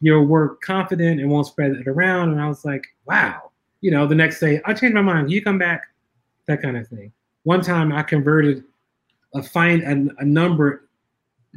your 0.00 0.22
work 0.22 0.60
confident 0.62 1.20
and 1.20 1.30
won't 1.30 1.46
spread 1.46 1.72
it 1.72 1.86
around. 1.86 2.30
And 2.30 2.40
I 2.40 2.48
was 2.48 2.64
like, 2.64 2.84
Wow. 3.06 3.50
You 3.80 3.90
know, 3.92 4.06
the 4.06 4.14
next 4.14 4.40
day 4.40 4.60
I 4.64 4.74
changed 4.74 4.94
my 4.94 5.02
mind. 5.02 5.30
You 5.30 5.42
come 5.42 5.58
back, 5.58 5.82
that 6.46 6.62
kind 6.62 6.76
of 6.76 6.88
thing. 6.88 7.12
One 7.44 7.62
time 7.62 7.92
I 7.92 8.02
converted 8.02 8.64
a 9.34 9.42
find 9.42 9.82
a, 9.82 10.22
a 10.22 10.24
number, 10.24 10.88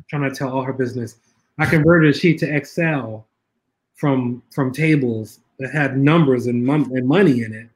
trying 0.10 0.30
to 0.30 0.36
tell 0.36 0.52
all 0.52 0.64
her 0.64 0.74
business. 0.74 1.18
I 1.58 1.66
converted 1.66 2.14
a 2.14 2.18
sheet 2.18 2.39
to 2.39 2.56
Excel 2.56 3.26
from 3.96 4.42
from 4.52 4.72
tables 4.72 5.39
that 5.60 5.72
had 5.72 5.98
numbers 5.98 6.48
and, 6.48 6.66
mon- 6.66 6.92
and 6.96 7.08
money 7.08 7.44
in 7.44 7.54
it, 7.54 7.70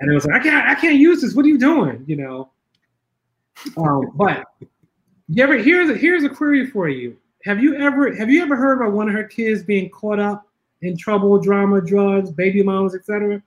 and 0.00 0.10
it 0.10 0.14
was 0.14 0.26
like 0.26 0.40
I 0.40 0.42
can't 0.42 0.68
I 0.68 0.74
can't 0.74 0.96
use 0.96 1.22
this. 1.22 1.34
What 1.34 1.44
are 1.44 1.48
you 1.48 1.58
doing? 1.58 2.04
You 2.06 2.16
know. 2.16 2.50
Um, 3.76 4.10
but 4.14 4.44
you 5.28 5.42
ever 5.42 5.58
here's 5.58 5.90
a 5.90 5.94
here's 5.94 6.24
a 6.24 6.28
query 6.28 6.66
for 6.66 6.88
you. 6.88 7.16
Have 7.44 7.62
you 7.62 7.76
ever 7.76 8.14
have 8.14 8.30
you 8.30 8.42
ever 8.42 8.56
heard 8.56 8.80
about 8.80 8.92
one 8.92 9.08
of 9.08 9.14
her 9.14 9.24
kids 9.24 9.62
being 9.62 9.90
caught 9.90 10.18
up 10.18 10.46
in 10.82 10.96
trouble, 10.96 11.38
drama, 11.38 11.80
drugs, 11.80 12.30
baby 12.30 12.62
mamas, 12.62 12.94
etc.? 12.94 13.42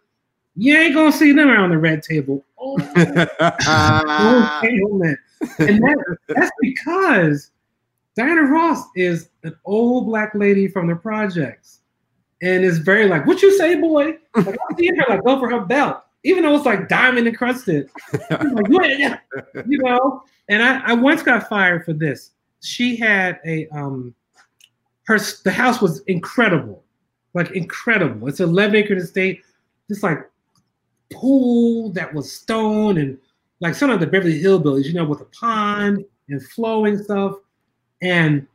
You 0.56 0.78
ain't 0.78 0.94
gonna 0.94 1.12
see 1.12 1.32
them 1.32 1.50
around 1.50 1.70
the 1.72 1.78
red 1.78 2.04
table. 2.04 2.44
Oh, 2.60 2.78
entanglement. 4.64 5.20
and 5.60 5.82
that, 5.82 6.18
that's 6.28 6.52
because 6.62 7.52
Diana 8.16 8.44
Ross 8.44 8.84
is 8.96 9.30
an 9.44 9.56
old 9.66 10.06
black 10.08 10.34
lady 10.36 10.68
from 10.68 10.88
the 10.88 10.96
projects, 10.96 11.81
and 12.42 12.66
it's 12.66 12.78
very 12.78 13.08
like, 13.08 13.26
"What 13.26 13.42
you 13.42 13.56
say, 13.58 13.76
boy?" 13.76 14.18
Like, 14.36 14.58
I 14.70 14.76
see 14.78 14.88
her 14.88 15.06
like 15.10 15.24
go 15.24 15.40
for 15.40 15.50
her 15.50 15.62
belt, 15.62 16.02
even 16.24 16.44
though 16.44 16.56
it's 16.56 16.66
like 16.66 16.88
diamond 16.88 17.28
encrusted. 17.28 17.90
Like, 18.30 18.66
"Yeah," 18.70 19.20
you 19.68 19.78
know. 19.80 20.24
And 20.50 20.62
I, 20.62 20.82
I 20.86 20.94
once 20.94 21.24
got 21.24 21.48
fired 21.48 21.86
for 21.86 21.94
this. 21.94 22.32
She 22.62 22.96
had 22.96 23.40
a 23.46 23.68
um, 23.70 24.14
her 25.06 25.20
the 25.44 25.52
house 25.52 25.82
was 25.82 26.02
incredible, 26.08 26.84
like 27.34 27.52
incredible. 27.52 28.28
It's 28.28 28.40
an 28.40 28.50
11 28.50 28.76
acre 28.76 28.96
estate, 28.96 29.42
just 29.88 30.04
like 30.04 30.20
pool 31.12 31.92
that 31.92 32.14
was 32.14 32.32
stone 32.32 32.98
and 32.98 33.18
like 33.60 33.76
some 33.76 33.90
of 33.90 34.00
the 34.00 34.08
Beverly 34.08 34.42
Hillbillies, 34.42 34.86
you 34.86 34.94
know, 34.94 35.06
with 35.06 35.22
a 35.22 35.26
pond 35.26 36.04
and 36.30 36.44
flowing 36.50 36.98
stuff. 36.98 37.36
And 38.02 38.48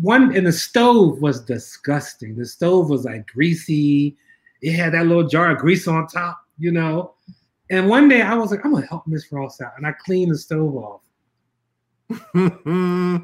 one 0.00 0.34
and 0.34 0.46
the 0.46 0.52
stove 0.52 1.20
was 1.20 1.40
disgusting. 1.40 2.36
The 2.36 2.46
stove 2.46 2.88
was 2.88 3.04
like 3.04 3.26
greasy. 3.26 4.16
It 4.62 4.72
had 4.72 4.94
that 4.94 5.06
little 5.06 5.26
jar 5.26 5.50
of 5.50 5.58
grease 5.58 5.86
on 5.88 6.06
top, 6.06 6.40
you 6.58 6.72
know. 6.72 7.14
And 7.70 7.88
one 7.88 8.08
day 8.08 8.22
I 8.22 8.34
was 8.34 8.50
like, 8.50 8.64
I'm 8.64 8.72
gonna 8.72 8.86
help 8.86 9.06
Miss 9.06 9.30
Ross 9.32 9.60
out, 9.60 9.72
and 9.76 9.86
I 9.86 9.92
cleaned 9.92 10.32
the 10.32 10.38
stove 10.38 10.76
off. 10.76 11.00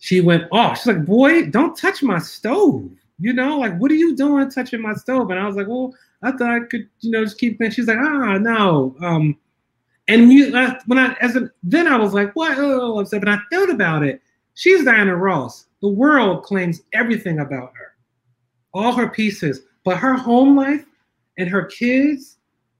she 0.00 0.20
went 0.20 0.44
off. 0.50 0.78
She's 0.78 0.86
like, 0.86 1.04
"Boy, 1.04 1.46
don't 1.46 1.76
touch 1.76 2.02
my 2.02 2.18
stove." 2.18 2.90
You 3.18 3.34
know, 3.34 3.58
like, 3.58 3.76
what 3.78 3.90
are 3.90 3.96
you 3.96 4.16
doing 4.16 4.50
touching 4.50 4.80
my 4.80 4.94
stove? 4.94 5.30
And 5.30 5.38
I 5.38 5.46
was 5.46 5.56
like, 5.56 5.68
"Well, 5.68 5.94
I 6.22 6.32
thought 6.32 6.50
I 6.50 6.60
could, 6.60 6.88
you 7.00 7.10
know, 7.10 7.24
just 7.24 7.38
keep 7.38 7.60
it." 7.60 7.74
She's 7.74 7.86
like, 7.86 7.98
"Ah, 7.98 8.38
no." 8.38 8.96
Um, 9.02 9.36
and 10.08 10.32
you, 10.32 10.56
uh, 10.56 10.74
when 10.86 10.98
I 10.98 11.14
as 11.20 11.36
a, 11.36 11.50
then 11.62 11.86
I 11.86 11.96
was 11.96 12.14
like, 12.14 12.34
"What?" 12.34 12.56
Oh, 12.58 12.98
upset. 12.98 13.20
But 13.20 13.28
I 13.28 13.38
thought 13.52 13.70
about 13.70 14.02
it. 14.02 14.22
She's 14.54 14.84
Diana 14.84 15.16
Ross. 15.16 15.66
The 15.82 15.88
world 15.88 16.42
claims 16.42 16.82
everything 16.92 17.38
about 17.38 17.72
her, 17.74 17.94
all 18.74 18.92
her 18.92 19.08
pieces, 19.08 19.62
but 19.84 19.96
her 19.96 20.14
home 20.14 20.56
life 20.56 20.84
and 21.38 21.48
her 21.48 21.64
kids 21.64 22.36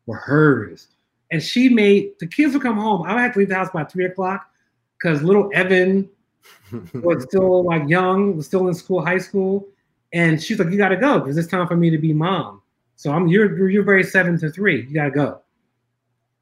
were 0.07 0.17
hers. 0.17 0.89
And 1.31 1.43
she 1.43 1.69
made 1.69 2.13
the 2.19 2.27
kids 2.27 2.53
would 2.53 2.63
come 2.63 2.77
home. 2.77 3.03
I 3.03 3.15
would 3.15 3.21
have 3.23 3.33
to 3.35 3.39
leave 3.39 3.49
the 3.49 3.55
house 3.55 3.71
by 3.73 3.85
three 3.85 4.05
o'clock. 4.05 4.51
because 5.01 5.23
little 5.23 5.51
Evan 5.55 6.09
was 6.95 7.23
still 7.23 7.65
like 7.65 7.89
young, 7.89 8.37
was 8.37 8.47
still 8.47 8.69
in 8.69 8.75
school, 8.75 9.05
high 9.05 9.19
school, 9.19 9.67
and 10.13 10.43
she's 10.43 10.59
like, 10.59 10.71
"You 10.71 10.77
got 10.77 10.89
to 10.89 10.97
go 10.97 11.21
because 11.21 11.37
it's 11.37 11.49
time 11.49 11.67
for 11.69 11.77
me 11.77 11.89
to 11.91 11.99
be 11.99 12.13
mom." 12.13 12.63
So 12.97 13.13
I'm 13.13 13.29
you're 13.29 13.69
you're 13.69 13.85
very 13.85 14.05
seven 14.05 14.39
to 14.41 14.51
three. 14.51 14.87
You 14.87 14.95
got 14.95 15.05
to 15.05 15.11
go. 15.11 15.41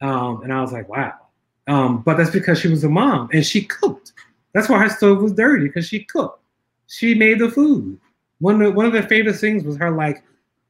Um, 0.00 0.42
and 0.42 0.52
I 0.52 0.60
was 0.60 0.72
like, 0.72 0.88
"Wow." 0.88 1.14
Um, 1.68 2.00
but 2.00 2.16
that's 2.16 2.30
because 2.30 2.58
she 2.58 2.68
was 2.68 2.82
a 2.82 2.88
mom 2.88 3.28
and 3.32 3.44
she 3.44 3.62
cooked. 3.62 4.14
That's 4.54 4.68
why 4.68 4.78
her 4.78 4.88
stove 4.88 5.22
was 5.22 5.32
dirty 5.32 5.66
because 5.66 5.86
she 5.86 6.04
cooked. 6.04 6.42
She 6.88 7.14
made 7.14 7.38
the 7.38 7.50
food. 7.50 7.98
One 8.40 8.60
of 8.60 8.60
the, 8.60 8.70
one 8.72 8.86
of 8.86 8.92
their 8.92 9.02
favorite 9.02 9.36
things 9.36 9.64
was 9.64 9.76
her 9.76 9.90
like 9.90 10.24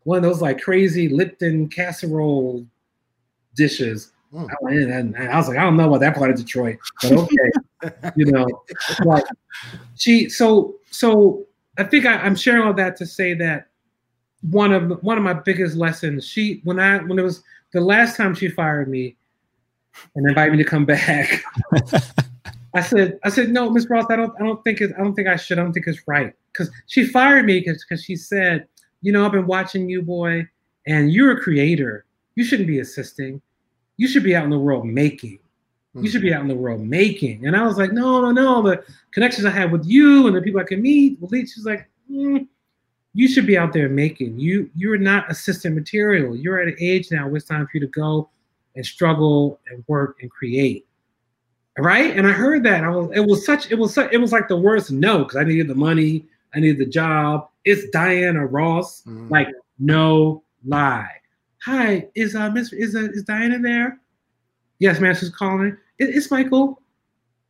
one 0.04 0.18
of 0.18 0.22
those 0.22 0.40
like 0.40 0.60
crazy 0.60 1.08
Lipton 1.08 1.68
casserole 1.68 2.66
dishes. 3.54 4.12
Mm. 4.32 5.16
I, 5.16 5.26
I, 5.26 5.36
was 5.36 5.48
like, 5.48 5.56
I 5.56 5.62
don't 5.62 5.76
know 5.76 5.88
about 5.88 6.00
that 6.00 6.16
part 6.16 6.30
of 6.30 6.36
Detroit, 6.36 6.76
but 7.02 7.12
okay, 7.12 8.12
you 8.16 8.26
know, 8.26 8.46
like 9.04 9.24
she. 9.94 10.28
So 10.28 10.76
so 10.90 11.46
I 11.78 11.84
think 11.84 12.04
I, 12.04 12.16
I'm 12.16 12.36
sharing 12.36 12.62
all 12.62 12.74
that 12.74 12.96
to 12.96 13.06
say 13.06 13.32
that 13.34 13.68
one 14.42 14.72
of 14.72 15.02
one 15.02 15.16
of 15.16 15.24
my 15.24 15.32
biggest 15.32 15.76
lessons. 15.76 16.26
She 16.26 16.60
when 16.64 16.78
I 16.78 16.98
when 16.98 17.18
it 17.18 17.22
was 17.22 17.42
the 17.72 17.80
last 17.80 18.16
time 18.16 18.34
she 18.34 18.48
fired 18.48 18.88
me 18.88 19.16
and 20.14 20.28
invited 20.28 20.52
me 20.52 20.58
to 20.58 20.68
come 20.68 20.84
back. 20.84 21.42
I 22.74 22.82
said, 22.82 23.18
I 23.24 23.30
said, 23.30 23.50
no, 23.50 23.70
Miss 23.70 23.88
Ross, 23.88 24.06
I 24.10 24.16
don't, 24.16 24.32
I 24.40 24.44
don't 24.44 24.62
think 24.62 24.80
it, 24.80 24.92
I 24.98 25.02
don't 25.02 25.14
think 25.14 25.28
I 25.28 25.36
should. 25.36 25.58
I 25.58 25.62
don't 25.62 25.72
think 25.72 25.86
it's 25.86 26.06
right. 26.06 26.32
Cause 26.54 26.70
she 26.86 27.06
fired 27.06 27.46
me 27.46 27.60
because 27.60 27.84
because 27.84 28.02
she 28.02 28.16
said, 28.16 28.66
you 29.00 29.12
know, 29.12 29.24
I've 29.24 29.32
been 29.32 29.46
watching 29.46 29.88
you, 29.88 30.02
boy, 30.02 30.46
and 30.86 31.12
you're 31.12 31.32
a 31.32 31.40
creator. 31.40 32.04
You 32.34 32.44
shouldn't 32.44 32.68
be 32.68 32.80
assisting. 32.80 33.40
You 33.96 34.08
should 34.08 34.24
be 34.24 34.34
out 34.34 34.44
in 34.44 34.50
the 34.50 34.58
world 34.58 34.86
making. 34.86 35.38
You 35.94 36.08
should 36.08 36.22
be 36.22 36.32
out 36.32 36.42
in 36.42 36.48
the 36.48 36.54
world 36.54 36.82
making. 36.82 37.46
And 37.46 37.56
I 37.56 37.64
was 37.64 37.76
like, 37.76 37.92
no, 37.92 38.20
no, 38.20 38.30
no. 38.30 38.62
The 38.62 38.84
connections 39.10 39.46
I 39.46 39.50
have 39.50 39.72
with 39.72 39.84
you 39.84 40.26
and 40.26 40.36
the 40.36 40.40
people 40.40 40.60
I 40.60 40.64
can 40.64 40.80
meet, 40.80 41.18
well, 41.20 41.30
she's 41.30 41.64
like, 41.64 41.88
mm, 42.10 42.46
you 43.14 43.26
should 43.26 43.46
be 43.46 43.58
out 43.58 43.72
there 43.72 43.88
making. 43.88 44.38
You 44.38 44.70
you're 44.76 44.98
not 44.98 45.30
assistant 45.30 45.74
material. 45.74 46.36
You're 46.36 46.60
at 46.60 46.68
an 46.68 46.76
age 46.78 47.10
now 47.10 47.26
where 47.26 47.36
it's 47.36 47.46
time 47.46 47.66
for 47.66 47.70
you 47.74 47.80
to 47.80 47.88
go 47.88 48.28
and 48.76 48.86
struggle 48.86 49.58
and 49.68 49.84
work 49.88 50.18
and 50.20 50.30
create 50.30 50.86
right? 51.78 52.16
And 52.16 52.26
I 52.26 52.32
heard 52.32 52.62
that. 52.64 52.84
I 52.84 52.88
was 52.88 53.10
it 53.14 53.20
was 53.20 53.44
such 53.44 53.70
it 53.70 53.76
was 53.78 53.94
such, 53.94 54.12
it 54.12 54.18
was 54.18 54.32
like 54.32 54.48
the 54.48 54.56
worst 54.56 54.90
no 54.90 55.18
because 55.24 55.36
I 55.36 55.44
needed 55.44 55.68
the 55.68 55.74
money, 55.74 56.26
I 56.54 56.60
needed 56.60 56.78
the 56.78 56.86
job. 56.90 57.48
It's 57.64 57.88
Diana 57.90 58.46
Ross, 58.46 59.02
Mm. 59.02 59.30
like 59.30 59.48
no 59.78 60.42
lie. 60.66 61.10
Hi, 61.64 62.08
is 62.14 62.34
uh 62.34 62.50
Miss 62.50 62.72
is 62.72 62.94
uh, 62.96 63.08
is 63.12 63.24
Diana 63.24 63.58
there? 63.58 64.00
Yes, 64.78 65.00
ma'am. 65.00 65.14
She's 65.14 65.30
calling. 65.30 65.76
It, 65.98 66.14
it's 66.14 66.30
Michael, 66.30 66.80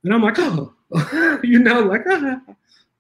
and 0.02 0.14
I'm 0.14 0.22
like, 0.22 0.38
oh, 0.38 0.72
you 1.42 1.58
know, 1.58 1.80
like, 1.80 2.02
ah. 2.08 2.40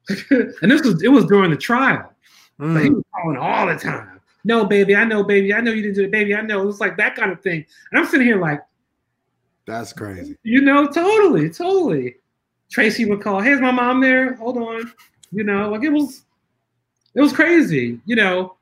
and 0.30 0.70
this 0.70 0.82
was 0.82 1.02
it 1.02 1.08
was 1.08 1.24
during 1.26 1.50
the 1.50 1.56
trial. 1.56 2.12
Like, 2.58 2.84
he 2.84 2.90
was 2.90 3.04
calling 3.14 3.36
all 3.36 3.66
the 3.66 3.76
time. 3.76 4.20
No, 4.44 4.64
baby, 4.64 4.96
I 4.96 5.04
know, 5.04 5.22
baby, 5.22 5.52
I 5.52 5.60
know 5.60 5.72
you 5.72 5.82
didn't 5.82 5.96
do 5.96 6.04
it, 6.04 6.10
baby, 6.10 6.34
I 6.34 6.40
know. 6.40 6.62
It 6.62 6.66
was 6.66 6.80
like 6.80 6.96
that 6.96 7.14
kind 7.16 7.30
of 7.30 7.40
thing. 7.42 7.64
And 7.90 8.00
I'm 8.00 8.06
sitting 8.06 8.26
here 8.26 8.40
like, 8.40 8.62
That's 9.68 9.92
crazy. 9.92 10.36
you 10.42 10.62
know, 10.62 10.86
totally, 10.86 11.50
totally. 11.50 12.16
Tracee 12.70 13.04
would 13.04 13.20
call, 13.22 13.40
"Hey, 13.40 13.52
is 13.52 13.60
my 13.60 13.70
mom 13.70 14.00
there? 14.00 14.34
Hold 14.34 14.56
on." 14.56 14.90
You 15.30 15.44
know, 15.44 15.68
like 15.70 15.82
it 15.84 15.90
was, 15.90 16.22
it 17.14 17.20
was 17.20 17.32
crazy. 17.32 18.00
You 18.06 18.16
know, 18.16 18.56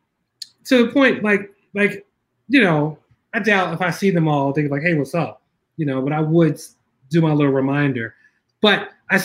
to 0.65 0.87
the 0.87 0.93
point, 0.93 1.23
like, 1.23 1.55
like, 1.74 2.05
you 2.49 2.61
know, 2.61 2.99
I 3.35 3.39
doubt 3.39 3.73
if 3.73 3.81
I 3.81 3.91
see 3.91 4.11
them 4.11 4.27
all, 4.28 4.53
think 4.53 4.70
like, 4.70 4.83
"Hey, 4.83 4.95
what's 4.95 5.15
up?" 5.15 5.43
You 5.77 5.87
know, 5.87 6.03
but 6.03 6.12
I 6.12 6.20
would 6.20 6.61
do 7.11 7.20
my 7.20 7.33
little 7.33 7.53
reminder. 7.53 8.15
But 8.61 8.91
I 9.11 9.19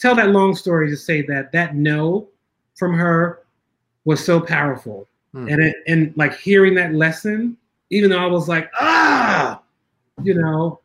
tell 0.00 0.14
that 0.14 0.30
long 0.30 0.54
story 0.54 0.88
to 0.90 0.96
say 0.96 1.22
that 1.22 1.50
that 1.52 1.74
no 1.74 2.28
from 2.76 2.94
her 2.94 3.40
was 4.04 4.24
so 4.24 4.38
powerful, 4.40 5.08
Hmm. 5.32 5.48
and 5.48 5.62
it, 5.64 5.76
and 5.88 6.12
like 6.16 6.36
hearing 6.36 6.74
that 6.74 6.94
lesson, 6.94 7.56
even 7.90 8.10
though 8.10 8.18
I 8.22 8.26
was 8.26 8.48
like, 8.48 8.70
ah, 8.80 9.60
you 10.22 10.34
know, 10.34 10.78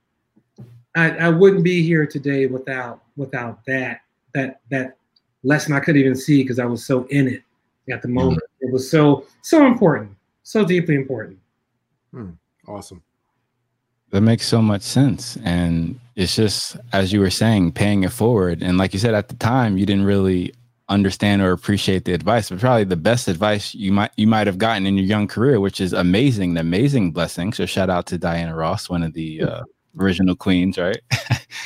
I, 0.96 1.12
I 1.12 1.30
wouldn't 1.30 1.64
be 1.64 1.84
here 1.84 2.06
today 2.06 2.48
without 2.48 3.02
without 3.16 3.64
that 3.66 4.02
that 4.34 4.62
that 4.72 4.98
lesson 5.44 5.74
I 5.74 5.80
couldn't 5.80 6.02
even 6.02 6.16
see 6.16 6.44
because 6.44 6.60
I 6.60 6.66
was 6.66 6.86
so 6.86 7.06
in 7.06 7.28
it 7.28 7.44
at 7.92 8.02
the 8.02 8.08
moment. 8.08 8.42
It 8.62 8.72
was 8.72 8.90
so 8.90 9.26
so 9.42 9.66
important, 9.66 10.12
so 10.44 10.66
deeply 10.66 10.96
important. 10.96 11.40
Hmm. 12.12 12.32
Awesome. 12.68 13.04
That 14.12 14.22
makes 14.22 14.48
so 14.48 14.62
much 14.62 14.82
sense. 14.82 15.38
And 15.44 16.00
it's 16.16 16.36
just, 16.36 16.78
as 16.94 17.14
you 17.14 17.20
were 17.20 17.30
saying, 17.30 17.74
paying 17.74 18.04
it 18.04 18.12
forward. 18.12 18.64
And 18.64 18.78
like 18.78 18.92
you 18.94 19.00
said, 19.00 19.14
at 19.14 19.28
the 19.28 19.36
time, 19.36 19.78
you 19.78 19.86
didn't 19.86 20.06
really 20.06 20.54
understand 20.88 21.44
or 21.44 21.52
appreciate 21.52 22.06
the 22.06 22.14
advice, 22.14 22.50
but 22.50 22.60
probably 22.60 22.84
the 22.84 22.96
best 22.96 23.28
advice 23.28 23.76
you 23.76 23.92
might 23.92 24.12
you 24.18 24.26
might 24.26 24.48
have 24.48 24.58
gotten 24.58 24.88
in 24.88 24.98
your 24.98 25.06
young 25.06 25.28
career, 25.28 25.60
which 25.60 25.80
is 25.80 25.94
amazing, 25.94 26.52
an 26.52 26.58
amazing 26.58 27.12
blessing. 27.12 27.54
So 27.54 27.66
shout 27.68 27.92
out 27.92 28.08
to 28.08 28.18
Diana 28.18 28.56
Ross, 28.56 28.90
one 28.90 29.04
of 29.04 29.14
the 29.14 29.44
uh, 29.44 29.64
original 29.98 30.36
queens, 30.36 30.78
right? 30.78 31.00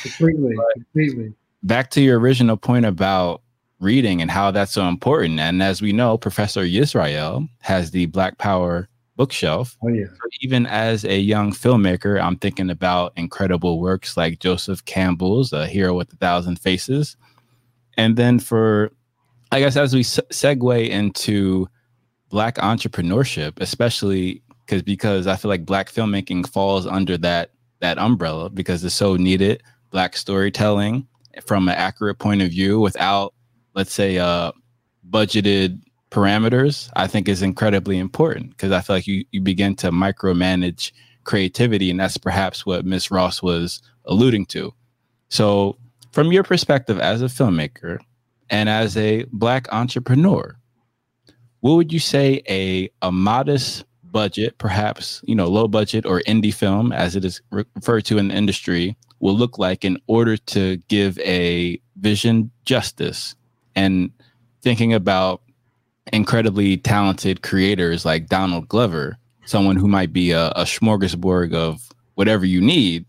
Completely, 0.02 0.54
completely. 0.74 1.32
back 1.62 1.90
to 1.90 2.00
your 2.00 2.18
original 2.18 2.56
point 2.56 2.84
about 2.84 3.42
reading 3.80 4.22
and 4.22 4.30
how 4.30 4.50
that's 4.50 4.72
so 4.72 4.86
important. 4.88 5.40
And 5.40 5.62
as 5.62 5.82
we 5.82 5.92
know, 5.92 6.16
Professor 6.16 6.62
Yisrael 6.62 7.48
has 7.60 7.90
the 7.90 8.06
Black 8.06 8.38
Power 8.38 8.88
bookshelf. 9.16 9.76
Oh 9.84 9.88
yeah. 9.88 10.06
So 10.06 10.28
even 10.40 10.66
as 10.66 11.04
a 11.04 11.18
young 11.18 11.52
filmmaker, 11.52 12.20
I'm 12.20 12.36
thinking 12.36 12.70
about 12.70 13.12
incredible 13.16 13.80
works 13.80 14.16
like 14.16 14.38
Joseph 14.40 14.84
Campbell's 14.84 15.52
A 15.52 15.66
Hero 15.66 15.94
with 15.94 16.12
a 16.12 16.16
Thousand 16.16 16.58
Faces. 16.58 17.16
And 17.96 18.16
then 18.16 18.40
for, 18.40 18.90
I 19.52 19.60
guess, 19.60 19.76
as 19.76 19.94
we 19.94 20.02
se- 20.02 20.22
segue 20.30 20.88
into 20.88 21.68
Black 22.30 22.56
entrepreneurship, 22.56 23.60
especially 23.60 24.42
because 24.66 24.82
because 24.82 25.26
I 25.28 25.36
feel 25.36 25.48
like 25.48 25.64
Black 25.64 25.90
filmmaking 25.92 26.48
falls 26.48 26.86
under 26.86 27.16
that 27.18 27.50
that 27.84 27.98
umbrella 27.98 28.50
because 28.50 28.82
it's 28.82 28.94
so 28.94 29.16
needed. 29.16 29.62
Black 29.90 30.16
storytelling 30.16 31.06
from 31.46 31.68
an 31.68 31.74
accurate 31.74 32.18
point 32.18 32.42
of 32.42 32.50
view 32.50 32.80
without, 32.80 33.34
let's 33.74 33.92
say, 33.92 34.18
uh, 34.18 34.52
budgeted 35.08 35.80
parameters, 36.10 36.90
I 36.96 37.06
think 37.06 37.28
is 37.28 37.42
incredibly 37.42 37.98
important 37.98 38.50
because 38.50 38.72
I 38.72 38.80
feel 38.80 38.96
like 38.96 39.06
you 39.06 39.24
you 39.32 39.40
begin 39.40 39.76
to 39.76 39.90
micromanage 39.90 40.92
creativity, 41.24 41.90
and 41.90 42.00
that's 42.00 42.16
perhaps 42.16 42.64
what 42.64 42.84
Miss 42.84 43.10
Ross 43.10 43.42
was 43.42 43.82
alluding 44.06 44.46
to. 44.46 44.72
So, 45.28 45.76
from 46.12 46.32
your 46.32 46.44
perspective 46.44 46.98
as 47.00 47.20
a 47.20 47.26
filmmaker 47.26 47.98
and 48.50 48.68
as 48.68 48.96
a 48.96 49.24
black 49.32 49.72
entrepreneur, 49.72 50.56
what 51.60 51.74
would 51.74 51.92
you 51.92 51.98
say 51.98 52.42
a 52.48 52.90
a 53.02 53.12
modest 53.12 53.84
budget, 54.14 54.56
perhaps 54.58 55.20
you 55.24 55.34
know 55.34 55.48
low 55.48 55.68
budget 55.68 56.06
or 56.06 56.22
indie 56.26 56.54
film, 56.54 56.92
as 56.92 57.16
it 57.16 57.24
is 57.24 57.42
re- 57.50 57.64
referred 57.74 58.06
to 58.06 58.16
in 58.16 58.28
the 58.28 58.34
industry, 58.34 58.96
will 59.18 59.36
look 59.36 59.58
like 59.58 59.84
in 59.84 59.98
order 60.06 60.36
to 60.36 60.76
give 60.88 61.18
a 61.18 61.78
vision 61.96 62.50
justice 62.64 63.34
and 63.74 64.10
thinking 64.62 64.94
about 64.94 65.42
incredibly 66.12 66.76
talented 66.76 67.42
creators 67.42 68.04
like 68.04 68.28
Donald 68.28 68.68
Glover, 68.68 69.18
someone 69.46 69.76
who 69.76 69.88
might 69.88 70.12
be 70.12 70.30
a, 70.30 70.48
a 70.50 70.62
smorgasbord 70.62 71.52
of 71.52 71.90
whatever 72.14 72.46
you 72.46 72.60
need. 72.60 73.04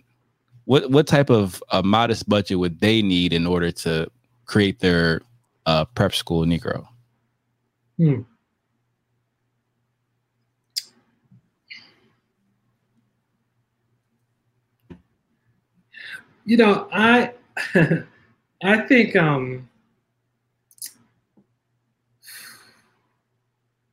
What 0.65 0.89
what 0.89 1.05
type 1.05 1.29
of 1.29 1.63
a 1.71 1.83
modest 1.83 2.27
budget 2.27 2.57
would 2.57 2.79
they 2.79 3.03
need 3.03 3.31
in 3.31 3.45
order 3.45 3.71
to 3.85 4.09
create 4.47 4.79
their 4.79 5.21
uh, 5.67 5.85
prep 5.85 6.15
school 6.15 6.45
Negro? 6.45 6.87
Hmm. 7.97 8.21
You 16.45 16.57
know, 16.57 16.87
I 16.91 17.33
I 18.63 18.77
think 18.87 19.15
um 19.15 19.67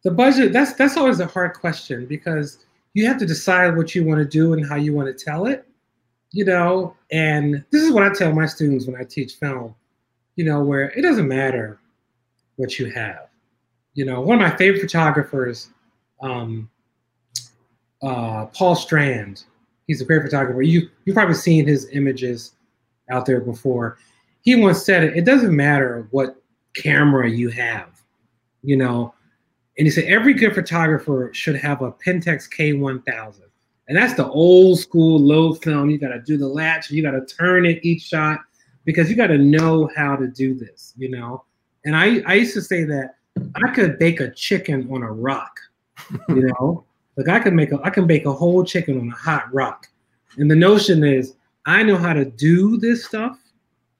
the 0.04 0.10
budget 0.10 0.52
that's 0.52 0.74
that's 0.74 0.96
always 0.96 1.20
a 1.20 1.26
hard 1.26 1.54
question 1.54 2.06
because 2.06 2.64
you 2.94 3.06
have 3.06 3.18
to 3.18 3.26
decide 3.26 3.76
what 3.76 3.94
you 3.94 4.04
want 4.04 4.18
to 4.18 4.24
do 4.24 4.52
and 4.52 4.66
how 4.66 4.76
you 4.76 4.92
want 4.92 5.06
to 5.16 5.24
tell 5.24 5.46
it 5.46 5.66
you 6.32 6.46
know? 6.46 6.96
And 7.10 7.64
this 7.70 7.82
is 7.82 7.92
what 7.92 8.02
i 8.02 8.12
tell 8.12 8.32
my 8.32 8.46
students 8.46 8.86
when 8.86 8.96
i 8.96 9.04
teach 9.04 9.34
film 9.34 9.74
you 10.36 10.44
know 10.44 10.62
where 10.62 10.90
it 10.90 11.02
doesn't 11.02 11.28
matter 11.28 11.78
what 12.56 12.78
you 12.78 12.90
have. 12.90 13.28
You 13.94 14.06
know 14.06 14.20
one 14.20 14.40
of 14.40 14.50
my 14.50 14.56
favorite 14.56 14.80
photographers 14.80 15.68
um, 16.22 16.70
uh, 18.02 18.46
paul 18.46 18.74
strand 18.74 19.44
he's 19.92 20.00
a 20.00 20.04
great 20.04 20.22
photographer 20.22 20.62
you 20.62 20.88
you've 21.04 21.14
probably 21.14 21.34
seen 21.34 21.66
his 21.66 21.88
images 21.92 22.52
out 23.10 23.26
there 23.26 23.40
before 23.40 23.98
he 24.42 24.54
once 24.54 24.84
said 24.84 25.04
it 25.04 25.16
it 25.16 25.24
doesn't 25.24 25.54
matter 25.54 26.06
what 26.10 26.42
camera 26.74 27.28
you 27.28 27.48
have 27.48 28.02
you 28.62 28.76
know 28.76 29.14
and 29.78 29.86
he 29.86 29.90
said 29.90 30.04
every 30.04 30.34
good 30.34 30.54
photographer 30.54 31.30
should 31.32 31.56
have 31.56 31.82
a 31.82 31.92
Pentax 31.92 32.48
K1000. 32.48 33.40
And 33.88 33.96
that's 33.96 34.14
the 34.14 34.28
old 34.28 34.78
school 34.78 35.18
low 35.18 35.54
film. 35.54 35.90
You 35.90 35.98
got 35.98 36.08
to 36.08 36.20
do 36.20 36.36
the 36.36 36.46
latch, 36.46 36.90
you 36.90 37.02
got 37.02 37.12
to 37.12 37.24
turn 37.24 37.66
it 37.66 37.84
each 37.84 38.02
shot. 38.02 38.40
because 38.84 39.08
you 39.08 39.16
got 39.16 39.28
to 39.28 39.38
know 39.38 39.88
how 39.96 40.16
to 40.16 40.26
do 40.26 40.54
this, 40.54 40.92
you 40.96 41.08
know. 41.08 41.44
And 41.84 41.96
I 41.96 42.22
I 42.26 42.34
used 42.34 42.54
to 42.54 42.62
say 42.62 42.84
that 42.84 43.16
I 43.54 43.70
could 43.70 43.98
bake 43.98 44.20
a 44.20 44.30
chicken 44.30 44.88
on 44.92 45.02
a 45.02 45.10
rock, 45.10 45.58
you 46.28 46.50
know. 46.60 46.84
Like 47.16 47.28
I 47.28 47.38
can 47.40 47.54
make 47.54 47.72
a 47.72 47.80
I 47.82 47.90
can 47.90 48.06
bake 48.06 48.26
a 48.26 48.32
whole 48.32 48.64
chicken 48.64 48.98
on 49.00 49.08
a 49.08 49.14
hot 49.14 49.52
rock. 49.52 49.88
And 50.38 50.50
the 50.50 50.56
notion 50.56 51.04
is 51.04 51.34
I 51.66 51.82
know 51.82 51.96
how 51.96 52.12
to 52.12 52.24
do 52.24 52.78
this 52.78 53.04
stuff, 53.04 53.38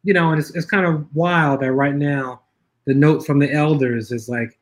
you 0.03 0.15
know, 0.15 0.31
and 0.31 0.41
it's 0.41 0.55
it's 0.55 0.67
kind 0.67 0.87
of 0.87 1.07
wild 1.15 1.61
that 1.61 1.73
right 1.73 1.95
now 1.95 2.43
the 2.87 2.95
note 2.95 3.25
from 3.25 3.39
the 3.39 3.53
elders 3.53 4.11
is 4.11 4.29
like 4.29 4.59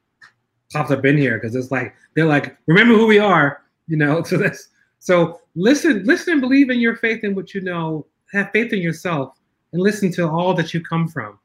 popped 0.73 0.91
up 0.91 1.05
in 1.05 1.17
here 1.17 1.39
because 1.39 1.55
it's 1.55 1.71
like 1.71 1.95
they're 2.15 2.27
like, 2.27 2.57
remember 2.67 2.95
who 2.95 3.07
we 3.07 3.19
are, 3.19 3.63
you 3.87 3.97
know. 3.97 4.23
So 4.27 4.37
that's 4.37 4.69
so 4.99 5.41
listen, 5.55 6.05
listen 6.05 6.35
and 6.35 6.41
believe 6.41 6.71
in 6.71 6.81
your 6.81 6.97
faith 6.97 7.25
in 7.25 7.35
what 7.35 7.55
you 7.55 7.61
know, 7.61 8.07
have 8.33 8.51
faith 8.53 8.73
in 8.73 8.81
yourself 8.81 9.35
and 9.73 9.83
listen 9.83 10.13
to 10.13 10.29
all 10.29 10.55
that 10.55 10.75
you 10.75 10.83
come 10.83 11.09
from. 11.09 11.39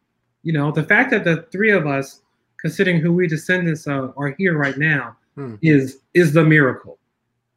You 0.43 0.53
know, 0.53 0.71
the 0.71 0.83
fact 0.83 1.11
that 1.11 1.23
the 1.23 1.43
three 1.51 1.71
of 1.71 1.87
us, 1.87 2.21
considering 2.59 2.99
who 2.99 3.13
we 3.13 3.27
descendants 3.27 3.87
of, 3.87 4.13
are 4.17 4.35
here 4.37 4.57
right 4.57 4.77
now, 4.77 5.15
Hmm. 5.35 5.55
is 5.61 5.99
is 6.13 6.31
the 6.31 6.43
miracle, 6.43 6.97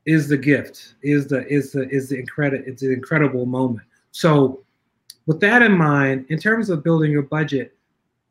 is 0.05 0.29
the 0.29 0.37
gift, 0.37 0.95
is 1.03 1.29
the 1.29 1.47
is 1.47 1.73
the 1.73 1.89
is 1.89 2.09
the 2.09 2.19
incredible 2.19 2.65
it's 2.67 2.83
an 2.83 2.93
incredible 2.93 3.47
moment. 3.47 3.87
So, 4.11 4.65
with 5.27 5.39
that 5.41 5.63
in 5.63 5.73
mind, 5.73 6.27
in 6.29 6.39
terms 6.39 6.71
of 6.71 6.83
building 6.83 7.13
your 7.13 7.23
budget, 7.23 7.77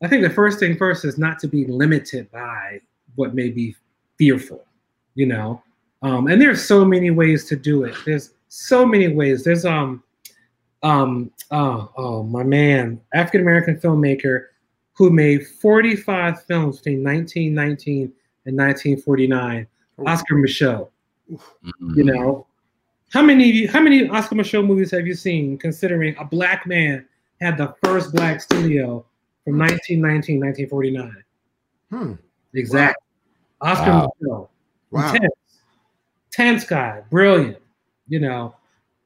I 0.02 0.08
think 0.08 0.22
the 0.22 0.30
first 0.30 0.58
thing 0.58 0.76
first 0.76 1.04
is 1.04 1.16
not 1.16 1.38
to 1.40 1.48
be 1.48 1.64
limited 1.64 2.30
by 2.30 2.80
what 3.14 3.34
may 3.34 3.50
be 3.50 3.74
fearful, 4.18 4.64
you 5.14 5.26
know. 5.26 5.62
Um, 6.02 6.28
and 6.28 6.40
there's 6.40 6.64
so 6.64 6.84
many 6.84 7.10
ways 7.10 7.46
to 7.46 7.56
do 7.56 7.84
it. 7.84 7.94
There's 8.04 8.34
so 8.48 8.84
many 8.84 9.08
ways. 9.08 9.44
There's 9.44 9.64
um 9.64 10.02
um 10.82 11.30
oh 11.50 11.90
oh 11.96 12.22
my 12.22 12.42
man, 12.42 13.00
African 13.14 13.40
American 13.40 13.80
filmmaker 13.80 14.46
who 14.92 15.10
made 15.10 15.46
45 15.46 16.42
films 16.44 16.78
between 16.78 17.04
1919 17.04 18.12
and 18.48 18.56
1949, 18.56 19.66
Oscar 20.06 20.34
Micheaux. 20.34 20.88
You 21.28 22.04
know, 22.04 22.46
how 23.12 23.20
many 23.20 23.50
of 23.50 23.54
you, 23.54 23.68
how 23.68 23.80
many 23.80 24.08
Oscar 24.08 24.36
Micheaux 24.36 24.66
movies 24.66 24.90
have 24.92 25.06
you 25.06 25.14
seen? 25.14 25.58
Considering 25.58 26.16
a 26.18 26.24
black 26.24 26.66
man 26.66 27.06
had 27.42 27.58
the 27.58 27.74
first 27.84 28.12
black 28.14 28.40
studio 28.40 29.04
from 29.44 29.58
1919 29.58 30.40
1949. 30.40 31.24
Hmm. 31.90 32.12
Exactly. 32.54 33.04
Oscar 33.60 33.90
Wow. 33.90 34.12
Micheaux. 34.22 34.48
Wow. 34.90 35.12
Intense. 35.12 35.32
Tense 36.30 36.64
guy, 36.64 37.02
brilliant, 37.10 37.58
you 38.08 38.20
know. 38.20 38.54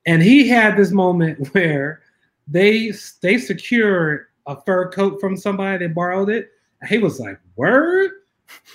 And 0.06 0.23
he 0.23 0.47
had 0.47 0.77
this 0.77 0.93
moment 0.93 1.48
where 1.52 2.02
they 2.47 2.93
they 3.20 3.39
secured 3.39 4.27
a 4.47 4.60
fur 4.62 4.90
coat 4.90 5.20
from 5.20 5.36
somebody, 5.36 5.86
they 5.86 5.93
borrowed 5.93 6.31
it. 6.31 6.51
He 6.89 6.98
was 6.98 7.19
like, 7.19 7.40
Word? 7.56 8.10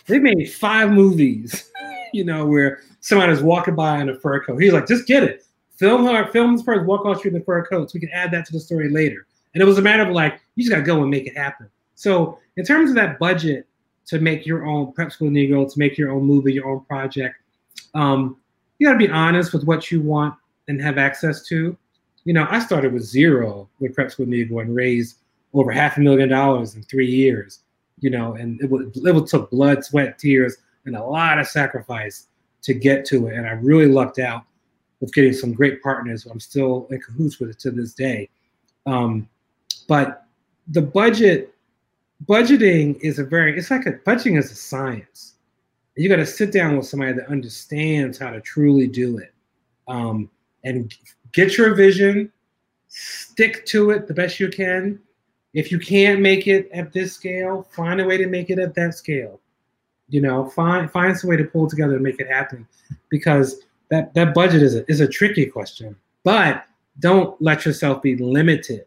They 0.07 0.19
made 0.19 0.51
five 0.51 0.91
movies, 0.91 1.71
you 2.13 2.23
know, 2.23 2.45
where 2.45 2.81
somebody 3.01 3.31
was 3.31 3.43
walking 3.43 3.75
by 3.75 3.99
in 3.99 4.09
a 4.09 4.19
fur 4.19 4.43
coat. 4.43 4.61
He's 4.61 4.73
like, 4.73 4.87
just 4.87 5.07
get 5.07 5.23
it. 5.23 5.45
Film 5.75 6.05
her, 6.05 6.31
film 6.31 6.55
this 6.55 6.65
first, 6.65 6.85
walk 6.85 7.05
off 7.05 7.19
street 7.19 7.33
in 7.33 7.39
the 7.39 7.45
fur 7.45 7.65
coat. 7.65 7.91
So 7.91 7.95
We 7.95 7.99
can 7.99 8.09
add 8.13 8.31
that 8.31 8.45
to 8.47 8.53
the 8.53 8.59
story 8.59 8.89
later. 8.89 9.27
And 9.53 9.61
it 9.61 9.65
was 9.65 9.77
a 9.77 9.81
matter 9.81 10.03
of 10.03 10.09
like, 10.09 10.41
you 10.55 10.63
just 10.63 10.71
gotta 10.71 10.85
go 10.85 11.01
and 11.01 11.09
make 11.09 11.27
it 11.27 11.37
happen. 11.37 11.69
So 11.95 12.39
in 12.57 12.65
terms 12.65 12.89
of 12.89 12.95
that 12.95 13.19
budget 13.19 13.67
to 14.07 14.19
make 14.19 14.45
your 14.45 14.65
own 14.65 14.93
prep 14.93 15.11
school 15.11 15.29
Negro, 15.29 15.71
to 15.71 15.79
make 15.79 15.97
your 15.97 16.11
own 16.11 16.23
movie, 16.23 16.53
your 16.53 16.67
own 16.67 16.81
project, 16.85 17.35
um, 17.93 18.37
you 18.79 18.87
gotta 18.87 18.99
be 18.99 19.09
honest 19.09 19.53
with 19.53 19.63
what 19.65 19.91
you 19.91 20.01
want 20.01 20.35
and 20.67 20.81
have 20.81 20.97
access 20.97 21.45
to. 21.47 21.77
You 22.23 22.33
know, 22.33 22.47
I 22.49 22.59
started 22.59 22.93
with 22.93 23.03
zero 23.03 23.69
with 23.79 23.95
prep 23.95 24.11
school 24.11 24.25
Negro 24.25 24.61
and 24.61 24.75
raised 24.75 25.17
over 25.53 25.71
half 25.71 25.97
a 25.97 26.01
million 26.01 26.29
dollars 26.29 26.75
in 26.75 26.83
three 26.83 27.09
years. 27.09 27.59
You 27.99 28.11
know, 28.11 28.35
and 28.35 28.61
it 28.61 28.69
would 28.69 28.95
it 28.95 29.27
took 29.27 29.49
blood, 29.49 29.83
sweat, 29.83 30.19
tears, 30.19 30.57
and 30.85 30.95
a 30.95 31.03
lot 31.03 31.39
of 31.39 31.47
sacrifice 31.47 32.27
to 32.61 32.73
get 32.73 33.05
to 33.05 33.27
it. 33.27 33.35
And 33.35 33.47
I 33.47 33.51
really 33.51 33.87
lucked 33.87 34.19
out 34.19 34.43
with 34.99 35.13
getting 35.13 35.33
some 35.33 35.53
great 35.53 35.81
partners 35.81 36.25
I'm 36.25 36.39
still 36.39 36.87
in 36.89 36.99
cahoots 37.01 37.39
with 37.39 37.49
it 37.49 37.59
to 37.59 37.71
this 37.71 37.93
day. 37.93 38.29
Um, 38.85 39.27
but 39.87 40.25
the 40.69 40.81
budget 40.81 41.53
budgeting 42.25 42.99
is 43.01 43.19
a 43.19 43.23
very 43.23 43.57
it's 43.57 43.71
like 43.71 43.85
a 43.85 43.93
budgeting 43.93 44.37
is 44.37 44.51
a 44.51 44.55
science. 44.55 45.35
You 45.95 46.09
got 46.09 46.17
to 46.17 46.25
sit 46.25 46.51
down 46.51 46.77
with 46.77 46.85
somebody 46.85 47.13
that 47.13 47.27
understands 47.27 48.17
how 48.19 48.29
to 48.29 48.39
truly 48.41 48.87
do 48.87 49.17
it, 49.17 49.33
um, 49.87 50.29
and 50.63 50.93
get 51.31 51.57
your 51.57 51.73
vision, 51.73 52.31
stick 52.87 53.65
to 53.67 53.91
it 53.91 54.07
the 54.07 54.13
best 54.13 54.39
you 54.39 54.49
can. 54.49 54.99
If 55.57 55.71
you 55.71 55.79
can't 55.79 56.21
make 56.21 56.45
it 56.45 56.69
at 56.71 56.93
this 56.93 57.13
scale, 57.13 57.67
find 57.71 57.99
a 57.99 58.05
way 58.05 58.17
to 58.17 58.27
make 58.27 58.51
it 58.51 58.59
at 58.59 58.75
that 58.75 58.93
scale. 58.93 59.41
You 60.07 60.21
know, 60.21 60.47
find 60.51 60.91
find 60.91 61.17
some 61.17 61.31
way 61.31 61.35
to 61.35 61.45
pull 61.45 61.67
together 61.67 61.95
and 61.95 62.03
make 62.03 62.19
it 62.19 62.27
happen, 62.27 62.67
because 63.09 63.61
that 63.89 64.13
that 64.13 64.35
budget 64.35 64.61
is 64.61 64.75
a, 64.75 64.85
is 64.88 64.99
a 64.99 65.07
tricky 65.07 65.47
question. 65.47 65.95
But 66.23 66.63
don't 66.99 67.41
let 67.41 67.65
yourself 67.65 68.03
be 68.03 68.15
limited. 68.17 68.85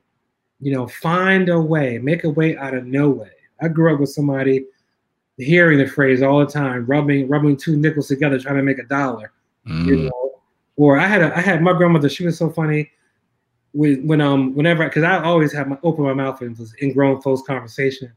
You 0.60 0.72
know, 0.72 0.86
find 0.86 1.48
a 1.48 1.60
way, 1.60 1.98
make 1.98 2.22
a 2.22 2.30
way 2.30 2.56
out 2.56 2.74
of 2.74 2.86
no 2.86 3.10
way. 3.10 3.32
I 3.60 3.66
grew 3.66 3.92
up 3.92 3.98
with 3.98 4.10
somebody 4.10 4.66
hearing 5.38 5.78
the 5.78 5.88
phrase 5.88 6.22
all 6.22 6.38
the 6.38 6.47
time, 6.47 6.86
rubbing 6.86 7.26
rubbing 7.26 7.56
two 7.56 7.76
nickels 7.78 8.06
together 8.06 8.38
trying 8.38 8.59
to 8.59 8.62
make 8.62 8.78
a 8.78 8.84
dollar. 8.84 9.32
You 9.66 9.72
mm. 9.72 10.05
know, 10.05 10.40
or 10.76 11.01
I 11.01 11.09
had 11.09 11.20
a 11.20 11.36
I 11.36 11.40
had 11.40 11.62
my 11.62 11.72
grandmother. 11.72 12.09
She 12.09 12.24
was 12.24 12.38
so 12.38 12.48
funny. 12.48 12.92
When, 13.72 14.06
when 14.06 14.20
um 14.20 14.55
whenever 14.55 14.84
because 14.84 15.05
I 15.05 15.22
always 15.22 15.52
have 15.52 15.68
my 15.68 15.78
open 15.82 16.05
my 16.05 16.12
mouth 16.12 16.40
and 16.40 16.59
was 16.59 16.74
in 16.74 16.92
grown 16.92 17.20
folks 17.22 17.42
conversation, 17.42 18.12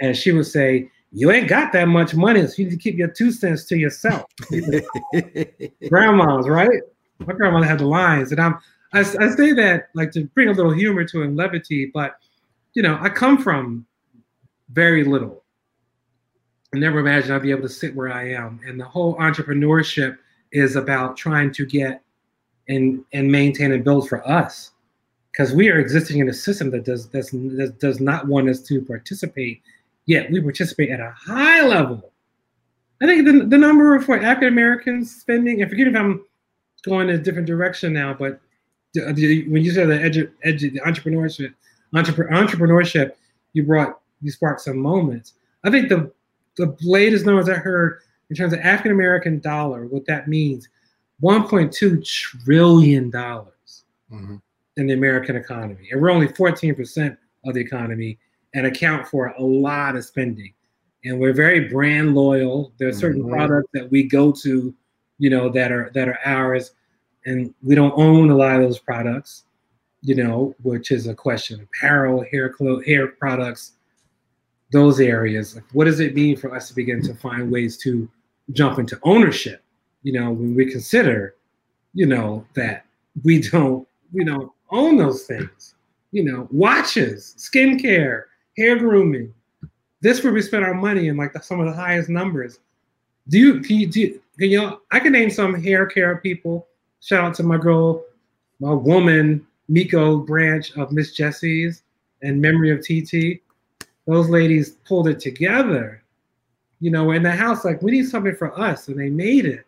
and 0.00 0.16
she 0.16 0.32
would 0.32 0.46
say, 0.46 0.90
"You 1.12 1.30
ain't 1.30 1.48
got 1.48 1.72
that 1.72 1.88
much 1.88 2.14
money, 2.14 2.46
so 2.46 2.54
you 2.56 2.64
need 2.64 2.70
to 2.70 2.76
keep 2.78 2.96
your 2.96 3.08
two 3.08 3.30
cents 3.30 3.64
to 3.66 3.76
yourself." 3.76 4.24
Grandmas, 5.88 6.48
right? 6.48 6.80
My 7.18 7.34
grandmother 7.34 7.66
had 7.66 7.80
the 7.80 7.86
lines, 7.86 8.32
and 8.32 8.40
I'm 8.40 8.58
I, 8.92 9.00
I 9.00 9.28
say 9.34 9.52
that 9.52 9.90
like 9.94 10.10
to 10.12 10.24
bring 10.34 10.48
a 10.48 10.52
little 10.52 10.72
humor 10.72 11.04
to 11.04 11.22
it 11.22 11.26
and 11.26 11.36
levity, 11.36 11.90
but 11.92 12.16
you 12.74 12.82
know 12.82 12.98
I 13.00 13.10
come 13.10 13.38
from 13.38 13.86
very 14.70 15.04
little. 15.04 15.44
I 16.74 16.78
never 16.78 17.00
imagined 17.00 17.34
I'd 17.34 17.42
be 17.42 17.50
able 17.50 17.62
to 17.62 17.68
sit 17.68 17.94
where 17.94 18.12
I 18.12 18.30
am, 18.30 18.60
and 18.66 18.80
the 18.80 18.84
whole 18.84 19.16
entrepreneurship 19.16 20.16
is 20.52 20.76
about 20.76 21.16
trying 21.16 21.52
to 21.52 21.66
get 21.66 22.02
and 22.68 23.04
and 23.12 23.30
maintain 23.30 23.72
and 23.72 23.84
build 23.84 24.08
for 24.08 24.26
us. 24.28 24.72
Because 25.32 25.52
we 25.52 25.70
are 25.70 25.78
existing 25.78 26.18
in 26.18 26.28
a 26.28 26.34
system 26.34 26.70
that 26.72 26.84
does 26.84 27.08
that's, 27.08 27.30
that 27.30 27.76
does 27.80 28.00
not 28.00 28.26
want 28.26 28.48
us 28.48 28.60
to 28.62 28.82
participate 28.82 29.62
yet. 30.06 30.30
We 30.30 30.40
participate 30.40 30.90
at 30.90 31.00
a 31.00 31.14
high 31.16 31.66
level. 31.66 32.12
I 33.02 33.06
think 33.06 33.24
the, 33.24 33.46
the 33.46 33.56
number 33.56 33.98
for 34.00 34.18
african 34.18 34.48
americans 34.48 35.14
spending 35.20 35.62
and 35.62 35.70
forget 35.70 35.88
if 35.88 35.96
i'm 35.96 36.22
going 36.84 37.08
in 37.08 37.14
a 37.14 37.18
different 37.18 37.46
direction 37.46 37.94
now 37.94 38.12
but 38.12 38.40
when 38.94 39.64
you 39.64 39.72
said 39.72 39.88
the, 39.88 39.94
edu, 39.94 40.30
edu, 40.44 40.72
the 40.72 40.80
entrepreneurship 40.80 41.54
entrepre, 41.94 42.30
entrepreneurship 42.30 43.12
you 43.52 43.64
brought 43.64 44.00
you 44.22 44.30
sparked 44.30 44.60
some 44.60 44.78
moments. 44.78 45.34
I 45.64 45.70
think 45.70 45.88
the 45.88 46.12
the 46.56 46.76
latest 46.82 47.24
numbers 47.24 47.48
i 47.48 47.54
heard 47.54 48.00
in 48.28 48.36
terms 48.36 48.52
of 48.52 48.58
african 48.60 48.92
american 48.92 49.40
dollar 49.40 49.86
what 49.86 50.04
that 50.06 50.28
means 50.28 50.68
1.2 51.22 52.02
trillion 52.04 53.10
dollars 53.10 53.84
Mhm. 54.12 54.40
in 54.76 54.86
the 54.86 54.94
American 54.94 55.36
economy. 55.36 55.88
And 55.90 56.00
we're 56.00 56.10
only 56.10 56.28
14% 56.28 57.16
of 57.44 57.54
the 57.54 57.60
economy 57.60 58.18
and 58.54 58.66
account 58.66 59.06
for 59.06 59.28
a 59.38 59.42
lot 59.42 59.96
of 59.96 60.04
spending. 60.04 60.52
And 61.04 61.18
we're 61.18 61.32
very 61.32 61.68
brand 61.68 62.14
loyal. 62.14 62.72
There 62.78 62.88
are 62.88 62.92
certain 62.92 63.22
Mhm. 63.22 63.30
products 63.30 63.68
that 63.72 63.90
we 63.90 64.02
go 64.02 64.32
to, 64.42 64.74
you 65.18 65.30
know, 65.30 65.48
that 65.50 65.72
are 65.72 65.90
that 65.94 66.08
are 66.08 66.18
ours, 66.24 66.72
and 67.26 67.54
we 67.62 67.74
don't 67.74 67.92
own 67.96 68.30
a 68.30 68.36
lot 68.36 68.56
of 68.56 68.62
those 68.62 68.78
products, 68.78 69.44
you 70.02 70.14
know, 70.14 70.54
which 70.62 70.90
is 70.90 71.06
a 71.06 71.14
question. 71.14 71.60
Apparel, 71.62 72.24
hair 72.30 72.48
clothes, 72.48 72.84
hair 72.86 73.08
products, 73.08 73.72
those 74.72 75.00
areas. 75.00 75.54
Like, 75.54 75.64
what 75.72 75.84
does 75.84 76.00
it 76.00 76.14
mean 76.14 76.36
for 76.36 76.54
us 76.54 76.68
to 76.68 76.74
begin 76.74 77.02
to 77.02 77.14
find 77.14 77.50
ways 77.50 77.76
to 77.78 78.08
jump 78.52 78.78
into 78.78 78.98
ownership? 79.02 79.62
You 80.02 80.12
know, 80.12 80.30
when 80.30 80.54
we 80.54 80.70
consider, 80.70 81.34
you 81.94 82.06
know, 82.06 82.46
that 82.54 82.84
we 83.24 83.40
don't 83.40 83.86
we 84.12 84.24
don't 84.24 84.50
own 84.70 84.96
those 84.96 85.24
things. 85.24 85.74
You 86.12 86.24
know, 86.24 86.48
watches, 86.50 87.34
skincare, 87.38 88.24
hair 88.56 88.78
grooming. 88.78 89.32
This 90.00 90.24
where 90.24 90.32
we 90.32 90.42
spend 90.42 90.64
our 90.64 90.74
money 90.74 91.08
in 91.08 91.16
like 91.16 91.32
the, 91.32 91.40
some 91.40 91.60
of 91.60 91.66
the 91.66 91.72
highest 91.72 92.08
numbers. 92.08 92.58
Do 93.28 93.38
you 93.38 93.60
can 93.60 93.76
you 93.76 93.86
do 93.86 94.00
you, 94.00 94.22
can 94.38 94.50
you 94.50 94.80
I 94.90 95.00
can 95.00 95.12
name 95.12 95.30
some 95.30 95.54
hair 95.54 95.86
care 95.86 96.16
people. 96.16 96.66
Shout 97.00 97.24
out 97.24 97.34
to 97.36 97.42
my 97.42 97.58
girl, 97.58 98.04
my 98.58 98.72
woman, 98.72 99.46
Miko 99.68 100.18
branch 100.18 100.76
of 100.76 100.92
Miss 100.92 101.12
Jessie's 101.12 101.82
and 102.22 102.40
memory 102.40 102.70
of 102.70 102.84
Titi. 102.84 103.42
Those 104.06 104.28
ladies 104.28 104.70
pulled 104.86 105.08
it 105.08 105.20
together. 105.20 106.02
You 106.80 106.90
know, 106.90 107.12
in 107.12 107.22
the 107.22 107.30
house, 107.30 107.64
like 107.64 107.82
we 107.82 107.92
need 107.92 108.08
something 108.08 108.34
for 108.34 108.58
us, 108.58 108.88
and 108.88 108.98
they 108.98 109.10
made 109.10 109.44
it. 109.44 109.64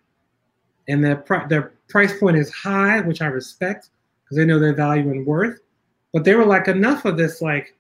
And 0.89 1.05
their 1.05 1.17
pri- 1.17 1.47
their 1.47 1.75
price 1.89 2.19
point 2.19 2.37
is 2.37 2.53
high, 2.53 3.01
which 3.01 3.23
I 3.23 3.27
respect 3.27 3.91
because 4.25 4.37
they 4.37 4.45
know 4.45 4.59
their 4.59 4.75
value 4.75 5.11
and 5.11 5.27
worth. 5.27 5.61
But 6.13 6.25
they 6.25 6.35
were 6.35 6.45
like, 6.45 6.69
enough 6.69 7.05
of 7.05 7.17
this, 7.17 7.41
like 7.41 7.77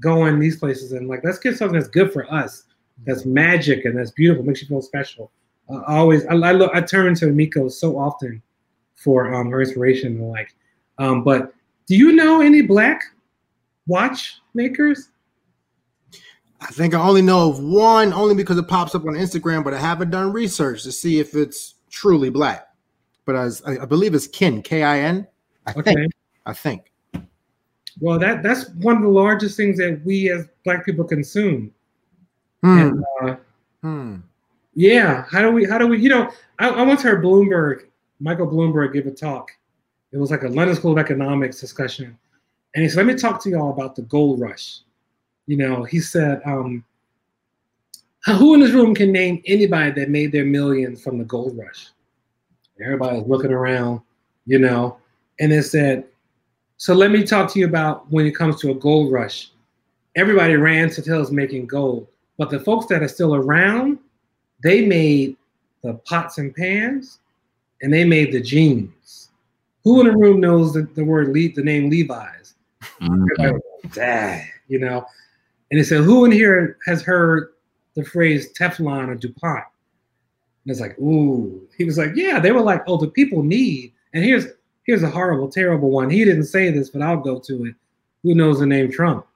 going 0.00 0.38
these 0.38 0.56
places 0.56 0.92
and 0.92 1.08
like 1.08 1.22
let's 1.24 1.38
get 1.38 1.56
something 1.56 1.78
that's 1.78 1.90
good 1.90 2.12
for 2.12 2.30
us, 2.32 2.64
that's 3.06 3.24
magic 3.24 3.84
and 3.84 3.96
that's 3.96 4.10
beautiful, 4.10 4.44
makes 4.44 4.62
you 4.62 4.68
feel 4.68 4.82
special. 4.82 5.30
Uh, 5.68 5.82
always, 5.86 6.26
I, 6.26 6.34
I 6.34 6.52
look, 6.52 6.72
I 6.74 6.80
turn 6.80 7.14
to 7.16 7.26
Miko 7.26 7.68
so 7.68 7.98
often 7.98 8.42
for 8.96 9.32
um, 9.34 9.50
her 9.50 9.60
inspiration 9.60 10.16
and 10.16 10.30
like, 10.30 10.54
um, 10.98 11.22
but 11.22 11.54
do 11.86 11.96
you 11.96 12.12
know 12.12 12.40
any 12.40 12.62
black 12.62 13.02
watchmakers? 13.86 15.08
I 16.60 16.66
think 16.66 16.94
I 16.94 17.00
only 17.00 17.22
know 17.22 17.48
of 17.48 17.60
one, 17.60 18.12
only 18.12 18.34
because 18.34 18.58
it 18.58 18.68
pops 18.68 18.94
up 18.94 19.06
on 19.06 19.14
Instagram, 19.14 19.64
but 19.64 19.72
I 19.72 19.78
haven't 19.78 20.10
done 20.10 20.32
research 20.32 20.82
to 20.82 20.92
see 20.92 21.18
if 21.18 21.34
it's 21.34 21.74
truly 21.90 22.30
black. 22.30 22.68
But 23.26 23.36
as 23.36 23.62
I, 23.66 23.78
I 23.78 23.84
believe 23.84 24.14
it's 24.14 24.26
Kin, 24.26 24.62
K 24.62 24.82
I 24.82 25.00
N. 25.00 25.26
I 25.66 25.72
Okay. 25.76 25.94
think. 25.94 26.12
I 26.46 26.52
think. 26.52 26.92
Well, 28.00 28.18
that 28.18 28.42
that's 28.42 28.70
one 28.76 28.96
of 28.96 29.02
the 29.02 29.08
largest 29.08 29.56
things 29.56 29.76
that 29.78 30.00
we 30.04 30.30
as 30.30 30.48
black 30.64 30.86
people 30.86 31.04
consume. 31.04 31.72
Hmm. 32.62 32.78
And, 32.78 33.04
uh, 33.22 33.36
Hmm. 33.82 34.16
yeah, 34.74 35.24
how 35.30 35.42
do 35.42 35.50
we? 35.50 35.64
How 35.64 35.78
do 35.78 35.86
we? 35.86 35.98
You 35.98 36.08
know, 36.08 36.30
I, 36.58 36.68
I 36.68 36.82
once 36.82 37.02
heard 37.02 37.22
Bloomberg, 37.22 37.86
Michael 38.20 38.46
Bloomberg, 38.46 38.92
give 38.92 39.06
a 39.06 39.10
talk. 39.10 39.50
It 40.12 40.18
was 40.18 40.30
like 40.30 40.42
a 40.42 40.48
London 40.48 40.76
School 40.76 40.92
of 40.92 40.98
Economics 40.98 41.60
discussion, 41.60 42.18
and 42.74 42.82
he 42.82 42.88
said, 42.88 42.98
"Let 42.98 43.06
me 43.06 43.14
talk 43.14 43.42
to 43.44 43.50
y'all 43.50 43.70
about 43.72 43.96
the 43.96 44.02
gold 44.02 44.40
rush." 44.40 44.80
You 45.46 45.56
know, 45.56 45.82
he 45.84 45.98
said, 46.00 46.40
um, 46.44 46.84
"Who 48.26 48.54
in 48.54 48.60
this 48.60 48.72
room 48.72 48.94
can 48.94 49.12
name 49.12 49.42
anybody 49.46 49.92
that 49.92 50.10
made 50.10 50.32
their 50.32 50.44
millions 50.44 51.02
from 51.02 51.18
the 51.18 51.24
gold 51.24 51.56
rush?" 51.56 51.88
Everybody 52.82 53.18
was 53.18 53.28
looking 53.28 53.52
around, 53.52 54.00
you 54.46 54.58
know, 54.58 54.98
and 55.38 55.52
they 55.52 55.62
said, 55.62 56.04
"So 56.76 56.94
let 56.94 57.10
me 57.10 57.24
talk 57.24 57.52
to 57.52 57.58
you 57.58 57.66
about 57.66 58.10
when 58.10 58.26
it 58.26 58.34
comes 58.34 58.60
to 58.60 58.70
a 58.70 58.74
gold 58.74 59.12
rush." 59.12 59.52
Everybody 60.16 60.56
ran 60.56 60.90
to 60.90 61.02
tell 61.02 61.20
us 61.20 61.30
making 61.30 61.66
gold, 61.66 62.08
but 62.36 62.50
the 62.50 62.60
folks 62.60 62.86
that 62.86 63.02
are 63.02 63.08
still 63.08 63.34
around, 63.34 63.98
they 64.62 64.84
made 64.86 65.36
the 65.82 65.94
pots 65.94 66.38
and 66.38 66.54
pans, 66.54 67.20
and 67.82 67.92
they 67.92 68.04
made 68.04 68.32
the 68.32 68.40
jeans. 68.40 69.30
Who 69.84 70.00
in 70.00 70.06
the 70.06 70.16
room 70.16 70.40
knows 70.40 70.74
the, 70.74 70.82
the 70.94 71.04
word 71.04 71.32
the 71.32 71.62
name 71.62 71.88
Levi's? 71.88 72.54
Mm-hmm. 73.00 73.52
Was, 73.52 73.62
"Dang," 73.92 74.46
you 74.68 74.78
know. 74.78 75.06
And 75.70 75.78
they 75.78 75.84
said, 75.84 76.02
"Who 76.02 76.24
in 76.24 76.32
here 76.32 76.76
has 76.86 77.02
heard 77.02 77.52
the 78.00 78.10
phrase 78.10 78.52
Teflon 78.52 79.08
or 79.08 79.14
DuPont?" 79.14 79.64
And 80.64 80.70
it's 80.70 80.80
like, 80.80 80.98
"Ooh." 80.98 81.66
He 81.76 81.84
was 81.84 81.98
like, 81.98 82.12
"Yeah." 82.14 82.40
They 82.40 82.52
were 82.52 82.60
like, 82.60 82.82
"Oh, 82.86 82.96
the 82.96 83.08
people 83.08 83.42
need." 83.42 83.92
And 84.12 84.24
here's 84.24 84.46
here's 84.84 85.02
a 85.02 85.10
horrible, 85.10 85.48
terrible 85.48 85.90
one. 85.90 86.10
He 86.10 86.24
didn't 86.24 86.44
say 86.44 86.70
this, 86.70 86.90
but 86.90 87.02
I'll 87.02 87.20
go 87.20 87.38
to 87.38 87.66
it. 87.66 87.74
Who 88.22 88.34
knows 88.34 88.60
the 88.60 88.66
name 88.66 88.90
Trump? 88.90 89.26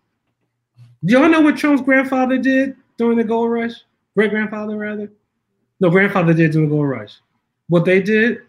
Do 1.04 1.12
y'all 1.14 1.28
know 1.28 1.40
what 1.40 1.56
Trump's 1.56 1.82
grandfather 1.82 2.38
did 2.38 2.76
during 2.96 3.18
the 3.18 3.24
gold 3.24 3.50
rush? 3.50 3.72
Great 4.16 4.30
grandfather, 4.30 4.76
rather. 4.76 5.10
No, 5.80 5.90
grandfather 5.90 6.32
did 6.32 6.52
during 6.52 6.68
the 6.68 6.74
gold 6.74 6.88
rush. 6.88 7.18
What 7.68 7.84
they 7.84 8.00
did, 8.00 8.42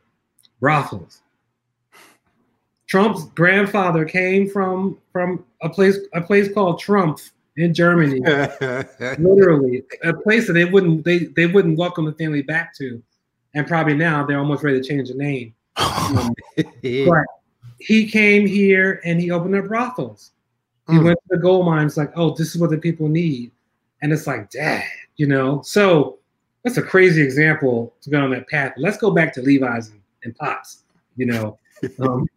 brothels. 0.59 1.21
Trump's 2.87 3.25
grandfather 3.29 4.05
came 4.05 4.49
from 4.49 4.97
from 5.11 5.43
a 5.61 5.69
place 5.69 5.97
a 6.13 6.21
place 6.21 6.53
called 6.53 6.79
Trump 6.79 7.19
in 7.57 7.73
Germany. 7.73 8.19
Literally, 9.19 9.83
a 10.03 10.13
place 10.13 10.47
that 10.47 10.53
they 10.53 10.65
wouldn't 10.65 11.05
they 11.05 11.25
they 11.35 11.47
wouldn't 11.47 11.77
welcome 11.77 12.05
the 12.05 12.13
family 12.13 12.41
back 12.41 12.75
to, 12.77 13.01
and 13.53 13.67
probably 13.67 13.95
now 13.95 14.25
they're 14.25 14.39
almost 14.39 14.63
ready 14.63 14.81
to 14.81 14.87
change 14.87 15.09
the 15.09 15.15
name. 15.15 15.53
Um, 15.77 16.33
but 16.55 17.25
he 17.79 18.07
came 18.09 18.47
here 18.47 19.01
and 19.03 19.19
he 19.19 19.31
opened 19.31 19.55
up 19.55 19.65
brothels. 19.67 20.31
He 20.87 20.99
went 20.99 21.17
to 21.17 21.35
the 21.35 21.41
gold 21.41 21.65
mines 21.65 21.97
like, 21.97 22.11
oh, 22.15 22.35
this 22.35 22.53
is 22.53 22.61
what 22.61 22.69
the 22.69 22.77
people 22.77 23.07
need, 23.07 23.51
and 24.01 24.13
it's 24.13 24.27
like, 24.27 24.51
dad, 24.51 24.83
you 25.15 25.25
know. 25.25 25.63
So 25.63 26.19
that's 26.63 26.77
a 26.77 26.83
crazy 26.83 27.23
example 27.23 27.95
to 28.01 28.09
go 28.11 28.21
on 28.21 28.29
that 28.31 28.47
path. 28.49 28.73
Let's 28.77 28.97
go 28.97 29.09
back 29.09 29.33
to 29.33 29.41
Levi's 29.41 29.89
and, 29.89 30.01
and 30.23 30.35
Pops. 30.35 30.83
You 31.15 31.25
know, 31.25 31.57
um, 31.99 32.27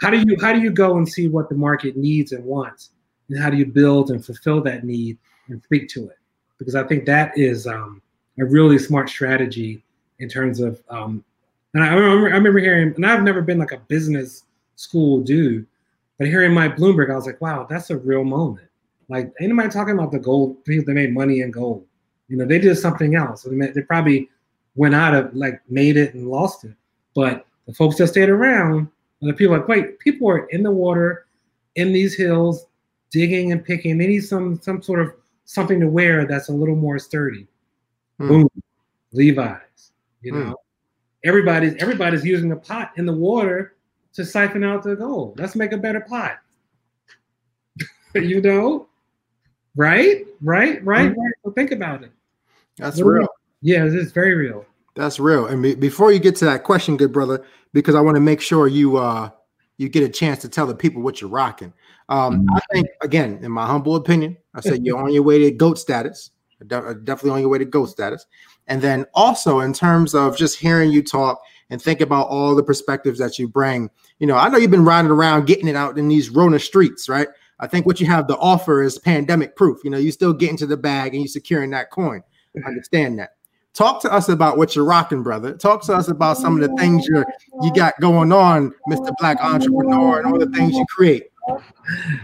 how 0.00 0.10
do 0.10 0.18
you 0.18 0.36
how 0.40 0.52
do 0.52 0.60
you 0.60 0.70
go 0.70 0.98
and 0.98 1.08
see 1.08 1.28
what 1.28 1.48
the 1.48 1.54
market 1.54 1.96
needs 1.96 2.32
and 2.32 2.44
wants, 2.44 2.90
and 3.28 3.40
how 3.40 3.50
do 3.50 3.56
you 3.56 3.66
build 3.66 4.10
and 4.10 4.24
fulfill 4.24 4.60
that 4.62 4.84
need 4.84 5.18
and 5.48 5.62
speak 5.62 5.88
to 5.90 6.08
it? 6.08 6.18
Because 6.58 6.74
I 6.74 6.84
think 6.84 7.04
that 7.06 7.36
is 7.36 7.66
um, 7.66 8.00
a 8.38 8.44
really 8.44 8.78
smart 8.78 9.08
strategy 9.08 9.82
in 10.18 10.28
terms 10.28 10.60
of. 10.60 10.82
Um, 10.88 11.24
and 11.74 11.82
I 11.82 11.92
remember, 11.92 12.28
I 12.28 12.34
remember 12.34 12.60
hearing, 12.60 12.94
and 12.94 13.06
I've 13.06 13.22
never 13.22 13.42
been 13.42 13.58
like 13.58 13.72
a 13.72 13.78
business 13.78 14.44
school 14.76 15.20
dude, 15.20 15.66
but 16.18 16.28
hearing 16.28 16.54
Mike 16.54 16.76
Bloomberg, 16.76 17.10
I 17.10 17.16
was 17.16 17.26
like, 17.26 17.40
wow, 17.40 17.66
that's 17.68 17.90
a 17.90 17.96
real 17.96 18.24
moment. 18.24 18.68
Like, 19.08 19.32
ain't 19.40 19.50
nobody 19.50 19.68
talking 19.68 19.94
about 19.94 20.12
the 20.12 20.18
gold 20.18 20.64
people 20.64 20.84
that 20.86 20.94
made 20.94 21.12
money 21.12 21.40
in 21.40 21.50
gold. 21.50 21.84
You 22.28 22.36
know, 22.36 22.46
they 22.46 22.58
did 22.58 22.76
something 22.76 23.16
else. 23.16 23.42
They, 23.42 23.82
probably 23.82 24.30
went 24.76 24.94
out 24.94 25.14
of 25.14 25.34
like 25.34 25.60
made 25.68 25.96
it 25.96 26.14
and 26.14 26.28
lost 26.28 26.64
it. 26.64 26.74
But 27.14 27.46
the 27.66 27.74
folks 27.74 27.96
that 27.96 28.08
stayed 28.08 28.28
around, 28.28 28.88
the 29.20 29.32
people 29.32 29.56
like, 29.56 29.68
wait, 29.68 29.98
people 29.98 30.28
are 30.28 30.46
in 30.46 30.62
the 30.62 30.70
water, 30.70 31.26
in 31.76 31.92
these 31.92 32.16
hills, 32.16 32.66
digging 33.10 33.52
and 33.52 33.64
picking. 33.64 33.98
They 33.98 34.06
need 34.06 34.20
some 34.24 34.60
some 34.60 34.82
sort 34.82 35.00
of 35.00 35.12
something 35.44 35.80
to 35.80 35.88
wear 35.88 36.26
that's 36.26 36.48
a 36.48 36.52
little 36.52 36.76
more 36.76 36.98
sturdy. 36.98 37.46
Hmm. 38.18 38.28
Boom, 38.28 38.48
Levi's. 39.12 39.92
You 40.22 40.32
Hmm. 40.32 40.40
know, 40.50 40.56
everybody's 41.24 41.74
everybody's 41.76 42.24
using 42.24 42.52
a 42.52 42.56
pot 42.56 42.92
in 42.96 43.06
the 43.06 43.12
water 43.14 43.74
to 44.14 44.24
siphon 44.24 44.64
out 44.64 44.82
the 44.82 44.96
gold. 44.96 45.38
Let's 45.38 45.56
make 45.56 45.72
a 45.72 45.76
better 45.78 46.00
pot. 46.00 46.38
you 48.14 48.40
know, 48.40 48.86
right, 49.76 50.24
right, 50.40 50.84
right, 50.84 51.10
Mhm. 51.12 51.16
right. 51.16 51.32
So 51.44 51.50
think 51.50 51.72
about 51.72 52.02
it. 52.04 52.12
That's 52.76 52.98
we- 52.98 53.04
real. 53.14 53.28
Yeah, 53.60 53.84
it's 53.86 54.12
very 54.12 54.34
real. 54.34 54.66
That's 54.94 55.18
real. 55.18 55.46
And 55.46 55.62
be- 55.62 55.74
before 55.74 56.12
you 56.12 56.18
get 56.20 56.36
to 56.36 56.44
that 56.44 56.62
question, 56.64 56.96
good 56.96 57.12
brother, 57.12 57.44
because 57.72 57.94
I 57.94 58.00
want 58.00 58.14
to 58.16 58.20
make 58.20 58.40
sure 58.40 58.68
you 58.68 58.96
uh 58.96 59.30
you 59.78 59.88
get 59.88 60.04
a 60.04 60.08
chance 60.08 60.40
to 60.42 60.48
tell 60.48 60.66
the 60.66 60.74
people 60.74 61.02
what 61.02 61.20
you're 61.20 61.30
rocking. 61.30 61.72
Um, 62.08 62.46
I 62.54 62.60
think 62.72 62.88
again, 63.02 63.38
in 63.42 63.50
my 63.50 63.66
humble 63.66 63.96
opinion, 63.96 64.36
I 64.54 64.60
said 64.60 64.84
you're 64.84 64.98
on 64.98 65.12
your 65.12 65.22
way 65.22 65.38
to 65.38 65.50
goat 65.50 65.78
status. 65.78 66.30
Uh, 66.60 66.94
definitely 66.94 67.30
on 67.30 67.40
your 67.40 67.48
way 67.48 67.58
to 67.58 67.64
goat 67.64 67.86
status. 67.86 68.26
And 68.68 68.80
then 68.80 69.04
also 69.14 69.60
in 69.60 69.72
terms 69.72 70.14
of 70.14 70.36
just 70.36 70.58
hearing 70.58 70.90
you 70.90 71.02
talk 71.02 71.42
and 71.70 71.80
think 71.82 72.00
about 72.00 72.28
all 72.28 72.54
the 72.54 72.62
perspectives 72.62 73.18
that 73.18 73.38
you 73.38 73.48
bring. 73.48 73.90
You 74.18 74.26
know, 74.26 74.36
I 74.36 74.48
know 74.48 74.58
you've 74.58 74.70
been 74.70 74.84
riding 74.84 75.10
around 75.10 75.46
getting 75.46 75.68
it 75.68 75.76
out 75.76 75.98
in 75.98 76.08
these 76.08 76.30
Rona 76.30 76.58
streets, 76.58 77.08
right? 77.08 77.28
I 77.60 77.66
think 77.66 77.86
what 77.86 78.00
you 78.00 78.06
have 78.06 78.26
to 78.28 78.36
offer 78.36 78.82
is 78.82 78.98
pandemic 78.98 79.56
proof. 79.56 79.80
You 79.84 79.90
know, 79.90 79.98
you 79.98 80.12
still 80.12 80.32
get 80.32 80.50
into 80.50 80.66
the 80.66 80.76
bag 80.76 81.14
and 81.14 81.22
you're 81.22 81.28
securing 81.28 81.70
that 81.70 81.90
coin. 81.90 82.22
I 82.56 82.68
understand 82.68 83.18
that. 83.18 83.30
Talk 83.72 84.00
to 84.02 84.12
us 84.12 84.28
about 84.28 84.56
what 84.56 84.76
you're 84.76 84.84
rocking, 84.84 85.24
brother. 85.24 85.54
Talk 85.54 85.82
to 85.86 85.94
us 85.94 86.06
about 86.06 86.36
some 86.36 86.54
of 86.54 86.68
the 86.68 86.74
things 86.76 87.06
you're 87.06 87.26
you 87.60 87.72
got 87.74 87.98
going 88.00 88.30
on, 88.30 88.72
Mr. 88.88 89.12
Black 89.18 89.40
Entrepreneur, 89.40 90.18
and 90.18 90.28
all 90.28 90.38
the 90.38 90.46
things 90.50 90.74
you 90.74 90.86
create. 90.88 91.24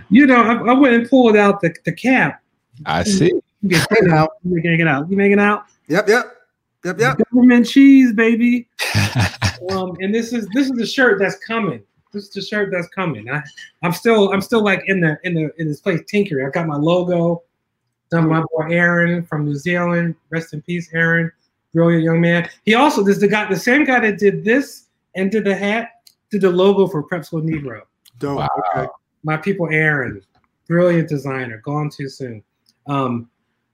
You 0.09 0.27
know, 0.27 0.43
I, 0.43 0.71
I 0.71 0.73
went 0.73 0.95
and 0.95 1.09
pulled 1.09 1.37
out 1.37 1.61
the, 1.61 1.75
the 1.85 1.93
cap. 1.93 2.43
I 2.87 3.05
see. 3.05 3.33
You 3.63 3.69
get 3.69 3.87
it 3.91 4.11
out. 4.11 4.31
You 4.45 4.55
making 4.55 4.81
it 4.81 4.89
out. 4.89 5.11
You 5.11 5.17
making 5.17 5.33
it 5.33 5.39
out? 5.39 5.67
Yep, 5.89 6.09
yep, 6.09 6.37
yep, 6.85 6.99
yep. 6.99 7.19
Government 7.31 7.67
cheese, 7.67 8.13
baby. 8.15 8.69
um, 9.71 9.97
and 10.01 10.15
this 10.15 10.33
is 10.33 10.49
this 10.55 10.67
is 10.67 10.73
the 10.73 10.87
shirt 10.87 11.19
that's 11.19 11.37
coming. 11.45 11.83
This 12.13 12.25
is 12.25 12.31
the 12.31 12.43
shirt 12.43 12.71
that's 12.73 12.89
coming. 12.89 13.31
I, 13.31 13.43
I'm 13.83 13.93
still 13.93 14.33
I'm 14.33 14.41
still 14.41 14.63
like 14.63 14.83
in 14.87 15.01
the 15.01 15.19
in 15.25 15.35
the 15.35 15.53
in 15.61 15.69
this 15.69 15.81
place 15.81 16.01
tinkering. 16.09 16.47
I 16.47 16.51
got 16.51 16.67
my 16.67 16.77
logo. 16.77 17.43
Done 18.11 18.29
by 18.29 18.41
my 18.41 18.45
boy 18.53 18.75
Aaron 18.75 19.25
from 19.25 19.45
New 19.45 19.55
Zealand. 19.55 20.17
Rest 20.31 20.53
in 20.53 20.63
peace, 20.63 20.89
Aaron. 20.93 21.31
Brilliant 21.73 22.03
young 22.03 22.21
man. 22.21 22.49
He 22.65 22.75
also 22.75 23.05
this 23.05 23.17
is 23.17 23.21
the 23.21 23.29
guy, 23.29 23.49
the 23.49 23.57
same 23.57 23.85
guy 23.85 24.01
that 24.01 24.19
did 24.19 24.45
this 24.45 24.87
and 25.15 25.31
did 25.31 25.45
the 25.45 25.55
hat, 25.55 25.91
did 26.31 26.41
the 26.41 26.51
logo 26.51 26.89
for 26.89 27.03
Prep 27.03 27.25
School 27.25 27.43
Negro. 27.43 27.83
Dope. 28.19 28.49
Okay. 28.75 28.89
My 29.23 29.37
people, 29.37 29.69
Aaron, 29.71 30.23
brilliant 30.67 31.09
designer, 31.09 31.59
gone 31.65 31.91
too 31.91 32.09
soon. 32.09 32.43
Um, 32.87 33.31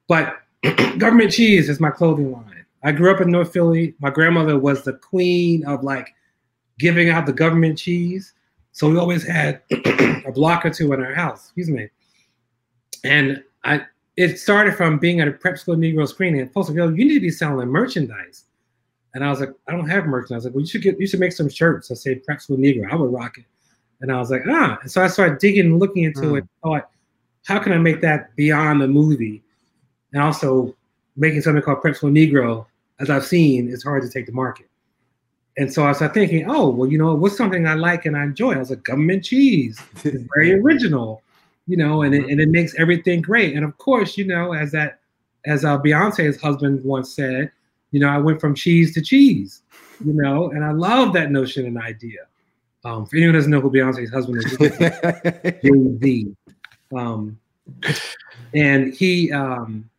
but 0.08 0.38
government 0.98 1.32
cheese 1.32 1.68
is 1.68 1.80
my 1.80 1.90
clothing 1.90 2.32
line. 2.32 2.64
I 2.82 2.92
grew 2.92 3.12
up 3.12 3.20
in 3.20 3.30
North 3.30 3.52
Philly. 3.52 3.94
My 4.00 4.10
grandmother 4.10 4.58
was 4.58 4.82
the 4.82 4.94
queen 4.94 5.64
of 5.66 5.82
like 5.82 6.14
giving 6.78 7.10
out 7.10 7.26
the 7.26 7.32
government 7.32 7.78
cheese. 7.78 8.32
So 8.72 8.88
we 8.90 8.98
always 8.98 9.26
had 9.26 9.62
a 9.70 10.32
block 10.32 10.64
or 10.64 10.70
two 10.70 10.92
in 10.92 11.02
our 11.02 11.14
house. 11.14 11.46
Excuse 11.46 11.70
me. 11.70 11.88
And 13.04 13.42
I 13.64 13.82
it 14.16 14.38
started 14.38 14.74
from 14.74 14.98
being 14.98 15.20
at 15.20 15.28
a 15.28 15.32
prep 15.32 15.58
school 15.58 15.76
Negro 15.76 16.08
screening 16.08 16.40
and 16.40 16.52
posted, 16.52 16.76
yo, 16.76 16.88
you 16.88 17.04
need 17.04 17.14
to 17.14 17.20
be 17.20 17.30
selling 17.30 17.68
merchandise. 17.68 18.44
And 19.14 19.22
I 19.24 19.30
was 19.30 19.40
like, 19.40 19.50
I 19.68 19.72
don't 19.72 19.88
have 19.88 20.06
merchandise. 20.06 20.32
I 20.32 20.36
was 20.36 20.44
like, 20.46 20.54
well, 20.54 20.60
you 20.62 20.66
should 20.66 20.82
get 20.82 21.00
you 21.00 21.06
should 21.06 21.20
make 21.20 21.32
some 21.32 21.48
shirts 21.48 21.88
that 21.88 21.96
say 21.96 22.16
prep 22.16 22.40
school 22.40 22.56
Negro. 22.56 22.90
I 22.90 22.96
would 22.96 23.12
rock 23.12 23.38
it. 23.38 23.44
And 24.00 24.12
I 24.12 24.18
was 24.18 24.30
like, 24.30 24.42
ah. 24.48 24.78
And 24.82 24.90
so 24.90 25.02
I 25.02 25.06
started 25.08 25.38
digging 25.38 25.66
and 25.66 25.78
looking 25.78 26.04
into 26.04 26.20
Mm. 26.20 26.38
it. 26.38 26.44
Thought, 26.62 26.88
how 27.46 27.58
can 27.58 27.72
I 27.72 27.78
make 27.78 28.00
that 28.02 28.34
beyond 28.36 28.80
the 28.80 28.88
movie? 28.88 29.42
And 30.12 30.22
also 30.22 30.74
making 31.16 31.40
something 31.42 31.62
called 31.62 31.80
Prep 31.80 31.96
School 31.96 32.10
Negro, 32.10 32.66
as 33.00 33.08
I've 33.10 33.24
seen, 33.24 33.68
is 33.68 33.82
hard 33.82 34.02
to 34.02 34.08
take 34.10 34.26
to 34.26 34.32
market. 34.32 34.68
and 35.58 35.72
so 35.72 35.86
I 35.86 35.92
started 35.92 36.12
thinking, 36.12 36.44
oh, 36.50 36.68
well, 36.68 36.86
you 36.90 36.98
know, 36.98 37.14
what's 37.14 37.34
something 37.38 37.66
I 37.66 37.72
like 37.74 38.04
and 38.04 38.14
I 38.14 38.24
enjoy? 38.24 38.52
I 38.54 38.58
was 38.58 38.68
like, 38.68 38.82
government 38.84 39.24
cheese. 39.24 39.80
It's 40.04 40.24
very 40.34 40.52
original, 40.52 41.22
you 41.66 41.78
know, 41.78 42.02
and 42.02 42.14
it, 42.14 42.26
and 42.28 42.38
it 42.42 42.50
makes 42.50 42.74
everything 42.76 43.22
great. 43.22 43.56
And 43.56 43.64
of 43.64 43.78
course, 43.78 44.18
you 44.18 44.26
know, 44.26 44.52
as 44.52 44.70
that, 44.72 44.98
as 45.46 45.64
uh, 45.64 45.78
Beyonce's 45.80 46.38
husband 46.38 46.84
once 46.84 47.14
said, 47.14 47.50
you 47.90 48.00
know, 48.00 48.08
I 48.08 48.18
went 48.18 48.38
from 48.38 48.54
cheese 48.54 48.92
to 48.94 49.00
cheese, 49.00 49.62
you 50.04 50.12
know, 50.12 50.50
and 50.50 50.62
I 50.62 50.72
love 50.72 51.14
that 51.14 51.30
notion 51.30 51.64
and 51.64 51.78
idea. 51.78 52.26
Um, 52.86 53.04
for 53.04 53.16
anyone 53.16 53.34
who 53.34 53.38
doesn't 53.38 53.50
know 53.50 53.60
who 53.60 53.70
Beyonce's 53.70 54.10
husband 54.10 54.38
is, 54.38 54.56
Jay 55.62 55.98
Z. 55.98 56.36
Um, 56.96 57.38
and 58.54 58.94
he, 58.94 59.32
um, 59.32 59.90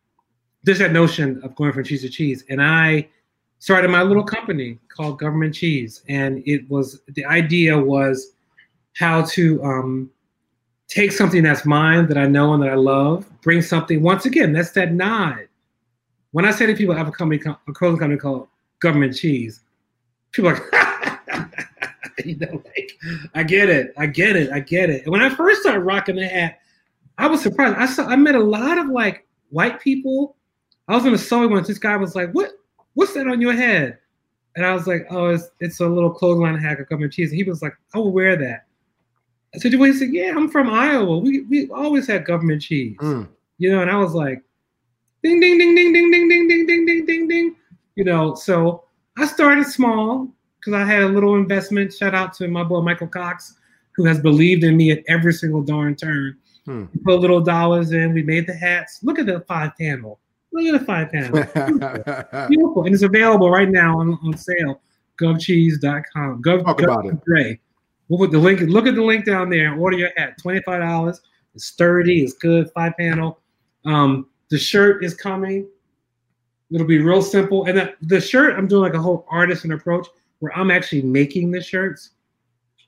there's 0.62 0.78
that 0.78 0.92
notion 0.92 1.40
of 1.42 1.54
going 1.54 1.72
from 1.72 1.84
cheese 1.84 2.02
to 2.02 2.08
cheese. 2.08 2.44
And 2.48 2.62
I, 2.62 3.08
started 3.58 3.90
my 3.90 4.02
little 4.02 4.22
company 4.22 4.78
called 4.88 5.18
Government 5.18 5.54
Cheese, 5.54 6.02
and 6.08 6.42
it 6.46 6.68
was 6.70 7.00
the 7.08 7.24
idea 7.24 7.78
was 7.78 8.32
how 8.96 9.22
to 9.22 9.62
um, 9.64 10.10
take 10.88 11.12
something 11.12 11.42
that's 11.42 11.64
mine 11.64 12.06
that 12.08 12.18
I 12.18 12.26
know 12.26 12.54
and 12.54 12.62
that 12.62 12.70
I 12.70 12.74
love, 12.74 13.28
bring 13.42 13.62
something. 13.62 14.02
Once 14.02 14.26
again, 14.26 14.52
that's 14.52 14.70
that 14.72 14.92
nod. 14.92 15.48
When 16.32 16.44
I 16.44 16.50
say 16.50 16.66
to 16.66 16.74
people, 16.74 16.94
I 16.94 16.98
have 16.98 17.08
a 17.08 17.12
company, 17.12 17.40
a 17.46 17.72
clothing 17.72 17.98
company 17.98 18.18
called 18.18 18.48
Government 18.80 19.16
Cheese. 19.16 19.60
People 20.32 20.50
are 20.50 20.54
like, 20.54 21.48
you 22.24 22.36
know, 22.36 22.62
like 22.76 22.98
I 23.34 23.42
get 23.42 23.68
it, 23.68 23.92
I 23.96 24.06
get 24.06 24.36
it, 24.36 24.50
I 24.52 24.60
get 24.60 24.90
it. 24.90 25.04
And 25.04 25.12
when 25.12 25.22
I 25.22 25.28
first 25.30 25.62
started 25.62 25.80
rocking 25.80 26.16
the 26.16 26.26
hat, 26.26 26.60
I 27.16 27.26
was 27.26 27.42
surprised. 27.42 27.76
I 27.76 27.86
saw 27.86 28.06
I 28.06 28.16
met 28.16 28.34
a 28.34 28.42
lot 28.42 28.78
of 28.78 28.88
like 28.88 29.26
white 29.50 29.80
people. 29.80 30.36
I 30.86 30.94
was 30.94 31.04
in 31.04 31.12
a 31.12 31.18
sewing 31.18 31.50
once. 31.50 31.68
This 31.68 31.78
guy 31.78 31.96
was 31.96 32.14
like, 32.14 32.32
"What? 32.32 32.52
what's 32.98 33.14
that 33.14 33.28
on 33.28 33.40
your 33.40 33.52
head? 33.52 33.96
And 34.56 34.66
I 34.66 34.74
was 34.74 34.88
like, 34.88 35.06
oh, 35.10 35.26
it's, 35.28 35.48
it's 35.60 35.78
a 35.78 35.86
little 35.86 36.10
clothesline 36.10 36.58
hack 36.58 36.80
of 36.80 36.88
gum 36.88 37.08
cheese. 37.10 37.30
And 37.30 37.36
he 37.36 37.44
was 37.44 37.62
like, 37.62 37.74
I 37.94 37.98
will 37.98 38.10
wear 38.10 38.34
that. 38.36 38.66
I 39.54 39.58
said, 39.58 39.72
he 39.72 39.92
said, 39.92 40.08
yeah, 40.12 40.34
I'm 40.36 40.50
from 40.50 40.68
Iowa. 40.68 41.18
We, 41.18 41.42
we 41.42 41.70
always 41.70 42.08
had 42.08 42.24
government 42.24 42.60
cheese. 42.60 42.96
Mm. 42.98 43.28
You 43.58 43.70
know, 43.70 43.82
and 43.82 43.90
I 43.90 43.96
was 43.98 44.14
like, 44.14 44.42
ding, 45.22 45.38
ding, 45.38 45.58
ding, 45.58 45.76
ding, 45.76 45.92
ding, 45.92 46.10
ding, 46.10 46.28
ding, 46.28 46.48
ding, 46.48 46.66
ding, 46.66 46.86
ding, 46.86 47.06
ding, 47.06 47.28
ding. 47.28 47.56
You 47.94 48.02
know, 48.02 48.34
so 48.34 48.82
I 49.16 49.26
started 49.26 49.66
small 49.66 50.28
because 50.58 50.74
I 50.74 50.84
had 50.84 51.02
a 51.02 51.08
little 51.08 51.34
investment. 51.34 51.92
Shout 51.92 52.14
out 52.14 52.32
to 52.34 52.48
my 52.48 52.64
boy 52.64 52.80
Michael 52.80 53.06
Cox, 53.06 53.54
who 53.92 54.04
has 54.04 54.20
believed 54.20 54.64
in 54.64 54.76
me 54.76 54.90
at 54.90 55.02
every 55.08 55.32
single 55.32 55.62
darn 55.62 55.94
turn. 55.96 56.36
Hmm. 56.64 56.84
put 57.02 57.20
little 57.20 57.40
dollars 57.40 57.92
in. 57.92 58.12
We 58.12 58.22
made 58.22 58.46
the 58.46 58.52
hats. 58.52 59.00
Look 59.02 59.18
at 59.18 59.24
the 59.24 59.40
five 59.48 59.72
panel. 59.80 60.20
Look 60.52 60.66
at 60.74 60.78
the 60.78 60.84
five 60.84 61.10
panel. 61.10 61.32
Beautiful. 62.48 62.84
And 62.84 62.94
it's 62.94 63.02
available 63.02 63.50
right 63.50 63.70
now 63.70 64.00
on, 64.00 64.18
on 64.22 64.36
sale. 64.36 64.80
GovCheese.com. 65.18 66.42
Gov, 66.42 66.64
Talk 66.64 66.78
Gov 66.78 66.84
about 66.84 67.06
it. 67.06 67.24
Dre. 67.24 67.58
We'll 68.08 68.18
put 68.18 68.32
the 68.32 68.38
link. 68.38 68.60
Look 68.60 68.86
at 68.86 68.94
the 68.94 69.02
link 69.02 69.24
down 69.24 69.48
there 69.48 69.72
and 69.72 69.80
order 69.80 69.96
your 69.96 70.10
hat. 70.16 70.38
$25. 70.44 71.18
It's 71.54 71.64
sturdy, 71.64 72.22
it's 72.22 72.34
good, 72.34 72.70
five 72.72 72.92
panel. 72.98 73.40
Um, 73.84 74.28
the 74.50 74.58
shirt 74.58 75.04
is 75.04 75.14
coming. 75.14 75.68
It'll 76.70 76.86
be 76.86 76.98
real 76.98 77.22
simple. 77.22 77.64
And 77.64 77.78
the, 77.78 77.94
the 78.02 78.20
shirt, 78.20 78.56
I'm 78.56 78.68
doing 78.68 78.82
like 78.82 78.94
a 78.94 79.00
whole 79.00 79.26
artisan 79.30 79.72
approach 79.72 80.06
where 80.40 80.56
I'm 80.56 80.70
actually 80.70 81.02
making 81.02 81.50
the 81.50 81.60
shirts, 81.60 82.10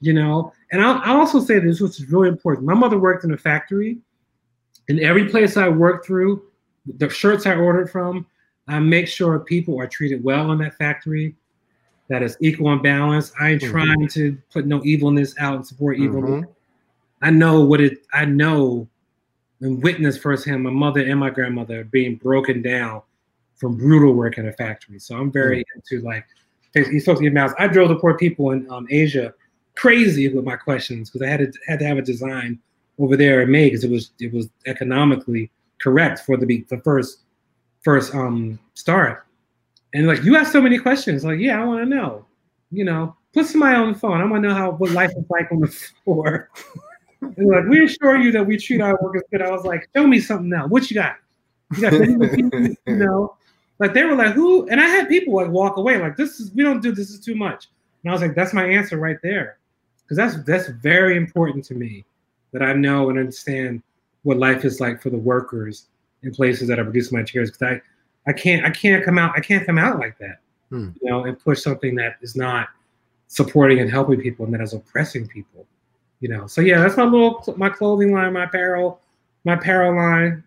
you 0.01 0.13
know. 0.13 0.53
And 0.73 0.83
I'll, 0.83 1.01
I'll 1.05 1.19
also 1.19 1.41
say 1.41 1.59
this, 1.59 1.81
which 1.81 2.01
is 2.01 2.11
really 2.11 2.29
important. 2.29 2.67
My 2.67 2.75
mother 2.75 2.99
worked 2.99 3.25
in 3.25 3.33
a 3.33 3.39
factory, 3.39 3.99
and 4.89 5.01
every 5.01 5.29
place 5.29 5.57
I 5.57 5.69
worked 5.69 6.07
through, 6.07 6.43
the 6.99 7.09
shirts 7.09 7.47
I 7.47 7.57
ordered 7.57 7.91
from, 7.91 8.27
I 8.69 8.79
make 8.79 9.09
sure 9.09 9.39
people 9.41 9.81
are 9.81 9.87
treated 9.87 10.23
well 10.23 10.53
in 10.53 10.59
that 10.59 10.77
factory, 10.77 11.35
that 12.09 12.23
is 12.23 12.37
equal 12.41 12.73
and 12.73 12.83
balanced. 12.83 13.33
I 13.41 13.51
ain't 13.51 13.63
mm-hmm. 13.63 13.71
trying 13.71 14.09
to 14.09 14.37
put 14.53 14.67
no 14.67 14.83
evilness 14.85 15.35
out 15.39 15.57
and 15.57 15.67
support 15.67 15.99
evil. 15.99 16.23
Mm-hmm. 16.23 16.51
I 17.23 17.31
know 17.31 17.65
what 17.65 17.81
it. 17.81 17.99
I 18.13 18.25
know 18.25 18.89
and 19.61 19.83
witness 19.83 20.17
firsthand 20.17 20.63
my 20.63 20.71
mother 20.71 21.01
and 21.01 21.21
my 21.21 21.31
grandmother 21.31 21.85
being 21.85 22.17
broken 22.17 22.63
down 22.63 23.03
from 23.57 23.77
brutal 23.77 24.15
work 24.15 24.39
in 24.39 24.49
a 24.49 24.53
factory. 24.53 24.99
So 24.99 25.17
I'm 25.17 25.31
very 25.31 25.61
mm-hmm. 25.61 25.95
into 25.95 26.05
like 26.05 26.27
you 26.75 27.01
spoke 27.01 27.19
to 27.19 27.25
your 27.25 27.33
mouth. 27.33 27.53
I 27.59 27.67
drove 27.67 27.89
the 27.89 27.97
poor 27.97 28.17
people 28.17 28.53
in 28.53 28.71
um, 28.71 28.87
Asia 28.91 29.35
crazy 29.77 30.29
with 30.33 30.45
my 30.45 30.57
questions 30.57 31.11
because 31.11 31.27
I 31.27 31.31
had 31.31 31.41
to 31.41 31.53
had 31.67 31.79
to 31.81 31.87
have 31.87 31.99
a 31.99 32.03
design 32.03 32.59
over 32.99 33.17
there 33.17 33.47
made 33.47 33.71
because 33.71 33.85
it 33.85 33.91
was 33.91 34.13
it 34.21 34.33
was 34.33 34.49
economically 34.67 35.51
correct 35.81 36.21
for 36.21 36.37
the 36.37 36.65
the 36.69 36.79
first 36.79 37.21
first 37.83 38.15
um 38.15 38.59
start. 38.75 39.27
And 39.95 40.07
like 40.07 40.23
you 40.23 40.37
ask 40.37 40.53
so 40.53 40.61
many 40.61 40.79
questions, 40.79 41.25
like 41.25 41.41
yeah, 41.41 41.61
I 41.61 41.65
want 41.65 41.83
to 41.83 41.87
know. 41.89 42.27
You 42.71 42.85
know, 42.85 43.17
put 43.33 43.47
somebody 43.47 43.75
on 43.75 43.93
the 43.93 43.99
phone. 43.99 44.21
I 44.21 44.25
want 44.25 44.43
to 44.45 44.49
know 44.49 44.55
how 44.55 44.73
what 44.73 44.91
life 44.91 45.11
is 45.17 45.25
like 45.29 45.51
on 45.51 45.61
the 45.61 45.69
floor. 46.05 46.51
and 47.23 47.49
like 47.49 47.65
we 47.65 47.85
assure 47.85 48.19
you 48.19 48.31
that 48.33 48.47
we 48.47 48.57
treat 48.57 48.81
our 48.81 48.99
workers 49.03 49.23
good. 49.31 49.43
I 49.43 49.51
was 49.51 49.65
like, 49.65 49.89
show 49.97 50.07
me 50.07 50.21
something 50.21 50.49
now. 50.49 50.67
What 50.67 50.91
you 50.91 50.95
got? 50.95 51.17
You 51.77 51.83
got 51.83 51.93
you 52.37 52.77
know. 52.87 53.37
Like 53.81 53.95
they 53.95 54.05
were 54.05 54.15
like, 54.15 54.35
who? 54.35 54.69
And 54.69 54.81
I 54.81 54.87
had 54.87 55.09
people 55.09 55.35
like 55.35 55.49
walk 55.49 55.79
away, 55.79 55.99
like 55.99 56.17
this 56.17 56.39
is 56.39 56.53
we 56.53 56.63
don't 56.63 56.83
do 56.83 56.93
this 56.93 57.11
is 57.11 57.19
too 57.19 57.35
much. 57.35 57.69
And 58.05 58.11
I 58.11 58.13
was 58.13 58.23
like, 58.23 58.35
that's 58.35 58.53
my 58.53 58.65
answer 58.65 58.99
right 58.99 59.19
there, 59.23 59.59
because 60.03 60.17
that's 60.17 60.45
that's 60.45 60.69
very 60.69 61.17
important 61.17 61.65
to 61.65 61.75
me 61.75 62.05
that 62.53 62.63
I 62.63 62.75
know 62.75 63.09
and 63.09 63.19
understand 63.19 63.83
what 64.23 64.37
life 64.37 64.65
is 64.65 64.81
like 64.81 65.01
for 65.03 65.09
the 65.09 65.19
workers 65.19 65.87
in 66.23 66.33
places 66.33 66.69
that 66.69 66.79
are 66.79 66.85
producing 66.85 67.19
my 67.19 67.25
chairs. 67.25 67.51
because 67.51 67.81
I, 68.27 68.31
I 68.31 68.35
can't 68.35 68.67
I 68.67 68.71
can't 68.71 69.03
come 69.03 69.19
out 69.19 69.33
I 69.37 69.41
can't 69.41 69.65
come 69.65 69.79
out 69.79 69.99
like 69.99 70.19
that 70.19 70.41
hmm. 70.69 70.91
you 71.01 71.11
know 71.11 71.25
and 71.25 71.39
push 71.39 71.63
something 71.63 71.95
that 71.97 72.17
is 72.21 72.37
not 72.37 72.69
supporting 73.29 73.81
and 73.81 73.91
helping 73.91 74.21
people 74.21 74.45
and 74.45 74.53
that 74.53 74.61
is 74.61 74.75
oppressing 74.75 75.27
people 75.27 75.67
you 76.21 76.29
know 76.29 76.47
so 76.47 76.61
yeah 76.61 76.81
that's 76.81 76.99
my 76.99 77.05
little 77.05 77.43
my 77.57 77.71
clothing 77.71 78.13
line 78.13 78.35
my 78.35 78.45
apparel 78.45 79.01
my 79.45 79.55
apparel 79.55 79.97
line 79.97 80.45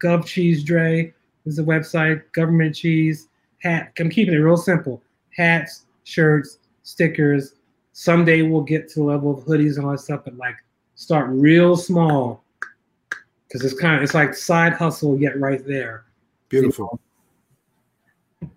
gov 0.00 0.24
cheese 0.24 0.62
dre 0.62 1.12
is 1.46 1.56
the 1.56 1.62
website 1.62 2.22
government 2.32 2.74
cheese 2.74 3.28
hat 3.62 3.92
i'm 3.98 4.10
keeping 4.10 4.34
it 4.34 4.38
real 4.38 4.56
simple 4.56 5.02
hats 5.36 5.86
shirts 6.04 6.58
stickers 6.82 7.54
someday 7.92 8.42
we'll 8.42 8.60
get 8.60 8.88
to 8.88 9.00
the 9.00 9.04
level 9.04 9.36
of 9.36 9.44
hoodies 9.44 9.76
and 9.76 9.84
all 9.84 9.92
that 9.92 9.98
stuff 9.98 10.22
but 10.24 10.36
like 10.36 10.56
start 10.94 11.28
real 11.30 11.76
small 11.76 12.42
because 13.48 13.64
it's 13.64 13.80
kind 13.80 13.96
of 13.96 14.02
it's 14.02 14.14
like 14.14 14.34
side 14.34 14.72
hustle 14.72 15.18
yet 15.18 15.38
right 15.40 15.64
there. 15.66 16.04
Beautiful. 16.48 17.00
You 18.40 18.48
know? 18.48 18.52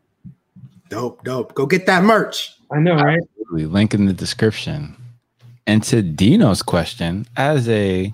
Dope, 0.90 1.24
dope. 1.24 1.54
Go 1.54 1.66
get 1.66 1.86
that 1.86 2.04
merch. 2.04 2.56
I 2.72 2.80
know, 2.80 2.96
right? 2.96 3.20
Absolutely. 3.40 3.66
Link 3.66 3.94
in 3.94 4.06
the 4.06 4.14
description. 4.14 4.96
And 5.68 5.84
to 5.84 6.02
Gino's 6.02 6.64
question, 6.64 7.28
as 7.38 7.70
a 7.70 8.14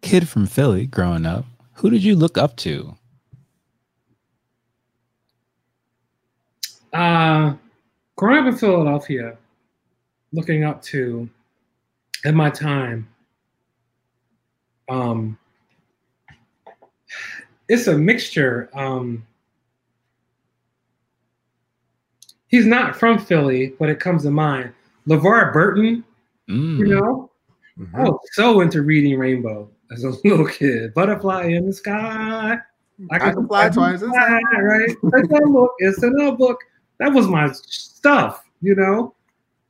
kid 0.00 0.28
from 0.28 0.46
Philly 0.46 0.86
growing 0.86 1.26
up, 1.26 1.44
who 1.74 1.90
did 1.90 2.04
you 2.04 2.14
look 2.14 2.38
up 2.38 2.56
to? 2.58 2.94
Uh, 6.94 7.54
growing 8.14 8.38
up 8.38 8.46
in 8.46 8.56
Philadelphia, 8.56 9.36
looking 10.32 10.62
up 10.62 10.80
to 10.80 11.28
at 12.24 12.34
my 12.34 12.48
time, 12.48 13.08
um, 14.88 15.36
it's 17.68 17.88
a 17.88 17.98
mixture. 17.98 18.70
Um, 18.74 19.26
he's 22.46 22.64
not 22.64 22.94
from 22.94 23.18
Philly, 23.18 23.74
but 23.78 23.88
it 23.88 23.98
comes 23.98 24.22
to 24.22 24.30
mind. 24.30 24.72
LeVar 25.08 25.52
Burton, 25.52 26.04
mm. 26.48 26.78
you 26.78 26.86
know, 26.86 27.30
mm-hmm. 27.76 27.96
I 27.96 28.04
was 28.04 28.20
so 28.32 28.60
into 28.60 28.82
reading 28.82 29.18
Rainbow 29.18 29.68
as 29.90 30.04
a 30.04 30.10
little 30.24 30.46
kid. 30.46 30.94
Butterfly 30.94 31.46
in 31.46 31.66
the 31.66 31.72
sky. 31.72 32.58
I 33.10 33.18
can, 33.18 33.28
I 33.28 33.32
can 33.32 33.48
fly 33.48 33.68
twice. 33.70 33.98
Sky, 33.98 34.40
right? 34.62 34.88
It's 34.88 35.32
a 35.32 35.46
book. 35.48 35.72
It's 35.78 36.02
a 36.04 36.10
notebook. 36.10 36.60
That 36.98 37.12
was 37.12 37.28
my 37.28 37.50
stuff, 37.52 38.44
you 38.62 38.74
know. 38.74 39.14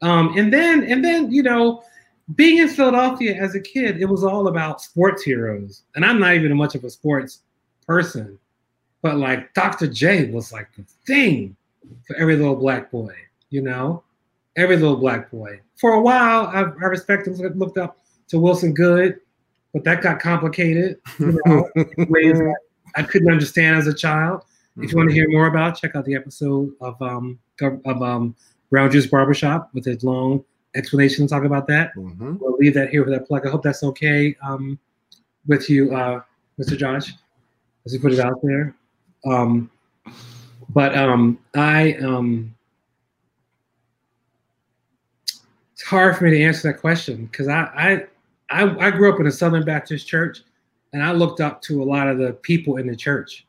Um, 0.02 0.36
and 0.36 0.52
then, 0.52 0.84
and 0.84 1.04
then, 1.04 1.30
you 1.30 1.42
know, 1.42 1.82
being 2.34 2.58
in 2.58 2.68
Philadelphia 2.68 3.34
as 3.34 3.54
a 3.54 3.60
kid, 3.60 4.00
it 4.00 4.06
was 4.06 4.24
all 4.24 4.48
about 4.48 4.80
sports 4.80 5.22
heroes, 5.22 5.82
and 5.94 6.04
I'm 6.04 6.18
not 6.18 6.34
even 6.34 6.56
much 6.56 6.74
of 6.74 6.84
a 6.84 6.90
sports 6.90 7.40
person. 7.86 8.38
But 9.02 9.16
like 9.16 9.52
Dr. 9.52 9.86
J 9.86 10.30
was 10.30 10.52
like 10.52 10.74
the 10.76 10.84
thing 11.06 11.56
for 12.06 12.16
every 12.16 12.36
little 12.36 12.56
black 12.56 12.90
boy, 12.90 13.14
you 13.50 13.60
know, 13.60 14.02
every 14.56 14.76
little 14.76 14.96
black 14.96 15.30
boy. 15.30 15.60
For 15.76 15.92
a 15.92 16.00
while, 16.00 16.46
I, 16.46 16.62
I 16.62 16.86
respected, 16.86 17.38
looked 17.56 17.76
up 17.76 17.98
to 18.28 18.38
Wilson 18.38 18.72
Goode, 18.72 19.20
but 19.74 19.84
that 19.84 20.00
got 20.00 20.20
complicated, 20.20 20.98
you 21.18 21.38
know, 21.44 21.68
ways 22.08 22.40
I 22.96 23.02
couldn't 23.02 23.30
understand 23.30 23.76
as 23.76 23.86
a 23.86 23.94
child. 23.94 24.42
If 24.76 24.90
you 24.90 24.96
want 24.96 25.08
to 25.08 25.14
hear 25.14 25.30
more 25.30 25.46
about, 25.46 25.78
check 25.78 25.94
out 25.94 26.04
the 26.04 26.14
episode 26.14 26.72
of 26.80 27.00
um 27.00 27.38
of 27.60 28.02
um 28.02 28.34
Brown 28.70 28.90
Juice 28.90 29.06
Barbershop 29.06 29.70
with 29.72 29.84
his 29.84 30.02
long 30.02 30.44
explanation. 30.74 31.22
And 31.22 31.28
talk 31.28 31.44
about 31.44 31.66
that. 31.68 31.94
Mm-hmm. 31.94 32.36
We'll 32.40 32.56
leave 32.56 32.74
that 32.74 32.90
here 32.90 33.04
for 33.04 33.10
that 33.10 33.26
plug. 33.26 33.46
I 33.46 33.50
hope 33.50 33.62
that's 33.62 33.82
okay 33.84 34.36
um, 34.42 34.78
with 35.46 35.70
you, 35.70 35.94
uh, 35.94 36.22
Mr. 36.58 36.76
Josh 36.76 37.12
as 37.86 37.92
he 37.92 37.98
put 37.98 38.12
it 38.12 38.20
out 38.20 38.40
there. 38.42 38.74
Um, 39.26 39.70
but 40.70 40.96
um, 40.96 41.38
I 41.54 41.94
um, 41.94 42.54
it's 45.72 45.82
hard 45.82 46.16
for 46.16 46.24
me 46.24 46.30
to 46.30 46.42
answer 46.42 46.72
that 46.72 46.80
question 46.80 47.26
because 47.26 47.48
I, 47.48 47.62
I 48.50 48.62
I 48.64 48.86
I 48.86 48.90
grew 48.90 49.12
up 49.12 49.20
in 49.20 49.26
a 49.26 49.32
Southern 49.32 49.64
Baptist 49.64 50.06
church, 50.06 50.42
and 50.92 51.02
I 51.02 51.12
looked 51.12 51.40
up 51.40 51.62
to 51.62 51.82
a 51.82 51.84
lot 51.84 52.08
of 52.08 52.18
the 52.18 52.32
people 52.32 52.76
in 52.76 52.86
the 52.86 52.96
church. 52.96 53.46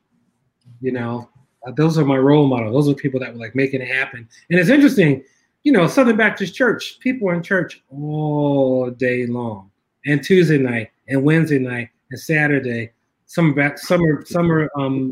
You 0.81 0.91
know, 0.91 1.29
uh, 1.65 1.71
those 1.71 1.97
are 1.97 2.05
my 2.05 2.17
role 2.17 2.47
models. 2.47 2.73
Those 2.73 2.93
are 2.93 2.95
people 2.95 3.19
that 3.19 3.33
were 3.33 3.39
like 3.39 3.55
making 3.55 3.81
it 3.81 3.87
happen. 3.87 4.27
And 4.49 4.59
it's 4.59 4.69
interesting, 4.69 5.23
you 5.63 5.71
know, 5.71 5.87
Southern 5.87 6.17
Baptist 6.17 6.55
Church, 6.55 6.99
people 6.99 7.29
in 7.31 7.41
church 7.41 7.83
all 7.89 8.89
day 8.91 9.25
long, 9.25 9.71
and 10.05 10.23
Tuesday 10.23 10.57
night, 10.57 10.91
and 11.07 11.23
Wednesday 11.23 11.59
night, 11.59 11.89
and 12.11 12.19
Saturday, 12.19 12.91
summer 13.25 13.53
back 13.53 13.79
summer 13.79 14.23
summer 14.25 14.69
um 14.77 15.11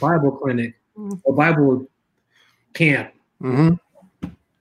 Bible 0.00 0.32
clinic 0.32 0.74
or 1.24 1.34
Bible 1.34 1.86
camp. 2.72 3.12
Mm-hmm. 3.42 3.74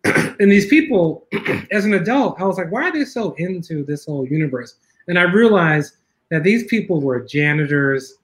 and 0.39 0.51
these 0.51 0.67
people, 0.67 1.27
as 1.71 1.85
an 1.85 1.93
adult, 1.93 2.39
I 2.39 2.45
was 2.45 2.57
like, 2.57 2.71
why 2.71 2.83
are 2.83 2.91
they 2.91 3.05
so 3.05 3.33
into 3.33 3.83
this 3.83 4.05
whole 4.05 4.27
universe? 4.27 4.75
And 5.07 5.17
I 5.17 5.23
realized 5.23 5.95
that 6.29 6.43
these 6.43 6.65
people 6.65 7.01
were 7.01 7.19
janitors, 7.19 8.15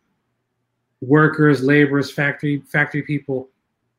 workers, 1.02 1.64
laborers, 1.64 2.12
factory 2.12 2.62
factory 2.68 3.02
people. 3.02 3.50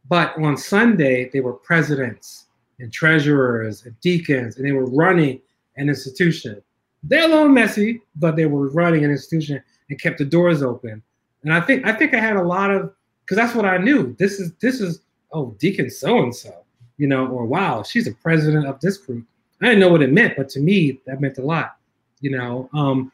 But 0.09 0.37
on 0.39 0.57
Sunday, 0.57 1.31
they 1.33 1.41
were 1.41 1.53
presidents 1.53 2.47
and 2.79 2.93
treasurers 2.93 3.85
and 3.85 3.99
deacons, 4.01 4.57
and 4.57 4.67
they 4.67 4.73
were 4.73 4.87
running 4.87 5.41
an 5.77 5.89
institution. 5.89 6.61
They're 7.03 7.25
a 7.25 7.29
little 7.29 7.49
messy, 7.49 8.01
but 8.17 8.37
they 8.37 8.47
were 8.47 8.69
running 8.71 9.05
an 9.05 9.11
institution 9.11 9.63
and 9.89 10.01
kept 10.01 10.19
the 10.19 10.25
doors 10.25 10.63
open. 10.63 11.03
And 11.43 11.53
I 11.53 11.61
think 11.61 11.87
I 11.87 11.93
think 11.93 12.15
I 12.15 12.21
had 12.21 12.37
a 12.37 12.43
lot 12.43 12.71
of 12.71 12.93
because 13.23 13.37
that's 13.37 13.55
what 13.55 13.65
I 13.65 13.79
knew. 13.79 14.15
This 14.19 14.39
is 14.41 14.53
this 14.55 14.81
is 14.81 15.01
oh 15.33 15.55
deacon 15.59 15.91
so 15.91 16.19
and 16.19 16.35
so, 16.35 16.65
you 16.99 17.07
know, 17.07 17.27
or 17.27 17.45
wow, 17.47 17.83
she's 17.83 18.07
a 18.07 18.13
president 18.13 18.67
of 18.67 18.81
this 18.81 18.99
group. 18.99 19.25
I 19.63 19.67
didn't 19.67 19.81
know 19.81 19.89
what 19.89 20.03
it 20.03 20.13
meant, 20.13 20.37
but 20.37 20.49
to 20.51 20.61
me 20.61 21.01
that 21.07 21.21
meant 21.21 21.39
a 21.39 21.43
lot, 21.43 21.77
you 22.21 22.31
know. 22.31 22.69
Um, 22.75 23.13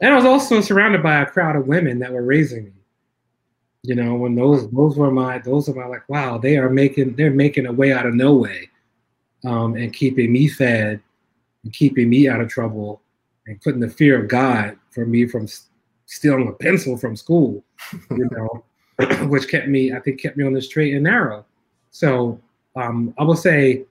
and 0.00 0.12
I 0.12 0.16
was 0.16 0.24
also 0.24 0.60
surrounded 0.60 1.02
by 1.02 1.20
a 1.20 1.26
crowd 1.26 1.56
of 1.56 1.66
women 1.66 1.98
that 1.98 2.12
were 2.12 2.22
raising 2.22 2.64
me. 2.64 2.72
You 3.88 3.94
know, 3.94 4.16
when 4.16 4.34
those 4.34 4.70
those 4.70 4.98
were 4.98 5.10
my 5.10 5.38
those 5.38 5.66
are 5.66 5.74
my 5.74 5.86
like 5.86 6.06
wow, 6.10 6.36
they 6.36 6.58
are 6.58 6.68
making 6.68 7.16
they're 7.16 7.30
making 7.30 7.64
a 7.64 7.72
way 7.72 7.90
out 7.90 8.04
of 8.04 8.14
no 8.14 8.34
way, 8.34 8.68
um, 9.46 9.76
and 9.76 9.94
keeping 9.94 10.30
me 10.30 10.46
fed, 10.46 11.00
and 11.64 11.72
keeping 11.72 12.10
me 12.10 12.28
out 12.28 12.42
of 12.42 12.50
trouble, 12.50 13.00
and 13.46 13.58
putting 13.62 13.80
the 13.80 13.88
fear 13.88 14.22
of 14.22 14.28
God 14.28 14.76
for 14.90 15.06
me 15.06 15.26
from 15.26 15.48
stealing 16.04 16.48
a 16.48 16.52
pencil 16.52 16.98
from 16.98 17.16
school, 17.16 17.64
you 18.10 18.28
know, 18.98 19.06
which 19.28 19.48
kept 19.48 19.68
me, 19.68 19.94
I 19.94 20.00
think, 20.00 20.20
kept 20.20 20.36
me 20.36 20.44
on 20.44 20.52
the 20.52 20.60
straight 20.60 20.92
and 20.92 21.04
narrow. 21.04 21.46
So 21.90 22.38
um, 22.76 23.14
I 23.16 23.24
will 23.24 23.36
say, 23.36 23.86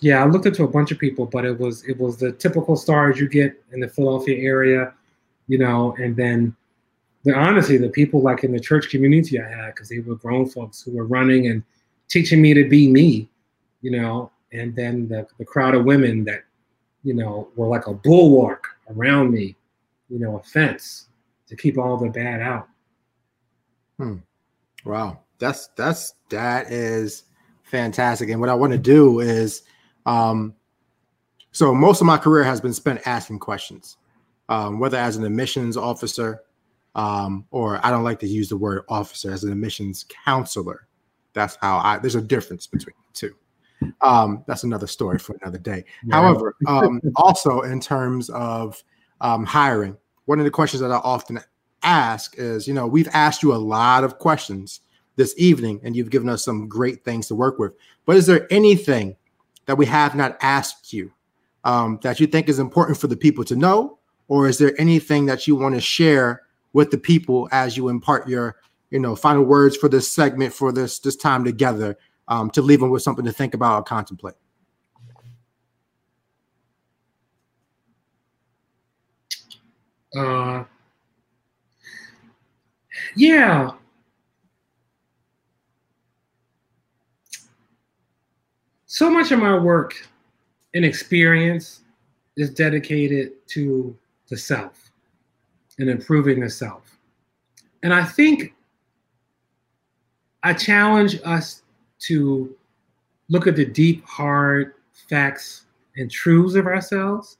yeah, 0.00 0.24
I 0.24 0.26
looked 0.26 0.46
into 0.46 0.64
a 0.64 0.68
bunch 0.68 0.92
of 0.92 0.98
people, 0.98 1.26
but 1.26 1.44
it 1.44 1.60
was 1.60 1.84
it 1.84 1.98
was 2.00 2.16
the 2.16 2.32
typical 2.32 2.74
stars 2.74 3.20
you 3.20 3.28
get 3.28 3.62
in 3.70 3.80
the 3.80 3.88
Philadelphia 3.88 4.42
area, 4.42 4.94
you 5.46 5.58
know, 5.58 5.94
and 5.98 6.16
then 6.16 6.56
the 7.24 7.34
honestly, 7.34 7.76
the 7.76 7.88
people 7.88 8.22
like 8.22 8.44
in 8.44 8.52
the 8.52 8.60
church 8.60 8.90
community 8.90 9.40
I 9.40 9.48
had, 9.48 9.74
because 9.74 9.88
they 9.88 10.00
were 10.00 10.16
grown 10.16 10.46
folks 10.46 10.82
who 10.82 10.92
were 10.92 11.06
running 11.06 11.48
and 11.48 11.62
teaching 12.08 12.40
me 12.40 12.54
to 12.54 12.68
be 12.68 12.88
me, 12.88 13.28
you 13.80 13.90
know, 13.90 14.30
and 14.52 14.76
then 14.76 15.08
the, 15.08 15.26
the 15.38 15.44
crowd 15.44 15.74
of 15.74 15.84
women 15.84 16.24
that, 16.24 16.44
you 17.02 17.14
know, 17.14 17.48
were 17.56 17.66
like 17.66 17.86
a 17.86 17.94
bulwark 17.94 18.68
around 18.90 19.32
me, 19.32 19.56
you 20.08 20.18
know, 20.18 20.38
a 20.38 20.42
fence 20.42 21.08
to 21.48 21.56
keep 21.56 21.78
all 21.78 21.96
the 21.96 22.08
bad 22.08 22.40
out. 22.40 22.68
Hmm. 23.98 24.16
Wow, 24.84 25.20
that's 25.38 25.68
that's 25.76 26.14
that 26.28 26.70
is 26.70 27.24
fantastic. 27.62 28.28
And 28.28 28.40
what 28.40 28.50
I 28.50 28.54
want 28.54 28.72
to 28.72 28.78
do 28.78 29.20
is, 29.20 29.62
um, 30.04 30.54
so 31.52 31.74
most 31.74 32.00
of 32.00 32.06
my 32.06 32.18
career 32.18 32.44
has 32.44 32.60
been 32.60 32.74
spent 32.74 33.06
asking 33.06 33.38
questions, 33.38 33.96
um, 34.48 34.78
whether 34.78 34.98
as 34.98 35.16
an 35.16 35.24
admissions 35.24 35.76
officer, 35.76 36.42
um, 36.94 37.46
or 37.50 37.84
I 37.84 37.90
don't 37.90 38.04
like 38.04 38.20
to 38.20 38.28
use 38.28 38.48
the 38.48 38.56
word 38.56 38.84
officer 38.88 39.32
as 39.32 39.44
an 39.44 39.52
admissions 39.52 40.04
counselor. 40.24 40.86
That's 41.32 41.56
how 41.60 41.78
I. 41.78 41.98
There's 41.98 42.14
a 42.14 42.22
difference 42.22 42.66
between 42.66 42.94
the 43.12 43.18
two. 43.18 43.34
Um, 44.00 44.44
that's 44.46 44.64
another 44.64 44.86
story 44.86 45.18
for 45.18 45.36
another 45.42 45.58
day. 45.58 45.84
Yeah. 46.06 46.16
However, 46.16 46.56
um, 46.66 47.00
also 47.16 47.62
in 47.62 47.80
terms 47.80 48.30
of 48.30 48.82
um, 49.20 49.44
hiring, 49.44 49.96
one 50.26 50.38
of 50.38 50.44
the 50.44 50.50
questions 50.50 50.80
that 50.80 50.90
I 50.90 50.96
often 50.96 51.40
ask 51.82 52.38
is, 52.38 52.66
you 52.66 52.74
know, 52.74 52.86
we've 52.86 53.08
asked 53.12 53.42
you 53.42 53.54
a 53.54 53.56
lot 53.56 54.04
of 54.04 54.18
questions 54.18 54.80
this 55.16 55.34
evening, 55.36 55.80
and 55.84 55.94
you've 55.94 56.10
given 56.10 56.28
us 56.28 56.44
some 56.44 56.68
great 56.68 57.04
things 57.04 57.28
to 57.28 57.34
work 57.34 57.58
with. 57.58 57.72
But 58.06 58.16
is 58.16 58.26
there 58.26 58.46
anything 58.50 59.16
that 59.66 59.76
we 59.76 59.86
have 59.86 60.14
not 60.14 60.36
asked 60.40 60.92
you 60.92 61.12
um, 61.64 61.98
that 62.02 62.20
you 62.20 62.26
think 62.26 62.48
is 62.48 62.58
important 62.58 62.98
for 62.98 63.06
the 63.06 63.16
people 63.16 63.44
to 63.44 63.56
know, 63.56 63.98
or 64.28 64.48
is 64.48 64.58
there 64.58 64.78
anything 64.78 65.26
that 65.26 65.46
you 65.46 65.56
want 65.56 65.74
to 65.74 65.80
share 65.80 66.43
with 66.74 66.90
the 66.90 66.98
people 66.98 67.48
as 67.50 67.76
you 67.78 67.88
impart 67.88 68.28
your, 68.28 68.56
you 68.90 68.98
know, 68.98 69.16
final 69.16 69.44
words 69.44 69.76
for 69.76 69.88
this 69.88 70.10
segment 70.10 70.52
for 70.52 70.70
this 70.70 70.98
this 70.98 71.16
time 71.16 71.44
together 71.44 71.96
um, 72.28 72.50
to 72.50 72.60
leave 72.60 72.80
them 72.80 72.90
with 72.90 73.02
something 73.02 73.24
to 73.24 73.32
think 73.32 73.54
about 73.54 73.78
or 73.78 73.82
contemplate? 73.84 74.34
Uh, 80.14 80.64
yeah. 83.16 83.72
So 88.86 89.10
much 89.10 89.32
of 89.32 89.40
my 89.40 89.58
work 89.58 90.08
and 90.74 90.84
experience 90.84 91.80
is 92.36 92.50
dedicated 92.50 93.32
to 93.48 93.96
the 94.28 94.36
self 94.36 94.83
and 95.78 95.88
improving 95.88 96.40
the 96.40 96.50
self. 96.50 96.98
And 97.82 97.92
I 97.92 98.04
think 98.04 98.54
I 100.42 100.52
challenge 100.52 101.18
us 101.24 101.62
to 102.00 102.54
look 103.28 103.46
at 103.46 103.56
the 103.56 103.64
deep, 103.64 104.04
hard 104.04 104.74
facts 105.08 105.66
and 105.96 106.10
truths 106.10 106.54
of 106.54 106.66
ourselves 106.66 107.36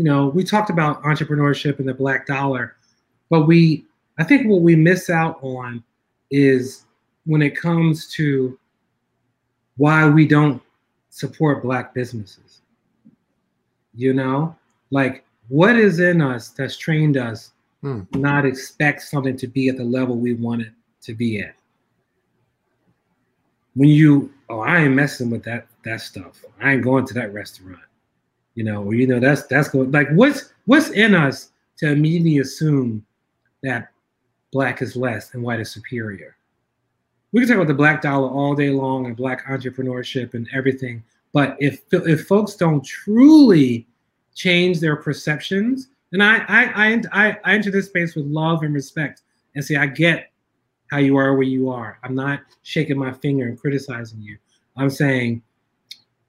you 0.00 0.04
know, 0.04 0.28
we 0.28 0.44
talked 0.44 0.70
about 0.70 1.02
entrepreneurship 1.02 1.78
and 1.78 1.86
the 1.86 1.92
black 1.92 2.26
dollar, 2.26 2.74
but 3.28 3.46
we, 3.46 3.84
I 4.16 4.24
think 4.24 4.48
what 4.48 4.62
we 4.62 4.74
miss 4.74 5.10
out 5.10 5.38
on 5.42 5.84
is 6.30 6.86
when 7.26 7.42
it 7.42 7.54
comes 7.54 8.10
to 8.14 8.58
why 9.76 10.08
we 10.08 10.26
don't 10.26 10.62
support 11.10 11.62
black 11.62 11.92
businesses. 11.92 12.62
You 13.92 14.14
know, 14.14 14.56
like 14.90 15.22
what 15.48 15.76
is 15.76 16.00
in 16.00 16.22
us 16.22 16.48
that's 16.48 16.78
trained 16.78 17.18
us 17.18 17.52
hmm. 17.82 18.02
not 18.14 18.46
expect 18.46 19.02
something 19.02 19.36
to 19.36 19.46
be 19.46 19.68
at 19.68 19.76
the 19.76 19.84
level 19.84 20.16
we 20.16 20.34
want 20.34 20.62
it 20.62 20.72
to 21.02 21.14
be 21.14 21.40
at. 21.40 21.54
When 23.74 23.88
you, 23.88 24.32
oh, 24.48 24.60
I 24.60 24.80
ain't 24.80 24.94
messing 24.94 25.30
with 25.30 25.44
that 25.44 25.66
that 25.84 26.00
stuff. 26.00 26.44
I 26.60 26.72
ain't 26.72 26.82
going 26.82 27.06
to 27.06 27.14
that 27.14 27.32
restaurant 27.32 27.80
you 28.54 28.64
know, 28.64 28.82
or 28.82 28.94
you 28.94 29.06
know, 29.06 29.20
that's 29.20 29.44
that's 29.44 29.68
going 29.68 29.90
like 29.90 30.10
what's 30.10 30.52
what's 30.66 30.90
in 30.90 31.14
us 31.14 31.52
to 31.78 31.90
immediately 31.90 32.38
assume 32.38 33.04
that 33.62 33.88
black 34.52 34.82
is 34.82 34.96
less 34.96 35.34
and 35.34 35.42
white 35.42 35.60
is 35.60 35.70
superior. 35.70 36.36
We 37.32 37.40
can 37.40 37.48
talk 37.48 37.56
about 37.56 37.68
the 37.68 37.74
black 37.74 38.02
dollar 38.02 38.28
all 38.28 38.54
day 38.54 38.70
long 38.70 39.06
and 39.06 39.16
black 39.16 39.46
entrepreneurship 39.46 40.34
and 40.34 40.48
everything, 40.52 41.02
but 41.32 41.56
if 41.60 41.82
if 41.92 42.26
folks 42.26 42.54
don't 42.54 42.84
truly 42.84 43.86
change 44.34 44.80
their 44.80 44.96
perceptions, 44.96 45.88
and 46.12 46.22
I 46.22 46.44
I 46.48 47.02
I 47.12 47.38
I 47.44 47.54
enter 47.54 47.70
this 47.70 47.86
space 47.86 48.14
with 48.14 48.26
love 48.26 48.62
and 48.62 48.74
respect 48.74 49.22
and 49.54 49.64
say 49.64 49.76
I 49.76 49.86
get 49.86 50.30
how 50.90 50.98
you 50.98 51.16
are 51.16 51.34
where 51.34 51.42
you 51.42 51.70
are. 51.70 51.98
I'm 52.02 52.14
not 52.14 52.40
shaking 52.62 52.98
my 52.98 53.12
finger 53.12 53.46
and 53.46 53.58
criticizing 53.58 54.20
you. 54.20 54.36
I'm 54.76 54.90
saying 54.90 55.42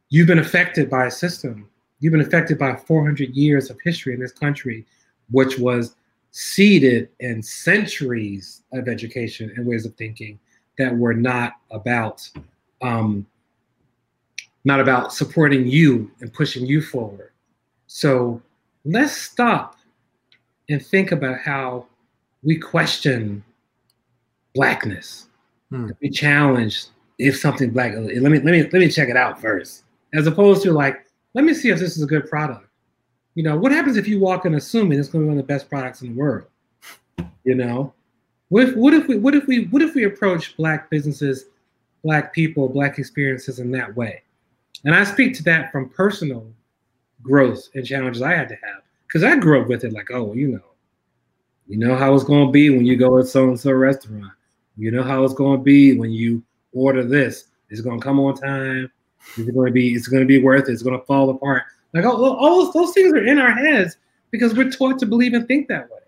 you've 0.10 0.28
been 0.28 0.40
affected 0.40 0.90
by 0.90 1.06
a 1.06 1.12
system 1.12 1.68
you've 2.02 2.12
been 2.12 2.22
affected 2.22 2.58
by 2.60 2.76
400 2.76 3.30
years 3.30 3.70
of 3.70 3.80
history 3.82 4.14
in 4.14 4.20
this 4.20 4.34
country, 4.34 4.86
which 5.30 5.58
was 5.58 5.96
seeded 6.32 7.10
in 7.20 7.42
centuries 7.42 8.64
of 8.74 8.90
education 8.90 9.54
and 9.56 9.66
ways 9.66 9.86
of 9.86 9.96
thinking 9.96 10.38
that 10.78 10.98
were 10.98 11.14
not 11.14 11.54
about 11.70 12.28
um, 12.82 13.26
not 14.64 14.80
about 14.80 15.14
supporting 15.14 15.68
you 15.68 16.12
and 16.20 16.34
pushing 16.34 16.66
you 16.66 16.82
forward. 16.82 17.32
So 17.88 18.42
let's 18.86 19.16
stop 19.16 19.78
and 20.70 20.84
think 20.86 21.12
about 21.12 21.40
how 21.40 21.88
we 22.44 22.58
question 22.58 23.44
blackness. 24.56 25.28
Hmm. 25.70 25.90
We 26.02 26.10
challenge 26.10 26.86
if 27.20 27.38
something 27.40 27.72
black. 27.72 27.94
Let 27.96 28.06
me 28.06 28.40
let 28.40 28.44
me 28.44 28.64
let 28.64 28.74
me 28.74 28.90
check 28.90 29.10
it 29.10 29.18
out 29.18 29.40
first, 29.40 29.84
as 30.14 30.28
opposed 30.28 30.64
to 30.64 30.74
like 30.74 31.06
let 31.34 31.46
me 31.46 31.54
see 31.54 31.70
if 31.70 31.80
this 31.80 31.96
is 31.98 32.04
a 32.04 32.08
good 32.08 32.30
product. 32.30 32.68
You 33.36 33.44
know, 33.44 33.58
what 33.58 33.72
happens 33.72 33.96
if 33.96 34.08
you 34.08 34.20
walk 34.20 34.46
in 34.46 34.56
assuming 34.56 35.00
it's 35.00 35.08
going 35.08 35.24
to 35.24 35.26
be 35.26 35.30
one 35.30 35.40
of 35.40 35.48
the 35.48 35.54
best 35.54 35.70
products 35.70 36.02
in 36.02 36.10
the 36.10 36.20
world? 36.20 36.48
You 37.44 37.56
know, 37.56 37.94
what 38.50 38.68
if, 38.68 38.76
what 38.76 38.94
if 38.94 39.08
we 39.08 39.18
what 39.18 39.36
if 39.36 39.48
we 39.48 39.66
what 39.68 39.82
if 39.82 39.96
we 39.96 40.04
approach 40.04 40.58
black 40.58 40.90
businesses, 40.90 41.46
black 42.04 42.34
people, 42.34 42.68
black 42.68 43.00
experiences 43.00 43.60
in 43.60 43.72
that 43.72 43.96
way? 43.96 44.24
And 44.84 44.96
I 44.96 45.04
speak 45.04 45.36
to 45.36 45.44
that 45.44 45.72
from 45.72 45.90
personal 45.90 46.46
growth 47.22 47.70
and 47.76 47.86
challenges 47.86 48.22
I 48.22 48.34
had 48.34 48.50
to 48.50 48.56
have 48.56 48.82
because 49.08 49.24
I 49.24 49.36
grew 49.38 49.62
up 49.62 49.68
with 49.68 49.84
it. 49.84 49.94
Like, 49.94 50.10
oh, 50.12 50.34
you 50.34 50.50
know, 50.50 50.62
you 51.68 51.78
know 51.78 51.96
how 51.96 52.14
it's 52.14 52.24
going 52.24 52.48
to 52.48 52.52
be 52.52 52.70
when 52.70 52.86
you 52.86 52.98
go 52.98 53.18
to 53.18 53.26
so 53.26 53.48
and 53.50 53.60
so 53.60 53.72
restaurant. 53.72 54.32
You 54.78 54.92
know 54.92 55.04
how 55.04 55.24
it's 55.24 55.34
going 55.34 55.58
to 55.60 55.64
be 55.64 55.98
when 55.98 56.12
you 56.12 56.44
order 56.74 57.04
this. 57.04 57.46
It's 57.70 57.82
going 57.82 58.00
to 58.00 58.04
come 58.04 58.20
on 58.20 58.36
time. 58.36 58.92
It's 59.38 59.50
going 59.52 59.68
to 59.68 59.72
be. 59.72 59.94
It's 59.94 60.08
going 60.08 60.22
to 60.22 60.28
be 60.28 60.42
worth 60.42 60.68
it. 60.68 60.74
It's 60.74 60.82
going 60.82 61.00
to 61.00 61.06
fall 61.06 61.30
apart. 61.30 61.64
Like 61.94 62.06
all, 62.06 62.24
all 62.24 62.66
those, 62.66 62.74
those 62.74 62.94
things 62.94 63.14
are 63.14 63.26
in 63.26 63.38
our 63.38 63.52
heads 63.52 63.98
because 64.32 64.54
we're 64.54 64.72
taught 64.72 65.00
to 65.00 65.06
believe 65.06 65.34
and 65.34 65.48
think 65.48 65.68
that 65.68 65.90
way. 65.90 66.00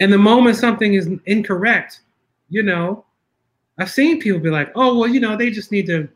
And 0.00 0.12
the 0.12 0.18
moment 0.18 0.56
something 0.56 0.94
is 0.94 1.08
incorrect, 1.26 2.00
you 2.48 2.62
know, 2.62 3.04
I've 3.78 3.90
seen 3.90 4.20
people 4.20 4.40
be 4.40 4.50
like, 4.50 4.70
"Oh, 4.74 4.98
well, 4.98 5.08
you 5.08 5.20
know, 5.20 5.36
they 5.36 5.50
just 5.50 5.72
need 5.72 5.86
to 5.86 6.08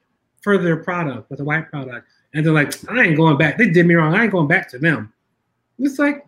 further 0.42 0.64
their 0.64 0.76
product 0.76 1.30
with 1.30 1.40
a 1.40 1.44
white 1.44 1.70
product," 1.70 2.08
and 2.36 2.44
they're 2.44 2.52
like, 2.52 2.74
"I 2.90 3.02
ain't 3.02 3.16
going 3.16 3.38
back. 3.38 3.56
They 3.56 3.70
did 3.70 3.86
me 3.86 3.94
wrong. 3.94 4.14
I 4.14 4.24
ain't 4.24 4.32
going 4.32 4.46
back 4.46 4.68
to 4.70 4.78
them." 4.78 5.12
It's 5.78 5.98
like, 5.98 6.26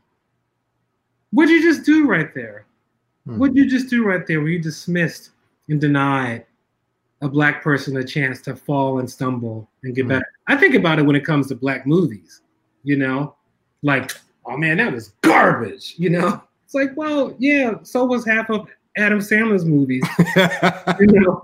what'd 1.30 1.51
you 1.51 1.62
just 1.62 1.85
do 1.85 2.06
right 2.06 2.35
there? 2.35 2.66
Hmm. 3.26 3.39
What'd 3.39 3.56
you 3.56 3.68
just 3.68 3.89
do 3.89 4.05
right 4.05 4.26
there? 4.26 4.40
Where 4.40 4.51
you 4.51 4.59
dismissed 4.59 5.30
and 5.68 5.80
denied 5.80 6.47
a 7.20 7.28
black 7.28 7.62
person 7.62 7.97
a 7.97 8.05
chance 8.05 8.40
to 8.43 8.55
fall 8.55 9.01
and 9.01 9.10
stumble 9.10 9.68
and 9.82 9.94
get 9.94 10.02
hmm. 10.02 10.09
better? 10.09 10.26
I 10.47 10.56
think 10.56 10.74
about 10.74 10.98
it 10.98 11.02
when 11.02 11.16
it 11.16 11.24
comes 11.24 11.48
to 11.48 11.55
black 11.55 11.86
movies. 11.86 12.43
You 12.85 12.97
know, 12.97 13.35
like, 13.82 14.12
oh 14.47 14.56
man, 14.56 14.78
that 14.78 14.93
was 14.93 15.12
garbage. 15.22 15.94
You 15.98 16.10
know, 16.10 16.43
it's 16.64 16.74
like, 16.74 16.90
well, 16.97 17.35
yeah, 17.39 17.74
so 17.82 18.05
was 18.05 18.24
half 18.24 18.51
of 18.51 18.68
Adam 18.98 19.20
Sandler's 19.20 19.64
movies. 19.64 20.04
you 21.00 21.06
know, 21.06 21.42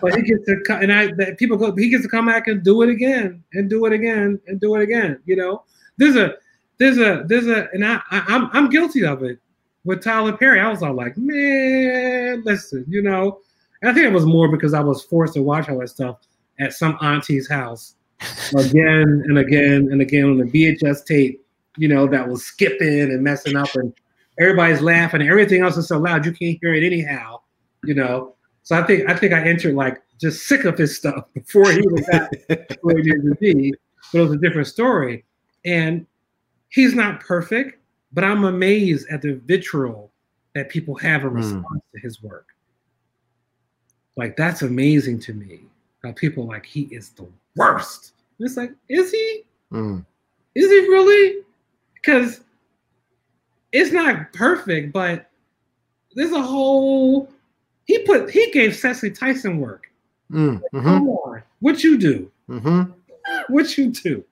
but 0.00 0.14
he 0.14 0.22
gets 0.22 0.46
to 0.46 0.60
come, 0.66 0.82
and 0.82 0.92
I 0.92 1.12
that 1.18 1.36
people 1.38 1.56
go, 1.56 1.74
he 1.74 1.90
gets 1.90 2.04
to 2.04 2.08
come 2.08 2.26
back 2.26 2.46
and 2.46 2.62
do 2.62 2.82
it 2.82 2.88
again 2.88 3.42
and 3.52 3.68
do 3.68 3.84
it 3.86 3.92
again 3.92 4.40
and 4.46 4.60
do 4.60 4.74
it 4.76 4.82
again. 4.82 5.20
You 5.26 5.36
know, 5.36 5.64
there's 5.96 6.16
a 6.16 6.34
there's 6.78 6.98
a 6.98 7.24
there's 7.26 7.46
a 7.46 7.68
and 7.72 7.84
I, 7.84 8.00
I 8.10 8.24
I'm 8.28 8.48
I'm 8.52 8.70
guilty 8.70 9.04
of 9.04 9.22
it 9.22 9.38
with 9.84 10.02
Tyler 10.02 10.36
Perry. 10.36 10.60
I 10.60 10.68
was 10.68 10.82
all 10.82 10.94
like, 10.94 11.16
man, 11.16 12.42
listen, 12.44 12.84
you 12.88 13.02
know. 13.02 13.40
And 13.80 13.90
I 13.90 13.94
think 13.94 14.06
it 14.06 14.12
was 14.12 14.26
more 14.26 14.48
because 14.48 14.74
I 14.74 14.80
was 14.80 15.02
forced 15.02 15.34
to 15.34 15.42
watch 15.42 15.68
all 15.68 15.80
that 15.80 15.88
stuff 15.88 16.18
at 16.60 16.72
some 16.72 16.96
auntie's 17.00 17.48
house 17.48 17.96
again 18.56 19.24
and 19.26 19.38
again 19.38 19.88
and 19.90 20.00
again 20.00 20.24
on 20.24 20.38
the 20.38 20.44
VHS 20.44 21.04
tape, 21.04 21.44
you 21.76 21.88
know, 21.88 22.06
that 22.06 22.28
was 22.28 22.44
skipping 22.44 23.00
and 23.00 23.22
messing 23.22 23.56
up 23.56 23.74
and 23.74 23.92
everybody's 24.38 24.80
laughing 24.80 25.22
everything 25.22 25.62
else 25.62 25.76
is 25.76 25.88
so 25.88 25.98
loud 25.98 26.24
you 26.24 26.32
can't 26.32 26.58
hear 26.60 26.74
it 26.74 26.84
anyhow, 26.84 27.40
you 27.84 27.94
know. 27.94 28.34
So 28.62 28.76
I 28.76 28.82
think 28.82 29.08
I 29.08 29.16
think 29.16 29.32
I 29.32 29.42
entered 29.42 29.74
like 29.74 30.00
just 30.20 30.46
sick 30.46 30.64
of 30.64 30.78
his 30.78 30.96
stuff 30.96 31.24
before 31.34 31.70
he 31.70 31.82
was 31.82 32.06
where 32.80 32.96
he 32.96 33.02
needed 33.02 33.22
to 33.24 33.34
be, 33.40 33.74
but 34.12 34.18
it 34.18 34.22
was 34.22 34.32
a 34.32 34.38
different 34.38 34.68
story. 34.68 35.24
And 35.64 36.06
he's 36.68 36.94
not 36.94 37.20
perfect, 37.20 37.78
but 38.12 38.24
I'm 38.24 38.44
amazed 38.44 39.08
at 39.10 39.22
the 39.22 39.40
vitriol 39.46 40.10
that 40.54 40.68
people 40.68 40.94
have 40.96 41.22
in 41.22 41.30
hmm. 41.30 41.36
response 41.36 41.64
mm. 41.64 41.92
to 41.94 42.00
his 42.00 42.22
work. 42.22 42.48
Like 44.16 44.36
that's 44.36 44.62
amazing 44.62 45.20
to 45.20 45.34
me. 45.34 45.60
How 46.02 46.12
people 46.12 46.46
like 46.46 46.66
he 46.66 46.82
is 46.82 47.10
the 47.10 47.26
worst. 47.56 48.12
And 48.38 48.46
it's 48.46 48.56
like, 48.56 48.72
is 48.88 49.10
he? 49.12 49.42
Mm. 49.72 50.04
Is 50.54 50.68
he 50.68 50.78
really? 50.88 51.42
Because 51.94 52.40
it's 53.72 53.92
not 53.92 54.32
perfect, 54.32 54.92
but 54.92 55.30
there's 56.14 56.32
a 56.32 56.42
whole. 56.42 57.30
He 57.86 57.98
put 58.00 58.30
he 58.30 58.50
gave 58.52 58.76
Cicely 58.76 59.10
Tyson 59.10 59.58
work. 59.58 59.90
Mm. 60.30 60.60
Mm-hmm. 60.72 60.82
Come 60.82 61.08
on, 61.08 61.42
what 61.60 61.82
you 61.82 61.98
do? 61.98 62.30
Mm-hmm. 62.48 62.92
What 63.48 63.76
you 63.78 63.90
do? 63.90 64.24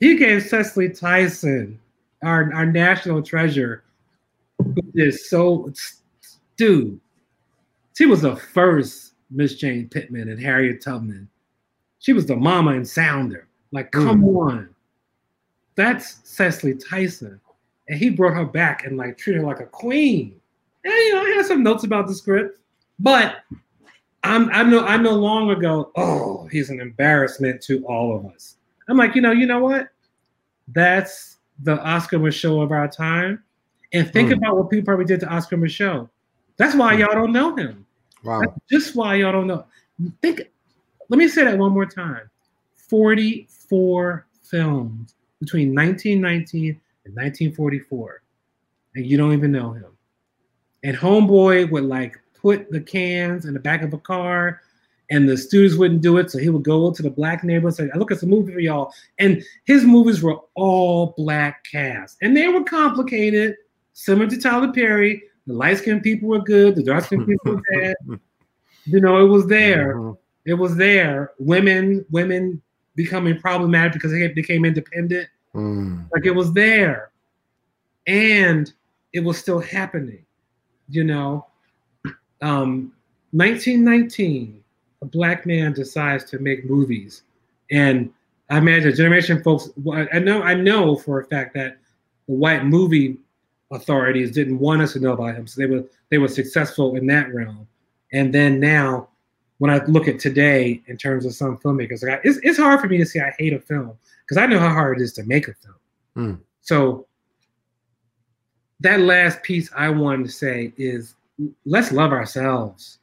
He 0.00 0.16
gave 0.16 0.42
Cicely 0.42 0.88
Tyson, 0.88 1.78
our, 2.22 2.52
our 2.54 2.66
national 2.66 3.22
treasure, 3.22 3.84
who 4.58 4.74
is 4.94 5.28
so, 5.28 5.70
dude, 6.56 6.98
she 7.96 8.06
was 8.06 8.22
the 8.22 8.36
first 8.36 9.12
Miss 9.30 9.56
Jane 9.56 9.88
Pittman 9.88 10.30
and 10.30 10.40
Harriet 10.40 10.82
Tubman. 10.82 11.28
She 11.98 12.14
was 12.14 12.24
the 12.24 12.36
mama 12.36 12.72
and 12.72 12.88
sounder. 12.88 13.46
Like, 13.72 13.92
come 13.92 14.22
mm. 14.22 14.48
on. 14.48 14.68
That's 15.74 16.18
Cicely 16.24 16.74
Tyson. 16.74 17.40
And 17.90 17.98
he 17.98 18.08
brought 18.08 18.34
her 18.34 18.44
back 18.46 18.86
and 18.86 18.96
like 18.96 19.18
treated 19.18 19.40
her 19.40 19.46
like 19.46 19.60
a 19.60 19.66
queen. 19.66 20.40
And 20.84 20.94
you 20.94 21.14
know, 21.14 21.22
I 21.22 21.30
had 21.36 21.44
some 21.44 21.62
notes 21.62 21.84
about 21.84 22.06
the 22.06 22.14
script, 22.14 22.60
but 23.00 23.38
I'm 24.22 24.48
I 24.50 24.62
know 24.62 24.86
I 24.86 24.96
no 24.96 25.12
longer 25.12 25.56
go, 25.56 25.90
oh, 25.96 26.48
he's 26.50 26.70
an 26.70 26.80
embarrassment 26.80 27.60
to 27.62 27.84
all 27.86 28.16
of 28.16 28.24
us. 28.26 28.56
I'm 28.88 28.96
like, 28.96 29.16
you 29.16 29.20
know, 29.20 29.32
you 29.32 29.44
know 29.44 29.58
what? 29.58 29.88
That's 30.68 31.38
the 31.62 31.82
Oscar 31.82 32.18
Micheaux 32.18 32.62
of 32.62 32.70
our 32.70 32.88
time. 32.88 33.42
And 33.92 34.10
think 34.12 34.30
mm. 34.30 34.36
about 34.36 34.56
what 34.56 34.70
people 34.70 34.84
probably 34.84 35.04
did 35.04 35.20
to 35.20 35.28
Oscar 35.28 35.56
Micheaux. 35.56 36.08
That's 36.58 36.76
why 36.76 36.94
hmm. 36.94 37.00
y'all 37.00 37.14
don't 37.14 37.32
know 37.32 37.56
him. 37.56 37.86
Wow. 38.22 38.40
That's 38.40 38.52
just 38.70 38.94
why 38.94 39.16
y'all 39.16 39.32
don't 39.32 39.46
know. 39.46 39.64
Think 40.22 40.42
let 41.08 41.18
me 41.18 41.26
say 41.26 41.42
that 41.42 41.58
one 41.58 41.72
more 41.72 41.86
time. 41.86 42.30
44 42.76 44.26
films 44.42 45.14
between 45.40 45.74
1919 45.74 46.80
and 47.10 47.24
1944. 47.24 48.22
And 48.94 49.06
you 49.06 49.16
don't 49.16 49.32
even 49.32 49.52
know 49.52 49.72
him. 49.72 49.96
And 50.82 50.96
Homeboy 50.96 51.70
would 51.70 51.84
like 51.84 52.18
put 52.34 52.70
the 52.70 52.80
cans 52.80 53.44
in 53.44 53.54
the 53.54 53.60
back 53.60 53.82
of 53.82 53.92
a 53.92 53.98
car 53.98 54.60
and 55.10 55.28
the 55.28 55.36
students 55.36 55.76
wouldn't 55.76 56.02
do 56.02 56.16
it. 56.18 56.30
So 56.30 56.38
he 56.38 56.48
would 56.48 56.62
go 56.62 56.92
to 56.92 57.02
the 57.02 57.10
black 57.10 57.44
neighborhood 57.44 57.78
and 57.80 57.90
say, 57.90 57.94
I 57.94 57.98
look 57.98 58.12
at 58.12 58.20
the 58.20 58.26
movie 58.26 58.52
for 58.52 58.60
y'all. 58.60 58.94
And 59.18 59.42
his 59.64 59.84
movies 59.84 60.22
were 60.22 60.38
all 60.54 61.14
black 61.16 61.64
cast. 61.70 62.16
And 62.22 62.36
they 62.36 62.48
were 62.48 62.64
complicated, 62.64 63.56
similar 63.92 64.28
to 64.28 64.40
Tyler 64.40 64.72
Perry. 64.72 65.22
The 65.46 65.52
light 65.52 65.78
skinned 65.78 66.02
people 66.02 66.28
were 66.28 66.40
good, 66.40 66.76
the 66.76 66.82
dark 66.82 67.04
skinned 67.04 67.26
people 67.26 67.54
were 67.54 67.62
bad. 67.72 67.96
You 68.84 69.00
know, 69.00 69.24
it 69.24 69.28
was 69.28 69.46
there. 69.46 69.96
Mm-hmm. 69.96 70.12
It 70.46 70.54
was 70.54 70.76
there. 70.76 71.32
Women, 71.38 72.04
women 72.10 72.62
becoming 72.94 73.38
problematic 73.38 73.94
because 73.94 74.12
they 74.12 74.28
became 74.28 74.64
independent. 74.64 75.28
Mm. 75.54 76.08
Like 76.12 76.26
it 76.26 76.34
was 76.34 76.52
there. 76.52 77.10
And 78.06 78.72
it 79.12 79.20
was 79.20 79.38
still 79.38 79.60
happening. 79.60 80.24
You 80.88 81.04
know. 81.04 81.46
Um 82.42 82.92
1919 83.32 84.60
a 85.02 85.06
black 85.06 85.46
man 85.46 85.72
decides 85.72 86.24
to 86.24 86.38
make 86.38 86.68
movies, 86.68 87.22
and 87.70 88.12
I 88.50 88.58
imagine 88.58 88.94
generation 88.94 89.42
folks. 89.42 89.70
I 90.12 90.18
know 90.18 90.42
I 90.42 90.54
know 90.54 90.96
for 90.96 91.20
a 91.20 91.24
fact 91.24 91.54
that 91.54 91.78
the 92.26 92.34
white 92.34 92.64
movie 92.64 93.18
authorities 93.70 94.32
didn't 94.32 94.58
want 94.58 94.82
us 94.82 94.92
to 94.94 95.00
know 95.00 95.12
about 95.12 95.34
him, 95.34 95.46
so 95.46 95.60
they 95.60 95.66
were 95.66 95.84
they 96.10 96.18
were 96.18 96.28
successful 96.28 96.96
in 96.96 97.06
that 97.06 97.32
realm. 97.32 97.66
And 98.12 98.34
then 98.34 98.60
now, 98.60 99.08
when 99.58 99.70
I 99.70 99.82
look 99.84 100.08
at 100.08 100.18
today 100.18 100.82
in 100.86 100.96
terms 100.96 101.24
of 101.24 101.34
some 101.34 101.56
filmmakers, 101.58 102.02
like 102.02 102.18
I, 102.18 102.20
it's 102.24 102.38
it's 102.42 102.58
hard 102.58 102.80
for 102.80 102.88
me 102.88 102.98
to 102.98 103.06
say 103.06 103.20
I 103.20 103.32
hate 103.38 103.52
a 103.52 103.60
film 103.60 103.96
because 104.30 104.42
I 104.42 104.46
know 104.46 104.60
how 104.60 104.70
hard 104.70 105.00
it 105.00 105.04
is 105.04 105.12
to 105.14 105.24
make 105.24 105.48
a 105.48 105.54
film. 105.54 105.74
Mm. 106.16 106.40
So 106.60 107.06
that 108.78 109.00
last 109.00 109.42
piece 109.42 109.68
I 109.76 109.90
wanted 109.90 110.26
to 110.26 110.32
say 110.32 110.72
is 110.76 111.16
let's 111.66 111.90
love 111.90 112.12
ourselves 112.12 113.00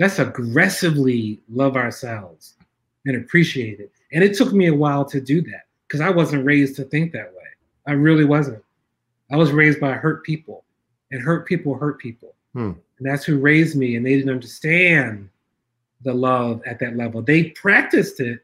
let's 0.00 0.18
aggressively 0.18 1.38
love 1.50 1.76
ourselves 1.76 2.56
and 3.04 3.16
appreciate 3.16 3.78
it. 3.78 3.92
And 4.12 4.24
it 4.24 4.34
took 4.34 4.52
me 4.52 4.66
a 4.66 4.74
while 4.74 5.04
to 5.04 5.20
do 5.20 5.42
that 5.42 5.66
because 5.86 6.00
I 6.00 6.10
wasn't 6.10 6.46
raised 6.46 6.74
to 6.76 6.84
think 6.84 7.12
that 7.12 7.30
way. 7.32 7.44
I 7.86 7.92
really 7.92 8.24
wasn't. 8.24 8.64
I 9.30 9.36
was 9.36 9.52
raised 9.52 9.78
by 9.78 9.92
hurt 9.92 10.24
people, 10.24 10.64
and 11.12 11.22
hurt 11.22 11.46
people 11.46 11.74
hurt 11.74 11.98
people. 12.00 12.34
Hmm. 12.54 12.72
And 12.98 13.08
that's 13.08 13.24
who 13.24 13.38
raised 13.38 13.76
me, 13.76 13.94
and 13.94 14.04
they 14.04 14.16
didn't 14.16 14.32
understand 14.32 15.28
the 16.02 16.14
love 16.14 16.62
at 16.66 16.78
that 16.80 16.96
level. 16.96 17.22
They 17.22 17.50
practiced 17.50 18.20
it 18.20 18.40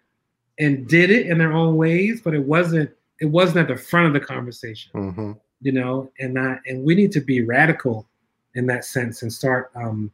and 0.59 0.87
did 0.89 1.11
it 1.11 1.27
in 1.27 1.39
their 1.39 1.53
own 1.53 1.77
ways, 1.77 2.21
but 2.21 2.35
it 2.35 2.43
wasn't 2.43 2.91
it 3.21 3.27
wasn't 3.27 3.59
at 3.59 3.69
the 3.69 3.77
front 3.77 4.07
of 4.07 4.13
the 4.13 4.21
conversation. 4.21 4.91
Mm-hmm. 4.95 5.33
You 5.63 5.73
know, 5.73 6.11
and 6.19 6.35
not 6.35 6.61
and 6.67 6.85
we 6.85 6.95
need 6.95 7.13
to 7.13 7.21
be 7.21 7.43
radical 7.43 8.07
in 8.55 8.67
that 8.67 8.85
sense 8.85 9.23
and 9.23 9.33
start 9.33 9.71
um, 9.75 10.11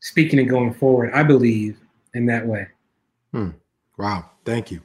speaking 0.00 0.38
and 0.38 0.48
going 0.48 0.74
forward. 0.74 1.12
I 1.12 1.22
believe 1.22 1.78
in 2.14 2.26
that 2.26 2.46
way. 2.46 2.66
Hmm. 3.32 3.50
Wow. 3.98 4.30
Thank 4.44 4.70
you. 4.70 4.80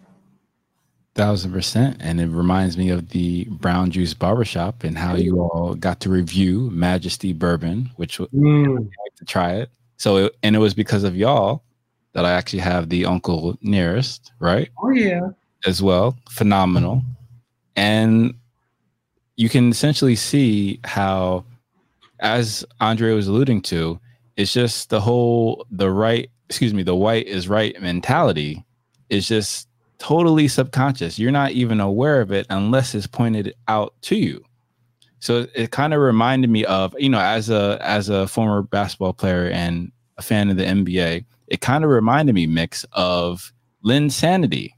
Thousand 1.16 1.52
percent. 1.52 1.98
And 2.00 2.22
it 2.22 2.28
reminds 2.28 2.78
me 2.78 2.90
of 2.90 3.10
the 3.10 3.46
Brown 3.46 3.90
Juice 3.90 4.14
Barbershop 4.14 4.84
and 4.84 4.98
how 4.98 5.16
you 5.16 5.42
all 5.42 5.74
got 5.74 6.00
to 6.02 6.10
review 6.10 6.70
Majesty 6.72 7.34
Bourbon, 7.34 7.90
which 7.96 8.20
mm. 8.20 8.78
like 8.78 9.16
to 9.16 9.26
try 9.26 9.56
it. 9.56 9.70
So, 9.98 10.18
it, 10.18 10.36
and 10.44 10.56
it 10.56 10.60
was 10.60 10.76
because 10.76 11.04
of 11.04 11.16
y'all 11.16 11.64
that 12.18 12.26
I 12.26 12.32
actually 12.32 12.62
have 12.62 12.90
the 12.90 13.06
Uncle 13.06 13.60
Nearest, 13.62 14.32
right? 14.40 14.70
Oh, 14.82 14.90
yeah. 14.90 15.30
As 15.68 15.84
well. 15.84 16.18
Phenomenal. 16.32 17.04
And 17.76 18.34
you 19.36 19.50
can 19.50 19.70
essentially 19.70 20.16
see 20.16 20.80
how, 20.84 21.46
as 22.20 22.66
Andre 22.82 23.14
was 23.14 23.28
alluding 23.28 23.62
to, 23.62 24.00
it's 24.36 24.52
just 24.52 24.90
the 24.90 25.00
whole 25.00 25.68
the 25.70 25.92
right 25.92 26.28
excuse 26.50 26.74
me 26.74 26.82
the 26.82 26.96
white 26.96 27.28
is 27.28 27.48
right 27.48 27.80
mentality 27.82 28.66
is 29.10 29.28
just 29.28 29.68
totally 30.00 30.48
subconscious. 30.48 31.20
You're 31.20 31.32
not 31.32 31.52
even 31.52 31.80
aware 31.80 32.22
of 32.22 32.32
it 32.32 32.48
unless 32.50 32.96
it's 32.96 33.06
pointed 33.06 33.54
out 33.68 33.94
to 34.04 34.16
you. 34.16 34.44
So 35.20 35.46
it 35.54 35.70
kind 35.70 35.94
of 35.94 36.02
reminded 36.02 36.50
me 36.50 36.66
of, 36.66 36.96
you 36.98 37.10
know, 37.10 37.20
as 37.20 37.52
a 37.52 37.78
as 37.82 38.10
a 38.10 38.28
former 38.28 38.64
basketball 38.64 39.14
player 39.14 39.52
and 39.52 39.92
a 40.18 40.24
fan 40.24 40.50
of 40.50 40.58
the 40.58 40.64
NBA, 40.64 41.26
it 41.48 41.62
kind 41.62 41.84
of 41.84 41.90
reminded 41.90 42.36
me 42.36 42.46
mix 42.48 42.86
of 42.94 43.54
Linsanity. 43.86 44.72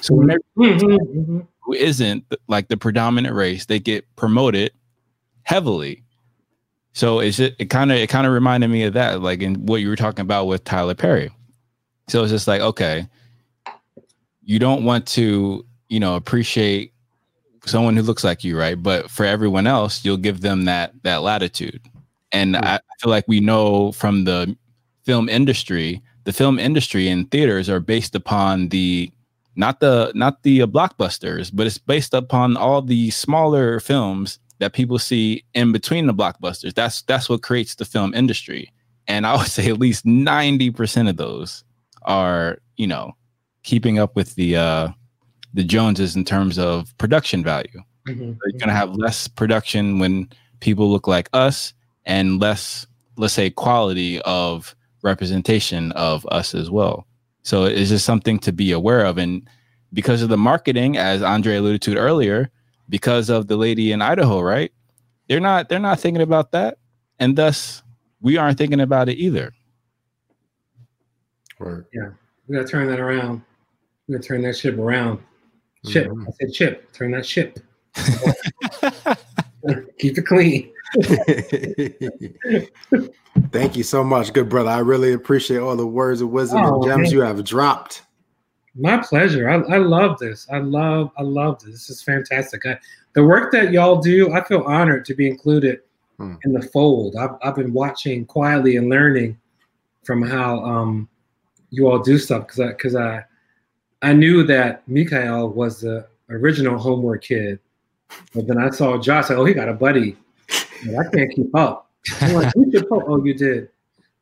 So 0.00 0.14
whenever 0.14 0.40
mm-hmm, 0.56 0.86
mm-hmm. 0.86 1.40
who 1.60 1.72
isn't 1.74 2.24
like 2.48 2.68
the 2.68 2.76
predominant 2.76 3.34
race, 3.34 3.66
they 3.66 3.78
get 3.78 4.04
promoted 4.16 4.72
heavily. 5.42 6.04
So 6.92 7.20
it's 7.20 7.38
just, 7.38 7.54
it 7.58 7.70
kind 7.70 7.90
of 7.90 7.98
it 7.98 8.08
kind 8.08 8.26
of 8.26 8.32
reminded 8.32 8.68
me 8.68 8.84
of 8.84 8.92
that, 8.94 9.22
like 9.22 9.42
in 9.42 9.66
what 9.66 9.80
you 9.80 9.88
were 9.88 9.96
talking 9.96 10.22
about 10.22 10.46
with 10.46 10.64
Tyler 10.64 10.94
Perry. 10.94 11.30
So 12.08 12.22
it's 12.22 12.32
just 12.32 12.46
like, 12.46 12.60
okay, 12.60 13.08
you 14.44 14.58
don't 14.58 14.84
want 14.84 15.06
to, 15.08 15.64
you 15.88 16.00
know, 16.00 16.16
appreciate 16.16 16.92
someone 17.64 17.96
who 17.96 18.02
looks 18.02 18.24
like 18.24 18.44
you, 18.44 18.58
right? 18.58 18.80
But 18.80 19.10
for 19.10 19.24
everyone 19.24 19.66
else, 19.66 20.04
you'll 20.04 20.16
give 20.16 20.40
them 20.42 20.66
that 20.66 20.92
that 21.02 21.22
latitude. 21.22 21.80
And 22.30 22.54
mm-hmm. 22.54 22.64
I 22.64 22.80
feel 23.00 23.10
like 23.10 23.26
we 23.26 23.40
know 23.40 23.92
from 23.92 24.24
the 24.24 24.56
film 25.04 25.28
industry, 25.28 26.02
the 26.24 26.32
film 26.32 26.58
industry 26.58 27.08
and 27.08 27.30
theaters 27.30 27.68
are 27.68 27.80
based 27.80 28.14
upon 28.14 28.68
the 28.68 29.10
not 29.56 29.80
the 29.80 30.12
not 30.14 30.42
the 30.42 30.62
uh, 30.62 30.66
blockbusters, 30.66 31.50
but 31.52 31.66
it's 31.66 31.78
based 31.78 32.14
upon 32.14 32.56
all 32.56 32.80
the 32.82 33.10
smaller 33.10 33.80
films 33.80 34.38
that 34.58 34.72
people 34.72 34.98
see 34.98 35.44
in 35.54 35.72
between 35.72 36.06
the 36.06 36.14
blockbusters. 36.14 36.74
That's 36.74 37.02
that's 37.02 37.28
what 37.28 37.42
creates 37.42 37.74
the 37.74 37.84
film 37.84 38.14
industry. 38.14 38.72
And 39.06 39.26
I 39.26 39.36
would 39.36 39.46
say 39.48 39.68
at 39.68 39.78
least 39.78 40.04
90% 40.04 41.08
of 41.08 41.16
those 41.16 41.64
are, 42.02 42.58
you 42.76 42.86
know, 42.86 43.12
keeping 43.62 43.98
up 43.98 44.16
with 44.16 44.34
the 44.36 44.56
uh 44.56 44.88
the 45.54 45.64
Joneses 45.64 46.16
in 46.16 46.24
terms 46.24 46.58
of 46.58 46.96
production 46.98 47.44
value. 47.44 47.82
Mm-hmm. 48.08 48.32
you're 48.44 48.58
gonna 48.58 48.72
have 48.72 48.96
less 48.96 49.28
production 49.28 50.00
when 50.00 50.28
people 50.58 50.90
look 50.90 51.06
like 51.06 51.28
us 51.32 51.72
and 52.04 52.40
less, 52.40 52.86
let's 53.16 53.34
say, 53.34 53.48
quality 53.50 54.20
of 54.22 54.74
representation 55.02 55.92
of 55.92 56.26
us 56.26 56.54
as 56.54 56.70
well. 56.70 57.06
So 57.42 57.64
it's 57.64 57.90
just 57.90 58.04
something 58.04 58.38
to 58.40 58.52
be 58.52 58.72
aware 58.72 59.04
of. 59.04 59.18
And 59.18 59.48
because 59.92 60.22
of 60.22 60.28
the 60.28 60.38
marketing, 60.38 60.96
as 60.96 61.22
Andre 61.22 61.56
alluded 61.56 61.82
to 61.82 61.96
earlier, 61.96 62.50
because 62.88 63.28
of 63.28 63.48
the 63.48 63.56
lady 63.56 63.92
in 63.92 64.00
Idaho, 64.00 64.40
right? 64.40 64.72
They're 65.28 65.40
not 65.40 65.68
they're 65.68 65.78
not 65.78 66.00
thinking 66.00 66.22
about 66.22 66.52
that. 66.52 66.78
And 67.18 67.36
thus 67.36 67.82
we 68.20 68.36
aren't 68.36 68.58
thinking 68.58 68.80
about 68.80 69.08
it 69.08 69.18
either. 69.18 69.52
Right. 71.58 71.84
Yeah. 71.92 72.10
We 72.46 72.56
gotta 72.56 72.68
turn 72.68 72.88
that 72.88 73.00
around. 73.00 73.42
We 74.06 74.14
gotta 74.14 74.26
turn 74.26 74.42
that 74.42 74.56
ship 74.56 74.78
around. 74.78 75.20
Ship. 75.88 76.08
Mm-hmm. 76.08 76.28
I 76.28 76.32
said 76.40 76.52
chip. 76.52 76.92
Turn 76.92 77.10
that 77.12 77.26
ship. 77.26 77.58
Keep 79.98 80.18
it 80.18 80.26
clean. 80.26 80.72
Thank 83.50 83.76
you 83.76 83.82
so 83.82 84.04
much, 84.04 84.32
good 84.32 84.48
brother. 84.48 84.70
I 84.70 84.78
really 84.78 85.12
appreciate 85.12 85.58
all 85.58 85.76
the 85.76 85.86
words 85.86 86.20
of 86.20 86.30
wisdom 86.30 86.64
oh, 86.64 86.74
and 86.74 86.84
gems 86.84 87.02
man. 87.02 87.12
you 87.12 87.20
have 87.20 87.42
dropped. 87.44 88.02
My 88.74 88.98
pleasure. 88.98 89.48
I, 89.48 89.56
I 89.74 89.78
love 89.78 90.18
this. 90.18 90.46
I 90.50 90.58
love, 90.58 91.10
I 91.16 91.22
love 91.22 91.60
this. 91.60 91.72
This 91.72 91.90
is 91.90 92.02
fantastic. 92.02 92.66
I, 92.66 92.78
the 93.14 93.24
work 93.24 93.52
that 93.52 93.72
y'all 93.72 94.00
do, 94.00 94.32
I 94.32 94.42
feel 94.44 94.62
honored 94.62 95.04
to 95.06 95.14
be 95.14 95.28
included 95.28 95.80
hmm. 96.18 96.34
in 96.44 96.52
the 96.52 96.62
fold. 96.62 97.16
I've, 97.16 97.36
I've 97.42 97.56
been 97.56 97.72
watching 97.72 98.24
quietly 98.24 98.76
and 98.76 98.88
learning 98.88 99.38
from 100.04 100.22
how 100.22 100.64
um, 100.64 101.08
you 101.70 101.88
all 101.88 101.98
do 101.98 102.18
stuff 102.18 102.46
because 102.46 102.60
I, 102.60 102.68
because 102.68 102.96
I, 102.96 103.24
I 104.02 104.12
knew 104.12 104.42
that 104.44 104.86
Mikael 104.88 105.48
was 105.48 105.80
the 105.80 106.06
original 106.28 106.78
homework 106.78 107.24
kid, 107.24 107.58
but 108.34 108.46
then 108.46 108.58
I 108.58 108.70
saw 108.70 108.98
Josh. 108.98 109.30
Like, 109.30 109.38
oh, 109.38 109.44
he 109.44 109.54
got 109.54 109.68
a 109.68 109.74
buddy. 109.74 110.16
I 110.50 111.04
can't 111.12 111.32
keep 111.34 111.54
up. 111.54 111.90
I'm 112.20 112.34
like, 112.34 112.54
we 112.56 112.70
should 112.70 112.88
post. 112.88 113.04
Oh, 113.08 113.24
you 113.24 113.34
did. 113.34 113.68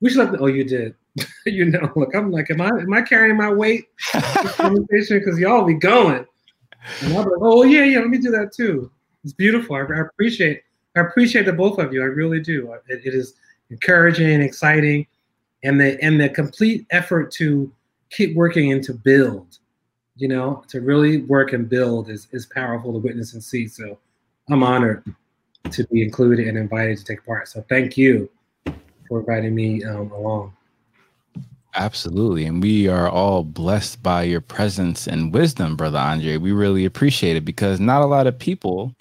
We 0.00 0.10
should 0.10 0.18
let. 0.18 0.32
The, 0.32 0.38
oh, 0.38 0.46
you 0.46 0.64
did. 0.64 0.94
you 1.46 1.66
know, 1.66 1.90
look, 1.96 2.14
I'm 2.14 2.30
like, 2.30 2.50
am 2.50 2.60
I 2.60 2.68
am 2.68 2.92
I 2.92 3.02
carrying 3.02 3.36
my 3.36 3.50
weight? 3.50 3.88
conversation 4.12 5.18
because 5.18 5.38
y'all 5.38 5.64
be 5.64 5.74
going. 5.74 6.26
And 7.02 7.12
I'm 7.16 7.24
like, 7.24 7.40
oh 7.40 7.64
yeah, 7.64 7.84
yeah, 7.84 7.98
let 8.00 8.08
me 8.08 8.18
do 8.18 8.30
that 8.30 8.52
too. 8.52 8.90
It's 9.24 9.32
beautiful. 9.32 9.76
I, 9.76 9.80
I 9.80 10.00
appreciate 10.00 10.62
I 10.96 11.00
appreciate 11.00 11.46
the 11.46 11.52
both 11.52 11.78
of 11.78 11.92
you. 11.92 12.02
I 12.02 12.06
really 12.06 12.40
do. 12.40 12.72
It, 12.88 13.02
it 13.04 13.14
is 13.14 13.34
encouraging, 13.70 14.40
exciting, 14.40 15.06
and 15.62 15.80
the 15.80 16.02
and 16.02 16.20
the 16.20 16.28
complete 16.28 16.86
effort 16.90 17.30
to 17.32 17.72
keep 18.10 18.34
working 18.36 18.72
and 18.72 18.82
to 18.84 18.94
build. 18.94 19.58
You 20.20 20.28
know, 20.28 20.62
to 20.68 20.80
really 20.80 21.22
work 21.22 21.52
and 21.52 21.68
build 21.68 22.10
is 22.10 22.28
is 22.32 22.46
powerful 22.46 22.92
to 22.92 22.98
witness 22.98 23.32
and 23.32 23.42
see. 23.42 23.66
So 23.66 23.98
I'm 24.50 24.62
honored 24.62 25.02
to 25.70 25.84
be 25.88 26.02
included 26.02 26.46
and 26.46 26.58
invited 26.58 26.98
to 26.98 27.04
take 27.04 27.24
part. 27.24 27.48
So 27.48 27.64
thank 27.68 27.96
you 27.96 28.28
for 29.08 29.20
inviting 29.20 29.54
me 29.54 29.82
um, 29.84 30.12
along. 30.12 30.52
Absolutely. 31.74 32.44
And 32.46 32.62
we 32.62 32.88
are 32.88 33.08
all 33.08 33.44
blessed 33.44 34.02
by 34.02 34.24
your 34.24 34.40
presence 34.40 35.06
and 35.06 35.32
wisdom, 35.32 35.76
Brother 35.76 35.98
Andre. 35.98 36.36
We 36.36 36.52
really 36.52 36.84
appreciate 36.84 37.36
it 37.36 37.44
because 37.44 37.78
not 37.78 38.02
a 38.02 38.06
lot 38.06 38.26
of 38.26 38.38
people, 38.38 38.94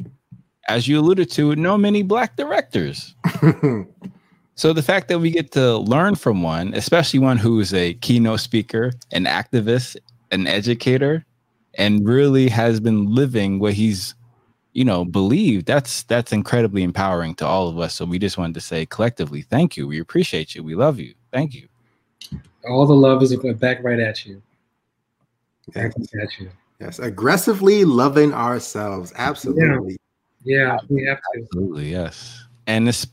as 0.68 0.88
you 0.88 1.00
alluded 1.00 1.32
to, 1.32 1.56
know 1.56 1.78
many 1.78 2.04
Black 2.04 2.36
directors. 2.36 3.16
so 4.56 4.72
the 4.72 4.84
fact 4.84 5.08
that 5.08 5.20
we 5.20 5.32
get 5.32 5.52
to 5.54 5.78
learn 5.78 6.14
from 6.16 6.44
one, 6.44 6.74
especially 6.76 7.20
one 7.20 7.38
who 7.38 7.60
is 7.60 7.74
a 7.74 7.96
keynote 7.96 8.40
speaker, 8.40 8.91
an 9.12 9.26
activist, 9.26 9.98
an 10.31 10.47
educator, 10.47 11.26
and 11.76 12.07
really 12.07 12.49
has 12.49 12.80
been 12.80 13.14
living 13.14 13.60
what 13.60 13.73
he's 13.73 14.15
you 14.73 14.85
know 14.85 15.03
believed 15.03 15.65
that's 15.65 16.03
that's 16.03 16.31
incredibly 16.31 16.84
empowering 16.84 17.35
to 17.35 17.45
all 17.45 17.68
of 17.68 17.80
us. 17.80 17.95
So 17.95 18.06
we 18.06 18.19
just 18.19 18.38
wanted 18.38 18.53
to 18.53 18.61
say 18.61 18.85
collectively 18.85 19.41
thank 19.41 19.77
you. 19.77 19.88
We 19.88 19.99
appreciate 19.99 20.56
you. 20.56 20.64
We 20.64 20.76
love 20.76 20.99
you. 20.99 21.14
Thank 21.31 21.53
you. 21.53 21.68
All 22.68 22.85
the 22.85 22.93
love 22.93 23.23
is 23.23 23.35
back 23.56 23.84
right 23.84 23.99
at 23.99 24.26
you. 24.26 24.41
Back 25.73 25.93
at 26.22 26.39
you. 26.39 26.49
Yes 26.80 26.99
aggressively 26.99 27.85
loving 27.85 28.34
ourselves. 28.34 29.11
Absolutely. 29.15 29.97
Yeah, 30.43 30.57
yeah 30.57 30.77
we 30.89 31.06
have 31.06 31.18
to. 31.18 31.41
Absolutely 31.41 31.91
yes. 31.91 32.45
And 32.68 32.88
this 32.88 33.06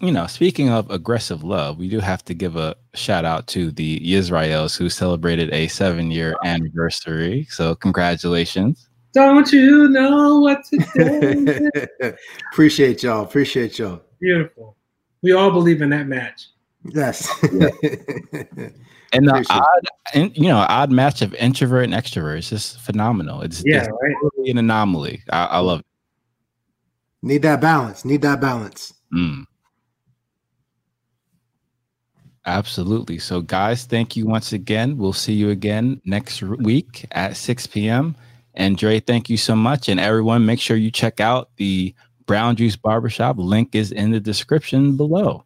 you 0.00 0.12
know 0.12 0.26
speaking 0.26 0.68
of 0.68 0.88
aggressive 0.90 1.42
love 1.42 1.78
we 1.78 1.88
do 1.88 1.98
have 1.98 2.24
to 2.24 2.32
give 2.32 2.54
a 2.54 2.76
shout 2.94 3.24
out 3.24 3.46
to 3.48 3.72
the 3.72 3.98
Yisraels 4.00 4.78
who 4.78 4.88
celebrated 4.88 5.52
a 5.52 5.66
seven 5.66 6.12
year 6.12 6.36
anniversary 6.44 7.46
so 7.50 7.74
congratulations 7.74 8.88
don't 9.14 9.50
you 9.52 9.88
know 9.88 10.38
what 10.38 10.64
to 10.66 11.70
do? 12.00 12.16
Appreciate 12.52 13.02
y'all. 13.02 13.24
Appreciate 13.24 13.78
y'all. 13.78 14.02
Beautiful. 14.20 14.76
We 15.22 15.32
all 15.32 15.50
believe 15.50 15.82
in 15.82 15.90
that 15.90 16.06
match. 16.06 16.46
Yes. 16.84 17.28
and 17.42 19.26
the 19.26 19.44
odd, 19.50 20.30
you 20.36 20.48
know, 20.48 20.58
odd 20.68 20.92
match 20.92 21.22
of 21.22 21.34
introvert 21.34 21.84
and 21.84 21.94
extrovert 21.94 22.38
is 22.38 22.50
just 22.50 22.80
phenomenal. 22.80 23.40
It's 23.40 23.62
yeah, 23.66 23.78
it's 23.78 23.88
right. 23.88 24.14
Really 24.36 24.50
an 24.50 24.58
anomaly. 24.58 25.22
I, 25.30 25.44
I, 25.46 25.58
love 25.58 25.80
it. 25.80 25.86
Need 27.22 27.42
that 27.42 27.60
balance. 27.60 28.04
Need 28.04 28.22
that 28.22 28.40
balance. 28.40 28.94
Mm. 29.12 29.44
Absolutely. 32.48 33.18
So, 33.18 33.42
guys, 33.42 33.84
thank 33.84 34.16
you 34.16 34.24
once 34.24 34.54
again. 34.54 34.96
We'll 34.96 35.12
see 35.12 35.34
you 35.34 35.50
again 35.50 36.00
next 36.06 36.40
week 36.40 37.04
at 37.10 37.36
6 37.36 37.66
p.m. 37.66 38.16
And 38.54 38.78
Dre, 38.78 39.00
thank 39.00 39.28
you 39.28 39.36
so 39.36 39.54
much. 39.54 39.90
And 39.90 40.00
everyone, 40.00 40.46
make 40.46 40.58
sure 40.58 40.78
you 40.78 40.90
check 40.90 41.20
out 41.20 41.50
the 41.56 41.94
Brown 42.24 42.56
Juice 42.56 42.74
Barbershop. 42.74 43.36
Link 43.36 43.74
is 43.74 43.92
in 43.92 44.12
the 44.12 44.18
description 44.18 44.96
below. 44.96 45.44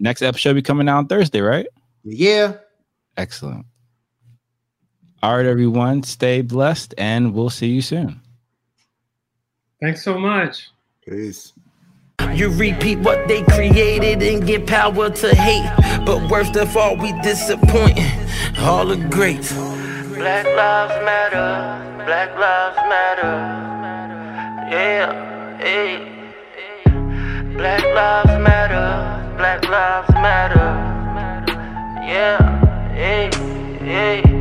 Next 0.00 0.20
episode 0.20 0.50
will 0.50 0.54
be 0.56 0.62
coming 0.62 0.88
out 0.88 0.98
on 0.98 1.06
Thursday, 1.06 1.40
right? 1.40 1.68
Yeah. 2.02 2.54
Excellent. 3.16 3.64
All 5.22 5.36
right, 5.36 5.46
everyone, 5.46 6.02
stay 6.02 6.42
blessed 6.42 6.92
and 6.98 7.34
we'll 7.34 7.50
see 7.50 7.68
you 7.68 7.82
soon. 7.82 8.20
Thanks 9.80 10.02
so 10.02 10.18
much. 10.18 10.70
Peace. 11.08 11.52
You 12.36 12.50
repeat 12.50 12.98
what 12.98 13.28
they 13.28 13.42
created 13.42 14.22
and 14.22 14.46
get 14.46 14.66
power 14.66 15.08
to 15.08 15.34
hate. 15.34 15.70
But 16.04 16.30
worst 16.30 16.56
of 16.56 16.76
all, 16.76 16.96
we 16.96 17.12
disappoint 17.22 17.98
all 18.58 18.84
the 18.86 18.96
greats. 19.10 19.52
Black 19.52 20.44
lives 20.44 21.04
matter, 21.04 22.04
black 22.04 22.38
lives 22.38 22.76
matter. 22.88 23.34
Yeah, 24.70 25.58
yeah. 25.60 26.16
Black 27.56 27.84
lives 27.84 28.42
matter, 28.42 29.36
black 29.38 29.62
lives 29.68 30.10
matter. 30.10 30.68
Yeah, 32.06 32.94
yeah, 32.94 33.30
yeah. 33.82 34.35